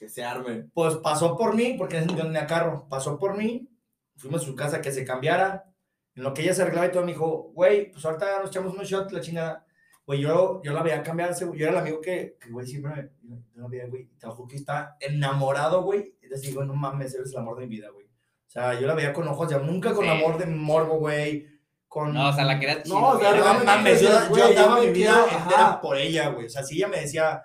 Que 0.00 0.08
se 0.08 0.24
arme. 0.24 0.64
Pues 0.72 0.96
pasó 0.96 1.36
por 1.36 1.54
mí, 1.54 1.74
porque 1.76 1.98
en 1.98 2.04
ese 2.04 2.12
yo 2.16 2.24
no 2.24 2.32
tenía 2.32 2.46
carro. 2.46 2.88
Pasó 2.88 3.18
por 3.18 3.36
mí, 3.36 3.68
fuimos 4.16 4.42
a 4.42 4.46
su 4.46 4.56
casa 4.56 4.80
que 4.80 4.90
se 4.92 5.04
cambiara. 5.04 5.66
En 6.14 6.22
lo 6.22 6.32
que 6.32 6.40
ella 6.42 6.54
se 6.54 6.62
arreglaba 6.62 6.86
y 6.86 6.90
todo, 6.90 7.02
me 7.04 7.12
dijo, 7.12 7.52
güey, 7.54 7.92
pues 7.92 8.02
ahorita 8.04 8.40
nos 8.40 8.48
echamos 8.48 8.72
unos 8.72 8.88
shots, 8.88 9.12
la 9.12 9.20
chingada. 9.20 9.66
Güey, 10.06 10.20
yo, 10.22 10.62
yo 10.64 10.72
la 10.72 10.82
veía 10.82 11.02
cambiarse, 11.02 11.44
güey. 11.44 11.60
Yo 11.60 11.66
era 11.66 11.74
el 11.76 11.82
amigo 11.82 12.00
que, 12.00 12.38
que 12.40 12.50
güey, 12.50 12.66
siempre 12.66 13.12
me, 13.22 13.36
yo 13.54 13.60
la 13.62 13.68
veía, 13.68 13.86
güey. 13.88 14.06
Te 14.18 14.26
lo 14.26 14.34
juro 14.34 14.48
que 14.48 14.56
está 14.56 14.96
enamorado, 14.98 15.82
güey. 15.82 16.16
Y 16.22 16.28
les 16.28 16.40
digo, 16.40 16.64
no 16.64 16.74
mames, 16.74 17.14
eres 17.14 17.30
el 17.32 17.38
amor 17.38 17.58
de 17.60 17.66
mi 17.66 17.76
vida, 17.76 17.90
güey. 17.90 18.06
O 18.06 18.50
sea, 18.50 18.80
yo 18.80 18.86
la 18.86 18.94
veía 18.94 19.12
con 19.12 19.28
ojos 19.28 19.48
ya, 19.50 19.58
nunca 19.58 19.92
con 19.94 20.06
Sí. 20.06 20.10
amor 20.10 20.38
de 20.38 20.46
morbo, 20.46 20.98
güey. 20.98 21.46
Con... 21.86 22.14
No, 22.14 22.30
o 22.30 22.32
sea, 22.32 22.44
la 22.44 22.58
quería 22.58 22.82
chido. 22.82 22.98
No, 22.98 23.08
o 23.10 23.18
sea. 23.20 23.34
No 23.34 23.64
mames, 23.64 24.00
yo, 24.00 24.08
yo 24.08 24.28
güey, 24.30 24.54
daba 24.54 24.80
yo 24.80 24.86
mi 24.86 24.92
vida 24.92 25.24
entera 25.30 25.80
por 25.80 25.96
ella, 25.98 26.30
güey. 26.30 26.46
O 26.46 26.50
sea, 26.50 26.64
si 26.64 26.76
ella 26.76 26.88
me 26.88 27.00
decía, 27.02 27.44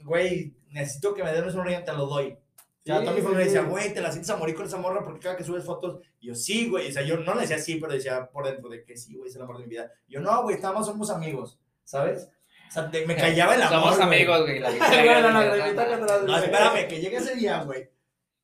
güey, 0.00 0.56
necesito 0.74 1.14
que 1.14 1.24
me 1.24 1.32
des 1.32 1.54
un 1.54 1.64
ring, 1.64 1.84
te 1.84 1.92
lo 1.92 2.06
doy. 2.06 2.32
O 2.32 2.86
sea, 2.86 2.98
Sí, 2.98 3.04
toda 3.04 3.12
mi 3.14 3.20
sí, 3.20 3.22
familia 3.26 3.46
sí. 3.46 3.52
decía, 3.54 3.62
güey, 3.68 3.94
te 3.94 4.00
la 4.02 4.10
sientes 4.12 4.28
a 4.30 4.36
morir 4.36 4.54
con 4.54 4.66
esa 4.66 4.76
morra 4.76 5.02
porque 5.02 5.20
cada 5.20 5.36
que 5.36 5.44
subes 5.44 5.64
fotos. 5.64 6.00
Y 6.20 6.26
yo, 6.28 6.34
sí, 6.34 6.68
güey. 6.68 6.90
O 6.90 6.92
sea, 6.92 7.02
yo 7.02 7.16
no 7.16 7.34
le 7.34 7.40
decía 7.42 7.58
sí, 7.58 7.76
pero 7.76 7.92
decía 7.94 8.28
por 8.30 8.44
dentro 8.44 8.68
de 8.68 8.84
que 8.84 8.94
sí, 8.96 9.14
güey, 9.16 9.30
es 9.30 9.36
el 9.36 9.42
amor 9.42 9.56
de 9.56 9.62
mi 9.64 9.70
vida. 9.70 9.90
Y 10.06 10.12
yo, 10.14 10.20
no, 10.20 10.42
güey, 10.42 10.56
estamos, 10.56 10.84
somos 10.86 11.08
amigos, 11.10 11.58
¿sabes? 11.84 12.28
O 12.68 12.72
sea, 12.72 12.90
te- 12.90 13.06
me 13.06 13.16
callaba 13.16 13.54
el 13.54 13.62
amor. 13.62 13.80
Somos 13.94 13.96
güey. 13.96 14.06
amigos, 14.08 14.40
güey. 14.42 14.58
La 14.60 14.68
atrás, 14.74 16.22
No, 16.22 16.32
güey. 16.32 16.44
espérame, 16.44 16.88
que 16.88 17.00
llegue 17.00 17.16
ese 17.16 17.34
día, 17.36 17.62
güey. 17.62 17.88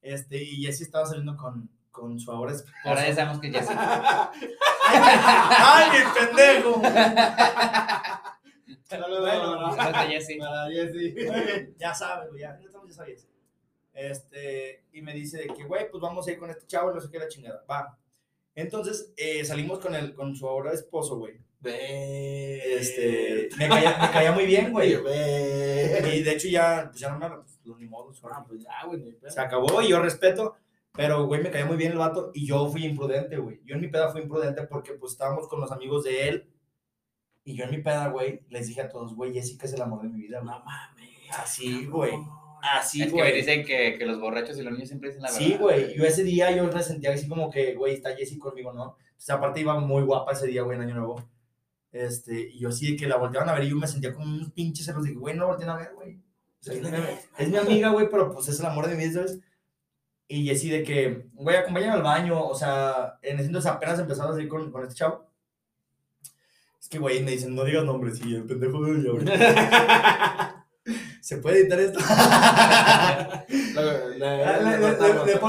Este, 0.01 0.43
y 0.43 0.63
Jessie 0.65 0.87
estaba 0.87 1.05
saliendo 1.05 1.37
con, 1.37 1.69
con 1.91 2.19
su 2.19 2.31
ahora 2.33 2.53
esposo. 2.53 2.73
Ahora 2.85 3.07
ya 3.07 3.15
sabemos 3.15 3.41
que 3.41 3.51
ya 3.51 3.63
sí. 3.67 3.75
¡Ay, 4.93 5.91
mi 5.91 5.99
pendejo! 6.19 6.81
Saludos, 8.99 9.21
Bueno, 9.21 9.71
para- 9.77 10.03
Jessy. 10.07 10.37
para 10.39 10.69
Jessy. 10.71 11.15
ya 11.79 11.95
sabes, 11.95 12.31
güey, 12.31 12.43
ya, 12.43 12.59
ya 12.61 12.69
ya 12.87 12.93
sabías. 12.93 13.27
Este, 13.95 14.85
y 14.93 15.03
me 15.03 15.13
dice 15.15 15.39
de 15.39 15.47
que, 15.49 15.65
güey, 15.65 15.91
pues 15.91 16.01
vamos 16.01 16.27
a 16.27 16.31
ir 16.33 16.39
con 16.39 16.51
este 16.51 16.67
chavo, 16.67 16.93
no 16.93 17.01
sé 17.01 17.09
qué 17.11 17.19
la 17.19 17.29
chingada. 17.29 17.65
Va. 17.71 17.97
Entonces, 18.55 19.13
eh, 19.17 19.45
salimos 19.45 19.79
con, 19.79 19.95
el, 19.95 20.15
con 20.15 20.35
su 20.35 20.47
ahora 20.49 20.73
esposo, 20.73 21.17
güey. 21.19 21.39
Este, 21.63 23.49
me 23.59 23.69
caía, 23.69 23.99
me 24.01 24.11
caía 24.11 24.33
muy 24.33 24.47
bien, 24.47 24.73
güey. 24.73 24.93
Y 24.95 26.23
de 26.23 26.33
hecho 26.33 26.49
ya, 26.49 26.87
pues 26.89 27.01
ya 27.01 27.11
no 27.11 27.19
me 27.19 27.29
pues 27.37 27.61
los 27.65 27.79
ni 27.79 27.87
modo, 27.87 28.13
Ah, 28.33 28.45
pues 28.47 28.63
ya, 28.63 28.87
güey, 28.87 29.19
se 29.29 29.41
acabó 29.41 29.83
y 29.83 29.89
yo 29.89 30.01
respeto, 30.01 30.57
pero, 30.93 31.27
güey, 31.27 31.43
me 31.43 31.51
caía 31.51 31.67
muy 31.67 31.77
bien 31.77 31.93
el 31.93 31.99
vato 31.99 32.31
y 32.35 32.47
yo 32.47 32.67
fui 32.69 32.85
imprudente, 32.85 33.37
güey. 33.37 33.61
Yo 33.65 33.75
en 33.75 33.81
mi 33.83 33.89
peda 33.89 34.11
fui 34.11 34.23
imprudente 34.23 34.63
porque, 34.67 34.95
pues, 34.95 35.13
estábamos 35.13 35.47
con 35.49 35.61
los 35.61 35.71
amigos 35.71 36.05
de 36.05 36.29
él 36.29 36.47
y 37.51 37.57
yo 37.57 37.65
en 37.65 37.71
mi 37.71 37.79
peda, 37.79 38.09
güey, 38.09 38.41
les 38.49 38.69
dije 38.69 38.83
a 38.83 38.89
todos, 38.89 39.15
güey, 39.15 39.33
Jessica 39.33 39.67
es 39.67 39.73
el 39.75 39.83
amor 39.83 40.03
de 40.03 40.09
mi 40.09 40.23
vida, 40.23 40.41
güey. 40.41 40.51
No 40.51 40.65
mames. 40.65 41.09
Así, 41.37 41.87
güey. 41.87 42.13
Así, 42.63 43.03
es 43.03 43.09
que 43.09 43.13
güey. 43.13 43.35
dicen 43.35 43.65
que, 43.65 43.97
que 43.99 44.07
los 44.07 44.21
borrachos 44.21 44.59
y 44.59 44.63
los 44.63 44.73
niños 44.73 44.89
siempre 44.89 45.09
dicen 45.09 45.23
la 45.23 45.31
verdad. 45.31 45.47
Sí, 45.47 45.57
güey. 45.59 45.95
Yo 45.97 46.05
ese 46.05 46.25
día 46.25 46.51
yo 46.55 46.65
me 46.65 46.83
sentía 46.83 47.13
así 47.13 47.29
como 47.29 47.51
que, 47.51 47.75
güey, 47.75 47.95
está 47.95 48.15
Jessie 48.15 48.39
conmigo, 48.39 48.73
¿no? 48.73 48.83
O 48.83 48.97
sea, 49.17 49.37
aparte 49.37 49.61
iba 49.61 49.79
muy 49.81 50.03
guapa 50.03 50.33
ese 50.33 50.47
día, 50.47 50.63
güey, 50.63 50.77
en 50.77 50.85
Año 50.85 50.95
Nuevo. 50.95 51.25
Este, 51.93 52.51
y 52.53 52.61
yo 52.61 52.69
así 52.69 52.93
de 52.93 52.97
que 52.97 53.09
la 53.09 53.17
volteaban 53.17 53.49
a 53.49 53.55
ver 53.55 53.65
y 53.65 53.71
yo 53.71 53.77
me 53.77 53.89
sentía 53.89 54.13
como 54.13 54.27
un 54.27 54.51
pinche 54.51 54.85
celos. 54.85 55.05
Dije, 55.05 55.17
güey, 55.17 55.35
no 55.35 55.43
la 55.43 55.49
voltean 55.49 55.71
a 55.71 55.77
ver, 55.77 55.93
güey. 55.95 56.17
O 56.17 56.63
sea, 56.63 56.75
es, 56.75 56.83
mi, 56.83 56.89
es 57.39 57.49
mi 57.49 57.57
amiga, 57.57 57.89
güey, 57.91 58.09
pero 58.11 58.31
pues 58.31 58.49
es 58.49 58.61
el 58.61 58.67
amor 58.67 58.87
de 58.87 58.95
mi 58.95 59.05
vida, 59.05 59.15
¿sabes? 59.15 59.41
Y 60.29 60.47
Jessie 60.47 60.71
de 60.73 60.85
que, 60.85 61.27
güey, 61.33 61.57
acompáñame 61.57 61.95
al 61.95 62.03
baño. 62.03 62.47
O 62.47 62.55
sea, 62.55 63.19
en 63.23 63.37
ese 63.37 63.47
entonces 63.47 63.71
apenas 63.71 63.99
empezaba 63.99 64.31
a 64.31 64.35
salir 64.35 64.49
con, 64.49 64.71
con 64.71 64.83
este 64.83 64.95
chavo. 64.95 65.30
Que, 66.91 66.99
güey, 66.99 67.23
me 67.23 67.31
dicen, 67.31 67.55
no 67.55 67.65
digas 67.65 67.85
nombres. 67.85 68.21
Y 68.27 68.35
el 68.35 68.45
pendejo 68.45 68.85
de 68.85 68.99
ella, 68.99 70.67
¿Se 71.21 71.37
puede 71.37 71.61
editar 71.61 71.79
esto? 71.79 72.01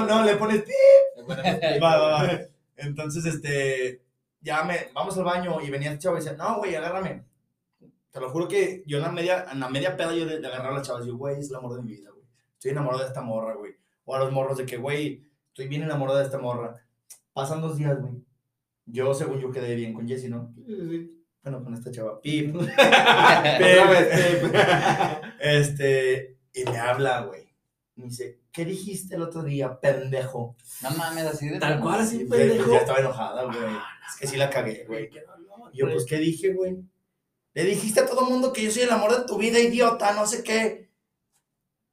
No, 0.06 0.24
le 0.24 0.36
pones 0.36 0.64
Va, 1.82 1.98
va, 1.98 2.12
va. 2.12 2.40
Entonces, 2.78 3.26
este, 3.26 4.04
ya 4.40 4.64
me, 4.64 4.90
vamos 4.94 5.18
al 5.18 5.24
baño 5.24 5.60
y 5.62 5.72
venía 5.72 5.92
el 5.92 5.98
chavo 5.98 6.18
y 6.18 6.20
decía, 6.20 6.38
no, 6.38 6.60
güey, 6.60 6.76
agárrame. 6.76 7.24
Te 8.12 8.20
lo 8.20 8.30
juro 8.30 8.48
que 8.48 8.84
yo 8.86 8.98
en 8.98 9.04
la 9.04 9.12
media, 9.12 9.48
en 9.52 9.60
la 9.60 9.70
media 9.70 9.98
peda 9.98 10.14
yo 10.14 10.26
le, 10.26 10.40
le 10.40 10.48
agarraba 10.48 10.76
a 10.76 10.78
las 10.78 10.88
chavas 10.88 11.06
y 11.06 11.08
yo, 11.08 11.18
güey, 11.18 11.40
es 11.40 11.50
el 11.50 11.56
amor 11.56 11.76
de 11.76 11.82
mi 11.82 11.94
vida, 11.94 12.12
güey. 12.12 12.24
Estoy 12.54 12.72
enamorado 12.72 13.02
de 13.02 13.08
esta 13.08 13.22
morra, 13.22 13.56
güey. 13.56 13.74
O 14.06 14.16
a 14.16 14.20
los 14.20 14.32
morros 14.32 14.60
de 14.60 14.68
que, 14.68 14.78
güey, 14.78 15.24
estoy 15.48 15.68
bien 15.68 15.82
enamorado 15.82 16.20
de 16.20 16.26
esta 16.26 16.38
morra. 16.38 16.86
Pasan 17.34 17.62
dos 17.62 17.78
días, 17.78 18.00
güey. 18.00 18.14
Yo, 18.86 19.12
según 19.16 19.40
yo, 19.40 19.52
quedé 19.52 19.74
bien 19.74 19.94
con 19.94 20.08
Jessie, 20.08 20.30
¿no? 20.30 20.54
Sí, 20.68 20.76
sí. 20.90 21.21
Bueno, 21.44 21.64
con 21.64 21.74
esta 21.74 21.92
chava. 21.92 22.22
Pip. 22.22 22.56
Pip. 22.56 22.68
Este, 25.40 26.38
y 26.54 26.64
me 26.66 26.78
habla, 26.78 27.22
güey. 27.22 27.50
Me 27.96 28.06
dice, 28.06 28.40
¿qué 28.52 28.66
dijiste 28.66 29.16
el 29.16 29.24
otro 29.24 29.44
día, 29.44 29.80
pendejo? 29.80 30.56
No 30.82 30.92
mames, 30.92 31.26
así 31.26 31.50
de 31.50 31.60
Tal 31.60 31.80
cual, 31.82 32.02
así, 32.02 32.20
Sí, 32.20 32.26
pues, 32.26 32.40
pendejo. 32.40 32.72
ya 32.72 32.78
estaba 32.80 33.00
enojada, 33.00 33.44
güey. 33.46 33.58
Es 33.58 34.20
que 34.20 34.28
sí 34.28 34.38
la 34.38 34.50
cagué, 34.50 34.86
güey. 34.88 35.10
Y 35.74 35.78
yo, 35.80 35.90
pues, 35.92 36.06
¿qué 36.06 36.18
dije, 36.18 36.54
güey? 36.54 36.78
Le 37.54 37.66
dijiste 37.66 38.00
a 38.00 38.06
todo 38.06 38.22
mundo 38.30 38.54
que 38.54 38.64
yo 38.64 38.72
soy 38.72 38.84
el 38.84 38.92
amor 38.92 39.18
de 39.18 39.26
tu 39.26 39.38
vida, 39.38 39.60
idiota, 39.60 40.14
no 40.14 40.26
sé 40.26 40.44
qué. 40.44 40.90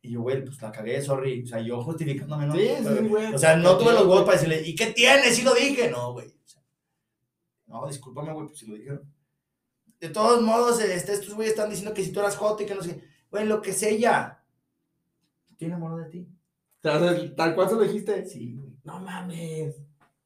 Y 0.03 0.12
yo, 0.12 0.20
güey, 0.22 0.44
pues 0.44 0.61
la 0.62 0.70
cagué, 0.70 1.03
sorry. 1.03 1.42
O 1.42 1.46
sea, 1.46 1.61
yo 1.61 1.82
justificándome, 1.82 2.46
¿no? 2.46 2.55
Sí, 2.55 2.68
sí, 2.80 3.09
güey. 3.09 3.34
O 3.34 3.38
sea, 3.38 3.57
no 3.57 3.76
tuve 3.76 3.92
los 3.92 4.03
huevos 4.03 4.22
para 4.22 4.34
decirle, 4.38 4.62
¿y 4.62 4.74
qué 4.76 4.86
tienes? 4.88 5.34
Sí 5.34 5.42
lo 5.42 5.55
dije. 5.55 5.90
No, 5.90 6.12
güey. 6.12 6.28
O 6.28 6.49
sea, 6.49 6.62
no, 7.66 7.86
discúlpame, 7.88 8.32
güey, 8.32 8.46
pues 8.46 8.59
si 8.61 8.66
lo 8.66 8.76
dijeron. 8.76 9.03
De 10.01 10.09
todos 10.11 10.42
modos, 10.42 10.80
este, 10.80 11.12
estos 11.12 11.34
güeyes 11.34 11.55
están 11.55 11.70
diciendo 11.70 11.92
que 11.94 12.05
si 12.05 12.12
tú 12.12 12.20
eras 12.20 12.36
joto 12.36 12.62
y 12.62 12.66
que 12.66 12.74
no 12.74 12.82
sé. 12.82 13.03
Güey, 13.30 13.46
lo 13.46 13.61
que 13.61 13.72
sé 13.72 13.99
ya. 13.99 14.44
Estoy 15.51 15.66
enamorado 15.68 15.99
de 16.01 16.11
ti. 16.11 16.28
Tal, 16.80 17.34
tal 17.34 17.55
cual 17.55 17.68
se 17.68 17.74
lo 17.74 17.82
dijiste. 17.82 18.24
Sí, 18.26 18.55
güey. 18.55 18.76
No 18.84 19.01
mames. 19.01 19.76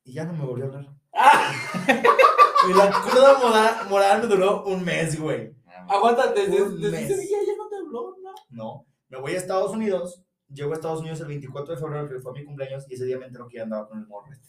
Y 0.04 0.12
ya 0.12 0.24
no 0.24 0.34
me 0.34 0.44
volvió 0.44 0.64
a 0.66 0.68
hablar. 0.68 0.88
y 2.68 2.72
la 2.74 2.90
cruda 2.90 3.38
moral, 3.38 3.88
moral 3.88 4.20
me 4.22 4.26
duró 4.34 4.64
un 4.64 4.84
mes, 4.84 5.18
güey. 5.20 5.54
Aguanta, 5.88 6.32
desde, 6.32 6.62
Un 6.62 6.80
desde 6.80 7.00
mes. 7.00 7.10
ese 7.10 7.20
día 7.22 7.38
ya 7.46 7.56
no 7.56 7.68
te 7.68 7.76
habló, 7.76 8.16
¿no? 8.22 8.34
No, 8.50 8.86
me 9.08 9.18
voy 9.20 9.32
a 9.32 9.38
Estados 9.38 9.72
Unidos. 9.72 10.22
Llego 10.48 10.72
a 10.72 10.74
Estados 10.74 11.00
Unidos 11.00 11.20
el 11.20 11.28
24 11.28 11.74
de 11.74 11.80
febrero, 11.80 12.08
que 12.08 12.20
fue 12.20 12.32
mi 12.34 12.44
cumpleaños, 12.44 12.84
y 12.88 12.94
ese 12.94 13.06
día 13.06 13.18
me 13.18 13.26
entero 13.26 13.48
que 13.48 13.56
ya 13.56 13.62
andaba 13.64 13.88
con 13.88 13.98
el 13.98 14.06
morro. 14.06 14.30
este. 14.32 14.46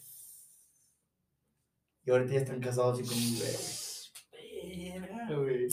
Y 2.04 2.10
ahorita 2.10 2.34
ya 2.34 2.40
están 2.40 2.60
casados 2.60 3.00
y 3.00 3.04
con 3.04 3.16
mi 3.16 3.38
bebé. 3.40 3.56
Verga, 5.00 5.36
güey. 5.36 5.68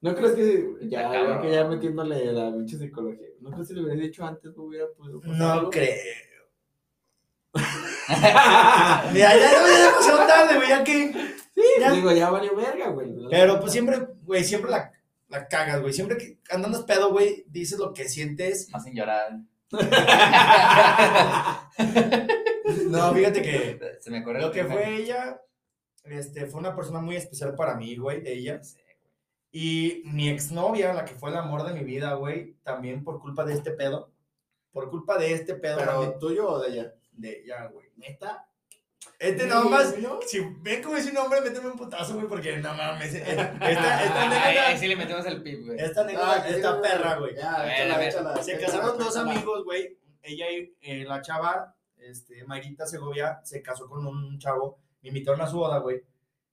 ¿No 0.00 0.14
crees 0.16 0.32
que 0.32 0.88
ya, 0.88 1.12
ya 1.12 1.40
que 1.40 1.50
ya 1.52 1.64
metiéndole 1.68 2.32
la 2.32 2.50
pinche 2.52 2.76
psicología? 2.76 3.28
¿No 3.40 3.50
crees 3.52 3.68
que 3.68 3.74
le 3.74 3.82
hubieras 3.82 4.00
dicho 4.02 4.26
antes 4.26 4.52
no 4.56 4.64
hubiera 4.64 4.86
podido 4.96 5.20
pasar 5.20 5.36
No 5.36 5.52
algo? 5.52 5.70
creo. 5.70 5.94
Mira, 9.12 9.14
ya, 9.14 9.36
ya, 9.36 9.52
ya 9.52 9.86
demasiado 9.86 10.26
tarde, 10.26 10.56
güey, 10.56 10.68
ya 10.68 10.84
que. 10.84 11.12
Sí, 11.54 11.62
Ya. 11.80 11.92
digo, 11.92 12.10
ya 12.12 12.30
valió 12.30 12.56
verga, 12.56 12.88
güey. 12.88 13.12
Pero 13.30 13.60
pues 13.60 13.72
siempre, 13.72 13.98
güey, 14.24 14.42
siempre 14.42 14.70
la, 14.70 14.92
la 15.28 15.46
cagas, 15.48 15.80
güey. 15.80 15.92
Siempre 15.92 16.16
que 16.18 16.38
andas 16.50 16.82
pedo, 16.84 17.10
güey, 17.12 17.44
dices 17.48 17.78
lo 17.78 17.92
que 17.92 18.08
sientes. 18.08 18.68
Más 18.70 18.82
sin 18.84 18.94
llorar. 18.94 19.38
No, 22.88 23.12
fíjate 23.12 23.42
que 23.42 23.78
Se 24.00 24.10
me 24.10 24.20
ocurre 24.20 24.40
lo 24.40 24.52
que 24.52 24.64
fue 24.64 24.96
ella, 24.96 25.40
este, 26.04 26.46
fue 26.46 26.60
una 26.60 26.74
persona 26.74 27.00
muy 27.00 27.16
especial 27.16 27.54
para 27.54 27.74
mí, 27.74 27.96
güey, 27.96 28.22
ella. 28.26 28.60
Y 29.50 30.02
mi 30.06 30.28
exnovia, 30.28 30.94
la 30.94 31.04
que 31.04 31.14
fue 31.14 31.30
el 31.30 31.36
amor 31.36 31.64
de 31.64 31.74
mi 31.74 31.84
vida, 31.84 32.14
güey, 32.14 32.54
también 32.62 33.04
por 33.04 33.20
culpa 33.20 33.44
de 33.44 33.54
este 33.54 33.70
pedo. 33.72 34.10
Por 34.72 34.88
culpa 34.88 35.18
de 35.18 35.32
este 35.34 35.54
pedo 35.54 35.76
¿Pero 35.78 35.90
también- 35.92 36.18
tuyo 36.18 36.48
o 36.48 36.58
de 36.60 36.70
ella? 36.70 36.94
de 37.12 37.42
ella, 37.44 37.66
güey. 37.66 37.88
¿Neta? 37.96 38.48
Este 39.18 39.46
nada 39.46 39.64
más, 39.64 39.94
si 40.26 40.40
ven 40.60 40.82
como 40.82 40.96
dice 40.96 41.10
un 41.10 41.18
hombre, 41.18 41.40
méteme 41.42 41.68
un 41.68 41.76
putazo, 41.76 42.14
güey, 42.14 42.26
porque 42.26 42.56
no 42.56 42.72
mames. 42.74 43.12
Esta, 43.14 43.42
esta 43.52 43.66
Ay, 43.66 44.16
anécdota, 44.16 44.66
ahí 44.68 44.78
sí 44.78 44.88
le 44.88 44.96
metemos 44.96 45.26
el 45.26 45.42
pip, 45.42 45.66
güey. 45.66 45.78
esta 45.78 46.00
anécdota 46.00 46.32
Ah, 46.32 46.44
sí, 46.48 46.60
perra, 46.82 47.18
güey. 47.18 47.34
Se 48.42 48.58
casaron 48.58 48.98
dos 48.98 49.16
amigos, 49.16 49.64
güey. 49.64 49.98
Ella 50.22 50.50
y 50.50 50.74
eh, 50.80 51.04
la 51.04 51.20
chava, 51.20 51.74
este, 51.96 52.44
Mayrita 52.44 52.86
Segovia, 52.86 53.40
se 53.44 53.60
casó 53.60 53.88
con 53.88 54.06
un 54.06 54.38
chavo. 54.38 54.78
Me 55.02 55.08
invitaron 55.08 55.40
a 55.40 55.46
su 55.46 55.56
boda, 55.56 55.78
güey. 55.78 56.02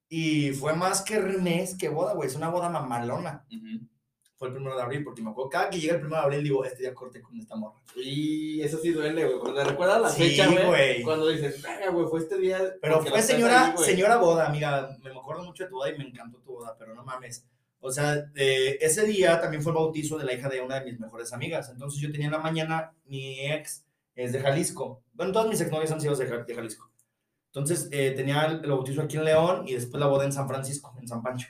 Y 0.09 0.51
fue 0.51 0.73
más 0.75 1.01
que 1.01 1.19
mes 1.19 1.75
que 1.75 1.89
boda, 1.89 2.13
güey. 2.13 2.27
Es 2.27 2.35
una 2.35 2.49
boda 2.49 2.69
mamalona. 2.69 3.45
Ujú. 3.47 3.85
Fue 4.37 4.47
el 4.47 4.53
primero 4.53 4.75
de 4.75 4.81
abril, 4.81 5.03
porque 5.03 5.21
me 5.21 5.31
acuerdo, 5.31 5.49
cada 5.49 5.69
que 5.69 5.79
llega 5.79 5.95
el 5.95 5.99
primero 5.99 6.21
de 6.21 6.25
abril, 6.25 6.43
digo, 6.43 6.63
este 6.63 6.83
día 6.83 6.93
corte 6.93 7.21
con 7.21 7.37
esta 7.37 7.57
morra. 7.57 7.81
Y 7.97 8.61
eso 8.61 8.77
sí 8.79 8.91
duele, 8.91 9.25
güey. 9.25 9.37
Cuando 9.39 9.63
recuerdas 9.65 10.01
la 10.01 10.09
Sí, 10.09 10.23
fecha, 10.29 10.47
güey. 10.65 11.03
Cuando 11.03 11.27
dices, 11.27 11.61
venga, 11.61 11.89
güey, 11.91 12.07
fue 12.07 12.19
este 12.21 12.37
día. 12.37 12.59
Pero 12.81 13.01
fue 13.03 13.21
señora, 13.21 13.67
ahí, 13.67 13.73
güey". 13.73 13.85
señora 13.85 14.15
boda, 14.17 14.47
amiga. 14.47 14.97
Me 15.03 15.09
acuerdo 15.11 15.43
mucho 15.43 15.63
de 15.63 15.69
tu 15.69 15.75
boda 15.75 15.89
y 15.93 15.97
me 15.97 16.05
encantó 16.05 16.37
tu 16.39 16.53
boda, 16.53 16.75
pero 16.79 16.95
no 16.95 17.03
mames. 17.03 17.45
O 17.81 17.91
sea, 17.91 18.25
eh, 18.35 18.77
ese 18.81 19.05
día 19.05 19.39
también 19.41 19.61
fue 19.61 19.73
el 19.73 19.77
bautizo 19.77 20.17
de 20.17 20.23
la 20.25 20.33
hija 20.33 20.47
de 20.49 20.61
una 20.61 20.79
de 20.79 20.85
mis 20.89 20.99
mejores 20.99 21.33
amigas. 21.33 21.69
Entonces 21.69 21.99
yo 21.99 22.09
tenía 22.11 22.27
en 22.27 22.33
la 22.33 22.39
mañana, 22.39 22.93
mi 23.05 23.45
ex 23.51 23.83
es 24.15 24.31
de 24.31 24.39
Jalisco. 24.39 25.03
Bueno, 25.13 25.33
todas 25.33 25.49
mis 25.49 25.59
exnovias 25.61 25.91
han 25.91 25.99
sido 26.01 26.15
de 26.15 26.43
de 26.45 26.55
Jalisco. 26.55 26.89
Entonces 27.53 27.89
eh, 27.91 28.11
tenía 28.15 28.45
el, 28.45 28.63
el 28.63 28.69
bautizo 28.69 29.01
aquí 29.01 29.17
en 29.17 29.25
León 29.25 29.67
y 29.67 29.73
después 29.73 29.99
la 29.99 30.07
boda 30.07 30.25
en 30.25 30.31
San 30.31 30.47
Francisco, 30.47 30.95
en 30.99 31.07
San 31.07 31.21
Pancho. 31.21 31.47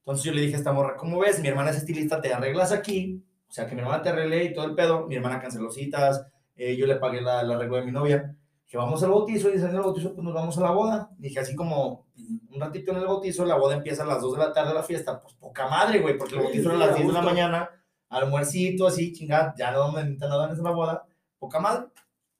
Entonces 0.00 0.24
yo 0.24 0.32
le 0.32 0.40
dije 0.40 0.54
a 0.54 0.58
esta 0.58 0.72
morra, 0.72 0.96
¿cómo 0.96 1.18
ves? 1.18 1.38
Mi 1.40 1.48
hermana 1.48 1.70
es 1.70 1.76
estilista, 1.76 2.20
te 2.20 2.32
arreglas 2.32 2.72
aquí. 2.72 3.22
O 3.46 3.52
sea, 3.52 3.66
que 3.66 3.74
mi 3.74 3.82
hermana 3.82 4.02
te 4.02 4.08
arregle 4.08 4.44
y 4.44 4.54
todo 4.54 4.64
el 4.64 4.74
pedo. 4.74 5.06
Mi 5.06 5.16
hermana 5.16 5.38
canceló 5.38 5.70
citas, 5.70 6.26
eh, 6.56 6.76
yo 6.76 6.86
le 6.86 6.96
pagué 6.96 7.20
la, 7.20 7.42
la 7.42 7.56
arreglo 7.56 7.76
de 7.76 7.84
mi 7.84 7.92
novia. 7.92 8.34
Que 8.66 8.76
vamos 8.76 9.02
al 9.02 9.10
bautizo 9.10 9.48
y 9.48 9.58
saliendo 9.58 9.76
del 9.76 9.82
bautizo, 9.82 10.14
pues 10.14 10.24
nos 10.24 10.34
vamos 10.34 10.56
a 10.58 10.60
la 10.62 10.70
boda. 10.70 11.10
Dije, 11.18 11.40
así 11.40 11.54
como 11.54 12.06
un 12.50 12.60
ratito 12.60 12.90
en 12.92 12.98
el 12.98 13.06
bautizo, 13.06 13.44
la 13.44 13.56
boda 13.56 13.76
empieza 13.76 14.02
a 14.02 14.06
las 14.06 14.20
2 14.20 14.32
de 14.32 14.38
la 14.38 14.52
tarde 14.52 14.74
la 14.74 14.82
fiesta. 14.82 15.20
Pues 15.20 15.34
poca 15.34 15.68
madre, 15.68 16.00
güey, 16.00 16.18
porque 16.18 16.36
el 16.36 16.42
bautizo 16.42 16.70
sí, 16.70 16.76
era 16.76 16.84
a 16.84 16.86
las 16.86 16.90
a 16.90 16.94
10 16.94 17.06
de 17.06 17.12
la 17.12 17.22
mañana, 17.22 17.70
almuercito, 18.08 18.86
así, 18.86 19.12
chingada, 19.12 19.54
ya 19.58 19.70
no 19.72 19.92
me 19.92 20.00
invitan 20.00 20.30
nada 20.30 20.50
en 20.50 20.62
la 20.62 20.70
boda. 20.70 21.06
Poca 21.38 21.60
madre. 21.60 21.86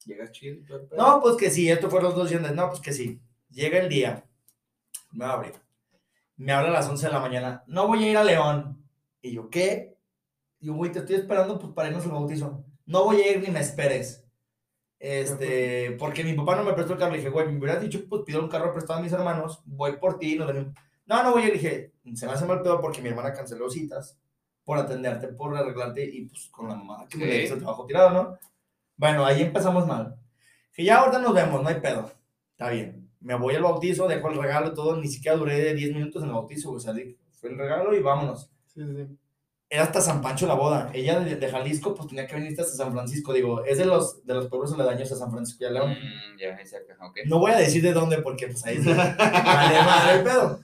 Llegas 0.09 0.33
chido. 0.33 0.63
No, 0.97 1.21
pues 1.21 1.37
que 1.37 1.51
sí, 1.51 1.71
esto 1.71 1.91
fueron 1.91 2.09
los 2.09 2.17
dos 2.17 2.31
días. 2.31 2.55
No, 2.55 2.69
pues 2.71 2.81
que 2.81 2.93
sí. 2.93 3.21
Llega 3.51 3.79
el 3.79 3.91
día. 3.91 4.25
Me 5.13 5.27
abre. 5.27 5.53
Me 6.37 6.53
habla 6.53 6.71
a 6.71 6.73
las 6.73 6.89
11 6.89 7.07
de 7.07 7.13
la 7.13 7.21
mañana. 7.21 7.63
No 7.67 7.87
voy 7.87 8.05
a 8.05 8.11
ir 8.11 8.17
a 8.17 8.25
León. 8.25 8.83
Y 9.21 9.33
yo, 9.33 9.51
¿qué? 9.51 9.99
Y 10.61 10.69
yo, 10.69 10.75
güey, 10.75 10.91
te 10.91 11.01
estoy 11.01 11.17
esperando 11.17 11.59
pues, 11.59 11.75
para 11.75 11.89
irnos 11.89 12.05
al 12.07 12.13
bautizo. 12.13 12.65
No 12.87 13.05
voy 13.05 13.21
a 13.21 13.33
ir 13.33 13.43
ni 13.43 13.51
me 13.51 13.61
esperes. 13.61 14.25
Este, 14.99 15.93
porque 15.99 16.25
mi 16.25 16.33
papá 16.33 16.57
no 16.57 16.65
me 16.65 16.73
prestó 16.73 16.95
el 16.95 16.99
carro. 16.99 17.13
Le 17.13 17.19
dije, 17.19 17.31
güey, 17.31 17.47
me 17.47 17.59
hubieras 17.59 17.83
dicho, 17.83 18.01
pues 18.09 18.23
pido 18.25 18.41
un 18.41 18.49
carro 18.49 18.73
prestado 18.73 19.01
a 19.01 19.03
mis 19.03 19.13
hermanos. 19.13 19.61
Voy 19.67 19.99
por 19.99 20.19
ti. 20.19 20.39
Nos 20.39 20.47
venimos. 20.47 20.73
No, 21.05 21.23
no 21.23 21.33
voy 21.33 21.43
a 21.43 21.47
ir. 21.49 21.53
Le 21.53 21.59
dije, 21.59 21.93
se 22.15 22.25
me 22.25 22.33
hace 22.33 22.47
mal 22.47 22.63
pedo 22.63 22.81
porque 22.81 23.03
mi 23.03 23.11
hermana 23.11 23.35
canceló 23.35 23.69
citas 23.69 24.19
por 24.65 24.79
atenderte, 24.79 25.29
por 25.29 25.55
arreglarte 25.55 26.05
y 26.05 26.27
pues 26.27 26.49
con 26.51 26.69
la 26.69 26.77
mamá 26.77 27.07
que 27.09 27.19
me 27.19 27.27
le 27.27 27.45
hizo 27.45 27.55
el 27.55 27.61
trabajo 27.61 27.85
tirado, 27.85 28.11
¿no? 28.11 28.39
Bueno, 28.99 29.25
ahí 29.25 29.43
empezamos 29.43 29.87
mal. 29.87 30.17
Que 30.75 30.85
ya 30.85 30.99
ahorita 30.99 31.21
nos 31.21 31.33
vemos, 31.33 31.63
no 31.63 31.69
hay 31.69 31.81
pedo. 31.81 32.11
Está 32.51 32.69
bien. 32.71 33.09
Me 33.21 33.37
voy 33.37 33.55
al 33.55 33.63
bautizo, 33.63 34.07
dejo 34.07 34.29
el 34.29 34.39
regalo 34.39 34.69
y 34.69 34.75
todo. 34.75 34.97
Ni 34.97 35.09
siquiera 35.09 35.37
duré 35.37 35.59
de 35.61 35.75
10 35.75 35.95
minutos 35.95 36.23
en 36.23 36.29
el 36.29 36.35
bautizo, 36.35 36.71
güey. 36.71 36.81
Salí, 36.81 37.19
fue 37.33 37.51
el 37.51 37.59
regalo 37.59 37.95
y 37.95 38.01
vámonos. 38.01 38.51
Sí, 38.67 38.83
sí. 38.85 39.17
Era 39.71 39.85
hasta 39.85 40.01
San 40.01 40.21
Pancho 40.21 40.47
la 40.47 40.55
boda. 40.55 40.91
Ella 40.95 41.21
de, 41.21 41.37
de 41.37 41.49
Jalisco, 41.49 41.95
pues 41.95 42.09
tenía 42.09 42.27
que 42.27 42.35
venir 42.35 42.61
hasta 42.61 42.77
San 42.77 42.93
Francisco. 42.93 43.33
Digo, 43.33 43.65
es 43.65 43.79
de 43.79 43.85
los, 43.85 44.25
de 44.25 44.35
los 44.35 44.49
pueblos 44.49 44.73
aledaños 44.73 45.13
a 45.13 45.17
San 45.17 45.31
Francisco 45.31 45.63
y 45.63 45.67
a 45.67 45.71
León. 45.71 45.91
Mm, 45.93 46.39
ya, 46.39 46.57
ahí 46.57 46.67
cerca, 46.67 46.97
ok. 47.07 47.19
No 47.27 47.39
voy 47.39 47.53
a 47.53 47.59
decir 47.59 47.83
de 47.83 47.93
dónde 47.93 48.19
porque 48.23 48.49
pues 48.49 48.65
ahí 48.65 48.83
sí. 48.83 48.93
vale 48.93 49.83
madre 49.83 50.19
el 50.19 50.25
pedo. 50.25 50.61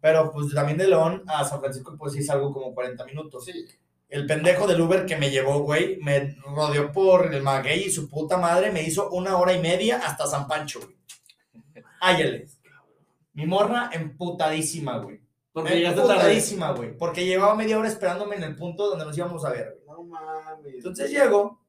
Pero 0.00 0.30
pues 0.30 0.54
también 0.54 0.78
de 0.78 0.88
León 0.88 1.24
a 1.26 1.44
San 1.44 1.58
Francisco 1.58 1.96
pues 1.98 2.12
sí 2.12 2.22
salgo 2.22 2.52
como 2.52 2.74
40 2.74 3.04
minutos. 3.06 3.44
Sí. 3.44 3.66
El 4.08 4.26
pendejo 4.26 4.66
del 4.66 4.80
Uber 4.80 5.04
que 5.04 5.16
me 5.16 5.30
llevó, 5.30 5.60
güey, 5.60 5.98
me 6.00 6.34
rodeó 6.44 6.90
por 6.92 7.34
el 7.34 7.42
maguey 7.42 7.84
y 7.84 7.90
su 7.90 8.08
puta 8.08 8.38
madre 8.38 8.72
me 8.72 8.82
hizo 8.82 9.10
una 9.10 9.36
hora 9.36 9.52
y 9.52 9.60
media 9.60 10.00
hasta 10.04 10.26
San 10.26 10.46
Pancho, 10.48 10.80
güey. 10.80 10.96
Áyale. 12.00 12.48
Mi 13.34 13.46
morra 13.46 13.90
emputadísima, 13.92 14.98
güey. 14.98 15.20
Porque 15.52 15.76
llegaste 15.76 16.00
güey. 16.76 16.96
Porque 16.96 17.26
llevaba 17.26 17.54
media 17.54 17.78
hora 17.78 17.88
esperándome 17.88 18.36
en 18.36 18.44
el 18.44 18.56
punto 18.56 18.88
donde 18.88 19.04
nos 19.04 19.16
íbamos 19.16 19.44
a 19.44 19.50
ver, 19.50 19.78
güey. 19.84 19.98
No 19.98 20.04
mames. 20.04 20.74
Entonces 20.74 21.10
llego. 21.10 21.60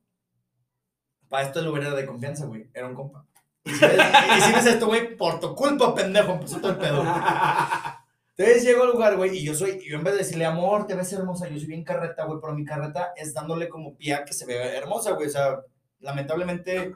Para 1.27 1.43
esto 1.43 1.59
el 1.59 1.65
lugar 1.65 1.83
era 1.83 1.95
de 1.95 2.05
confianza, 2.05 2.45
güey. 2.45 2.69
Era 2.73 2.87
un 2.87 2.95
compa. 2.95 3.25
Y 3.65 3.71
si 3.71 3.85
ves, 3.85 3.99
y 4.37 4.41
si 4.41 4.51
ves 4.53 4.65
esto, 4.65 4.87
güey, 4.87 5.15
por 5.17 5.39
tu 5.39 5.53
culpa, 5.55 5.93
pendejo, 5.93 6.33
empezó 6.33 6.59
todo 6.59 6.71
el 6.71 6.77
pedo. 6.77 7.03
Entonces 8.39 8.63
llego 8.63 8.83
al 8.83 8.91
lugar, 8.91 9.17
güey, 9.17 9.37
y 9.37 9.43
yo 9.43 9.53
soy, 9.53 9.81
yo 9.85 9.97
en 9.97 10.03
vez 10.05 10.13
de 10.13 10.19
decirle, 10.19 10.45
amor, 10.45 10.87
te 10.87 10.95
ves 10.95 11.11
hermosa, 11.11 11.49
yo 11.49 11.57
soy 11.57 11.67
bien 11.67 11.83
carreta, 11.83 12.23
güey, 12.25 12.39
pero 12.41 12.53
mi 12.53 12.63
carreta 12.63 13.11
es 13.17 13.33
dándole 13.33 13.67
como 13.67 13.97
pie 13.97 14.13
a 14.13 14.23
que 14.23 14.31
se 14.33 14.45
vea 14.45 14.77
hermosa, 14.77 15.11
güey. 15.11 15.27
O 15.27 15.31
sea, 15.31 15.59
lamentablemente 15.99 16.95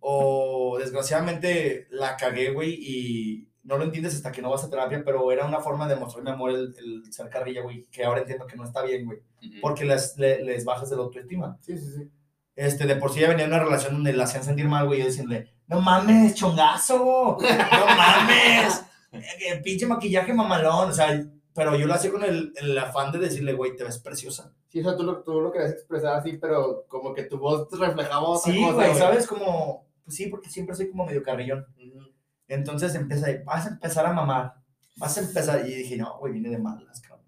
o 0.00 0.76
desgraciadamente 0.78 1.86
la 1.90 2.16
cagué, 2.16 2.50
güey, 2.52 2.74
y 2.80 3.48
no 3.62 3.76
lo 3.78 3.84
entiendes 3.84 4.14
hasta 4.16 4.32
que 4.32 4.42
no 4.42 4.50
vas 4.50 4.64
a 4.64 4.70
terapia, 4.70 5.02
pero 5.04 5.30
era 5.30 5.46
una 5.46 5.60
forma 5.60 5.86
de 5.86 5.96
mostrar 5.96 6.24
mi 6.24 6.30
amor 6.30 6.50
el, 6.50 6.74
el 6.78 7.12
ser 7.12 7.28
carrilla, 7.28 7.62
güey, 7.62 7.84
que 7.90 8.04
ahora 8.04 8.20
entiendo 8.20 8.46
que 8.46 8.56
no 8.56 8.64
está 8.64 8.82
bien, 8.82 9.06
güey, 9.06 9.18
Ujú. 9.18 9.60
porque 9.60 9.84
les, 9.84 10.16
le- 10.18 10.42
les 10.44 10.64
bajas 10.64 10.90
de 10.90 10.96
la 10.96 11.02
autoestima. 11.02 11.58
Sí, 11.60 11.78
sí, 11.78 11.92
sí. 11.96 12.10
Este, 12.56 12.86
de 12.86 12.96
por 12.96 13.12
sí 13.12 13.20
ya 13.20 13.28
venía 13.28 13.46
una 13.46 13.62
relación 13.62 13.94
donde 13.94 14.12
la 14.12 14.24
hacían 14.24 14.44
sentir 14.44 14.66
mal, 14.68 14.86
güey, 14.86 14.98
y 14.98 15.02
yo 15.02 15.08
diciéndole, 15.08 15.48
no 15.66 15.80
mames, 15.80 16.34
chongazo, 16.34 17.38
no 17.40 17.86
mames, 17.96 18.82
eh, 19.12 19.60
pinche 19.62 19.86
maquillaje 19.86 20.32
mamalón, 20.32 20.90
o 20.90 20.92
sea, 20.92 21.26
pero 21.54 21.76
yo 21.76 21.86
lo 21.86 21.94
hacía 21.94 22.12
con 22.12 22.22
el, 22.24 22.52
el 22.56 22.78
afán 22.78 23.12
de 23.12 23.18
decirle, 23.18 23.52
güey, 23.54 23.76
te 23.76 23.84
ves 23.84 23.98
preciosa. 23.98 24.54
Sí, 24.68 24.80
o 24.80 24.84
sea, 24.84 24.96
tú 24.96 25.02
lo, 25.02 25.22
tú 25.22 25.40
lo 25.40 25.50
querías 25.50 25.72
expresar 25.72 26.14
así, 26.16 26.38
pero 26.38 26.84
como 26.86 27.12
que 27.12 27.24
tu 27.24 27.38
voz 27.38 27.68
reflejaba 27.78 28.28
otra 28.28 28.52
Sí, 28.52 28.60
cosa, 28.60 28.74
güey, 28.74 28.94
¿sabes? 28.94 29.26
Como, 29.26 29.88
pues 30.04 30.16
sí, 30.16 30.28
porque 30.28 30.48
siempre 30.48 30.76
soy 30.76 30.90
como 30.90 31.06
medio 31.06 31.22
carrillón. 31.22 31.66
Ujú. 31.76 32.06
Entonces 32.46 32.94
empieza 32.94 33.26
vas 33.44 33.66
a 33.66 33.70
empezar 33.70 34.06
a 34.06 34.12
mamar, 34.12 34.54
vas 34.96 35.16
a 35.18 35.20
empezar, 35.20 35.66
y 35.66 35.74
dije, 35.74 35.96
no, 35.96 36.18
güey, 36.18 36.32
viene 36.32 36.50
de 36.50 36.58
malas, 36.58 37.00
cabrón. 37.00 37.26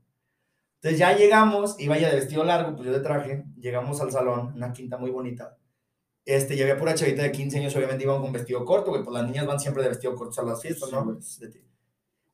Entonces 0.77 0.99
ya 0.99 1.17
llegamos, 1.17 1.79
iba 1.79 1.99
ya 1.99 2.11
de 2.11 2.17
vestido 2.17 2.45
largo, 2.45 2.75
pues 2.75 2.87
yo 2.87 2.93
de 2.93 3.01
traje, 3.01 3.45
llegamos 3.57 4.01
al 4.01 4.13
salón, 4.13 4.53
una 4.55 4.73
quinta 4.73 4.99
muy 4.99 5.11
bonita. 5.11 5.57
Este, 6.25 6.57
ya 6.57 6.65
había 6.65 6.79
pura 6.79 6.95
chavita 6.95 7.23
de 7.23 7.33
15 7.33 7.59
años, 7.59 7.75
obviamente 7.75 8.05
iban 8.05 8.21
con 8.21 8.33
vestido 8.33 8.65
corto, 8.65 8.91
güey, 8.91 9.03
pues 9.03 9.15
las 9.15 9.27
niñas 9.27 9.47
van 9.47 9.59
siempre 9.59 9.83
de 9.83 9.89
vestido 9.89 10.15
corto 10.15 10.41
a 10.41 10.45
las 10.45 10.63
fiestas, 10.63 10.93
¿no? 10.93 11.05
Pues, 11.05 11.39
de 11.41 11.49
ti. 11.49 11.61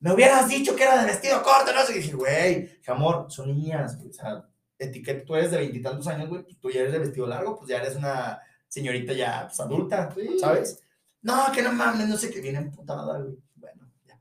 Me 0.00 0.12
hubieras 0.12 0.48
dicho 0.48 0.76
que 0.76 0.84
era 0.84 1.00
de 1.00 1.06
vestido 1.06 1.42
corto, 1.42 1.72
no 1.74 1.82
sé, 1.82 1.92
y 1.92 2.02
dije, 2.02 2.14
güey, 2.14 2.70
amor, 2.86 3.26
son 3.30 3.48
niñas, 3.48 3.96
güey, 3.96 4.10
o 4.10 4.12
sea, 4.12 4.44
etiqueta, 4.78 5.24
tú 5.24 5.34
eres 5.34 5.50
de 5.50 5.58
veintitantos 5.58 6.06
años, 6.06 6.28
güey, 6.28 6.42
pues 6.44 6.58
tú 6.60 6.70
ya 6.70 6.80
eres 6.80 6.92
de 6.92 7.00
vestido 7.00 7.26
largo, 7.26 7.56
pues 7.56 7.68
ya 7.68 7.78
eres 7.78 7.96
una 7.96 8.40
señorita 8.68 9.12
ya, 9.12 9.46
pues 9.48 9.58
adulta, 9.60 10.10
Sí. 10.14 10.38
¿sabes? 10.38 10.82
No, 11.22 11.50
que 11.52 11.62
no 11.62 11.72
mames, 11.72 12.08
no 12.08 12.16
sé 12.16 12.30
qué 12.30 12.40
viene 12.40 12.58
emputada, 12.58 13.18
güey. 13.18 13.36
Bueno, 13.56 13.90
ya. 14.06 14.20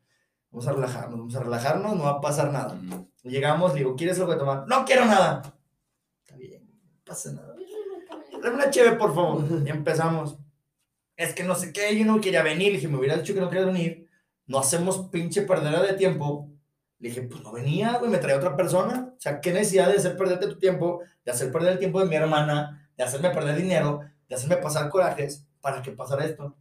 Vamos 0.49 0.67
a 0.67 0.71
relajarnos, 0.73 1.19
vamos 1.19 1.35
a 1.35 1.39
relajarnos, 1.41 1.95
no 1.95 2.03
va 2.03 2.09
a 2.11 2.21
pasar 2.21 2.51
nada. 2.51 2.75
Llegamos, 3.23 3.73
le 3.73 3.79
digo, 3.79 3.95
¿quieres 3.95 4.17
algo 4.19 4.31
de 4.31 4.39
tomar? 4.39 4.67
No 4.67 4.83
quiero 4.83 5.05
nada. 5.05 5.43
Está 6.23 6.35
bien, 6.37 6.65
no 6.65 6.99
pasa 7.05 7.31
nada. 7.33 7.55
Dame 8.41 8.55
una 8.55 8.69
cheve, 8.71 8.93
por 8.93 9.13
favor. 9.13 9.43
Y 9.65 9.69
empezamos. 9.69 10.37
Es 11.15 11.33
que 11.35 11.43
no 11.43 11.53
sé 11.55 11.71
qué, 11.71 11.95
yo 11.97 12.03
no 12.05 12.19
quería 12.19 12.41
venir. 12.41 12.69
Le 12.71 12.77
dije, 12.77 12.87
me 12.87 12.97
hubiera 12.97 13.17
dicho 13.17 13.33
que 13.35 13.41
no 13.41 13.49
querías 13.49 13.67
venir. 13.67 14.06
No 14.47 14.59
hacemos 14.59 15.09
pinche 15.09 15.41
perdera 15.43 15.81
de 15.83 15.93
tiempo. 15.93 16.49
Le 16.99 17.09
dije, 17.09 17.21
pues 17.23 17.43
no 17.43 17.51
venía, 17.51 17.97
güey, 17.99 18.09
me 18.09 18.17
traía 18.17 18.37
otra 18.37 18.55
persona. 18.55 19.13
O 19.15 19.21
sea, 19.21 19.39
qué 19.39 19.51
necesidad 19.51 19.89
de 19.89 19.97
hacer 19.97 20.17
perderte 20.17 20.47
tu 20.47 20.57
tiempo, 20.57 21.01
de 21.23 21.31
hacer 21.31 21.51
perder 21.51 21.73
el 21.73 21.79
tiempo 21.79 21.99
de 21.99 22.07
mi 22.07 22.15
hermana, 22.15 22.89
de 22.97 23.03
hacerme 23.03 23.29
perder 23.29 23.57
dinero, 23.57 24.01
de 24.27 24.35
hacerme 24.35 24.57
pasar 24.57 24.89
corajes 24.89 25.45
para 25.61 25.81
que 25.81 25.91
pasara 25.91 26.25
esto. 26.25 26.55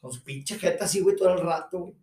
Con 0.00 0.12
su 0.12 0.22
pinche 0.22 0.58
jeta 0.58 0.84
así, 0.84 1.00
güey, 1.00 1.16
todo 1.16 1.32
el 1.32 1.40
rato, 1.40 1.78
güey. 1.78 1.94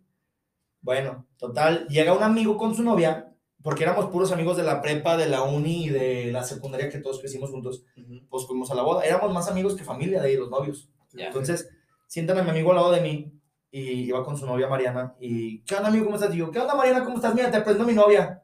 Bueno, 0.80 1.26
total, 1.36 1.86
llega 1.88 2.14
un 2.14 2.22
amigo 2.22 2.56
con 2.56 2.74
su 2.74 2.82
novia, 2.82 3.34
porque 3.62 3.82
éramos 3.82 4.06
puros 4.06 4.32
amigos 4.32 4.56
de 4.56 4.62
la 4.62 4.80
prepa, 4.80 5.16
de 5.16 5.28
la 5.28 5.42
uni 5.42 5.86
y 5.86 5.88
de 5.90 6.32
la 6.32 6.44
secundaria 6.44 6.88
que 6.88 6.98
todos 6.98 7.18
crecimos 7.18 7.50
juntos, 7.50 7.84
pues 8.30 8.46
fuimos 8.46 8.70
a 8.70 8.74
la 8.74 8.82
boda. 8.82 9.04
Éramos 9.04 9.32
más 9.32 9.48
amigos 9.48 9.76
que 9.76 9.84
familia 9.84 10.20
de 10.20 10.28
ahí, 10.28 10.36
los 10.36 10.50
novios. 10.50 10.88
Entonces, 11.12 11.68
sientan 12.06 12.38
a 12.38 12.42
mi 12.42 12.50
amigo 12.50 12.70
al 12.70 12.76
lado 12.76 12.92
de 12.92 13.00
mí 13.00 13.37
y 13.70 13.80
iba 14.04 14.24
con 14.24 14.36
su 14.36 14.46
novia 14.46 14.68
Mariana. 14.68 15.14
Y, 15.20 15.60
¿qué 15.62 15.76
onda, 15.76 15.88
amigo? 15.88 16.06
¿Cómo 16.06 16.16
estás? 16.16 16.32
Digo, 16.32 16.50
¿qué 16.50 16.58
onda, 16.58 16.74
Mariana? 16.74 17.04
¿Cómo 17.04 17.16
estás? 17.16 17.34
Mira, 17.34 17.50
te 17.50 17.60
presento 17.60 17.84
a 17.84 17.86
mi 17.86 17.94
novia. 17.94 18.42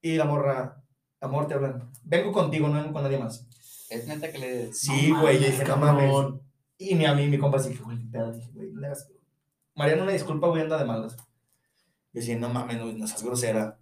Y 0.00 0.16
la 0.16 0.24
morra, 0.24 0.82
amor, 1.20 1.46
te 1.46 1.54
hablan. 1.54 1.90
Vengo 2.02 2.32
contigo, 2.32 2.68
no 2.68 2.74
vengo 2.74 2.92
con 2.92 3.02
nadie 3.02 3.18
más. 3.18 3.46
Es 3.88 4.06
neta 4.06 4.30
que 4.30 4.38
le. 4.38 4.72
Sí, 4.72 5.10
güey, 5.10 5.38
yo 5.40 5.46
dije, 5.46 5.64
no 5.64 5.76
mames. 5.76 6.12
Y 6.76 6.94
mi 6.94 7.06
amigo, 7.06 7.30
mi 7.30 7.38
compa, 7.38 7.58
así 7.58 7.70
que, 7.70 7.82
güey. 7.82 7.98
Dije, 7.98 8.50
güey, 8.52 8.70
no 8.72 8.80
le 8.80 8.86
hagas. 8.88 9.08
Mariana, 9.74 10.02
una 10.02 10.12
disculpa, 10.12 10.48
güey, 10.48 10.62
anda 10.62 10.78
de 10.78 10.84
malas. 10.84 11.16
Yo 11.16 12.20
decía, 12.20 12.36
no 12.36 12.48
mames, 12.48 12.78
no, 12.78 12.92
no 12.92 13.06
seas 13.06 13.22
grosera. 13.22 13.78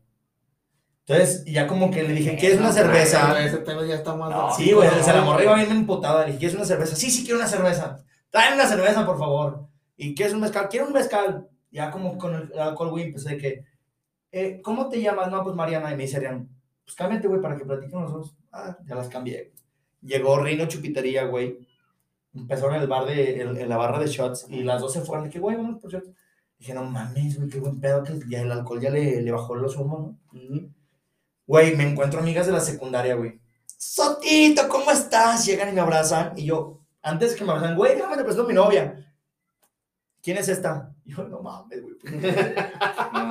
Entonces, 1.07 1.45
ya 1.45 1.66
como 1.66 1.91
que 1.91 2.05
le 2.05 2.14
dije, 2.14 2.37
¿quieres 2.39 2.59
una 2.59 2.68
No, 2.68 2.73
cerveza? 2.73 3.45
Ese 3.45 3.64
ya 3.89 3.97
está 3.97 4.14
más. 4.14 4.57
Sí, 4.57 4.73
güey, 4.73 4.89
o 4.89 5.03
sea, 5.03 5.14
la 5.14 5.23
morra 5.23 5.43
iba 5.43 5.55
bien 5.57 5.73
emputada. 5.73 6.20
Le 6.20 6.27
dije, 6.27 6.39
¿quieres 6.39 6.57
una 6.57 6.64
cerveza? 6.64 6.95
Sí, 6.95 7.11
sí, 7.11 7.25
quiero 7.25 7.41
una 7.41 7.49
cerveza. 7.49 7.99
Tráeme 8.31 8.55
una 8.55 8.66
cerveza, 8.68 9.05
por 9.05 9.18
favor. 9.18 9.72
¿Y 9.97 10.14
quieres 10.14 10.34
un 10.34 10.40
mezcal? 10.40 10.68
Quiero 10.68 10.86
un 10.86 10.93
mezcal. 10.93 11.49
Ya 11.70 11.90
como 11.90 12.18
con 12.18 12.34
el 12.34 12.59
alcohol, 12.59 12.90
güey, 12.90 13.05
empecé 13.07 13.30
de 13.30 13.36
que, 13.38 13.64
eh, 14.30 14.61
¿cómo 14.62 14.88
te 14.88 15.01
llamas? 15.01 15.30
No, 15.30 15.43
pues 15.43 15.55
Mariana. 15.55 15.93
Y 15.93 15.97
me 15.97 16.03
dice 16.05 16.18
Arián, 16.18 16.49
pues 16.84 16.95
cámbiate, 16.97 17.28
güey, 17.28 17.40
para 17.40 17.57
que 17.57 17.64
platiquemos 17.64 18.05
los 18.05 18.12
dos. 18.12 18.36
Ah, 18.53 18.76
ya 18.84 18.95
las 18.95 19.09
cambié. 19.09 19.53
Llegó 20.03 20.38
Rino 20.38 20.66
Chupitería, 20.66 21.24
güey. 21.24 21.59
Empezaron 22.34 22.74
el 22.76 22.88
bar 22.88 23.07
de, 23.07 23.40
el- 23.40 23.57
en 23.59 23.68
la 23.68 23.76
barra 23.76 23.99
de 23.99 24.07
shots 24.07 24.47
y 24.49 24.62
las 24.62 24.80
dos 24.80 24.93
se 24.93 25.01
fueron. 25.03 25.24
De 25.24 25.30
que, 25.30 25.38
güey, 25.38 25.57
vamos 25.57 25.80
por 25.80 25.90
shots. 25.93 26.11
Dije, 26.59 26.74
no 26.74 26.84
mames, 26.84 27.36
güey, 27.38 27.49
qué 27.49 27.59
buen 27.61 27.80
pedo 27.80 28.03
que 28.05 28.18
ya 28.28 28.43
el 28.43 28.53
alcohol 28.53 28.80
ya 28.80 28.90
le, 28.90 29.20
le 29.22 29.32
bajó 29.32 29.55
los 29.57 29.76
humos, 29.76 30.14
¿no? 30.32 30.72
Güey, 31.47 31.74
me 31.76 31.88
encuentro 31.90 32.20
amigas 32.20 32.47
de 32.47 32.53
la 32.53 32.61
secundaria, 32.61 33.14
güey. 33.16 33.40
Sotito, 33.66 34.68
¿cómo 34.68 34.90
estás? 34.90 35.45
Llegan 35.45 35.68
y 35.70 35.72
me 35.72 35.80
abrazan. 35.80 36.32
Y 36.38 36.45
yo, 36.47 36.80
antes 37.03 37.34
que 37.34 37.45
me 37.45 37.51
abrazan, 37.53 37.76
güey, 37.76 37.97
déjame 37.97 38.16
te 38.16 38.22
presento 38.22 38.45
a 38.45 38.49
mi 38.49 38.55
novia. 38.55 39.12
¿Quién 40.23 40.37
es 40.37 40.49
esta? 40.49 40.95
Y 41.05 41.12
yo, 41.16 41.25
no 41.29 41.41
mames, 41.41 41.83
güey. 41.83 41.97
No, 43.12 43.27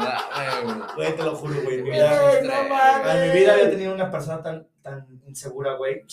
güey. 0.66 0.78
Güey, 0.96 1.16
te 1.16 1.24
lo 1.24 1.36
juro, 1.36 1.62
güey. 1.64 1.78
En 1.80 1.84
mi 1.84 1.90
Güey, 1.90 2.02
vida, 2.02 2.22
no 2.22 2.54
en 2.64 2.70
mames. 2.70 3.34
mi 3.34 3.40
vida 3.40 3.54
había 3.54 3.70
tenido 3.70 3.94
una 3.94 4.12
persona 4.12 4.42
tan, 4.44 4.68
tan 4.82 5.08
insegura, 5.28 5.76
güey. 5.76 6.04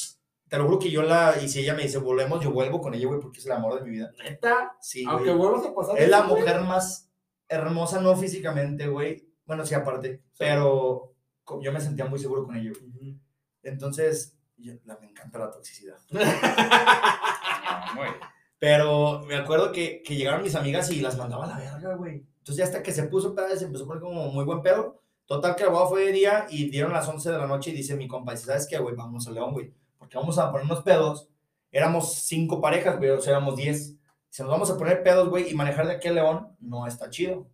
Te 0.49 0.57
lo 0.57 0.64
juro 0.64 0.79
que 0.79 0.91
yo 0.91 1.03
la, 1.03 1.35
y 1.43 1.49
si 1.49 1.61
ella 1.61 1.74
me 1.74 1.83
dice, 1.83 1.99
volvemos, 1.99 2.43
yo 2.43 2.51
vuelvo 2.51 2.81
con 2.81 2.95
ella, 2.95 3.07
güey, 3.07 3.20
porque 3.20 3.39
es 3.41 3.47
el 3.47 3.53
amor 3.53 3.74
de 3.79 3.85
mi 3.85 3.91
vida. 3.91 4.11
Neta, 4.24 4.76
Sí, 4.81 5.05
aunque 5.07 5.31
vuelvas 5.33 5.66
a 5.66 5.74
pasar. 5.74 5.99
Es 5.99 6.09
la 6.09 6.22
güey. 6.22 6.41
mujer 6.41 6.61
más 6.62 7.11
hermosa, 7.49 8.01
no 8.01 8.16
físicamente, 8.16 8.87
güey. 8.89 9.29
Bueno, 9.45 9.66
sí, 9.66 9.74
aparte. 9.74 10.22
Pero 10.39 11.12
yo 11.61 11.72
me 11.72 11.81
sentía 11.81 12.07
muy 12.07 12.18
seguro 12.18 12.45
con 12.47 12.57
ella, 12.57 12.70
güey. 12.95 13.18
Entonces, 13.62 14.39
yo- 14.57 14.74
la- 14.85 14.97
me 14.99 15.09
encanta 15.11 15.39
la 15.39 15.51
toxicidad. 15.51 15.97
No, 16.11 17.97
güey. 17.97 18.11
Pero 18.59 19.22
me 19.26 19.36
acuerdo 19.36 19.72
que, 19.72 20.02
que 20.02 20.16
llegaron 20.16 20.42
mis 20.42 20.54
amigas 20.54 20.90
y 20.90 21.00
las 21.00 21.16
mandaba 21.16 21.44
a 21.44 21.48
la 21.48 21.59
verga, 21.59 21.94
güey. 21.94 22.24
Entonces 22.38 22.64
hasta 22.64 22.82
que 22.82 22.92
se 22.92 23.04
puso 23.04 23.34
pedo, 23.34 23.54
se 23.56 23.66
empezó 23.66 23.84
a 23.84 23.86
poner 23.88 24.02
como 24.02 24.30
muy 24.30 24.44
buen 24.44 24.62
pedo. 24.62 25.00
Total 25.26 25.54
que 25.54 25.66
boda 25.66 25.86
fue 25.86 26.06
de 26.06 26.12
día 26.12 26.46
y 26.48 26.70
dieron 26.70 26.92
las 26.92 27.06
11 27.06 27.30
de 27.30 27.38
la 27.38 27.46
noche 27.46 27.70
y 27.70 27.74
dice 27.74 27.94
mi 27.94 28.09
compa, 28.09 28.34
¿sabes 28.36 28.66
qué, 28.66 28.78
güey? 28.78 28.96
Vamos 28.96 29.28
a 29.28 29.30
León, 29.30 29.52
güey. 29.52 29.72
Porque 29.98 30.16
vamos 30.16 30.38
a 30.38 30.50
ponernos 30.50 30.82
pedos. 30.82 31.28
Éramos 31.70 32.14
cinco 32.14 32.62
parejas, 32.62 32.96
güey, 32.96 33.11
o 33.11 33.20
sea, 33.20 33.32
éramos 33.32 33.56
10. 33.56 33.96
Si 34.30 34.42
nos 34.42 34.50
vamos 34.50 34.70
a 34.70 34.78
poner 34.78 35.02
pedos, 35.02 35.28
güey, 35.28 35.50
y 35.50 35.54
manejar 35.54 35.86
de 35.86 35.92
aquí 35.92 36.09
a 36.09 36.12
León, 36.12 36.56
no 36.61 36.86
está 36.86 37.11
chido. 37.11 37.46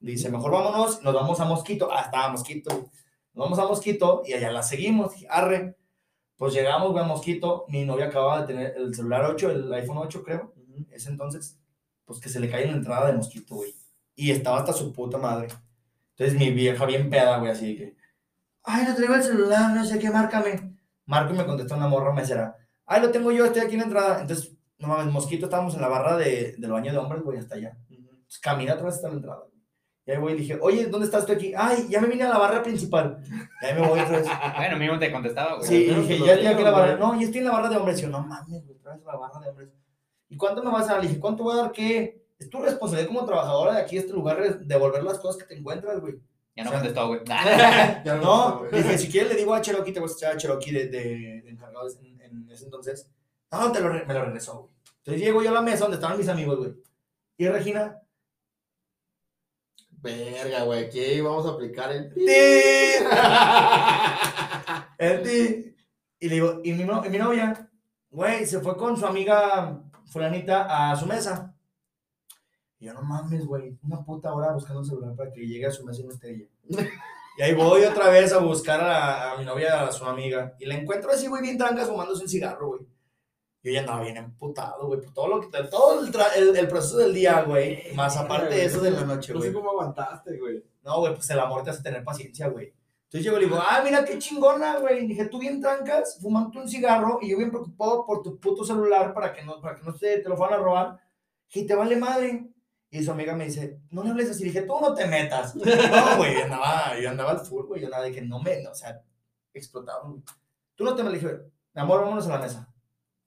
Dice, 0.00 0.30
mejor 0.30 0.50
vámonos, 0.50 1.02
nos 1.02 1.14
vamos 1.14 1.38
a 1.38 1.44
Mosquito. 1.44 1.88
Ah, 1.92 2.02
estaba 2.06 2.30
Mosquito. 2.30 2.70
Nos 3.32 3.44
vamos 3.44 3.58
a 3.60 3.66
Mosquito 3.66 4.22
y 4.26 4.32
allá 4.32 4.50
la 4.50 4.64
seguimos. 4.64 5.12
Arre. 5.28 5.76
Pues 6.40 6.54
llegamos, 6.54 6.92
güey, 6.92 7.04
a 7.04 7.06
Mosquito. 7.06 7.66
Mi 7.68 7.84
novia 7.84 8.06
acababa 8.06 8.40
de 8.40 8.46
tener 8.46 8.74
el 8.74 8.94
celular 8.94 9.26
8, 9.26 9.50
el 9.50 9.72
iPhone 9.74 9.98
8, 9.98 10.22
creo 10.24 10.54
ese 10.90 11.10
entonces, 11.10 11.58
pues 12.06 12.18
que 12.18 12.30
se 12.30 12.40
le 12.40 12.48
cae 12.48 12.64
en 12.64 12.70
la 12.70 12.76
entrada 12.78 13.08
de 13.08 13.12
mosquito, 13.12 13.56
güey. 13.56 13.74
Y 14.14 14.30
estaba 14.30 14.60
hasta 14.60 14.72
su 14.72 14.90
puta 14.90 15.18
madre. 15.18 15.48
Entonces 16.16 16.38
mi 16.38 16.50
vieja 16.50 16.86
bien 16.86 17.10
peda, 17.10 17.36
güey, 17.36 17.52
así 17.52 17.74
de 17.74 17.76
que, 17.76 17.96
ay, 18.62 18.86
no 18.86 18.94
traigo 18.94 19.16
el 19.16 19.22
celular, 19.22 19.74
no 19.74 19.84
sé 19.84 19.98
qué, 19.98 20.08
márcame. 20.08 20.78
Marco 21.04 21.34
y 21.34 21.36
me 21.36 21.44
contestó 21.44 21.76
una 21.76 21.88
morra 21.88 22.14
mesera, 22.14 22.56
ay, 22.86 23.02
lo 23.02 23.10
tengo 23.10 23.32
yo, 23.32 23.44
estoy 23.44 23.60
aquí 23.60 23.74
en 23.74 23.80
la 23.80 23.84
entrada. 23.84 24.20
Entonces, 24.22 24.56
no 24.78 24.88
mames, 24.88 25.12
mosquito, 25.12 25.44
estábamos 25.44 25.74
en 25.74 25.82
la 25.82 25.88
barra 25.88 26.16
de, 26.16 26.54
del 26.56 26.70
baño 26.70 26.90
de 26.90 26.98
hombres, 26.98 27.22
güey, 27.22 27.38
hasta 27.38 27.56
allá. 27.56 27.76
Entonces, 27.90 28.40
camina 28.40 28.74
otra 28.74 28.86
vez 28.86 28.94
hasta 28.94 29.08
la 29.08 29.14
entrada. 29.14 29.44
Y 30.10 30.12
ahí 30.12 30.18
voy 30.18 30.32
y 30.32 30.34
le 30.34 30.40
dije, 30.40 30.58
oye, 30.60 30.86
¿dónde 30.86 31.06
estás 31.06 31.24
tú 31.24 31.30
aquí? 31.32 31.52
Ay, 31.56 31.86
ya 31.88 32.00
me 32.00 32.08
vine 32.08 32.24
a 32.24 32.30
la 32.30 32.38
barra 32.38 32.64
principal. 32.64 33.22
Y 33.62 33.64
ahí 33.66 33.74
me 33.74 33.86
voy 33.86 34.00
otra 34.00 34.18
vez. 34.18 34.26
Bueno, 34.56 34.76
mínimo 34.76 34.98
te 34.98 35.12
contestaba, 35.12 35.56
güey. 35.58 35.68
Sí, 35.68 35.76
y 35.88 35.94
dije, 35.94 36.18
ya 36.18 36.32
estoy 36.32 36.46
aquí 36.48 36.58
en 36.58 36.64
la 36.64 36.70
barra. 36.72 36.96
No, 36.96 37.14
ya 37.14 37.26
estoy 37.26 37.38
en 37.38 37.44
la 37.44 37.52
barra 37.52 37.68
de 37.68 37.76
hombres. 37.76 37.98
Y 38.00 38.02
yo, 38.02 38.08
no 38.08 38.20
mames, 38.22 38.66
güey, 38.66 38.78
traes 38.78 39.04
la 39.04 39.16
barra 39.16 39.38
de 39.38 39.48
hombres. 39.50 39.68
¿Y 40.28 40.36
cuánto 40.36 40.64
me 40.64 40.70
vas 40.72 40.88
a 40.88 40.94
dar? 40.94 41.02
Le 41.02 41.06
dije, 41.08 41.20
¿cuánto 41.20 41.44
voy 41.44 41.56
a 41.56 41.62
dar 41.62 41.70
qué? 41.72 42.24
Es 42.40 42.50
tu 42.50 42.60
responsabilidad 42.60 43.14
como 43.14 43.24
trabajadora 43.24 43.74
de 43.74 43.82
aquí, 43.82 43.94
de 43.94 44.00
este 44.00 44.12
lugar, 44.12 44.58
devolver 44.58 45.04
las 45.04 45.20
cosas 45.20 45.40
que 45.40 45.46
te 45.48 45.60
encuentras, 45.60 46.00
güey. 46.00 46.14
Ya 46.56 46.64
no 46.64 46.70
O 46.70 46.72
sea, 46.72 46.80
contestó, 46.80 47.06
güey. 47.06 47.20
Ya 48.04 48.16
No, 48.20 48.58
güey. 48.58 48.82
dije, 48.82 48.98
si 48.98 49.08
quieres 49.08 49.30
le 49.32 49.38
digo 49.38 49.54
a 49.54 49.60
Cherokee, 49.60 49.92
te 49.92 50.00
voy 50.00 50.08
a 50.08 50.12
echar 50.12 50.32
a 50.32 50.36
Cherokee 50.36 50.72
de, 50.72 50.86
de, 50.88 51.42
de 51.42 51.50
encargado 51.50 51.86
en, 52.02 52.20
en 52.20 52.50
ese 52.50 52.64
entonces. 52.64 53.08
No, 53.52 53.70
te 53.70 53.80
lo, 53.80 53.92
me 53.92 54.12
lo 54.14 54.24
regresó, 54.24 54.62
güey. 54.62 54.74
Entonces 54.98 55.22
llego 55.22 55.40
yo 55.42 55.50
a 55.50 55.54
la 55.54 55.62
mesa 55.62 55.84
donde 55.84 55.96
estaban 55.98 56.18
mis 56.18 56.28
amigos, 56.28 56.58
güey. 56.58 56.72
Y 57.36 57.46
Regina, 57.48 57.98
Verga, 60.02 60.64
güey, 60.64 60.84
aquí 60.86 61.20
vamos 61.20 61.46
a 61.46 61.50
aplicar 61.50 61.92
el. 61.92 62.12
¡Ti! 62.14 62.24
el 64.98 65.22
ti. 65.22 65.76
Y 66.20 66.28
le 66.28 66.34
digo, 66.34 66.60
¿y 66.64 66.72
mi, 66.72 66.84
no- 66.84 67.04
y 67.04 67.08
mi 67.08 67.18
novia? 67.18 67.68
Güey, 68.10 68.46
se 68.46 68.60
fue 68.60 68.76
con 68.76 68.96
su 68.96 69.06
amiga 69.06 69.80
fulanita 70.06 70.90
a 70.90 70.96
su 70.96 71.06
mesa. 71.06 71.54
Y 72.78 72.86
yo, 72.86 72.94
no 72.94 73.02
mames, 73.02 73.44
güey, 73.46 73.76
una 73.82 74.02
puta 74.04 74.32
hora 74.32 74.52
buscando 74.52 74.80
un 74.80 74.86
celular 74.86 75.14
para 75.14 75.32
que 75.32 75.46
llegue 75.46 75.66
a 75.66 75.70
su 75.70 75.84
mesa 75.84 76.00
y 76.00 76.04
no 76.04 76.12
esté 76.12 76.30
ella. 76.30 76.46
Y 77.38 77.42
ahí 77.42 77.54
voy 77.54 77.84
otra 77.84 78.10
vez 78.10 78.32
a 78.34 78.38
buscar 78.38 78.80
a, 78.82 79.32
a 79.32 79.38
mi 79.38 79.46
novia, 79.46 79.86
a 79.86 79.92
su 79.92 80.04
amiga. 80.04 80.54
Y 80.58 80.66
la 80.66 80.74
encuentro 80.74 81.10
así, 81.10 81.26
güey, 81.26 81.40
bien 81.40 81.56
tranca, 81.56 81.86
fumándose 81.86 82.22
un 82.24 82.28
cigarro, 82.28 82.66
güey. 82.68 82.80
Yo 83.62 83.72
ya 83.72 83.80
andaba 83.80 84.00
bien 84.02 84.16
emputado, 84.16 84.86
güey, 84.86 85.00
por 85.02 85.12
todo 85.12 85.28
lo 85.28 85.40
que, 85.40 85.48
todo 85.68 86.00
el, 86.00 86.10
tra- 86.12 86.34
el, 86.34 86.56
el 86.56 86.68
proceso 86.68 86.96
del 86.98 87.12
día, 87.14 87.42
güey. 87.42 87.82
Más 87.94 88.16
aparte 88.16 88.54
de 88.54 88.64
eso 88.64 88.80
de 88.80 88.90
la 88.90 89.02
noche, 89.04 89.32
No 89.32 89.38
güey. 89.38 89.50
sé 89.50 89.54
cómo 89.54 89.70
aguantaste, 89.70 90.38
güey. 90.38 90.64
No, 90.82 91.00
güey, 91.00 91.14
pues 91.14 91.28
el 91.30 91.40
amor 91.40 91.62
te 91.62 91.70
hace 91.70 91.82
tener 91.82 92.02
paciencia, 92.02 92.48
güey. 92.48 92.72
Entonces 93.04 93.24
llego 93.24 93.36
y 93.36 93.40
le 93.40 93.46
digo, 93.46 93.58
ah, 93.60 93.82
mira 93.84 94.04
qué 94.04 94.18
chingona, 94.18 94.78
güey. 94.78 95.06
Dije, 95.06 95.26
tú 95.26 95.38
bien 95.40 95.60
trancas, 95.60 96.18
fumando 96.22 96.60
un 96.60 96.68
cigarro 96.68 97.18
y 97.20 97.30
yo 97.30 97.36
bien 97.36 97.50
preocupado 97.50 98.06
por 98.06 98.22
tu 98.22 98.38
puto 98.38 98.64
celular 98.64 99.12
para 99.12 99.32
que 99.34 99.42
no, 99.42 99.60
para 99.60 99.74
que 99.76 99.82
no 99.82 99.94
te, 99.94 100.18
te 100.20 100.28
lo 100.28 100.36
fueran 100.36 100.60
a 100.60 100.62
robar. 100.62 101.00
Y 101.52 101.66
te 101.66 101.74
vale 101.74 101.96
madre. 101.96 102.46
Y 102.88 103.02
su 103.04 103.10
amiga 103.10 103.34
me 103.34 103.44
dice, 103.44 103.80
no 103.90 104.02
le 104.04 104.10
hables 104.10 104.30
así. 104.30 104.44
Dije, 104.44 104.62
tú 104.62 104.78
no 104.80 104.94
te 104.94 105.06
metas. 105.06 105.54
No, 105.56 106.16
güey, 106.16 106.34
yo 106.38 106.44
andaba, 106.44 106.98
yo 106.98 107.10
andaba 107.10 107.32
al 107.32 107.40
full, 107.40 107.66
güey. 107.66 107.80
Yo 107.80 107.88
andaba 107.88 108.04
de 108.04 108.12
que 108.12 108.22
no 108.22 108.40
me, 108.40 108.62
no, 108.62 108.70
o 108.70 108.74
sea, 108.74 109.02
explotaba, 109.52 110.08
güey. 110.08 110.22
Tú 110.76 110.84
no 110.84 110.94
te 110.94 111.02
metas. 111.02 111.20
Le 111.22 111.28
dije, 111.28 111.42
mi 111.74 111.82
amor, 111.82 112.00
vámonos 112.02 112.26
a 112.26 112.30
la 112.30 112.38
mesa. 112.38 112.69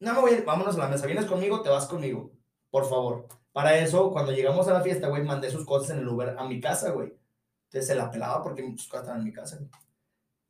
No 0.04 0.14
me 0.14 0.20
voy, 0.20 0.32
a 0.32 0.34
ir, 0.36 0.46
vámonos 0.46 0.76
a 0.76 0.80
la 0.80 0.90
mesa. 0.90 1.06
¿Vienes 1.06 1.26
conmigo? 1.26 1.62
Te 1.62 1.70
vas 1.70 1.86
conmigo. 1.86 2.32
Por 2.70 2.90
favor. 2.90 3.28
Para 3.54 3.78
eso, 3.78 4.12
cuando 4.12 4.34
llegamos 4.34 4.68
a 4.68 4.74
la 4.74 4.82
fiesta, 4.82 5.08
güey, 5.08 5.24
mandé 5.24 5.50
sus 5.50 5.66
cosas 5.66 5.92
en 5.92 6.00
el 6.00 6.08
Uber 6.08 6.36
a 6.38 6.44
mi 6.44 6.60
casa, 6.60 6.92
güey. 6.92 7.14
Entonces 7.68 7.88
se 7.88 7.96
la 7.96 8.12
pelaba 8.12 8.44
porque 8.44 8.64
sus 8.76 8.88
cosas 8.88 9.04
estaban 9.04 9.22
en 9.22 9.26
mi 9.26 9.32
casa, 9.32 9.58
güey. 9.58 9.70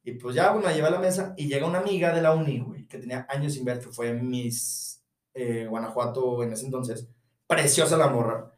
Y 0.05 0.13
pues 0.13 0.35
ya, 0.35 0.49
güey, 0.49 0.63
me 0.63 0.69
la 0.69 0.75
llevé 0.75 0.87
a 0.87 0.91
la 0.91 0.99
mesa 0.99 1.33
y 1.37 1.47
llega 1.47 1.67
una 1.67 1.79
amiga 1.79 2.13
de 2.13 2.21
la 2.21 2.33
uni, 2.33 2.59
güey, 2.59 2.87
que 2.87 2.97
tenía 2.97 3.27
años 3.29 3.53
sin 3.53 3.63
ver, 3.63 3.79
que 3.79 3.89
fue 3.89 4.09
en 4.09 4.27
mis 4.27 5.01
eh, 5.33 5.67
Guanajuato 5.69 6.41
en 6.41 6.53
ese 6.53 6.65
entonces. 6.65 7.07
Preciosa 7.45 7.95
la 7.95 8.07
morra. 8.07 8.51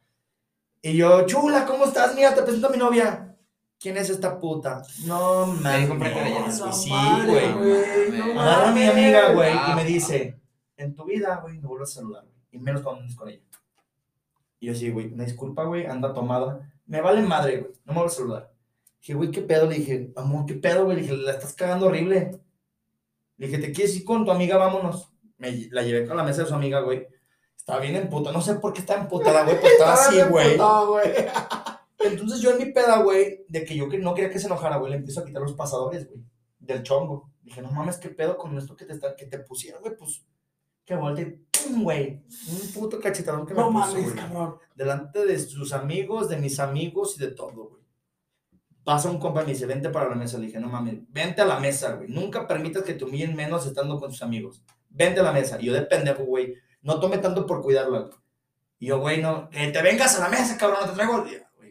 Y 0.82 0.96
yo, 0.96 1.26
chula, 1.26 1.66
¿cómo 1.66 1.86
estás? 1.86 2.16
Mira, 2.16 2.34
te 2.34 2.42
presento 2.42 2.68
a 2.68 2.72
mi 2.72 2.78
novia. 2.78 3.36
¿Quién 3.80 3.98
es 3.98 4.10
esta 4.10 4.40
puta? 4.40 4.82
No 5.06 5.46
mames. 5.48 6.64
Sí, 6.72 6.90
güey. 7.28 8.38
Agarra 8.38 8.70
a 8.70 8.72
mi 8.72 8.86
amiga, 8.86 9.34
güey, 9.34 9.54
y 9.72 9.76
me 9.76 9.84
dice, 9.84 10.40
en 10.78 10.96
tu 10.96 11.06
vida, 11.06 11.40
güey, 11.42 11.60
no 11.60 11.70
vuelvas 11.70 11.92
a 11.92 11.96
saludar, 11.96 12.24
güey, 12.24 12.36
y 12.52 12.60
menos 12.60 12.82
cuando 12.82 13.02
andes 13.02 13.16
con 13.16 13.30
ella. 13.30 13.42
Y 14.60 14.68
yo 14.68 14.74
así, 14.74 14.90
güey, 14.90 15.14
una 15.14 15.26
disculpa, 15.26 15.64
güey, 15.64 15.86
anda 15.86 16.14
tomada. 16.14 16.72
Me 16.86 17.02
vale 17.02 17.22
madre, 17.22 17.58
güey, 17.58 17.74
no 17.86 17.94
me 17.94 18.00
vuelvas 18.00 18.14
a 18.14 18.18
saludar. 18.18 18.54
Dije, 19.00 19.14
güey, 19.14 19.32
¿qué 19.32 19.42
pedo? 19.42 19.68
Le 19.68 19.76
dije, 19.76 20.12
amor, 20.16 20.46
¿qué 20.46 20.56
pedo, 20.56 20.86
güey? 20.86 20.98
Le 20.98 21.04
dije, 21.04 21.18
la 21.18 21.32
estás 21.32 21.54
cagando 21.54 21.88
horrible. 21.88 22.40
Le 23.38 23.48
dije, 23.48 23.60
¿te 23.60 23.72
quieres 23.72 23.96
ir 23.96 24.04
con 24.04 24.26
tu 24.26 24.32
amiga? 24.32 24.58
Vámonos. 24.58 25.12
Me 25.38 25.52
la 25.72 25.84
llevé 25.84 26.08
con 26.08 26.18
la 26.18 26.24
mesa 26.24 26.42
de 26.42 26.48
su 26.48 26.56
amiga, 26.56 26.80
güey. 26.80 27.08
Estaba 27.56 27.80
bien 27.80 27.96
emputada, 27.96 28.32
no 28.32 28.42
sé 28.42 28.56
por 28.56 28.74
qué 28.74 28.82
estaba 28.82 29.02
emputada, 29.02 29.44
güey, 29.44 29.56
pero 29.58 29.68
estaba 29.68 29.94
así, 29.94 30.22
güey. 30.30 30.58
No, 30.58 30.92
güey. 30.92 31.12
Entonces 32.00 32.40
yo 32.40 32.52
en 32.52 32.60
mi 32.60 32.72
peda, 32.72 33.02
güey, 33.02 33.46
de 33.48 33.66
que 33.66 33.76
yo 33.76 33.90
que 33.90 33.98
no 33.98 34.14
quería 34.14 34.30
que 34.30 34.40
se 34.40 34.46
enojara, 34.46 34.78
güey, 34.78 34.92
le 34.92 34.98
empiezo 34.98 35.22
a 35.22 35.26
quitar 35.26 35.42
los 35.42 35.54
pasadores, 35.54 36.08
güey, 36.08 36.24
del 36.60 36.84
chongo. 36.84 37.32
Dije, 37.42 37.62
no 37.62 37.72
mames, 37.72 37.98
¿qué 37.98 38.10
pedo 38.10 38.38
con 38.38 38.58
esto 38.58 38.76
que 38.76 38.86
te, 38.86 38.94
está, 38.94 39.16
que 39.16 39.26
te 39.26 39.40
pusieron, 39.40 39.82
güey? 39.82 39.96
Pues, 39.98 40.26
que 40.86 40.96
volteé, 40.96 41.40
¡pum, 41.52 41.84
güey! 41.84 42.24
Un 42.48 42.72
puto 42.74 43.00
cachetadón 43.00 43.46
que 43.46 43.54
me 43.54 43.62
puso, 43.62 43.72
mames, 43.72 44.04
güey. 44.04 44.16
cabrón. 44.16 44.56
Delante 44.76 45.26
de 45.26 45.40
sus 45.40 45.74
amigos, 45.74 46.30
de 46.30 46.38
mis 46.38 46.60
amigos 46.60 47.16
y 47.18 47.22
de 47.22 47.32
todo, 47.32 47.70
güey. 47.70 47.84
Pasa 48.84 49.10
un 49.10 49.18
compa 49.18 49.42
y 49.42 49.48
me 49.48 49.54
dice, 49.54 49.66
vente 49.66 49.90
para 49.90 50.10
la 50.10 50.16
mesa. 50.16 50.38
Le 50.38 50.46
dije, 50.46 50.60
no 50.60 50.68
mames, 50.68 51.00
vente 51.10 51.42
a 51.42 51.46
la 51.46 51.60
mesa, 51.60 51.94
güey. 51.94 52.08
Nunca 52.08 52.48
permitas 52.48 52.84
que 52.84 52.94
te 52.94 53.04
humillen 53.04 53.36
menos 53.36 53.66
estando 53.66 54.00
con 54.00 54.12
tus 54.12 54.22
amigos. 54.22 54.64
Vente 54.90 55.22
a 55.22 55.24
la 55.24 55.32
mesa. 55.32 55.60
Y 55.60 55.66
yo 55.66 55.74
de 55.74 55.82
pendejo, 55.82 56.24
güey, 56.24 56.54
no 56.84 57.00
tome 57.00 57.18
tanto 57.18 57.48
por 57.48 57.64
cuidarla, 57.64 58.00
güey. 58.02 58.14
Y 58.78 58.88
yo, 58.88 59.00
güey, 59.00 59.22
no, 59.22 59.50
que 59.50 59.68
te 59.70 59.82
vengas 59.82 60.20
a 60.20 60.22
la 60.22 60.30
mesa, 60.30 60.56
cabrón, 60.58 60.80
no 60.82 60.90
te 60.90 60.96
traigo. 60.96 61.24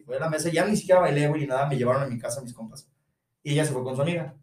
Güey, 0.07 0.19
a 0.19 0.21
la 0.21 0.29
mesa, 0.29 0.49
ya 0.51 0.67
ni 0.67 0.77
siquiera 0.77 1.01
bailé, 1.01 1.29
güey, 1.29 1.43
ni 1.43 1.47
nada, 1.47 1.67
me 1.67 1.77
llevaron 1.77 2.03
a 2.03 2.07
mi 2.07 2.19
casa 2.19 2.43
mis 2.43 2.53
compas. 2.53 2.91
Y 3.45 3.53
ella 3.53 3.65
se 3.65 3.73
fue 3.73 3.85
con 3.85 3.95
su 3.95 4.03
amiga. 4.03 4.35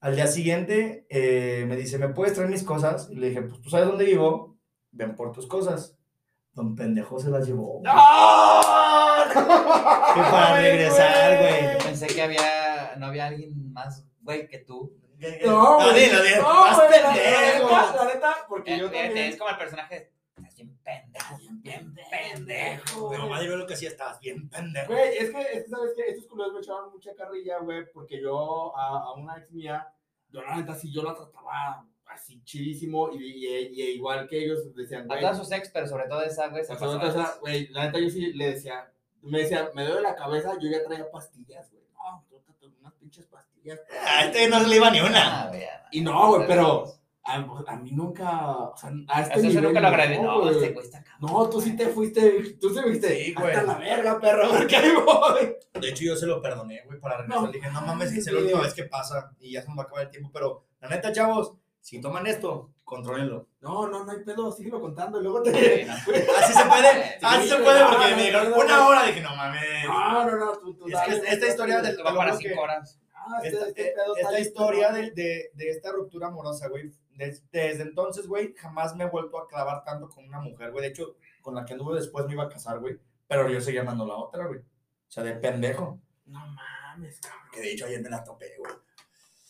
Al 0.00 0.14
día 0.14 0.26
siguiente 0.28 1.06
eh, 1.10 1.64
me 1.68 1.74
dice, 1.76 1.98
¿me 1.98 2.08
puedes 2.08 2.34
traer 2.34 2.48
mis 2.50 2.62
cosas? 2.62 3.08
Y 3.10 3.16
le 3.16 3.28
dije, 3.30 3.42
pues 3.42 3.60
tú 3.60 3.70
sabes 3.70 3.86
dónde 3.88 4.04
vivo, 4.04 4.56
ven 4.92 5.14
por 5.16 5.32
tus 5.32 5.46
cosas. 5.46 5.96
Don 6.52 6.74
pendejo 6.76 7.18
se 7.18 7.30
las 7.30 7.46
llevó. 7.46 7.80
¡No! 7.84 7.92
Que 9.34 10.20
para 10.30 10.56
regresar, 10.60 11.38
güey. 11.38 11.78
Pensé 11.78 12.06
que 12.06 12.22
había, 12.22 12.94
no 12.96 13.06
había 13.06 13.26
alguien 13.26 13.72
más, 13.72 14.04
güey, 14.22 14.48
que 14.48 14.58
tú. 14.58 14.92
No, 15.44 15.78
No, 15.78 15.90
güey. 15.90 16.10
No, 16.10 16.74
güey, 16.76 16.90
la- 16.90 17.00
la 17.00 17.12
pendejo. 17.12 17.68
neta, 17.68 17.94
la 17.96 18.14
neta, 18.14 18.34
porque 18.48 18.74
Eh, 18.74 18.78
yo 18.78 18.84
también. 18.90 19.16
es 19.18 19.36
como 19.36 19.50
el 19.50 19.56
personaje. 19.58 20.12
Bien 20.88 21.12
pendejo, 21.12 21.38
bien 21.62 21.94
pendejo. 22.10 23.10
Pero 23.10 23.28
madre, 23.28 23.48
lo 23.48 23.66
que 23.66 23.76
sí 23.76 23.86
estabas 23.86 24.18
bien 24.20 24.48
pendejo. 24.48 24.92
Güey, 24.92 25.18
es 25.18 25.30
que, 25.30 25.40
es 25.40 25.64
que, 25.64 25.70
¿sabes 25.70 25.92
qué? 25.94 26.08
Estos 26.08 26.26
culeros 26.26 26.54
me 26.54 26.60
echaban 26.60 26.90
mucha 26.90 27.14
carrilla, 27.14 27.58
güey, 27.58 27.90
porque 27.92 28.20
yo 28.20 28.76
a, 28.76 29.04
a 29.04 29.12
una 29.12 29.36
ex 29.36 29.50
mía, 29.50 29.86
yo 30.30 30.42
la 30.42 30.56
neta 30.56 30.74
sí, 30.74 30.90
yo 30.92 31.02
la 31.02 31.14
trataba 31.14 31.86
así 32.06 32.42
chidísimo 32.42 33.10
y, 33.12 33.22
y, 33.22 33.46
y 33.46 33.82
igual 33.90 34.26
que 34.28 34.42
ellos 34.44 34.74
decían, 34.74 35.02
A 35.02 35.06
güey, 35.06 35.20
todas 35.20 35.36
sus 35.36 35.52
ex, 35.52 35.68
pero 35.68 35.86
sobre 35.86 36.06
todo 36.08 36.22
esa, 36.22 36.48
güey, 36.48 37.68
la 37.68 37.84
neta 37.84 37.98
yo 37.98 38.08
sí 38.08 38.32
le 38.32 38.52
decía, 38.52 38.90
me 39.22 39.40
decía, 39.40 39.70
me 39.74 39.84
duele 39.84 40.00
la 40.00 40.14
cabeza, 40.16 40.54
yo 40.58 40.70
ya 40.70 40.82
traía 40.84 41.10
pastillas, 41.10 41.70
güey, 41.70 41.84
no, 41.92 42.24
tú 42.30 42.54
te 42.54 42.66
unas 42.66 42.94
pinches 42.94 43.26
pastillas. 43.26 43.80
A 44.06 44.24
este 44.24 44.48
no 44.48 44.60
se 44.60 44.68
le 44.68 44.76
iba 44.76 44.90
ni 44.90 45.00
una. 45.00 45.42
Ah. 45.44 45.52
Y 45.90 46.00
no, 46.00 46.28
güey, 46.28 46.46
pero 46.46 46.97
a, 47.28 47.72
a 47.72 47.76
mí 47.76 47.92
nunca, 47.92 48.50
o 48.56 48.76
sea, 48.76 48.90
a 49.08 49.22
este 49.22 49.40
nivel 49.42 49.64
nunca 49.64 49.80
lo 49.80 49.88
agradé. 49.88 50.18
No, 50.20 50.40
güey. 50.40 50.54
este 50.54 50.70
güey 50.70 50.86
está 50.86 51.02
cabrón. 51.04 51.30
No, 51.32 51.48
tú 51.50 51.60
sí 51.60 51.76
te 51.76 51.88
fuiste, 51.88 52.54
tú 52.60 52.70
sí 52.74 52.80
fuiste, 52.82 53.24
Sí, 53.24 53.34
güey. 53.34 53.54
hasta 53.54 53.62
la 53.62 53.78
verga, 53.78 54.20
perro, 54.20 54.48
porque 54.56 54.76
ahí 54.76 54.90
voy. 55.04 55.56
De 55.80 55.88
hecho, 55.90 56.04
yo 56.04 56.16
se 56.16 56.26
lo 56.26 56.40
perdoné, 56.42 56.82
güey, 56.86 56.98
para 57.00 57.18
regresar. 57.18 57.42
No. 57.42 57.46
Le 57.48 57.58
dije, 57.58 57.70
no 57.70 57.80
mames, 57.82 58.12
que 58.12 58.18
es 58.18 58.32
la 58.32 58.40
última 58.40 58.60
vez 58.62 58.74
que 58.74 58.84
pasa 58.84 59.30
y 59.40 59.52
ya 59.52 59.62
se 59.62 59.68
nos 59.68 59.78
va 59.78 59.82
a 59.82 59.84
acabar 59.86 60.04
el 60.04 60.10
tiempo. 60.10 60.30
Pero, 60.32 60.64
la 60.80 60.88
neta, 60.88 61.12
chavos, 61.12 61.52
si 61.80 62.00
toman 62.00 62.26
esto, 62.26 62.70
contrólenlo. 62.84 63.46
No, 63.60 63.86
no, 63.88 64.04
no 64.04 64.10
hay 64.12 64.18
pedo, 64.24 64.50
síguelo 64.52 64.80
contando 64.80 65.20
y 65.20 65.22
luego 65.24 65.42
te... 65.42 65.52
Sí, 65.52 65.84
no. 65.86 65.94
Así 65.94 66.52
se 66.54 66.64
puede, 66.64 67.18
así 67.22 67.48
se 67.48 67.56
puede, 67.56 67.80
no, 67.80 67.88
porque 67.90 68.10
no, 68.10 68.16
me 68.16 68.22
dijeron 68.22 68.50
no, 68.50 68.56
no, 68.56 68.62
una 68.64 68.76
no. 68.76 68.88
hora. 68.88 69.02
Dije, 69.06 69.20
no 69.20 69.36
mames. 69.36 69.62
No, 69.86 70.24
no, 70.24 70.36
no, 70.36 70.52
tú, 70.58 70.74
tú 70.74 70.86
Es 70.86 70.92
dale, 70.94 71.20
que 71.20 71.26
esta 71.28 71.40
tú, 71.46 71.50
historia 71.50 71.78
tú, 71.80 71.86
del- 71.86 71.96
Te 71.96 72.02
va 72.02 72.10
lo 72.12 72.16
para 72.18 72.36
cinco 72.36 72.60
horas. 72.62 72.98
Ah, 73.14 73.40
este, 73.42 73.56
Esta, 73.56 73.68
este 73.68 73.82
eh, 73.88 73.92
esta 74.22 74.40
historia 74.40 74.90
¿no? 74.90 74.96
de, 74.96 75.10
de, 75.10 75.50
de 75.52 75.70
esta 75.70 75.92
ruptura 75.92 76.28
amorosa, 76.28 76.68
güey, 76.68 76.90
des- 77.18 77.42
desde 77.50 77.82
entonces, 77.82 78.26
güey, 78.26 78.54
jamás 78.56 78.94
me 78.96 79.04
he 79.04 79.08
vuelto 79.08 79.38
a 79.38 79.46
clavar 79.46 79.84
tanto 79.84 80.08
con 80.08 80.24
una 80.26 80.40
mujer, 80.40 80.70
güey. 80.70 80.82
De 80.82 80.88
hecho, 80.88 81.16
con 81.42 81.54
la 81.54 81.64
que 81.64 81.74
anduve 81.74 81.96
después 81.98 82.24
me 82.26 82.32
iba 82.32 82.44
a 82.44 82.48
casar, 82.48 82.78
güey. 82.78 82.98
Pero 83.26 83.48
yo 83.50 83.60
seguía 83.60 83.82
amando 83.82 84.04
a 84.04 84.08
la 84.08 84.14
otra, 84.16 84.46
güey. 84.46 84.60
O 84.60 84.64
sea, 85.10 85.22
de 85.22 85.34
pendejo. 85.34 85.98
No 86.26 86.38
mames, 86.46 87.20
cabrón. 87.20 87.42
Que 87.52 87.60
de 87.60 87.72
hecho 87.72 87.86
ayer 87.86 88.00
me 88.00 88.08
la 88.10 88.24
topé, 88.24 88.54
güey. 88.58 88.72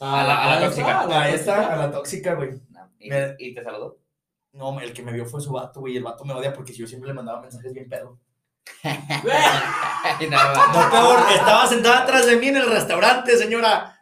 A 0.01 0.25
la- 0.25 0.43
a 0.45 0.47
la 0.49 0.57
ahí 0.59 0.65
tóxica. 0.65 1.01
a 1.01 1.07
la 1.07 1.29
está, 1.31 1.73
a 1.73 1.77
la 1.77 1.91
tóxica, 1.91 2.35
güey. 2.35 2.61
No, 2.71 2.91
¿Y, 2.99 3.11
Me- 3.11 3.35
y 3.39 3.55
te 3.55 3.63
saludó? 3.63 3.99
No, 4.53 4.81
el 4.81 4.93
que 4.93 5.03
me 5.03 5.13
vio 5.13 5.27
fue 5.27 5.41
su 5.41 5.53
vato, 5.53 5.81
güey. 5.81 5.95
y 5.95 5.97
El 5.99 6.05
vato 6.05 6.25
me 6.25 6.35
odia 6.35 6.53
porque 6.53 6.73
si 6.73 6.79
yo 6.81 6.87
siempre 6.87 7.09
le 7.09 7.15
mandaba 7.15 7.41
mensajes 7.43 7.73
bien 7.73 7.89
pedo. 7.89 8.19
No, 10.31 10.55
no. 10.55 10.67
No, 10.73 10.91
peor, 10.91 11.19
estaba 11.33 11.67
sentada 11.67 12.03
atrás 12.03 12.27
de 12.27 12.37
mí 12.37 12.49
en 12.49 12.57
el 12.57 12.71
restaurante, 12.71 13.37
señora. 13.37 13.99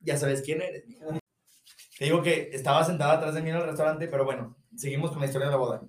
Ya 0.00 0.16
sabes 0.16 0.42
quién 0.42 0.60
eres. 0.62 0.86
mija. 0.86 1.04
Te 1.98 2.04
digo 2.06 2.22
que 2.22 2.50
estaba 2.52 2.84
sentada 2.84 3.14
atrás 3.14 3.34
de 3.34 3.42
mí 3.42 3.50
en 3.50 3.56
el 3.56 3.62
restaurante, 3.64 4.08
pero 4.08 4.24
bueno, 4.24 4.56
seguimos 4.76 5.10
con 5.10 5.20
la 5.20 5.26
historia 5.26 5.46
de 5.48 5.52
la 5.52 5.58
boda. 5.58 5.82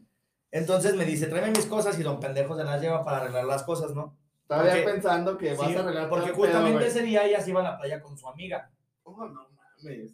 Entonces 0.51 0.95
me 0.95 1.05
dice, 1.05 1.27
tráeme 1.27 1.51
mis 1.51 1.65
cosas 1.65 1.97
y 1.99 2.03
don 2.03 2.19
pendejo 2.19 2.55
se 2.55 2.63
las 2.63 2.81
lleva 2.81 3.03
para 3.03 3.17
arreglar 3.17 3.45
las 3.45 3.63
cosas, 3.63 3.95
¿no? 3.95 4.15
Todavía 4.47 4.73
Porque- 4.73 4.91
pensando 4.91 5.37
que 5.37 5.55
vas 5.55 5.67
Sí, 5.69 5.75
a 5.75 5.79
arreglar 5.79 6.09
porque 6.09 6.25
pedo, 6.31 6.35
justamente 6.35 6.85
ese 6.87 7.01
día 7.01 7.25
ella 7.25 7.39
se 7.41 7.49
iba 7.49 7.61
a 7.61 7.63
la 7.63 7.77
playa 7.77 8.01
con 8.01 8.17
su 8.17 8.27
amiga. 8.27 8.69
Oh, 9.03 9.25
no 9.25 9.47
mames. 9.49 10.11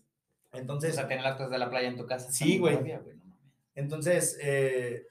O 0.51 0.57
Entonces, 0.57 0.95
sea, 0.95 1.07
tener 1.07 1.23
las 1.23 1.33
cosas 1.35 1.51
de 1.51 1.57
la 1.57 1.69
playa 1.69 1.89
en 1.89 1.97
tu 1.97 2.05
casa. 2.05 2.31
Sí, 2.31 2.57
güey. 2.59 2.79
Entonces, 3.75 4.37
eh, 4.41 5.07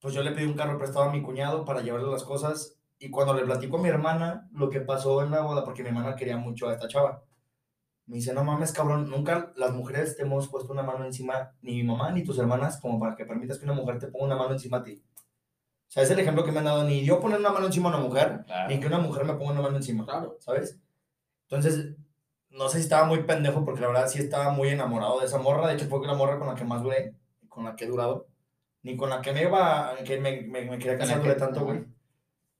pues 0.00 0.14
yo 0.14 0.22
le 0.22 0.32
pedí 0.32 0.44
un 0.46 0.54
carro 0.54 0.78
prestado 0.78 1.02
a 1.06 1.12
mi 1.12 1.22
cuñado 1.22 1.64
para 1.64 1.80
llevarle 1.82 2.10
las 2.10 2.24
cosas. 2.24 2.76
Y 2.98 3.10
cuando 3.10 3.34
le 3.34 3.44
platico 3.44 3.78
a 3.78 3.82
mi 3.82 3.88
hermana 3.88 4.48
lo 4.52 4.68
que 4.70 4.80
pasó 4.80 5.22
en 5.22 5.30
la 5.30 5.40
boda, 5.42 5.64
porque 5.64 5.82
mi 5.82 5.88
hermana 5.88 6.16
quería 6.16 6.36
mucho 6.36 6.68
a 6.68 6.72
esta 6.74 6.88
chava, 6.88 7.22
me 8.10 8.16
dice: 8.16 8.34
No 8.34 8.42
mames, 8.44 8.72
cabrón, 8.72 9.08
nunca 9.08 9.52
las 9.56 9.72
mujeres 9.72 10.16
te 10.16 10.22
hemos 10.22 10.48
puesto 10.48 10.72
una 10.72 10.82
mano 10.82 11.04
encima, 11.04 11.52
ni 11.62 11.74
mi 11.76 11.84
mamá 11.84 12.10
ni 12.10 12.24
tus 12.24 12.38
hermanas, 12.38 12.78
como 12.80 12.98
para 12.98 13.14
que 13.14 13.24
permitas 13.24 13.58
que 13.58 13.64
una 13.64 13.74
mujer 13.74 13.98
te 13.98 14.08
ponga 14.08 14.26
una 14.26 14.36
mano 14.36 14.52
encima 14.52 14.78
a 14.78 14.82
ti. 14.82 15.02
O 15.88 15.92
sea, 15.92 16.02
es 16.02 16.10
el 16.10 16.18
ejemplo 16.18 16.44
que 16.44 16.50
me 16.52 16.58
han 16.58 16.64
dado: 16.64 16.84
ni 16.84 17.04
yo 17.04 17.20
poner 17.20 17.38
una 17.38 17.50
mano 17.50 17.66
encima 17.66 17.88
a 17.90 17.94
una 17.96 18.04
mujer, 18.04 18.42
Claro. 18.46 18.68
ni 18.68 18.80
que 18.80 18.86
una 18.88 18.98
mujer 18.98 19.24
me 19.24 19.34
ponga 19.34 19.52
una 19.52 19.62
mano 19.62 19.76
encima. 19.76 20.04
Claro. 20.04 20.36
¿sabes? 20.40 20.78
Entonces, 21.48 21.94
no 22.50 22.68
sé 22.68 22.78
si 22.78 22.82
estaba 22.84 23.06
muy 23.06 23.22
pendejo, 23.22 23.64
porque 23.64 23.80
la 23.80 23.86
verdad 23.88 24.08
sí 24.08 24.18
estaba 24.18 24.50
muy 24.50 24.68
enamorado 24.70 25.20
de 25.20 25.26
esa 25.26 25.38
morra. 25.38 25.68
De 25.68 25.74
hecho, 25.74 25.86
fue 25.88 26.04
la 26.06 26.14
morra 26.14 26.38
con 26.38 26.48
la 26.48 26.54
que 26.56 26.64
más 26.64 26.82
duré, 26.82 27.14
con 27.48 27.64
la 27.64 27.76
que 27.76 27.84
he 27.84 27.88
durado. 27.88 28.26
Ni 28.82 28.96
con 28.96 29.08
la 29.10 29.20
que 29.20 29.32
me 29.32 29.42
iba, 29.42 29.94
que 30.04 30.18
me, 30.18 30.42
me, 30.42 30.64
me 30.64 30.78
quería 30.78 30.98
casar, 30.98 31.20
duré 31.22 31.34
tanto, 31.34 31.64
güey. 31.64 31.84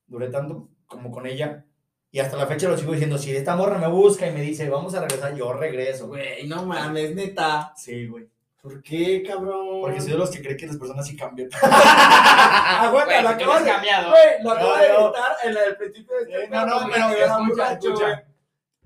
Duré 0.06 0.28
tanto 0.28 0.68
como 0.86 1.10
con 1.10 1.26
ella. 1.26 1.64
Y 2.12 2.18
hasta 2.18 2.36
la 2.36 2.46
fecha 2.46 2.68
lo 2.68 2.76
sigo 2.76 2.92
diciendo, 2.92 3.18
si 3.18 3.34
esta 3.34 3.54
morra 3.54 3.78
me 3.78 3.86
busca 3.88 4.26
y 4.26 4.32
me 4.32 4.40
dice, 4.42 4.68
vamos 4.68 4.94
a 4.94 5.00
regresar, 5.00 5.34
yo 5.36 5.52
regreso, 5.52 6.08
güey. 6.08 6.46
No 6.48 6.64
mames, 6.66 7.14
neta. 7.14 7.72
Sí, 7.76 8.06
güey. 8.08 8.28
¿Por 8.60 8.82
qué, 8.82 9.22
cabrón? 9.22 9.80
Porque 9.80 10.00
soy 10.00 10.12
de 10.12 10.18
los 10.18 10.30
que 10.30 10.42
cree 10.42 10.56
que 10.56 10.66
las 10.66 10.76
personas 10.76 11.06
sí 11.06 11.16
cambian. 11.16 11.48
Aguanta, 11.62 13.22
Güey, 13.22 13.44
lo 13.44 13.52
has 13.52 13.64
de... 13.64 13.70
cambiado. 13.70 14.10
Güey, 14.10 14.42
lo 14.42 14.50
acabo 14.50 14.70
No, 14.70 14.76
de 14.76 14.88
no. 14.88 15.04
gritar 15.12 15.32
en 15.44 15.56
el 15.56 15.76
principio 15.76 16.14
de 16.16 16.22
este 16.22 16.44
Eh, 16.44 16.48
no, 16.50 16.66
no, 16.66 16.88
pero 16.92 17.08
escucha, 17.10 17.38
muchacho, 17.38 17.88
escucha. 17.88 18.04
güey. 18.06 18.18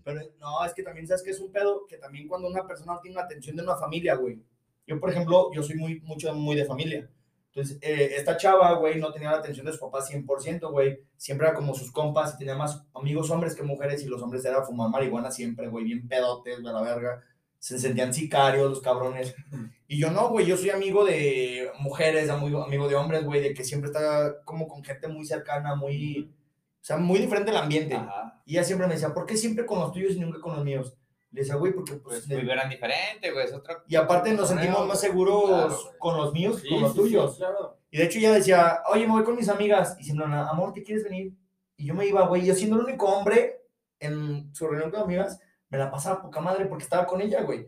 Pero 0.05 0.21
no, 0.39 0.65
es 0.65 0.75
que 0.75 0.83
también 0.83 1.07
sabes 1.09 1.23
que 1.23 1.31
es 1.31 1.41
un 1.41 1.51
pedo 1.51 1.87
que 1.89 1.97
también 1.97 2.29
cuando 2.29 2.47
una 2.49 2.67
persona 2.67 2.99
tiene 3.03 3.17
la 3.17 3.23
atención 3.23 3.57
de 3.57 3.63
una 3.63 3.75
familia, 3.77 4.15
güey. 4.17 4.39
Yo, 4.87 5.01
por 5.01 5.11
ejemplo, 5.11 5.51
yo 5.55 5.63
soy 5.63 5.77
muy, 5.77 6.01
mucho, 6.01 6.33
muy 6.35 6.55
de 6.57 6.67
familia. 6.67 7.09
Entonces, 7.55 7.79
eh, 7.83 8.15
esta 8.17 8.37
chava, 8.37 8.73
güey, 8.75 8.99
no 8.99 9.13
tenía 9.13 9.31
la 9.31 9.37
atención 9.39 9.65
de 9.65 9.73
su 9.73 9.79
papá 9.79 10.01
100%, 10.03 10.73
güey. 10.73 10.99
Siempre 11.17 11.47
era 11.47 11.55
como 11.55 11.73
sus 11.73 11.93
compas 11.93 12.35
y 12.35 12.39
tenía 12.39 12.57
más 12.57 12.85
amigos 12.93 13.31
hombres 13.31 13.55
que 13.55 13.63
mujeres 13.63 14.03
y 14.03 14.07
los 14.07 14.21
hombres 14.23 14.45
era 14.45 14.65
fumar 14.65 14.91
marihuana 14.91 15.31
siempre, 15.31 15.69
güey, 15.69 15.85
bien 15.85 16.09
pedotes, 16.09 16.57
de 16.57 16.73
la 16.73 16.83
verga. 16.83 17.23
Se 17.61 17.79
sentían 17.79 18.13
sicarios 18.13 18.69
los 18.71 18.81
cabrones. 18.81 19.35
Y 19.87 20.01
yo 20.01 20.11
no, 20.11 20.31
güey, 20.31 20.47
yo 20.47 20.57
soy 20.57 20.71
amigo 20.71 21.05
de 21.05 21.71
mujeres, 21.79 22.29
amigo, 22.29 22.65
amigo 22.65 22.89
de 22.89 22.97
hombres, 22.97 23.23
güey, 23.23 23.41
de 23.41 23.55
que 23.55 23.63
siempre 23.63 23.89
está 23.89 24.43
como 24.45 24.67
con 24.67 24.83
gente 24.83 25.07
muy 25.07 25.25
cercana, 25.25 25.77
muy... 25.77 26.35
O 26.81 26.85
sea, 26.85 26.97
muy 26.97 27.21
diferente 27.21 27.51
el 27.51 27.59
ambiente. 27.59 27.95
Ajá. 27.95 28.43
Y 28.47 28.55
ella 28.55 28.65
siempre 28.65 28.89
me 28.89 28.95
decía, 28.95 29.15
¿por 29.15 29.27
qué 29.27 29.37
siempre 29.37 29.67
con 29.67 29.79
los 29.79 29.93
tuyos 29.93 30.17
y 30.17 30.21
nunca 30.21 30.41
con 30.41 30.57
los 30.57 30.65
míos? 30.65 30.97
Le 31.35 31.41
decía, 31.41 31.57
güey, 31.57 31.73
porque 31.73 31.95
Pues 31.97 32.21
pues... 32.21 32.29
de- 32.29 32.37
vivieran 32.37 32.71
diferente, 32.71 33.31
güey. 33.33 33.45
Es 33.45 33.53
otro. 33.53 33.83
y 33.89 33.97
aparte 33.97 34.33
nos 34.33 34.49
sentimos 34.49 34.87
más 34.87 35.01
seguros 35.01 35.49
Claro, 35.49 35.99
con 35.99 36.17
los 36.17 36.33
míos 36.33 36.57
que 36.63 36.69
Sí, 36.69 36.75
con 36.75 36.83
los 36.83 36.93
sí, 36.93 36.97
sí, 36.99 37.03
tuyos. 37.05 37.37
claro. 37.37 37.79
Y 37.91 37.99
de 37.99 38.05
hecho 38.05 38.19
ella 38.19 38.33
decía, 38.33 38.83
oye, 38.91 39.07
me 39.07 39.13
voy 39.13 39.25
con 39.25 39.37
mis 39.37 39.49
amigas. 39.49 39.97
Y 40.01 40.05
siempre, 40.05 40.27
amor, 40.27 40.73
¿te 40.73 40.83
quieres 40.83 41.05
venir? 41.05 41.33
Y 41.77 41.87
yo 41.87 41.95
me 41.95 42.07
iba, 42.07 42.27
güey, 42.27 42.45
yo 42.47 42.55
siendo 42.55 42.77
el 42.77 42.85
único 42.85 43.07
hombre 43.07 43.63
en 44.01 44.55
su 44.55 44.67
reunión 44.69 44.91
con 44.91 45.01
amigas, 45.03 45.41
me 45.71 45.79
la 45.79 45.91
pasaba 45.91 46.23
poca 46.23 46.41
madre 46.41 46.67
porque 46.67 46.85
estaba 46.85 47.05
con 47.07 47.21
ella, 47.21 47.43
güey. 47.43 47.67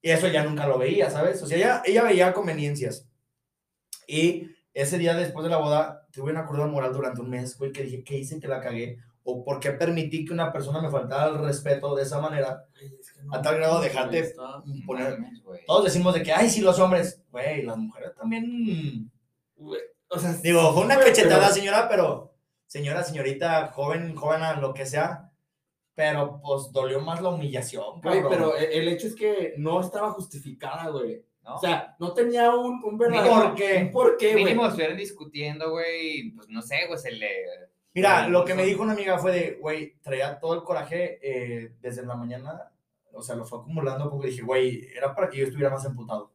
Y 0.00 0.10
eso 0.10 0.28
ya 0.28 0.44
nunca 0.44 0.66
lo 0.68 0.78
veía, 0.78 1.10
¿sabes? 1.10 1.42
O 1.42 1.46
sea, 1.46 1.56
ella, 1.58 1.82
ella 1.84 2.04
veía 2.04 2.32
conveniencias. 2.32 3.08
Y 4.06 4.50
ese 4.74 4.96
día 4.98 5.14
después 5.14 5.42
de 5.44 5.50
la 5.50 5.56
boda, 5.58 6.06
tuve 6.12 6.30
una 6.30 6.46
cruda 6.46 6.66
moral 6.66 6.92
durante 6.92 7.20
un 7.20 7.30
mes, 7.30 7.58
güey, 7.58 7.72
que 7.72 7.82
dije, 7.82 8.04
¿qué 8.04 8.16
hice 8.18 8.38
que 8.40 8.48
la 8.48 8.60
cagué? 8.60 8.98
¿O 9.30 9.44
por 9.44 9.60
qué 9.60 9.72
permití 9.72 10.24
que 10.24 10.32
una 10.32 10.50
persona 10.50 10.80
me 10.80 10.88
faltara 10.88 11.26
el 11.26 11.38
respeto 11.38 11.94
de 11.94 12.02
esa 12.02 12.18
manera? 12.18 12.64
Ay, 12.80 12.96
es 12.98 13.12
que 13.12 13.22
no, 13.22 13.34
A 13.34 13.42
tal 13.42 13.56
grado 13.56 13.78
de 13.78 13.88
dejarte 13.90 14.34
poner... 14.86 15.18
Todos 15.66 15.84
decimos 15.84 16.14
de 16.14 16.22
que, 16.22 16.32
ay, 16.32 16.48
sí, 16.48 16.62
los 16.62 16.78
hombres. 16.78 17.22
Güey, 17.30 17.62
las 17.62 17.76
mujeres 17.76 18.14
también... 18.14 19.10
O 20.08 20.18
sea, 20.18 20.32
Digo, 20.32 20.72
fue 20.72 20.82
una 20.82 20.98
cachetada, 20.98 21.40
pero- 21.42 21.52
señora, 21.54 21.88
pero 21.90 22.34
señora, 22.66 23.04
señorita, 23.04 23.66
joven, 23.66 24.16
joven, 24.16 24.40
lo 24.62 24.72
que 24.72 24.86
sea. 24.86 25.30
Pero 25.94 26.40
pues 26.42 26.72
dolió 26.72 26.98
más 27.00 27.20
la 27.20 27.28
humillación, 27.28 28.00
Güey, 28.00 28.22
pero 28.30 28.56
e- 28.56 28.78
el 28.78 28.88
hecho 28.88 29.08
es 29.08 29.14
que 29.14 29.52
no 29.58 29.82
estaba 29.82 30.12
justificada, 30.12 30.88
güey. 30.88 31.22
¿No? 31.42 31.56
O 31.56 31.60
sea, 31.60 31.94
no 31.98 32.14
tenía 32.14 32.54
un, 32.54 32.82
un 32.82 32.96
verdadero... 32.96 33.34
¿Por 33.48 33.54
qué? 33.56 33.82
un 33.82 33.90
¿Por 33.90 34.16
qué, 34.16 34.32
güey? 34.32 34.44
Mínimo 34.44 34.64
estuvieran 34.64 34.96
discutiendo, 34.96 35.70
güey. 35.72 36.30
Pues 36.30 36.48
no 36.48 36.62
sé, 36.62 36.86
güey, 36.86 36.98
se 36.98 37.12
le. 37.12 37.28
Mira, 37.98 38.28
lo 38.28 38.44
que 38.44 38.54
me 38.54 38.62
son- 38.62 38.68
dijo 38.70 38.82
una 38.82 38.92
amiga 38.92 39.18
fue 39.18 39.32
de, 39.32 39.58
güey, 39.60 39.96
traía 40.02 40.38
todo 40.38 40.54
el 40.54 40.62
coraje 40.62 41.18
eh, 41.22 41.74
desde 41.80 42.04
la 42.06 42.14
mañana. 42.16 42.70
O 43.12 43.22
sea, 43.22 43.34
lo 43.34 43.44
fue 43.44 43.58
acumulando 43.60 44.10
porque 44.10 44.28
dije, 44.28 44.42
güey, 44.42 44.86
era 44.96 45.14
para 45.14 45.28
que 45.28 45.38
yo 45.38 45.44
estuviera 45.44 45.70
más 45.70 45.84
emputado. 45.84 46.32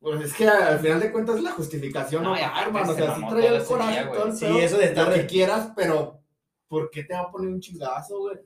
Pues 0.00 0.20
es 0.22 0.34
que 0.34 0.46
al 0.46 0.78
final 0.80 1.00
de 1.00 1.10
cuentas 1.12 1.40
la 1.40 1.52
justificación 1.52 2.22
no, 2.24 2.36
hermano. 2.36 2.92
O 2.92 2.94
se 2.94 3.00
sea, 3.02 3.14
sí 3.14 3.22
traía 3.28 3.56
el 3.56 3.64
coraje 3.64 3.90
día, 3.92 4.10
todo 4.12 4.26
el 4.26 4.36
Sí, 4.36 4.58
eso 4.58 4.76
de 4.76 4.84
estar... 4.86 5.08
lo 5.08 5.14
que 5.14 5.26
quieras, 5.26 5.72
pero 5.74 6.20
¿por 6.68 6.90
qué 6.90 7.04
te 7.04 7.14
va 7.14 7.20
a 7.20 7.30
poner 7.30 7.48
un 7.48 7.60
chingazo, 7.60 8.18
güey? 8.18 8.36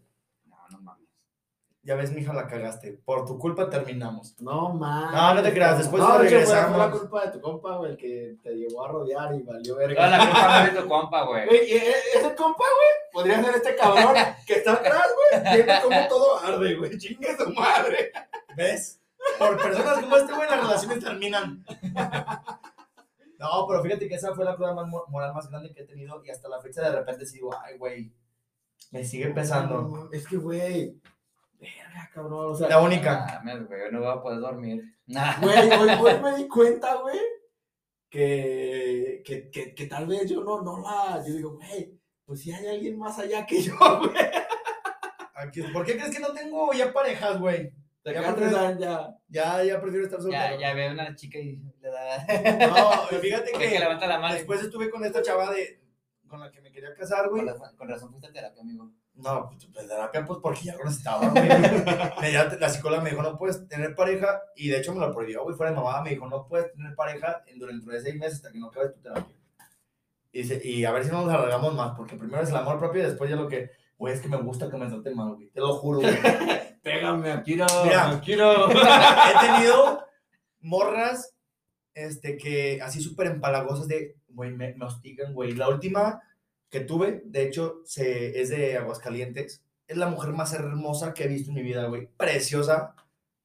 No, 1.82 1.94
no 1.94 1.94
mames. 1.94 1.94
Ya 1.94 1.94
ves, 1.94 2.12
mija, 2.12 2.32
la 2.34 2.46
cagaste. 2.46 2.92
Por 3.04 3.24
tu 3.24 3.38
culpa 3.38 3.70
terminamos. 3.70 4.34
No, 4.40 4.70
man. 4.74 5.12
No, 5.14 5.34
no 5.34 5.42
te 5.42 5.52
creas, 5.52 5.78
después 5.78 6.02
no, 6.02 6.18
regresamos. 6.18 6.76
Fue 6.76 6.78
la 6.86 6.90
culpa 6.90 7.24
de 7.26 7.32
tu 7.32 7.40
compa, 7.40 7.76
güey, 7.76 7.92
el 7.92 7.96
que 7.96 8.36
te 8.42 8.50
llevó 8.54 8.84
a 8.84 8.88
rodear 8.88 9.34
y 9.34 9.42
valió 9.42 9.76
verga. 9.76 10.06
la 10.08 10.18
culpa 10.26 10.60
no 10.60 10.66
es 10.66 10.74
de 10.74 10.80
tu 10.82 10.88
compa, 10.88 11.24
güey. 11.24 11.46
Güey, 11.46 11.70
y 11.70 11.72
e- 11.76 11.94
ese 12.16 12.34
compa, 12.34 12.64
güey, 12.64 13.12
podría 13.12 13.42
ser 13.42 13.54
este 13.54 13.76
cabrón 13.76 14.14
que 14.46 14.54
está 14.54 14.72
atrás, 14.74 15.06
güey, 15.14 15.54
viendo 15.54 15.72
cómo 15.82 16.08
todo 16.08 16.38
arde, 16.40 16.74
güey. 16.76 16.98
Chingue 16.98 17.36
su 17.36 17.50
madre. 17.52 18.12
¿Ves? 18.56 19.00
Por 19.38 19.56
personas 19.56 19.98
como 20.00 20.16
este, 20.16 20.32
güey, 20.32 20.48
las 20.48 20.60
relaciones 20.60 21.00
terminan. 21.04 21.64
No, 23.38 23.66
pero 23.68 23.82
fíjate 23.82 24.08
que 24.08 24.14
esa 24.16 24.34
fue 24.34 24.44
la 24.44 24.56
prueba 24.56 24.74
más 24.74 24.88
mo- 24.88 25.04
moral 25.08 25.32
más 25.32 25.48
grande 25.48 25.72
que 25.72 25.82
he 25.82 25.86
tenido 25.86 26.22
y 26.24 26.30
hasta 26.30 26.48
la 26.48 26.60
fecha 26.60 26.82
de 26.82 26.90
repente 26.90 27.24
sí 27.24 27.34
digo, 27.34 27.54
ay, 27.64 27.78
güey, 27.78 28.12
me 28.90 29.04
sigue 29.04 29.28
pesando. 29.28 29.82
No, 29.82 30.08
es 30.12 30.26
que, 30.26 30.36
güey, 30.36 30.96
verga, 31.58 32.10
cabrón. 32.12 32.52
O 32.52 32.54
sea, 32.54 32.68
La 32.68 32.80
única. 32.80 33.40
Mames, 33.44 33.66
güey, 33.68 33.80
no 33.92 34.00
voy 34.00 34.08
a 34.10 34.22
poder 34.22 34.40
dormir. 34.40 34.82
Nah. 35.06 35.38
Güey, 35.40 35.70
hoy, 35.70 35.88
hoy 36.00 36.20
me 36.22 36.36
di 36.36 36.48
cuenta, 36.48 36.94
güey, 36.96 37.18
que, 38.10 39.22
que, 39.24 39.50
que, 39.50 39.74
que 39.74 39.86
tal 39.86 40.06
vez 40.06 40.28
yo 40.28 40.42
no, 40.42 40.62
no 40.62 40.80
la. 40.80 41.22
Yo 41.26 41.34
digo, 41.34 41.56
güey, 41.56 41.98
pues 42.24 42.40
si 42.42 42.52
hay 42.52 42.66
alguien 42.66 42.98
más 42.98 43.18
allá 43.18 43.44
que 43.46 43.60
yo, 43.62 43.74
güey. 43.98 44.12
Aquí- 45.34 45.62
¿Por 45.72 45.84
qué 45.84 45.96
crees 45.96 46.14
que 46.14 46.20
no 46.20 46.32
tengo 46.32 46.72
ya 46.72 46.92
parejas, 46.92 47.38
güey? 47.38 47.72
Ya, 48.04 48.22
porque- 48.34 48.50
ya. 48.80 49.14
Ya, 49.28 49.62
ya 49.62 49.80
prefiero 49.80 50.06
estar 50.06 50.18
Ya, 50.20 50.22
soltero. 50.22 50.60
ya 50.60 50.74
veo 50.74 50.92
una 50.92 51.14
chica 51.14 51.38
y 51.38 51.56
le 51.80 51.90
da. 51.90 52.66
No, 52.68 53.18
fíjate 53.20 53.52
que 53.52 53.68
que 53.70 53.78
levanta 53.78 54.06
la 54.06 54.18
mano. 54.18 54.34
después 54.34 54.62
estuve 54.62 54.88
con 54.90 55.04
esta 55.04 55.20
chava 55.20 55.52
de 55.52 55.82
con 56.26 56.40
la 56.40 56.50
que 56.50 56.60
me 56.62 56.70
quería 56.72 56.94
casar, 56.94 57.28
güey. 57.28 57.44
Con 57.44 57.52
razón, 57.54 57.76
con 57.76 57.88
razón 57.88 58.10
fuiste 58.10 58.28
a 58.28 58.32
terapia, 58.32 58.62
amigo. 58.62 58.90
No, 59.18 59.48
pues, 59.50 59.66
pues, 59.72 59.88
terapia, 59.88 60.24
pues 60.24 60.38
porque 60.40 60.60
ya 60.62 60.76
lo 60.76 60.84
necesitaba, 60.84 61.28
güey. 61.28 61.48
La 62.60 62.68
psicóloga 62.68 63.02
me 63.02 63.10
dijo, 63.10 63.22
no 63.22 63.36
puedes 63.36 63.66
tener 63.68 63.94
pareja, 63.94 64.40
y 64.54 64.68
de 64.68 64.78
hecho 64.78 64.94
me 64.94 65.00
lo 65.00 65.12
prohibió, 65.12 65.42
güey, 65.42 65.56
fuera 65.56 65.72
de 65.72 65.76
mamada, 65.76 66.02
me 66.02 66.10
dijo, 66.10 66.28
no 66.28 66.46
puedes 66.46 66.72
tener 66.72 66.94
pareja 66.94 67.42
en- 67.46 67.58
dentro 67.58 67.92
de 67.92 68.00
seis 68.00 68.14
meses 68.16 68.36
hasta 68.36 68.52
que 68.52 68.58
no 68.58 68.68
acabes 68.68 68.94
tu 68.94 69.00
terapia. 69.00 69.34
Y, 70.30 70.42
dice, 70.42 70.60
y 70.62 70.84
a 70.84 70.92
ver 70.92 71.04
si 71.04 71.10
no 71.10 71.24
nos 71.24 71.34
alargamos 71.34 71.74
más, 71.74 71.96
porque 71.96 72.14
primero 72.16 72.42
es 72.42 72.50
el 72.50 72.56
amor 72.56 72.78
propio 72.78 73.02
y 73.02 73.06
después 73.06 73.28
ya 73.28 73.34
lo 73.36 73.48
que, 73.48 73.70
güey, 73.96 74.14
es 74.14 74.20
que 74.20 74.28
me 74.28 74.36
gusta 74.36 74.70
que 74.70 74.76
me 74.76 74.86
traten 74.86 75.16
mal, 75.16 75.34
güey, 75.34 75.48
te 75.50 75.60
lo 75.60 75.74
juro, 75.74 76.00
güey. 76.00 76.14
Pégame, 76.82 77.32
aquí 77.32 77.56
no. 77.56 77.66
Mira. 77.84 78.12
no. 78.36 78.70
He 78.70 79.46
tenido 79.46 80.04
morras, 80.60 81.34
este, 81.94 82.36
que 82.36 82.80
así 82.80 83.00
súper 83.00 83.26
empalagosas 83.26 83.88
de, 83.88 84.16
güey, 84.28 84.52
me, 84.52 84.74
me 84.74 84.84
hostigan, 84.84 85.34
güey. 85.34 85.52
La 85.54 85.68
última 85.68 86.22
que 86.70 86.80
tuve, 86.80 87.22
de 87.24 87.44
hecho, 87.46 87.80
se, 87.84 88.40
es 88.40 88.50
de 88.50 88.76
Aguascalientes. 88.76 89.64
Es 89.86 89.96
la 89.96 90.08
mujer 90.08 90.32
más 90.32 90.52
hermosa 90.52 91.14
que 91.14 91.24
he 91.24 91.28
visto 91.28 91.50
en 91.50 91.56
mi 91.56 91.62
vida, 91.62 91.86
güey. 91.86 92.08
Preciosa. 92.16 92.94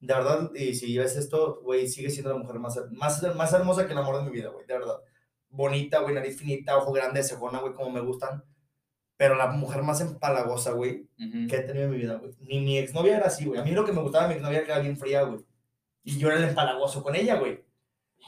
De 0.00 0.12
verdad, 0.12 0.50
y 0.54 0.74
si 0.74 0.98
ves 0.98 1.16
esto, 1.16 1.60
güey, 1.62 1.88
sigue 1.88 2.10
siendo 2.10 2.30
la 2.32 2.38
mujer 2.38 2.58
más, 2.58 2.78
más, 2.92 3.22
más 3.34 3.52
hermosa 3.54 3.86
que 3.86 3.92
el 3.92 3.98
amor 3.98 4.18
de 4.18 4.24
mi 4.24 4.30
vida, 4.30 4.50
güey. 4.50 4.66
De 4.66 4.74
verdad. 4.74 4.96
Bonita, 5.48 6.00
güey, 6.00 6.14
nariz 6.14 6.36
finita, 6.38 6.76
ojo 6.76 6.92
grande, 6.92 7.22
cejona, 7.22 7.60
güey, 7.60 7.72
como 7.72 7.90
me 7.90 8.00
gustan. 8.00 8.44
Pero 9.16 9.36
la 9.36 9.46
mujer 9.46 9.82
más 9.82 10.00
empalagosa, 10.00 10.72
güey, 10.72 11.08
Ujú. 11.18 11.46
que 11.48 11.56
he 11.56 11.60
tenido 11.62 11.84
en 11.86 11.92
mi 11.92 11.96
vida, 11.98 12.16
güey. 12.16 12.32
Ni 12.40 12.60
mi 12.60 12.76
exnovia 12.78 13.16
era 13.16 13.26
así, 13.28 13.46
güey. 13.46 13.60
A 13.60 13.64
mí 13.64 13.70
lo 13.70 13.84
que 13.84 13.92
me 13.92 14.02
gustaba 14.02 14.24
de 14.24 14.30
mi 14.30 14.34
exnovia 14.34 14.58
era 14.58 14.66
que 14.66 14.72
era 14.72 14.80
bien 14.82 14.96
fría, 14.98 15.22
güey. 15.22 15.40
Y 16.02 16.18
yo 16.18 16.28
era 16.28 16.38
el 16.38 16.44
empalagoso 16.48 17.02
con 17.02 17.14
ella, 17.14 17.36
güey. 17.36 17.64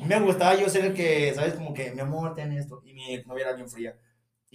Me 0.01 0.18
gustaba 0.20 0.55
yo 0.55 0.68
ser 0.70 0.84
el 0.86 0.94
que, 0.94 1.34
¿sabes? 1.34 1.55
Como 1.55 1.74
que, 1.74 1.90
mi 1.90 2.01
amor, 2.01 2.34
ten 2.34 2.53
esto. 2.53 2.80
Y 2.84 2.94
mi 2.94 3.14
exnovia 3.14 3.49
era 3.49 3.57
bien 3.57 3.68
fría. 3.68 3.99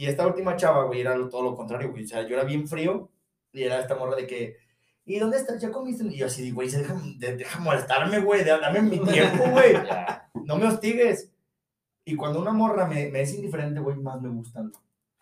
Y 0.01 0.07
esta 0.07 0.25
última 0.25 0.55
chava, 0.55 0.85
güey, 0.85 1.01
era 1.01 1.13
todo 1.29 1.43
lo 1.43 1.55
contrario, 1.55 1.91
güey. 1.91 2.05
O 2.05 2.07
sea, 2.07 2.23
yo 2.27 2.33
era 2.35 2.43
bien 2.43 2.67
frío 2.67 3.07
y 3.53 3.61
era 3.61 3.79
esta 3.79 3.93
morra 3.95 4.15
de 4.15 4.25
que, 4.25 4.57
¿y 5.05 5.19
dónde 5.19 5.37
estás? 5.37 5.61
¿Ya 5.61 5.69
comiste? 5.69 6.03
Y 6.05 6.17
yo 6.17 6.25
así, 6.25 6.49
güey, 6.49 6.69
deja, 6.69 6.95
de- 7.19 7.37
deja 7.37 7.59
molestarme, 7.59 8.19
güey. 8.19 8.43
de- 8.43 8.49
Dame 8.59 8.81
mi 8.81 8.97
tiempo, 9.05 9.43
güey. 9.51 9.73
No 10.45 10.55
me 10.57 10.65
hostigues. 10.67 11.29
Y 12.03 12.15
cuando 12.15 12.39
una 12.41 12.51
morra 12.51 12.87
me, 12.87 13.09
me 13.11 13.21
es 13.21 13.33
indiferente, 13.35 13.79
güey, 13.79 13.95
más 13.97 14.19
me 14.21 14.29
gustan. 14.29 14.71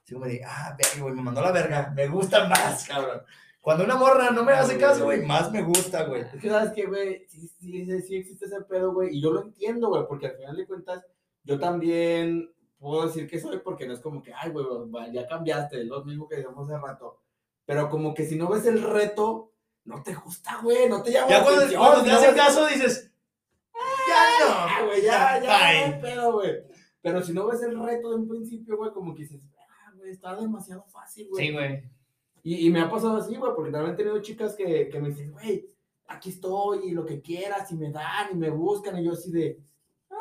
Así 0.02 0.14
como 0.14 0.26
de, 0.28 0.42
ah, 0.48 0.78
verga, 0.78 1.02
güey, 1.04 1.14
me 1.14 1.24
mandó 1.24 1.42
la 1.42 1.52
verga. 1.52 1.92
Me 1.94 2.08
gusta 2.08 2.48
más, 2.48 2.88
cabrón. 2.88 3.22
Cuando 3.60 3.84
una 3.84 3.98
morra 3.98 4.32
no 4.32 4.44
me 4.46 4.54
hace 4.54 4.78
caso, 4.78 5.04
güey, 5.04 5.26
más 5.26 5.52
me 5.52 5.62
gusta, 5.62 6.06
güey. 6.06 6.22
Es 6.22 6.42
que 6.42 6.50
sabes 6.50 6.72
que, 6.72 6.86
güey, 6.86 7.26
sí, 7.28 7.42
sí, 7.60 7.86
sí, 7.86 8.02
sí 8.04 8.16
existe 8.16 8.46
ese 8.46 8.62
pedo, 8.62 8.94
güey, 8.94 9.10
y 9.18 9.22
yo 9.22 9.32
lo 9.34 9.42
entiendo, 9.42 9.90
güey, 9.90 10.04
porque 10.08 10.28
al 10.28 10.38
final 10.38 10.56
de 10.56 10.66
cuentas, 10.66 11.04
yo 11.44 11.60
también 11.60 12.50
puedo 12.80 13.06
decir 13.06 13.28
que 13.30 13.40
soy 13.40 13.60
porque 13.60 13.86
no 13.86 13.94
es 13.94 14.00
como 14.00 14.24
que, 14.24 14.34
ay, 14.34 14.52
güey, 14.52 14.66
ya 15.12 15.28
cambiaste, 15.28 15.82
es 15.82 15.88
lo 15.88 16.04
mismo 16.04 16.28
que 16.28 16.38
decíamos 16.38 16.70
hace 16.70 16.80
rato. 16.80 17.20
Pero 17.66 17.90
como 17.90 18.14
que 18.14 18.26
si 18.26 18.36
no 18.36 18.50
ves 18.50 18.66
el 18.66 18.82
reto, 18.82 19.52
no 19.86 20.02
te 20.02 20.16
gusta, 20.16 20.60
güey, 20.64 20.90
no 20.90 21.04
te 21.04 21.12
llama 21.12 21.30
Ya 21.30 21.44
cuando, 21.44 21.62
atención, 21.62 21.82
cuando 21.82 22.04
te 22.04 22.10
no 22.10 22.16
hacen 22.16 22.36
caso 22.36 22.68
dices, 22.68 23.12
ya 24.08 24.80
no. 24.80 24.86
Güey, 24.88 25.02
ya, 25.04 25.42
ya, 25.42 25.96
no 25.96 26.02
pedo, 26.02 26.34
güey. 26.34 26.64
Pero 27.02 27.22
si 27.22 27.34
no 27.34 27.48
ves 27.48 27.62
el 27.62 27.80
reto 27.80 28.10
de 28.10 28.16
un 28.16 28.28
principio, 28.28 28.78
güey, 28.78 28.92
como 28.92 29.14
que 29.14 29.24
dices, 29.24 29.42
ah, 29.58 29.92
güey, 29.96 30.12
está 30.12 30.36
demasiado 30.36 30.84
fácil, 30.86 31.30
güey. 31.30 31.48
Sí, 31.48 31.54
güey. 31.54 31.84
Y, 32.42 32.68
y 32.68 32.70
me 32.70 32.82
ha 32.82 32.90
pasado 32.90 33.18
así, 33.18 33.36
güey, 33.36 33.54
porque 33.56 33.72
también 33.72 33.94
he 33.94 33.98
tenido 33.98 34.22
chicas 34.22 34.56
que, 34.56 34.90
que 34.90 35.00
me 35.00 35.10
dicen, 35.10 35.32
güey, 35.32 35.70
aquí 36.08 36.30
estoy 36.30 36.88
y 36.88 36.92
lo 36.92 37.06
que 37.06 37.22
quieras, 37.22 37.72
y 37.72 37.76
me 37.76 37.92
dan 37.92 38.30
y 38.32 38.36
me 38.36 38.50
buscan, 38.50 38.98
y 38.98 39.04
yo 39.04 39.14
así 39.14 39.32
de, 39.32 39.60
ah, 40.10 40.16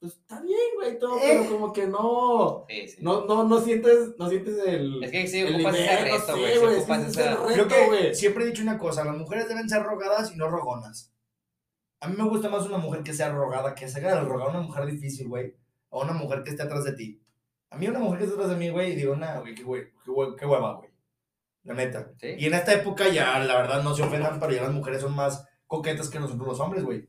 pues 0.00 0.14
está 0.14 0.40
bien, 0.40 0.58
güey, 0.76 0.98
todo, 0.98 1.18
Eh. 1.18 1.22
pero 1.42 1.50
como 1.50 1.72
que 1.72 1.86
no, 1.86 2.64
Sí, 2.68 2.88
sí. 2.88 2.96
no, 3.02 3.26
no, 3.26 3.44
no 3.44 3.60
sientes, 3.60 4.16
no 4.18 4.28
sientes 4.28 4.56
el. 4.66 5.04
Es 5.04 5.10
que 5.10 5.26
sí 5.28 5.40
el 5.40 5.54
ocupas 5.56 5.74
ese 5.74 5.82
nivel, 5.82 5.98
no 6.10 6.16
reto, 6.18 6.26
sé, 6.26 6.32
güey. 6.32 6.52
Sí 6.52 6.58
güey, 6.58 6.76
ocupas 6.78 6.98
sí, 7.02 7.06
ese 7.10 7.20
ese 7.20 7.30
reto. 7.30 7.46
Creo 7.52 7.68
que 7.68 7.86
güey. 7.86 8.14
siempre 8.14 8.44
he 8.44 8.46
dicho 8.48 8.62
una 8.62 8.78
cosa, 8.78 9.04
las 9.04 9.16
mujeres 9.16 9.48
deben 9.48 9.68
ser 9.68 9.82
rogadas 9.82 10.32
y 10.32 10.36
no 10.36 10.48
rogonas. 10.48 11.12
A 12.00 12.08
mí 12.08 12.16
me 12.16 12.24
gusta 12.28 12.48
más 12.48 12.64
una 12.66 12.78
mujer 12.78 13.02
que 13.02 13.12
sea 13.12 13.30
rogada, 13.30 13.74
que 13.74 13.86
se 13.88 13.98
haga 13.98 14.18
el 14.20 14.26
rogar 14.26 14.46
a 14.48 14.50
una 14.50 14.60
mujer 14.62 14.86
difícil, 14.86 15.28
güey. 15.28 15.54
O 15.90 16.02
una 16.02 16.14
mujer 16.14 16.42
que 16.44 16.50
esté 16.50 16.62
atrás 16.62 16.84
de 16.84 16.92
ti. 16.94 17.22
A 17.68 17.76
mí 17.76 17.86
una 17.86 17.98
mujer 17.98 18.18
que 18.20 18.24
esté 18.24 18.36
atrás 18.36 18.50
de 18.50 18.56
mí, 18.56 18.70
güey, 18.70 18.92
y 18.92 18.96
digo, 18.96 19.14
nah, 19.16 19.38
güey, 19.40 19.54
qué, 19.54 19.62
güey, 19.64 19.92
qué, 20.04 20.10
hue- 20.10 20.34
qué 20.36 20.46
hueva, 20.46 20.76
güey. 20.76 20.88
La 21.64 21.74
neta. 21.74 22.10
Sí. 22.18 22.28
Y 22.38 22.46
en 22.46 22.54
esta 22.54 22.72
época 22.72 23.06
ya, 23.10 23.38
la 23.40 23.54
verdad, 23.54 23.82
no 23.82 23.94
se 23.94 24.02
ofendan, 24.02 24.40
pero 24.40 24.50
ya 24.52 24.62
las 24.62 24.72
mujeres 24.72 25.02
son 25.02 25.14
más 25.14 25.46
coquetas 25.66 26.08
que 26.08 26.18
nosotros 26.18 26.48
los 26.48 26.58
hombres, 26.60 26.84
güey. 26.84 27.06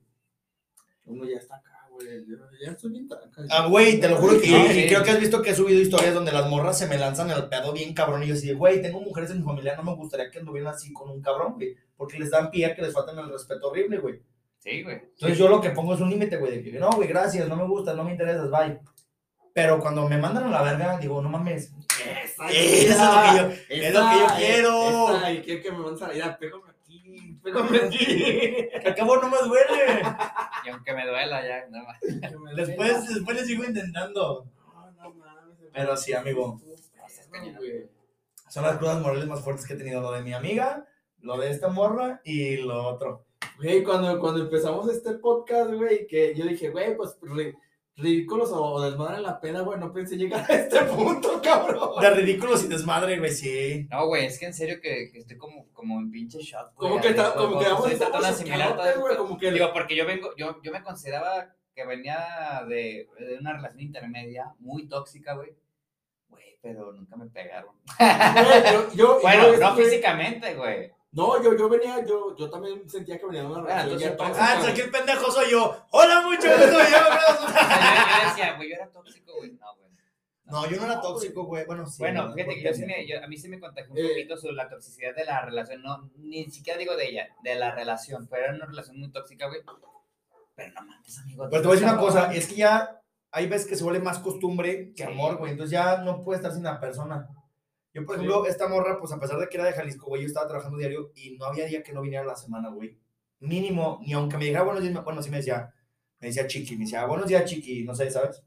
Uno 1.05 1.23
ya 1.25 1.37
está 1.37 1.55
acá, 1.55 1.70
güey. 2.03 2.25
Yo 2.27 2.37
ya 2.65 2.71
estoy 2.71 2.91
bien 2.91 3.07
tranca. 3.07 3.29
Ah, 3.49 3.67
güey, 3.67 3.99
te 3.99 4.09
lo 4.09 4.17
juro 4.17 4.39
que 4.39 4.47
Sí, 4.47 4.55
y 4.55 4.73
sí. 4.73 4.87
creo 4.87 5.03
que 5.03 5.11
has 5.11 5.19
visto 5.19 5.41
que 5.41 5.51
he 5.51 5.55
subido 5.55 5.79
historias 5.79 6.13
donde 6.13 6.31
las 6.31 6.49
morras 6.49 6.77
se 6.77 6.87
me 6.87 6.97
lanzan 6.97 7.29
el 7.31 7.47
pedo 7.49 7.73
bien 7.73 7.93
cabrón 7.93 8.23
y 8.23 8.27
yo 8.27 8.33
así, 8.33 8.47
de, 8.47 8.53
güey, 8.53 8.81
tengo 8.81 8.99
mujeres 9.01 9.31
en 9.31 9.37
mi 9.39 9.43
familia, 9.43 9.75
no 9.75 9.83
me 9.83 9.95
gustaría 9.95 10.29
que 10.29 10.39
anduvieran 10.39 10.73
así 10.73 10.91
con 10.93 11.09
un 11.09 11.21
cabrón, 11.21 11.53
güey, 11.55 11.75
porque 11.95 12.19
les 12.19 12.29
dan 12.31 12.51
pie 12.51 12.65
a 12.65 12.75
que 12.75 12.81
les 12.81 12.93
faltan 12.93 13.17
el 13.19 13.29
respeto 13.31 13.69
horrible, 13.69 13.99
güey. 13.99 14.21
Sí, 14.59 14.83
güey. 14.83 14.97
Entonces 14.97 15.37
yo 15.37 15.49
lo 15.49 15.59
que 15.59 15.71
pongo 15.71 15.95
es 15.95 16.01
un 16.01 16.09
límite, 16.09 16.37
güey, 16.37 16.57
de 16.57 16.71
que 16.71 16.79
no, 16.79 16.91
güey, 16.91 17.07
gracias, 17.07 17.47
no 17.47 17.55
me 17.55 17.65
gustas, 17.65 17.95
no 17.95 18.03
me 18.03 18.11
interesas, 18.11 18.49
bye. 18.51 18.79
Pero 19.53 19.79
cuando 19.79 20.07
me 20.07 20.17
mandan 20.17 20.45
a 20.45 20.49
la 20.49 20.61
verga, 20.61 20.97
digo, 20.97 21.21
no 21.21 21.29
mames. 21.29 21.73
Esa, 21.99 22.49
Eso 22.49 22.93
es 22.93 22.97
lo 22.97 23.21
que 23.21 23.37
yo, 23.37 23.85
es 23.85 23.93
lo 23.93 24.09
que 24.09 24.19
yo 24.19 24.27
quiero. 24.37 25.17
Esa, 25.17 25.31
y 25.31 25.41
quiero 25.41 25.63
que 25.63 25.71
me 25.71 25.83
van 25.83 25.93
a 25.93 25.97
salir. 25.97 26.23
Ah, 26.23 26.37
pégame 26.39 26.63
aquí, 26.69 27.37
pégame 27.43 27.77
aquí. 27.77 28.05
Que 28.05 28.89
acabo 28.89 29.17
no 29.17 29.29
me 29.29 29.37
duele. 29.39 30.01
Y 30.65 30.69
aunque 30.69 30.93
me 30.93 31.05
duela 31.05 31.45
ya, 31.45 31.67
nada 31.69 31.83
más. 31.85 32.55
Después, 32.55 33.07
después 33.13 33.37
le 33.37 33.45
sigo 33.45 33.63
intentando. 33.65 34.45
No, 34.55 34.91
no 34.91 35.13
mames. 35.15 35.57
Pero 35.73 35.97
sí, 35.97 36.13
amigo. 36.13 36.61
Son 38.49 38.63
las 38.63 38.77
crudas 38.77 39.01
morales 39.01 39.27
más 39.27 39.41
fuertes 39.41 39.65
que 39.65 39.73
he 39.73 39.77
tenido, 39.77 40.01
lo 40.01 40.11
de 40.11 40.21
mi 40.21 40.33
amiga, 40.33 40.85
lo 41.19 41.37
de 41.37 41.51
esta 41.51 41.69
morra 41.69 42.21
y 42.23 42.57
lo 42.57 42.85
otro. 42.85 43.25
Güey, 43.57 43.83
cuando, 43.83 44.19
cuando 44.19 44.41
empezamos 44.41 44.89
este 44.89 45.13
podcast, 45.13 45.71
güey, 45.71 46.05
que 46.07 46.35
yo 46.35 46.45
dije, 46.45 46.69
güey, 46.69 46.95
pues 46.97 47.17
ridículos 47.95 48.49
o 48.53 48.81
desmadre 48.81 49.21
la 49.21 49.39
pena, 49.39 49.61
güey, 49.61 49.79
no 49.79 49.91
pensé 49.91 50.17
llegar 50.17 50.49
a 50.49 50.55
este 50.55 50.81
punto, 50.83 51.41
cabrón. 51.43 52.01
De 52.01 52.09
ridículos 52.09 52.63
y 52.63 52.67
desmadre, 52.67 53.19
güey, 53.19 53.31
sí. 53.31 53.87
No, 53.91 54.07
güey, 54.07 54.25
es 54.25 54.39
que 54.39 54.45
en 54.45 54.53
serio 54.53 54.79
que, 54.81 55.09
que 55.11 55.19
estoy 55.19 55.37
como, 55.37 55.67
como 55.73 55.99
en 55.99 56.11
pinche 56.11 56.39
shot, 56.39 56.73
güey. 56.75 56.89
Como 56.89 57.01
que, 57.01 57.09
está, 57.09 57.33
como 57.33 57.59
que 57.59 57.65
vamos 57.65 57.85
a 57.85 58.99
güey, 58.99 59.17
como 59.17 59.37
que... 59.37 59.51
Digo, 59.51 59.71
porque 59.73 59.95
yo 59.95 60.05
vengo, 60.05 60.35
yo, 60.35 60.61
yo 60.61 60.71
me 60.71 60.83
consideraba 60.83 61.53
que 61.75 61.85
venía 61.85 62.65
de, 62.67 63.07
de 63.19 63.37
una 63.39 63.53
relación 63.53 63.81
intermedia 63.81 64.53
muy 64.59 64.87
tóxica, 64.87 65.33
güey. 65.35 65.55
Güey, 66.29 66.57
pero 66.61 66.91
nunca 66.93 67.15
me 67.15 67.27
pegaron. 67.27 67.75
güey, 67.97 68.73
yo, 68.73 68.93
yo, 68.93 69.19
Bueno, 69.21 69.53
yo, 69.53 69.59
no 69.59 69.75
físicamente, 69.75 70.55
güey. 70.55 70.91
No, 71.13 71.43
yo, 71.43 71.57
yo 71.57 71.67
venía, 71.67 72.05
yo, 72.05 72.35
yo 72.37 72.49
también 72.49 72.89
sentía 72.89 73.19
que 73.19 73.25
venía 73.25 73.41
de 73.41 73.47
una 73.47 73.59
Ah, 73.59 73.83
relación 73.83 74.11
entonces, 74.11 74.37
ya 74.37 74.53
Ah, 74.53 74.59
güey. 74.59 74.71
aquí 74.71 74.81
el 74.81 74.91
pendejo 74.91 75.29
soy 75.31 75.51
yo. 75.51 75.85
Hola, 75.91 76.21
mucho 76.21 76.47
gusto, 76.47 76.65
yo. 76.71 76.71
Yo, 78.37 78.55
güey, 78.55 78.69
yo 78.69 78.75
era 78.75 78.87
tóxico, 78.89 79.33
güey. 79.37 79.51
No, 79.51 79.75
güey. 79.75 79.91
No, 80.45 80.65
yo 80.69 80.77
no 80.77 80.85
era 80.85 81.01
tóxico, 81.01 81.43
güey. 81.45 81.65
Bueno, 81.65 81.85
sí. 81.85 81.97
Bueno, 81.99 82.29
¿no? 82.29 82.33
fíjate 82.33 82.55
que 82.55 82.63
yo 82.63 82.73
sí 82.73 82.85
me, 82.85 83.05
yo- 83.07 83.23
a 83.23 83.27
mí 83.27 83.37
sí 83.37 83.49
me 83.49 83.59
contagió 83.59 83.91
un 83.91 83.97
Eh. 83.99 84.07
poquito 84.09 84.37
sobre 84.37 84.55
la 84.55 84.69
toxicidad 84.69 85.13
de 85.15 85.25
la 85.25 85.41
relación, 85.45 85.81
no, 85.81 86.09
ni 86.17 86.49
siquiera 86.49 86.79
digo 86.79 86.95
de 86.95 87.09
ella, 87.09 87.27
de 87.43 87.55
la 87.55 87.71
relación, 87.75 88.27
pero 88.29 88.45
era 88.45 88.55
una 88.55 88.65
relación 88.65 88.97
muy 88.99 89.11
tóxica, 89.11 89.47
güey. 89.47 89.61
Pero 90.55 90.73
no 90.73 90.81
mames, 90.85 91.19
amigo. 91.19 91.47
Pero 91.49 91.61
te 91.61 91.67
voy 91.67 91.77
a 91.77 91.79
decir 91.79 91.93
una 91.93 92.01
cosa, 92.01 92.33
es 92.33 92.47
que 92.47 92.55
ya 92.55 93.01
hay 93.31 93.47
veces 93.47 93.67
que 93.67 93.75
se 93.75 93.83
vuelve 93.83 93.99
más 93.99 94.19
costumbre 94.19 94.93
que 94.95 95.03
Sí. 95.05 95.11
amor, 95.11 95.37
güey. 95.37 95.51
Entonces 95.51 95.71
ya 95.71 95.97
no 95.97 96.21
puedes 96.23 96.39
estar 96.41 96.53
sin 96.53 96.63
la 96.63 96.79
persona. 96.79 97.27
Yo, 97.93 98.05
por 98.05 98.15
Sí. 98.15 98.21
ejemplo, 98.21 98.45
esta 98.45 98.67
morra, 98.67 98.97
pues 98.99 99.11
a 99.11 99.19
pesar 99.19 99.37
de 99.39 99.47
que 99.49 99.57
era 99.57 99.65
de 99.65 99.73
Jalisco, 99.73 100.05
güey, 100.07 100.21
yo 100.21 100.27
estaba 100.27 100.47
trabajando 100.47 100.77
diario 100.77 101.11
y 101.15 101.37
no 101.37 101.45
había 101.45 101.65
día 101.65 101.83
que 101.83 101.91
no 101.93 102.01
viniera 102.01 102.25
la 102.25 102.35
semana, 102.35 102.69
güey. 102.69 102.97
Mínimo, 103.39 103.99
ni 104.05 104.13
aunque 104.13 104.37
me 104.37 104.45
dijera 104.45 104.63
buenos 104.63 104.83
días, 104.83 105.03
bueno, 105.03 105.21
sí 105.21 105.29
me 105.29 105.37
decía, 105.37 105.73
me 106.19 106.27
decía 106.27 106.47
chiqui, 106.47 106.75
me 106.77 106.85
decía, 106.85 107.05
buenos 107.05 107.27
días, 107.27 107.43
chiqui, 107.45 107.83
no 107.83 107.93
sé, 107.95 108.09
¿sabes? 108.11 108.43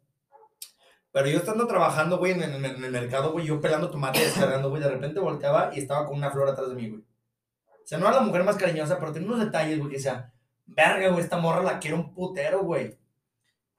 Pero 1.12 1.28
yo 1.28 1.38
estando 1.38 1.66
trabajando, 1.66 2.18
güey, 2.18 2.32
en, 2.32 2.42
el- 2.42 2.64
en 2.64 2.84
el 2.84 2.90
mercado, 2.90 3.32
güey, 3.32 3.46
yo 3.46 3.60
pelando 3.60 3.90
tomate, 3.90 4.20
descargando, 4.20 4.70
güey, 4.70 4.82
de 4.82 4.90
repente 4.90 5.20
volteaba 5.20 5.70
y 5.74 5.78
estaba 5.80 6.06
con 6.06 6.16
una 6.16 6.30
flor 6.30 6.48
atrás 6.48 6.68
de 6.70 6.74
mí, 6.74 6.88
güey. 6.90 7.02
O 7.02 7.86
sea, 7.86 7.98
no 7.98 8.06
era 8.08 8.16
la 8.16 8.22
mujer 8.22 8.44
más 8.44 8.56
cariñosa, 8.56 8.98
pero 8.98 9.12
tenía 9.12 9.28
unos 9.28 9.44
detalles, 9.44 9.78
güey, 9.78 9.90
que 9.90 9.96
decía, 9.98 10.32
verga, 10.66 11.08
güey, 11.10 11.22
esta 11.22 11.36
morra 11.36 11.62
la 11.62 11.78
quiero 11.78 11.96
un 11.98 12.14
putero, 12.14 12.62
güey. 12.64 12.88
O 12.88 12.96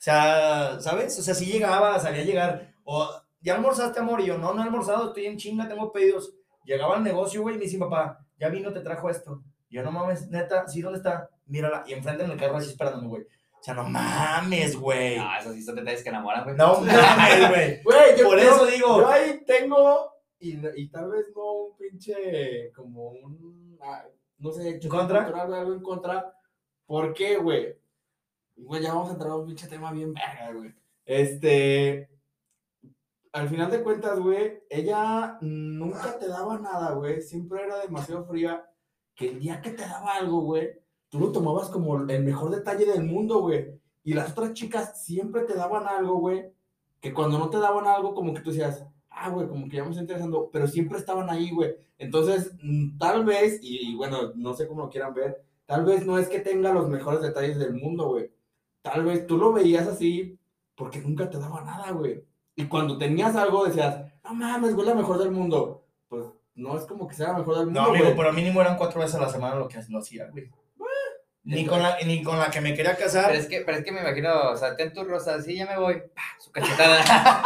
sea, 0.06 0.80
¿sabes? 0.80 1.18
O 1.18 1.22
sea, 1.24 1.34
si 1.34 1.46
llegaba, 1.46 2.00
sabía 2.00 2.24
llegar. 2.24 2.74
O, 2.84 3.10
¿ya 3.46 3.56
almorzaste, 3.56 4.00
amor? 4.00 4.22
Y 4.22 4.26
yo, 4.26 4.38
no, 4.40 4.54
no 4.54 4.62
he 4.62 4.66
almorzado, 4.66 5.08
estoy 5.08 5.28
en 5.28 5.38
chinga, 5.38 5.68
tengo 5.68 5.92
pedidos. 5.92 6.34
Llegaba 6.64 6.98
al 6.98 7.04
negocio, 7.04 7.44
güey, 7.44 7.56
y 7.56 7.58
me 7.60 7.66
dice, 7.66 7.78
papá, 7.78 8.20
ya 8.40 8.50
vino, 8.50 8.74
te 8.74 8.80
trajo 8.80 9.08
esto. 9.08 9.44
Y 9.70 9.76
yo, 9.76 9.84
no 9.84 9.92
mames, 9.92 10.28
neta, 10.30 10.68
¿sí 10.68 10.82
dónde 10.82 10.98
está? 10.98 11.30
Mírala. 11.46 11.84
Y 11.86 11.94
enfrente 11.94 12.24
en 12.24 12.32
el 12.32 12.40
carro 12.40 12.58
así 12.58 12.72
esperándome, 12.72 13.08
güey. 13.08 13.22
O 13.22 13.64
sea, 13.64 13.76
no 13.76 13.84
mames, 13.84 14.76
güey. 14.76 15.18
No, 15.20 15.38
esos 15.38 15.54
sí 15.54 15.62
son 15.62 15.76
detalles 15.76 16.02
que 16.02 16.10
enamoran, 16.10 16.44
güey. 16.44 16.56
No 16.56 16.82
mames, 16.82 17.50
güey. 17.50 17.82
Güey, 17.84 18.18
yo, 18.18 18.30
Por 18.30 18.40
eso 18.40 18.66
digo. 18.66 18.98
Yo 19.02 19.08
ahí 19.08 19.44
tengo, 19.46 20.12
y, 20.40 20.58
y 20.76 20.90
tal 20.90 21.12
vez 21.12 21.28
no 21.36 21.52
un 21.52 21.78
pinche, 21.78 22.72
como 22.76 23.10
un, 23.10 23.78
ah, 23.84 24.06
no 24.40 24.52
sé, 24.52 24.80
choque 24.80 24.98
contra? 24.98 25.24
algo 25.24 25.74
en 25.74 25.82
contra. 25.84 26.34
¿Por 26.88 27.14
qué, 27.14 27.38
güey? 27.38 27.78
Güey, 28.56 28.82
ya 28.82 28.94
vamos 28.94 29.10
a 29.10 29.14
entrar 29.14 29.32
a 29.32 29.36
un 29.36 29.46
pinche 29.46 29.68
tema 29.68 29.92
bien 29.92 30.14
verga, 30.14 30.52
güey. 30.52 30.74
Este, 31.06 32.10
al 33.36 33.50
final 33.50 33.70
de 33.70 33.84
cuentas, 33.84 34.18
güey, 34.18 34.64
ella 34.70 35.38
nunca 35.42 36.18
te 36.18 36.26
daba 36.30 36.58
nada, 36.58 36.94
güey. 36.94 37.22
Siempre 37.22 37.64
era 37.64 37.80
demasiado 37.80 38.24
fría. 38.26 38.66
Que 39.14 39.30
el 39.30 39.40
día 39.42 39.62
que 39.62 39.72
te 39.72 39.82
daba 39.82 40.14
algo, 40.14 40.40
güey, 40.40 40.70
tú 41.10 41.20
lo 41.20 41.34
tomabas 41.34 41.70
como 41.70 41.98
el 41.98 42.24
mejor 42.24 42.50
detalle 42.50 42.86
del 42.86 43.04
mundo, 43.04 43.42
güey. 43.42 43.78
Y 44.06 44.14
las 44.14 44.32
otras 44.32 44.54
chicas 44.54 45.04
siempre 45.04 45.42
te 45.44 45.54
daban 45.54 45.86
algo, 45.86 46.16
güey. 46.16 46.46
Que 47.02 47.14
cuando 47.14 47.38
no 47.38 47.50
te 47.50 47.58
daban 47.58 47.86
algo, 47.88 48.16
como 48.16 48.34
que 48.34 48.40
tú 48.40 48.52
decías, 48.52 48.88
ah, 49.10 49.30
güey, 49.30 49.50
como 49.50 49.68
que 49.68 49.76
ya 49.76 49.84
me 49.84 49.90
está 49.90 50.02
interesando. 50.02 50.50
Pero 50.50 50.68
siempre 50.68 50.98
estaban 50.98 51.30
ahí, 51.30 51.52
güey. 51.52 51.76
Entonces, 51.98 52.56
mm, 52.64 52.98
tal 52.98 53.26
vez, 53.26 53.60
y, 53.62 53.92
y 53.92 53.96
bueno, 53.96 54.32
no 54.36 54.54
sé 54.54 54.66
cómo 54.66 54.84
lo 54.84 54.90
quieran 54.90 55.14
ver, 55.14 55.44
tal 55.66 55.84
vez 55.84 56.06
no 56.06 56.18
es 56.18 56.30
que 56.30 56.40
tenga 56.40 56.74
los 56.74 56.88
mejores 56.88 57.22
detalles 57.22 57.60
del 57.60 57.74
mundo, 57.74 58.08
güey. 58.08 58.32
Tal 58.82 59.04
vez 59.04 59.28
tú 59.28 59.38
lo 59.38 59.52
veías 59.52 59.90
así 59.90 60.40
porque 60.74 61.02
nunca 61.02 61.30
te 61.30 61.38
daba 61.38 61.66
nada, 61.66 61.92
güey. 61.92 62.24
Y 62.56 62.66
cuando 62.66 62.98
tenías 62.98 63.36
algo 63.36 63.66
decías, 63.66 63.98
no 64.24 64.34
mames, 64.34 64.74
güey, 64.74 64.88
la 64.88 64.96
mejor 64.96 65.18
del 65.18 65.32
mundo. 65.32 65.86
Pues 66.08 66.26
no 66.56 66.78
es 66.78 66.86
como 66.86 67.08
que 67.08 67.16
sea 67.16 67.34
la 67.34 67.40
mejor 67.40 67.58
del 67.58 67.66
mundo, 67.66 67.82
No, 67.82 67.88
amigo, 67.90 68.06
güey. 68.06 68.18
pero 68.18 68.34
mínimo 68.34 68.62
eran 68.62 68.78
cuatro 68.78 69.02
veces 69.02 69.16
a 69.16 69.22
la 69.22 69.30
semana 69.30 69.56
lo 69.56 69.68
que 69.68 69.80
lo 69.90 70.00
hacía, 70.00 70.28
güey. 70.32 70.50
Ni 71.48 71.64
con, 71.64 71.80
la, 71.80 71.96
ni 72.04 72.24
con 72.24 72.40
la 72.40 72.50
que 72.50 72.60
me 72.60 72.74
quería 72.74 72.98
casar. 72.98 73.28
Pero 73.28 73.40
es, 73.40 73.46
que, 73.46 73.62
pero 73.62 73.78
es 73.78 73.84
que 73.84 73.92
me 73.92 74.02
imagino, 74.02 74.50
o 74.50 74.58
sea, 74.58 74.76
ten 74.76 74.92
tu 74.92 75.04
rosa, 75.04 75.40
sí, 75.44 75.56
ya 75.56 75.68
me 75.68 75.78
voy. 75.78 76.02
¡pah! 76.16 76.24
Su 76.40 76.52
cachetada. 76.52 77.04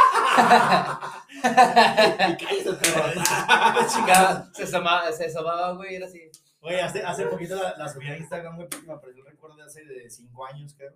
Se 4.53 4.63
asomaba, 4.63 5.11
se 5.11 5.25
asomaba, 5.25 5.73
güey, 5.73 5.95
era 5.95 6.05
así. 6.05 6.21
Güey, 6.61 6.79
hace, 6.79 7.03
hace 7.03 7.25
poquito 7.25 7.55
la, 7.55 7.75
la 7.77 7.89
subí 7.89 8.07
a 8.07 8.17
Instagram, 8.17 8.55
güey, 8.55 8.69
porque 8.69 8.87
me 8.87 8.93
apareció 8.93 9.25
el 9.25 9.31
recuerdo 9.31 9.57
de 9.57 9.63
hace 9.63 9.83
de 9.83 10.09
cinco 10.09 10.45
años, 10.45 10.73
creo. 10.77 10.93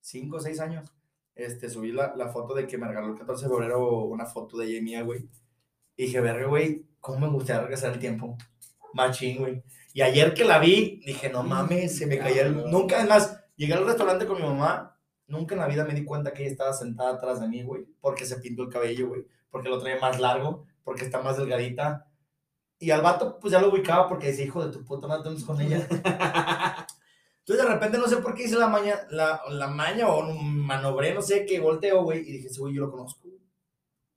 Cinco 0.00 0.36
o 0.36 0.40
seis 0.40 0.60
años. 0.60 0.88
Este, 1.34 1.70
subí 1.70 1.92
la, 1.92 2.14
la 2.16 2.28
foto 2.28 2.54
de 2.54 2.66
que 2.66 2.78
me 2.78 2.86
regaló 2.86 3.08
el 3.08 3.18
14 3.18 3.44
de 3.44 3.50
febrero 3.50 4.04
una 4.04 4.26
foto 4.26 4.58
de 4.58 4.66
ella 4.66 4.82
mía, 4.82 5.02
güey. 5.02 5.28
Y 5.96 6.04
dije, 6.04 6.20
verga, 6.20 6.46
güey, 6.46 6.86
¿cómo 7.00 7.20
me 7.20 7.28
gustaría 7.28 7.62
regresar 7.62 7.92
el 7.92 7.98
tiempo? 7.98 8.36
Machín, 8.94 9.38
güey. 9.38 9.62
Y 9.92 10.02
ayer 10.02 10.34
que 10.34 10.44
la 10.44 10.58
vi, 10.58 11.00
dije, 11.04 11.30
no 11.30 11.42
mames, 11.42 11.96
se 11.96 12.06
me 12.06 12.18
caía 12.18 12.42
el... 12.42 12.70
Nunca, 12.70 12.98
además, 12.98 13.42
llegué 13.56 13.74
al 13.74 13.86
restaurante 13.86 14.26
con 14.26 14.36
mi 14.36 14.42
mamá, 14.42 14.96
nunca 15.26 15.54
en 15.54 15.60
la 15.60 15.66
vida 15.66 15.84
me 15.84 15.94
di 15.94 16.04
cuenta 16.04 16.32
que 16.32 16.42
ella 16.42 16.52
estaba 16.52 16.72
sentada 16.72 17.14
atrás 17.14 17.40
de 17.40 17.48
mí, 17.48 17.62
güey, 17.62 17.86
porque 18.00 18.24
se 18.24 18.36
pintó 18.36 18.62
el 18.62 18.68
cabello, 18.68 19.08
güey, 19.08 19.26
porque 19.50 19.68
lo 19.68 19.80
trae 19.80 19.98
más 19.98 20.20
largo, 20.20 20.66
porque 20.84 21.04
está 21.04 21.20
más 21.22 21.36
delgadita. 21.38 22.06
Y 22.78 22.90
al 22.90 23.02
vato, 23.02 23.38
pues 23.38 23.52
ya 23.52 23.60
lo 23.60 23.68
ubicaba 23.68 24.08
porque 24.08 24.28
decía, 24.28 24.46
hijo 24.46 24.64
de 24.64 24.72
tu 24.72 24.84
puta 24.84 25.14
estamos 25.14 25.44
con 25.44 25.60
ella. 25.60 25.86
Entonces 27.50 27.66
de 27.66 27.74
repente 27.74 27.98
no 27.98 28.06
sé 28.06 28.18
por 28.18 28.32
qué 28.32 28.44
hice 28.44 28.56
la 28.56 28.68
maña, 28.68 28.94
la, 29.10 29.42
la 29.48 29.66
maña 29.66 30.06
o 30.06 30.20
un 30.20 30.56
manobré, 30.64 31.12
no 31.12 31.20
sé, 31.20 31.44
que 31.44 31.58
volteo, 31.58 32.04
güey, 32.04 32.20
y 32.20 32.30
dije, 32.34 32.46
ese 32.46 32.60
güey 32.60 32.74
yo 32.74 32.82
lo 32.82 32.92
conozco. 32.92 33.28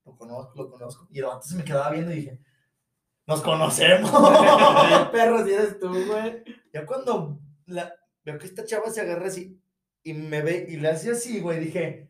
Lo 0.06 0.16
conozco, 0.16 0.54
lo 0.56 0.70
conozco. 0.70 1.08
Y 1.10 1.20
se 1.42 1.56
me 1.56 1.64
quedaba 1.64 1.90
viendo 1.90 2.12
y 2.12 2.18
dije, 2.18 2.40
nos 3.26 3.42
conocemos. 3.42 4.12
Perro, 5.12 5.44
si 5.44 5.52
eres 5.52 5.80
tú, 5.80 5.88
güey. 5.88 6.44
ya 6.72 6.86
cuando 6.86 7.40
la, 7.66 7.92
veo 8.24 8.38
que 8.38 8.46
esta 8.46 8.66
chava 8.66 8.92
se 8.92 9.02
agarra 9.02 9.26
así 9.26 9.60
y 10.04 10.14
me 10.14 10.44
ve 10.44 10.68
y 10.70 10.78
le 10.78 10.90
hace 10.90 11.10
así, 11.10 11.40
güey, 11.40 11.60
dije, 11.60 12.10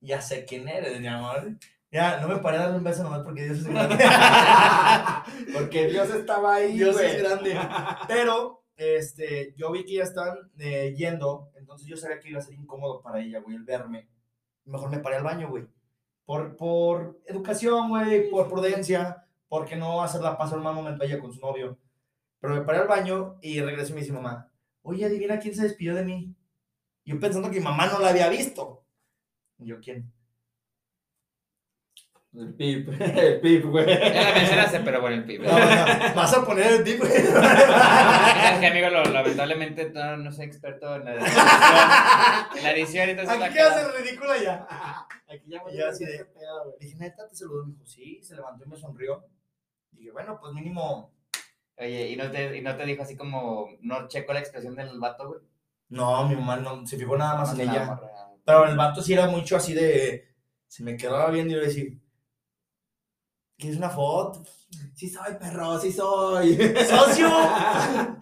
ya 0.00 0.20
sé 0.20 0.44
quién 0.46 0.66
eres, 0.66 1.00
mi 1.00 1.06
amor. 1.06 1.58
Ya, 1.92 2.18
no 2.20 2.26
me 2.26 2.38
paré 2.38 2.56
a 2.56 2.62
darle 2.62 2.78
un 2.78 2.84
beso 2.84 3.04
nomás 3.04 3.20
porque 3.20 3.44
Dios 3.44 3.58
es 3.58 3.68
grande. 3.68 4.04
Porque 5.52 5.86
Dios 5.86 6.10
estaba 6.10 6.56
ahí, 6.56 6.72
Dios 6.72 6.96
güey. 6.96 7.06
es 7.06 7.22
grande. 7.22 7.56
Pero, 8.08 8.59
este, 8.80 9.52
yo 9.58 9.70
vi 9.70 9.84
que 9.84 9.96
ya 9.96 10.04
están 10.04 10.50
eh, 10.58 10.94
yendo, 10.96 11.50
entonces 11.54 11.86
yo 11.86 11.98
sabía 11.98 12.18
que 12.18 12.30
iba 12.30 12.38
a 12.38 12.42
ser 12.42 12.54
incómodo 12.54 13.02
para 13.02 13.20
ella, 13.20 13.40
güey, 13.40 13.56
el 13.56 13.64
verme. 13.64 14.08
Mejor 14.64 14.88
me 14.88 15.00
paré 15.00 15.16
al 15.16 15.22
baño, 15.22 15.50
güey. 15.50 15.66
Por, 16.24 16.56
por 16.56 17.20
educación, 17.26 17.90
güey, 17.90 18.30
por 18.30 18.48
prudencia, 18.48 19.26
porque 19.48 19.76
no 19.76 20.02
hacerla 20.02 20.38
pasar 20.38 20.56
un 20.56 20.64
mal 20.64 20.74
momento 20.74 21.04
ella 21.04 21.20
con 21.20 21.30
su 21.30 21.40
novio. 21.40 21.78
Pero 22.40 22.54
me 22.54 22.62
paré 22.62 22.78
al 22.78 22.88
baño 22.88 23.38
y 23.42 23.60
regresé 23.60 23.92
y 23.92 23.94
me 23.96 24.00
dice 24.00 24.14
mamá, 24.14 24.50
oye, 24.80 25.04
adivina 25.04 25.38
quién 25.38 25.54
se 25.54 25.64
despidió 25.64 25.94
de 25.94 26.04
mí. 26.04 26.34
Yo 27.04 27.20
pensando 27.20 27.50
que 27.50 27.58
mi 27.58 27.64
mamá 27.64 27.86
no 27.86 27.98
la 27.98 28.08
había 28.08 28.30
visto. 28.30 28.82
Y 29.58 29.66
yo, 29.66 29.80
¿quién? 29.80 30.10
El 32.32 32.54
pip, 32.54 32.88
el 33.00 33.40
pip, 33.40 33.64
güey. 33.64 33.86
Ya 33.86 34.22
la 34.30 34.32
mencionaste, 34.38 34.80
pero 34.80 35.00
bueno, 35.00 35.24
el. 35.28 35.42
No, 35.42 35.48
no, 35.50 36.14
vas 36.14 36.32
a 36.34 36.44
poner 36.44 36.72
el 36.74 36.84
tipo. 36.84 37.04
Es 37.04 38.58
que, 38.60 38.66
amigo, 38.66 38.88
lo- 38.88 39.02
lamentablemente 39.04 39.90
no, 39.90 40.16
no 40.16 40.30
soy 40.30 40.46
experto 40.46 40.94
en 40.94 41.04
la 41.06 41.14
edición. 41.14 41.46
En 42.56 42.62
la 42.62 42.72
edición, 42.72 43.08
entonces 43.08 43.42
Aquí 43.42 43.54
quedas 43.54 43.84
el 43.84 44.04
ridículo 44.04 44.30
ya. 44.42 44.64
Aquí 45.28 45.42
ya 45.48 45.60
Y 45.72 45.76
yo 45.78 45.88
así 45.88 46.04
de- 46.04 46.24
Dije, 46.78 46.96
neta, 46.98 47.26
te 47.28 47.34
saludó. 47.34 47.66
Me 47.66 47.72
dijo, 47.72 47.84
sí, 47.86 48.20
se 48.22 48.36
levantó 48.36 48.64
y 48.64 48.68
me 48.68 48.76
sonrió. 48.76 49.24
Dije, 49.90 50.12
bueno, 50.12 50.38
pues 50.40 50.52
mínimo. 50.54 51.12
Oye, 51.78 52.10
¿y 52.10 52.16
no, 52.16 52.30
te, 52.30 52.56
¿y 52.56 52.60
no 52.60 52.76
te 52.76 52.84
dijo 52.84 53.02
así 53.02 53.16
como, 53.16 53.66
no 53.80 54.06
checo 54.06 54.32
la 54.32 54.40
expresión 54.40 54.76
del 54.76 55.00
vato, 55.00 55.26
güey? 55.28 55.40
No, 55.88 56.28
mi 56.28 56.36
mamá 56.36 56.58
no 56.58 56.86
se 56.86 56.96
fijó 56.96 57.16
nada 57.16 57.34
más 57.38 57.58
en 57.58 57.68
Una 57.68 57.72
ella. 57.72 58.00
Pero 58.44 58.66
el 58.66 58.76
vato 58.76 59.02
sí 59.02 59.14
era 59.14 59.26
mucho 59.26 59.56
así 59.56 59.74
de. 59.74 60.28
Se 60.68 60.84
me 60.84 60.96
quedaba 60.96 61.28
viendo 61.30 61.52
y 61.52 61.56
yo 61.56 61.62
decía, 61.62 61.84
¿quieres 63.60 63.78
una 63.78 63.90
foto? 63.90 64.42
Sí 64.94 65.08
soy, 65.08 65.34
perro, 65.38 65.78
sí 65.78 65.92
soy. 65.92 66.56
¡Socio! 66.88 67.28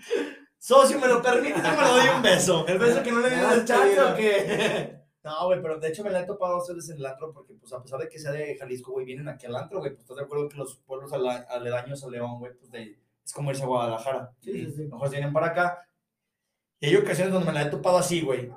Socio, 0.59 0.99
¿me 0.99 1.07
lo 1.07 1.23
permite? 1.23 1.61
Me 1.63 1.77
lo 1.77 1.93
doy 1.97 2.09
un 2.17 2.23
beso. 2.23 2.67
El 2.67 2.79
beso 2.79 3.03
que 3.03 3.13
no 3.13 3.21
le 3.21 3.31
¿Me 3.31 3.37
di 3.37 3.41
das 3.43 3.53
al 3.53 3.65
chance 3.65 3.95
chat 3.97 4.13
o 4.13 4.17
qué? 4.17 4.99
No, 5.25 5.47
güey, 5.47 5.61
pero 5.61 5.79
de 5.79 5.89
hecho 5.89 6.03
me 6.05 6.11
la 6.11 6.21
he 6.21 6.25
topado 6.27 6.55
dos 6.57 6.69
veces 6.75 6.91
en 6.91 6.99
el 6.99 7.05
antro 7.07 7.33
porque, 7.35 7.53
pues, 7.53 7.71
a 7.75 7.83
pesar 7.83 7.99
de 8.01 8.09
que 8.09 8.19
sea 8.19 8.31
de 8.31 8.57
Jalisco, 8.57 8.93
güey, 8.93 9.05
vienen 9.05 9.29
aquí 9.29 9.45
al 9.47 9.57
antro, 9.57 9.81
güey. 9.81 9.91
Pues, 9.91 10.03
¿estás 10.03 10.17
de 10.17 10.23
acuerdo 10.23 10.49
que 10.49 10.57
los 10.57 10.77
pueblos 10.87 11.13
ala- 11.13 11.45
aledaños 11.51 12.03
a 12.03 12.09
León, 12.09 12.39
güey, 12.39 12.53
pues, 12.57 12.71
de- 12.71 12.99
es 13.23 13.33
como 13.35 13.51
irse 13.51 13.63
a 13.65 13.67
Guadalajara? 13.67 14.33
Sí, 14.41 14.53
sí, 14.53 14.73
sí. 14.75 14.83
Mejor 14.85 15.11
vienen 15.11 15.33
para 15.35 15.49
acá. 15.49 15.87
Y 16.81 16.87
hay 16.87 16.97
ocasiones 16.97 17.35
donde 17.35 17.47
me 17.49 17.53
la 17.53 17.63
he 17.63 17.67
topado 17.71 17.99
así, 17.99 18.23
güey. 18.23 18.51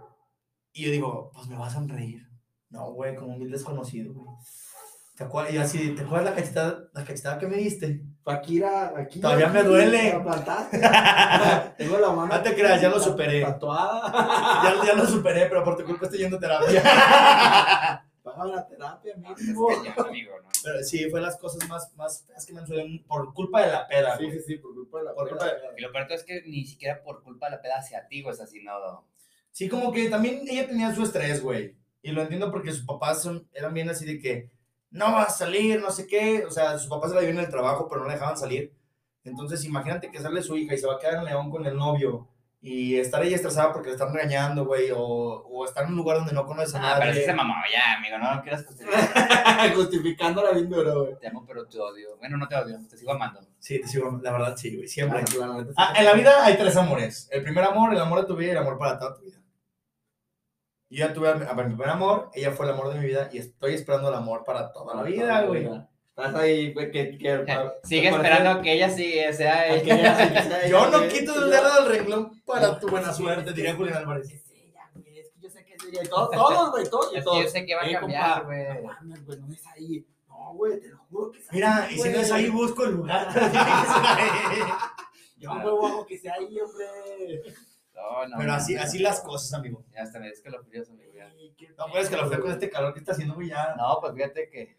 Y 0.72 0.86
yo 0.86 0.91
digo, 0.91 1.32
pues, 1.34 1.48
me 1.48 1.58
va 1.58 1.68
a 1.68 1.72
sonreír. 1.72 2.26
No, 2.70 2.91
güey, 2.94 3.16
como 3.16 3.34
un 3.34 3.40
mil 3.40 3.52
desconocido, 3.52 4.14
güey. 4.14 4.28
¿Te 5.22 5.26
acuerdas? 5.27 5.53
Y 5.53 5.57
así, 5.60 5.91
¿te 5.91 6.02
acuerdas 6.02 6.31
la 6.31 6.35
cachetada, 6.35 6.89
la 6.93 7.06
cachetada 7.06 7.38
que 7.38 7.45
me 7.45 7.57
diste? 7.57 8.02
Fakira, 8.23 8.91
aquí. 8.98 9.19
Todavía 9.22 9.49
me 9.49 9.61
duele. 9.61 10.14
La 10.14 10.23
plantaste. 10.23 10.80
Tengo 11.77 11.99
la 11.99 12.10
mano. 12.10 12.34
No 12.34 12.41
te 12.41 12.56
creas, 12.56 12.81
ya 12.81 12.89
lo 12.89 12.99
superé. 12.99 13.43
Tatuada. 13.43 14.02
Ya, 14.81 14.84
ya 14.84 14.95
lo 14.95 15.06
superé, 15.06 15.45
pero 15.45 15.64
por 15.64 15.77
tu 15.77 15.85
culpa 15.85 16.06
estoy 16.06 16.22
yendo 16.22 16.38
a 16.38 16.39
terapia. 16.39 16.81
Paga 18.23 18.45
la 18.45 18.68
terapia, 18.68 19.14
cañón, 19.14 19.35
amigo, 20.07 20.31
¿no? 20.41 20.49
Pero 20.64 20.84
sí, 20.84 21.07
fue 21.11 21.22
las 21.22 21.38
cosas 21.38 21.69
más, 21.69 21.93
más 21.95 22.26
que 22.48 22.53
me 22.53 22.61
han 22.61 22.65
sucedido 22.65 23.06
por 23.07 23.31
culpa 23.35 23.61
de 23.61 23.72
la 23.73 23.88
peda, 23.88 24.18
Sí, 24.18 24.31
sí, 24.31 24.39
sí, 24.39 24.56
por 24.56 24.73
culpa 24.73 24.98
de 24.98 25.03
la 25.03 25.14
Por 25.14 25.30
culpa 25.30 25.45
de- 25.45 25.52
Y 25.77 25.81
lo 25.81 25.91
peor 25.91 26.11
es 26.11 26.23
que 26.23 26.41
ni 26.48 26.65
siquiera 26.65 27.03
por 27.03 27.22
culpa 27.22 27.45
de 27.45 27.57
la 27.57 27.61
peda 27.61 27.77
hacia 27.77 28.07
ti, 28.07 28.23
güey, 28.23 28.34
es 28.34 28.41
así, 28.41 28.64
no. 28.64 29.07
Sí, 29.52 29.69
como 29.69 29.91
que 29.91 30.10
también 30.10 30.41
ella 30.49 30.65
tenía 30.68 30.95
su 30.95 31.03
estrés, 31.03 31.43
güey. 31.43 31.77
Y 32.02 32.11
lo 32.11 32.23
entiendo 32.23 32.49
porque 32.49 32.72
sus 32.72 32.88
papás 32.88 33.22
son, 33.22 33.48
eran 33.53 33.72
bien 33.76 33.88
así 33.88 34.03
de 34.06 34.19
que 34.19 34.49
no 34.91 35.11
vas 35.13 35.27
a 35.30 35.38
salir, 35.45 35.81
no 35.81 35.89
sé 35.91 36.05
qué. 36.07 36.45
O 36.45 36.51
sea, 36.51 36.77
sus 36.77 36.88
papás 36.89 37.09
se 37.09 37.15
la 37.15 37.22
vivían 37.22 37.39
en 37.39 37.45
el 37.45 37.51
trabajo, 37.51 37.88
pero 37.89 38.01
no 38.01 38.07
la 38.07 38.13
dejaban 38.13 38.38
salir. 38.38 38.73
Entonces, 39.23 39.63
imagínate 39.65 40.09
que 40.11 40.19
sale 40.19 40.41
su 40.41 40.55
hija 40.57 40.73
y 40.73 40.77
se 40.77 40.88
va 40.88 40.95
a 40.95 40.99
quedar 40.99 41.15
en 41.15 41.26
León 41.26 41.49
con 41.51 41.65
el 41.65 41.76
novio. 41.76 42.27
Y 42.63 42.97
estar 42.99 43.23
ella 43.23 43.35
estresada 43.38 43.73
porque 43.73 43.88
le 43.89 43.95
están 43.95 44.13
regañando, 44.13 44.65
güey. 44.65 44.91
O, 44.91 44.99
o 44.99 45.65
estar 45.65 45.84
en 45.84 45.89
un 45.91 45.95
lugar 45.97 46.18
donde 46.18 46.34
no 46.34 46.45
conoces 46.45 46.76
a 46.76 46.77
Ah, 46.91 46.95
pero 46.99 47.11
sí 47.11 47.19
nadie. 47.19 47.26
se 47.26 47.34
mamó, 47.34 47.55
ya, 47.73 47.97
amigo, 47.97 48.19
no 48.19 48.35
lo 48.35 48.41
quieras 48.43 48.63
justificar. 48.65 49.73
Justificándola 49.76 50.51
bien 50.51 50.69
duro, 50.69 51.05
güey. 51.05 51.18
Te 51.19 51.27
amo, 51.27 51.43
pero 51.47 51.65
te 51.68 51.80
odio. 51.80 52.18
Bueno, 52.19 52.38
no 52.38 52.47
te 52.47 52.55
odio, 52.55 52.77
te 52.88 52.97
sigo 52.97 53.13
amando. 53.13 53.39
Sí, 53.57 53.81
te 53.81 53.88
sigo, 53.88 54.19
la 54.22 54.31
verdad, 54.31 54.55
sí, 54.55 54.76
güey. 54.76 54.88
Siempre. 54.88 55.23
Ah, 55.76 55.93
en 55.97 56.05
la 56.05 56.13
vida 56.13 56.45
hay 56.45 56.55
tres 56.55 56.76
amores. 56.76 57.27
El 57.31 57.41
primer 57.41 57.63
amor, 57.63 57.93
el 57.93 57.99
amor 57.99 58.22
de 58.22 58.27
tu 58.27 58.35
vida 58.35 58.49
y 58.49 58.51
el 58.51 58.57
amor 58.59 58.77
para 58.77 58.99
toda 58.99 59.15
tu 59.15 59.23
vida. 59.23 59.38
Yo 60.91 61.07
ya 61.07 61.13
tuve 61.13 61.30
a 61.30 61.35
mi, 61.35 61.45
a 61.45 61.53
mi 61.53 61.63
primer 61.63 61.88
amor, 61.89 62.30
ella 62.34 62.51
fue 62.51 62.65
el 62.68 62.73
amor 62.73 62.93
de 62.93 62.99
mi 62.99 63.05
vida 63.07 63.30
y 63.31 63.38
estoy 63.38 63.76
esperando 63.76 64.09
el 64.09 64.15
amor 64.15 64.43
para 64.43 64.72
toda 64.73 64.93
la 64.95 65.03
vida, 65.03 65.43
güey. 65.43 65.69
Estás 66.09 66.35
ahí, 66.35 66.73
güey, 66.73 66.91
que. 66.91 67.18
que 67.18 67.45
Sigue 67.84 68.01
que 68.01 68.09
esperando 68.09 68.61
que 68.61 68.73
ella 68.73 68.89
sí 68.89 69.13
sea 69.31 69.68
parece- 69.69 69.84
que 69.85 69.91
ella. 69.93 70.34
que 70.34 70.43
sea 70.43 70.68
Yo 70.68 70.88
no 70.89 71.07
quito 71.07 71.34
el 71.45 71.49
dedo 71.49 71.76
del 71.76 71.85
renglón 71.97 72.41
para 72.45 72.77
tu 72.80 72.89
buena 72.89 73.13
suerte, 73.13 73.53
diría 73.53 73.73
Julián 73.76 73.99
Álvarez. 73.99 74.27
Ella, 74.51 74.89
güey, 74.93 75.19
es 75.19 75.30
que 75.31 75.39
yo 75.39 75.49
sé 75.49 75.63
que. 75.63 75.76
Y 76.03 76.07
Todos, 76.09 76.72
güey, 76.72 76.89
todos. 76.89 77.13
Es 77.15 77.23
que 77.23 77.43
yo 77.43 77.47
sé 77.49 77.65
que 77.65 77.76
va 77.76 77.81
a 77.84 77.89
Eh, 77.89 77.93
cambiar, 77.93 78.43
güey. 78.45 78.68
No 78.76 78.81
mames, 78.84 79.26
güey, 79.26 79.39
no 79.39 79.53
es 79.53 79.65
ahí. 79.68 80.05
No, 80.27 80.53
güey, 80.55 80.81
te 80.81 80.89
lo 80.89 80.97
juro 81.09 81.31
que 81.31 81.39
es 81.39 81.45
ahí. 81.49 81.55
Mira, 81.55 81.88
y 81.89 81.97
si 81.97 82.09
no 82.09 82.19
es 82.19 82.31
ahí, 82.34 82.49
busco 82.49 82.84
el 82.84 82.91
lugar. 82.97 83.27
Yo, 85.38 85.51
güey, 85.53 85.91
hago 85.91 86.05
que 86.05 86.18
sea 86.18 86.34
ahí, 86.34 86.59
hombre. 86.59 86.85
No. 88.28 88.38
Pero 88.38 88.53
así, 88.53 88.76
así 88.76 88.99
las 88.99 89.22
cosas, 89.22 89.53
amigo. 89.53 89.84
Ya 89.94 90.03
hasta 90.03 90.19
me 90.19 90.30
es 90.30 90.41
que 90.41 90.49
lo 90.49 90.64
frío, 90.64 90.84
amigo. 90.90 91.11
ya. 91.14 91.30
No 91.78 91.86
puedes 91.91 92.10
que 92.10 92.18
lo 92.18 92.28
feo 92.30 92.40
con 92.41 92.52
este 92.52 92.69
calor 92.69 92.94
que 92.94 92.99
está 92.99 93.11
haciendo, 93.14 93.36
güey, 93.36 93.49
ya. 93.49 93.76
No, 93.78 93.98
pues 94.02 94.14
fíjate 94.14 94.49
que. 94.49 94.78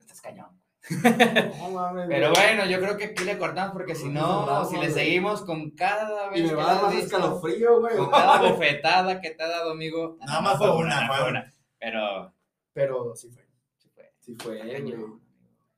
Estás 0.00 0.20
cañón. 0.20 0.48
No 1.58 1.70
mames, 1.70 2.06
Pero 2.08 2.30
bueno, 2.32 2.66
yo 2.66 2.78
creo 2.78 2.96
que 2.98 3.04
aquí 3.06 3.24
le 3.24 3.38
cortamos 3.38 3.72
porque 3.72 3.94
si 3.94 4.08
no, 4.10 4.64
si 4.66 4.76
le 4.76 4.90
seguimos 4.90 5.42
con 5.42 5.70
cada 5.70 6.28
vez 6.28 6.40
Y 6.40 6.42
me 6.44 6.54
va 6.54 6.70
a 6.70 6.74
dar 6.74 6.82
más 6.84 6.94
escalofrío, 6.96 7.80
güey. 7.80 7.96
con 7.96 8.10
cada 8.10 8.42
bofetada 8.50 9.18
que 9.20 9.30
te 9.30 9.42
ha 9.42 9.48
dado, 9.48 9.70
amigo. 9.72 10.18
Nada 10.26 10.40
más 10.42 10.58
fue 10.58 10.76
una, 10.76 11.06
fue 11.06 11.30
una. 11.30 11.52
Pero 11.78 12.34
Pero 12.74 13.16
sí 13.16 13.30
fue. 13.30 13.46
sí 13.78 13.88
fue. 13.94 14.12
Sí 14.20 14.34
fue, 14.34 14.58
güey. 14.58 14.94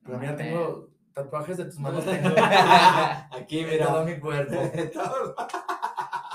Pero 0.04 0.18
mira, 0.18 0.36
tengo 0.36 0.88
tatuajes 1.12 1.56
de 1.56 1.64
tus 1.66 1.78
manos, 1.78 2.04
tengo 2.04 2.30
Aquí, 3.30 3.60
en 3.60 3.78
todo 3.84 4.04
mira. 4.04 4.14
mi 4.16 4.20
cuerpo. 4.20 4.72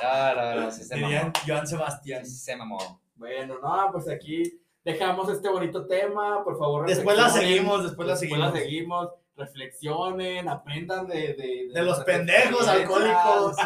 No, 0.02 0.36
no, 0.36 0.62
no, 0.62 0.72
sí 0.72 0.84
se 0.84 0.96
Dirían 0.96 1.24
mamó. 1.28 1.34
Joan 1.48 1.68
Sebastián. 1.68 2.26
Sí 2.26 2.36
se 2.38 2.56
mamó. 2.56 3.02
Bueno, 3.16 3.60
no, 3.62 3.90
pues 3.92 4.08
aquí 4.10 4.44
dejamos 4.84 5.30
este 5.32 5.50
bonito 5.50 5.86
tema, 5.86 6.44
por 6.44 6.58
favor. 6.58 6.88
Después 6.88 7.18
la 7.18 7.30
seguimos, 7.30 7.84
después 7.84 8.08
la 8.08 8.16
Después 8.16 8.40
la 8.40 8.52
seguimos. 8.52 8.60
seguimos, 8.60 9.10
reflexionen, 9.36 10.50
aprendan 10.50 11.08
de... 11.08 11.34
De, 11.34 11.70
De 11.74 11.82
los 11.84 12.00
pendejos 12.02 12.68
alcohólicos. 12.68 13.56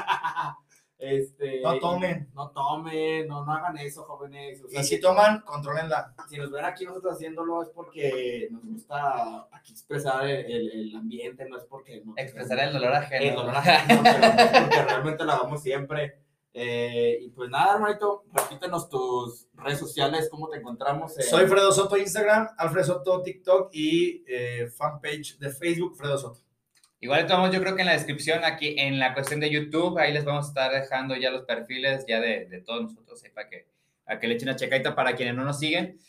Este, 0.98 1.60
No 1.62 1.78
tomen. 1.78 2.30
No 2.34 2.49
tomen, 2.52 3.28
no, 3.28 3.44
no 3.45 3.52
hagan 3.52 3.78
eso, 3.78 4.03
jóvenes. 4.06 4.64
O 4.64 4.70
sea, 4.70 4.80
Y 4.80 4.84
si 4.86 4.99
toman, 5.02 5.41
controlenla. 5.41 6.14
si 6.30 6.38
nos 6.38 6.49
ven 6.52 6.64
aquí 6.64 6.86
nosotros 6.86 7.14
haciéndolo 7.16 7.62
es 7.64 7.70
porque 7.70 8.48
nos 8.49 8.64
gusta 8.66 9.45
aquí 9.52 9.74
expresar 9.74 10.26
el, 10.26 10.45
el- 10.49 10.72
el 10.72 10.95
ambiente, 10.95 11.48
no 11.49 11.57
es 11.57 11.66
porque... 11.66 12.02
No, 12.03 12.14
Expresar 12.16 12.60
el 12.60 12.74
dolor 12.74 12.94
ajeno. 12.94 13.26
el 13.30 13.36
dolor 13.36 13.56
ajeno, 13.57 14.02
pero 14.03 14.20
no 14.20 14.26
es 14.26 14.62
porque 14.62 14.84
realmente 14.84 15.26
lo 15.26 15.32
hagamos 15.34 15.62
siempre. 15.62 16.18
Eh, 16.57 17.18
y 17.22 17.30
pues 17.32 17.49
nada, 17.49 17.73
hermanito, 17.76 18.23
repítenos 18.32 18.88
tus 18.88 19.45
redes 19.56 19.77
sociales, 19.77 20.30
cómo 20.32 20.48
te 20.49 20.57
encontramos. 20.57 21.18
en- 21.18 21.26
Soy 21.26 21.48
Fredo 21.48 21.69
Soto 21.73 21.98
Instagram, 21.98 22.48
Alfred 22.57 22.84
Soto 22.86 23.22
TikTok 23.22 23.69
y 23.73 24.23
eh, 24.26 24.68
fanpage 24.73 25.38
de 25.38 25.49
Facebook 25.49 25.98
Fredo 25.98 26.18
Soto. 26.18 26.40
Igual 27.02 27.19
estamos, 27.19 27.52
yo 27.53 27.60
creo 27.60 27.76
que 27.76 27.82
en 27.82 27.88
la 27.88 27.94
descripción 27.94 28.45
aquí, 28.45 28.73
en 28.80 28.99
la 28.99 29.14
cuestión 29.14 29.41
de 29.41 29.49
YouTube, 29.52 29.98
ahí 29.99 30.14
les 30.14 30.23
vamos 30.23 30.45
a 30.45 30.48
estar 30.48 30.72
dejando 30.72 31.14
ya 31.18 31.30
los 31.30 31.41
perfiles 31.44 32.06
ya 32.07 32.22
de, 32.22 32.45
de 32.45 32.61
todos 32.61 32.84
nosotros, 32.84 33.22
ahí 33.26 33.32
para 33.32 33.49
que, 33.49 33.68
a 34.06 34.18
que 34.18 34.27
le 34.27 34.36
echen 34.36 34.48
una 34.48 34.56
checadita 34.56 34.95
para 34.95 35.14
quienes 35.14 35.36
no 35.36 35.44
nos 35.44 35.60
siguen. 35.60 35.99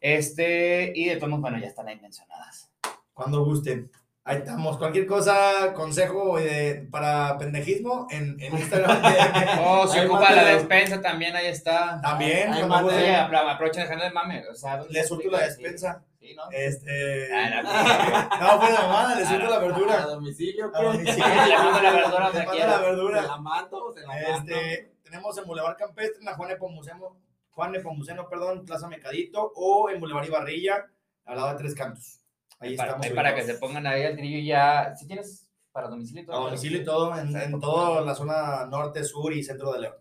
Este, 0.00 0.92
y 0.94 1.06
de 1.08 1.16
todos 1.16 1.30
modos, 1.30 1.40
bueno, 1.40 1.58
ya 1.58 1.68
están 1.68 1.88
ahí 1.88 1.98
mencionadas. 1.98 2.70
Cuando 3.14 3.42
gusten. 3.42 3.90
Ahí 4.26 4.38
estamos. 4.38 4.78
Cualquier 4.78 5.06
cosa, 5.06 5.74
consejo 5.74 6.38
eh, 6.38 6.88
para 6.90 7.36
pendejismo 7.36 8.06
en, 8.10 8.40
en 8.40 8.56
Instagram. 8.56 9.02
Oh, 9.60 9.86
se 9.86 10.00
Ahí 10.00 10.06
ocupa 10.06 10.32
la 10.32 10.44
despensa 10.44 11.00
también, 11.02 11.36
ahí 11.36 11.46
está. 11.48 12.00
También, 12.00 12.50
Ahí 12.52 12.62
aprovechen 12.62 13.82
dejando 13.82 14.04
el 14.04 14.12
mame. 14.14 14.42
O 14.48 14.54
sea, 14.54 14.78
¿dónde 14.78 14.94
le 14.94 15.04
surto 15.04 15.30
la 15.30 15.40
despensa. 15.40 16.02
Sí, 16.18 16.34
¿no? 16.34 16.44
Este. 16.50 17.28
Ah, 17.34 18.30
no, 18.40 18.40
No, 18.54 18.60
fue 18.62 18.72
la 18.72 18.80
mamada, 18.80 19.14
le 19.16 19.26
surto 19.26 19.46
la 19.46 19.56
¿A 19.56 19.58
verdura. 19.58 20.00
domicilio? 20.06 20.72
A 20.74 20.78
¿qué? 20.78 20.84
domicilio. 20.86 21.24
Le 21.48 21.58
mando 21.58 21.82
la 21.82 21.92
verdura 21.92 22.18
Le 22.18 22.24
donde 22.24 22.38
mando 22.38 22.52
quiera. 22.52 22.66
la 22.70 22.78
¿Se 22.78 22.82
verdura. 22.84 23.22
la 23.22 23.36
mando? 23.36 23.94
¿Se 23.94 24.00
la 24.00 24.06
mando? 24.06 24.28
Este, 24.54 24.92
tenemos 25.02 25.36
en 25.38 25.44
Boulevard 25.44 25.76
Campestre, 25.76 26.18
en 26.20 26.24
la 26.24 26.34
Juan 26.34 26.48
Nepomuceno, 26.48 27.16
Juan 27.50 27.72
Nepomuceno, 27.72 28.26
perdón, 28.28 28.64
Plaza 28.64 28.88
Mecadito, 28.88 29.52
o 29.54 29.90
en 29.90 30.00
Boulevard 30.00 30.24
Ibarrilla, 30.26 30.86
al 31.26 31.36
lado 31.36 31.50
de 31.50 31.58
Tres 31.58 31.74
Cantos. 31.74 32.23
Ahí 32.64 32.76
Para, 32.76 32.88
estamos. 32.90 33.06
ahí 33.06 33.12
para 33.14 33.34
que 33.34 33.42
se 33.42 33.54
pongan 33.54 33.86
ahí 33.86 34.02
al 34.04 34.16
trillo 34.16 34.38
y 34.38 34.46
ya. 34.46 34.94
Si 34.96 35.06
tienes 35.06 35.48
para 35.72 35.88
domicilio 35.88 36.22
y 36.22 36.24
A 36.24 36.26
todo. 36.28 36.44
domicilio 36.46 36.80
y 36.80 36.84
todo, 36.84 37.18
en, 37.18 37.36
en 37.36 37.60
toda 37.60 38.00
la 38.02 38.14
zona 38.14 38.64
norte, 38.66 39.02
sur 39.04 39.32
y 39.32 39.42
centro 39.42 39.72
de 39.72 39.80
León. 39.80 39.94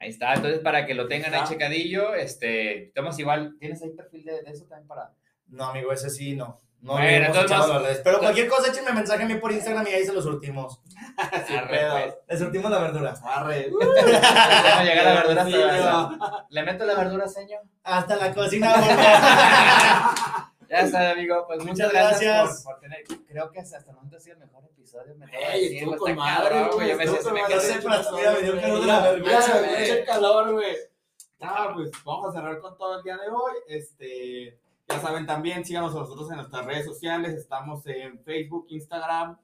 Ahí 0.00 0.08
está, 0.10 0.34
entonces 0.34 0.60
para 0.60 0.84
que 0.86 0.94
lo 0.94 1.06
tengan 1.08 1.32
ahí 1.32 1.40
Está. 1.40 1.52
checadillo, 1.52 2.14
este, 2.14 2.86
estamos 2.88 3.18
igual, 3.18 3.56
¿tienes 3.58 3.80
ahí 3.82 3.90
perfil 3.90 4.24
de, 4.24 4.42
de 4.42 4.50
eso 4.50 4.64
también 4.66 4.86
para? 4.88 5.12
No, 5.46 5.66
amigo, 5.66 5.92
ese 5.92 6.10
sí, 6.10 6.34
no. 6.34 6.58
No 6.80 6.92
Bueno, 6.94 7.26
entonces 7.28 7.50
más-. 7.56 8.00
Pero 8.04 8.18
cualquier 8.18 8.46
cosa, 8.48 8.70
échenme 8.70 8.92
mensaje 8.92 9.22
a 9.22 9.26
mí 9.26 9.36
por 9.36 9.50
Instagram 9.52 9.86
y 9.86 9.90
ahí 9.94 10.04
se 10.04 10.12
lo 10.12 10.20
surtimos. 10.20 10.80
Sin 11.46 11.56
Arre, 11.56 11.80
pues. 11.90 12.14
Le 12.28 12.36
surtimos 12.38 12.70
la 12.70 12.78
verdura. 12.78 13.14
Arre. 13.24 13.70
Llega 14.84 15.02
la 15.02 15.14
verdura 15.14 15.42
hasta 15.42 15.56
la- 15.56 16.46
¿Le 16.50 16.62
meto 16.62 16.84
la 16.84 16.94
verdura, 16.94 17.26
señor? 17.28 17.62
Hasta 17.84 18.16
la 18.16 18.34
cocina. 18.34 18.74
Ya 20.68 20.80
está, 20.80 21.10
amigo, 21.10 21.44
pues 21.46 21.58
muchas, 21.60 21.76
Muchas 21.76 21.92
gracias, 21.92 22.20
gracias. 22.22 22.62
Por, 22.64 22.72
por 22.74 22.80
tener, 22.80 23.04
creo 23.26 23.50
que 23.50 23.60
hasta 23.60 23.78
el 23.78 23.86
momento 23.86 24.16
ha 24.16 24.20
sido 24.20 24.34
el 24.36 24.40
mejor 24.40 24.64
episodio. 24.64 25.14
Me 25.16 25.26
Ey, 25.26 25.84
güey, 25.84 25.98
con 25.98 26.14
madre, 26.16 26.68
güey. 26.72 26.90
yo 26.90 26.96
me 26.96 27.06
dio 27.06 28.60
calor 28.60 30.04
calor, 30.04 30.52
güey. 30.52 30.76
Ah, 31.40 31.70
pues 31.74 31.90
vamos 32.04 32.30
a 32.30 32.32
cerrar 32.32 32.58
con 32.60 32.76
todo 32.76 32.98
el 32.98 33.02
día 33.02 33.16
de 33.16 33.28
hoy. 33.28 33.52
Este, 33.68 34.58
ya 34.88 35.00
saben 35.00 35.26
también, 35.26 35.64
síganos 35.64 35.94
a 35.94 36.00
nosotros 36.00 36.30
en 36.30 36.36
nuestras 36.36 36.64
redes 36.64 36.86
sociales. 36.86 37.34
Estamos 37.34 37.86
en 37.86 38.18
Facebook, 38.20 38.66
Instagram, 38.68 39.38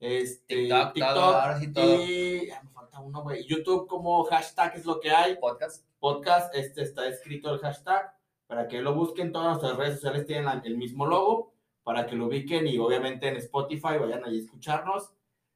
este, 0.00 0.56
TikTok, 0.56 0.94
todo, 0.94 1.36
ahora 1.36 1.60
sí 1.60 1.72
todo. 1.72 2.04
Y 2.04 2.48
ya 2.48 2.62
me 2.62 2.70
falta 2.70 3.00
uno, 3.00 3.22
güey. 3.22 3.44
YouTube 3.46 3.86
como 3.86 4.24
hashtag 4.24 4.76
es 4.76 4.84
lo 4.84 5.00
que 5.00 5.10
hay. 5.10 5.36
Podcast. 5.36 5.84
Podcast, 5.98 6.54
este 6.54 6.82
está 6.82 7.06
escrito 7.06 7.52
el 7.54 7.60
hashtag 7.60 8.14
para 8.46 8.68
que 8.68 8.80
lo 8.80 8.94
busquen. 8.94 9.32
Todas 9.32 9.48
nuestras 9.48 9.76
redes 9.76 9.94
sociales 10.00 10.26
tienen 10.26 10.44
la- 10.46 10.62
el 10.64 10.76
mismo 10.76 11.06
logo 11.06 11.52
para 11.82 12.06
que 12.06 12.16
lo 12.16 12.26
ubiquen 12.26 12.66
y 12.66 12.78
obviamente 12.78 13.28
en 13.28 13.36
Spotify 13.36 13.98
vayan 14.00 14.24
ahí 14.24 14.38
a 14.38 14.40
escucharnos. 14.42 15.10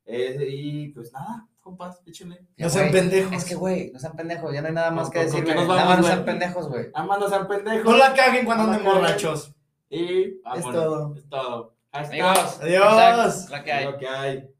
Eh, 0.05 0.36
y 0.51 0.89
pues 0.89 1.12
nada, 1.12 1.47
compas, 1.60 2.01
échenle. 2.06 2.40
No 2.56 2.69
sean 2.70 2.90
pendejos. 2.90 3.32
Es 3.32 3.44
que, 3.44 3.55
güey, 3.55 3.90
no 3.93 3.98
sean 3.98 4.15
pendejos, 4.16 4.52
ya 4.55 4.62
no 4.62 4.69
hay 4.69 4.74
nada 4.74 4.90
más 4.90 5.05
¿Con- 5.05 5.12
que 5.12 5.19
con- 5.19 5.27
decir, 5.27 5.44
Nada 5.55 5.66
vamos, 5.66 5.85
más 5.86 5.98
no 5.98 6.05
sean 6.05 6.16
güey? 6.23 6.27
pendejos, 6.27 6.69
güey. 6.69 6.86
Amándose 6.94 7.35
al 7.35 7.47
pendejo. 7.47 7.90
No 7.90 7.97
la 7.97 8.15
caguen 8.15 8.47
cuando 8.47 8.65
No 8.65 8.73
anden 8.73 8.85
borrachos. 8.86 9.55
Y 9.90 10.40
vámonos. 10.43 10.73
todo. 10.74 11.15
Es 11.16 11.28
todo. 11.28 11.74
Amigos, 11.93 12.59
Adiós. 12.62 13.51
la 13.51 13.65
que 13.65 13.73
hay. 13.73 13.85
es 13.86 13.90
lo 13.90 13.98
que 13.98 14.09
hay. 14.09 14.51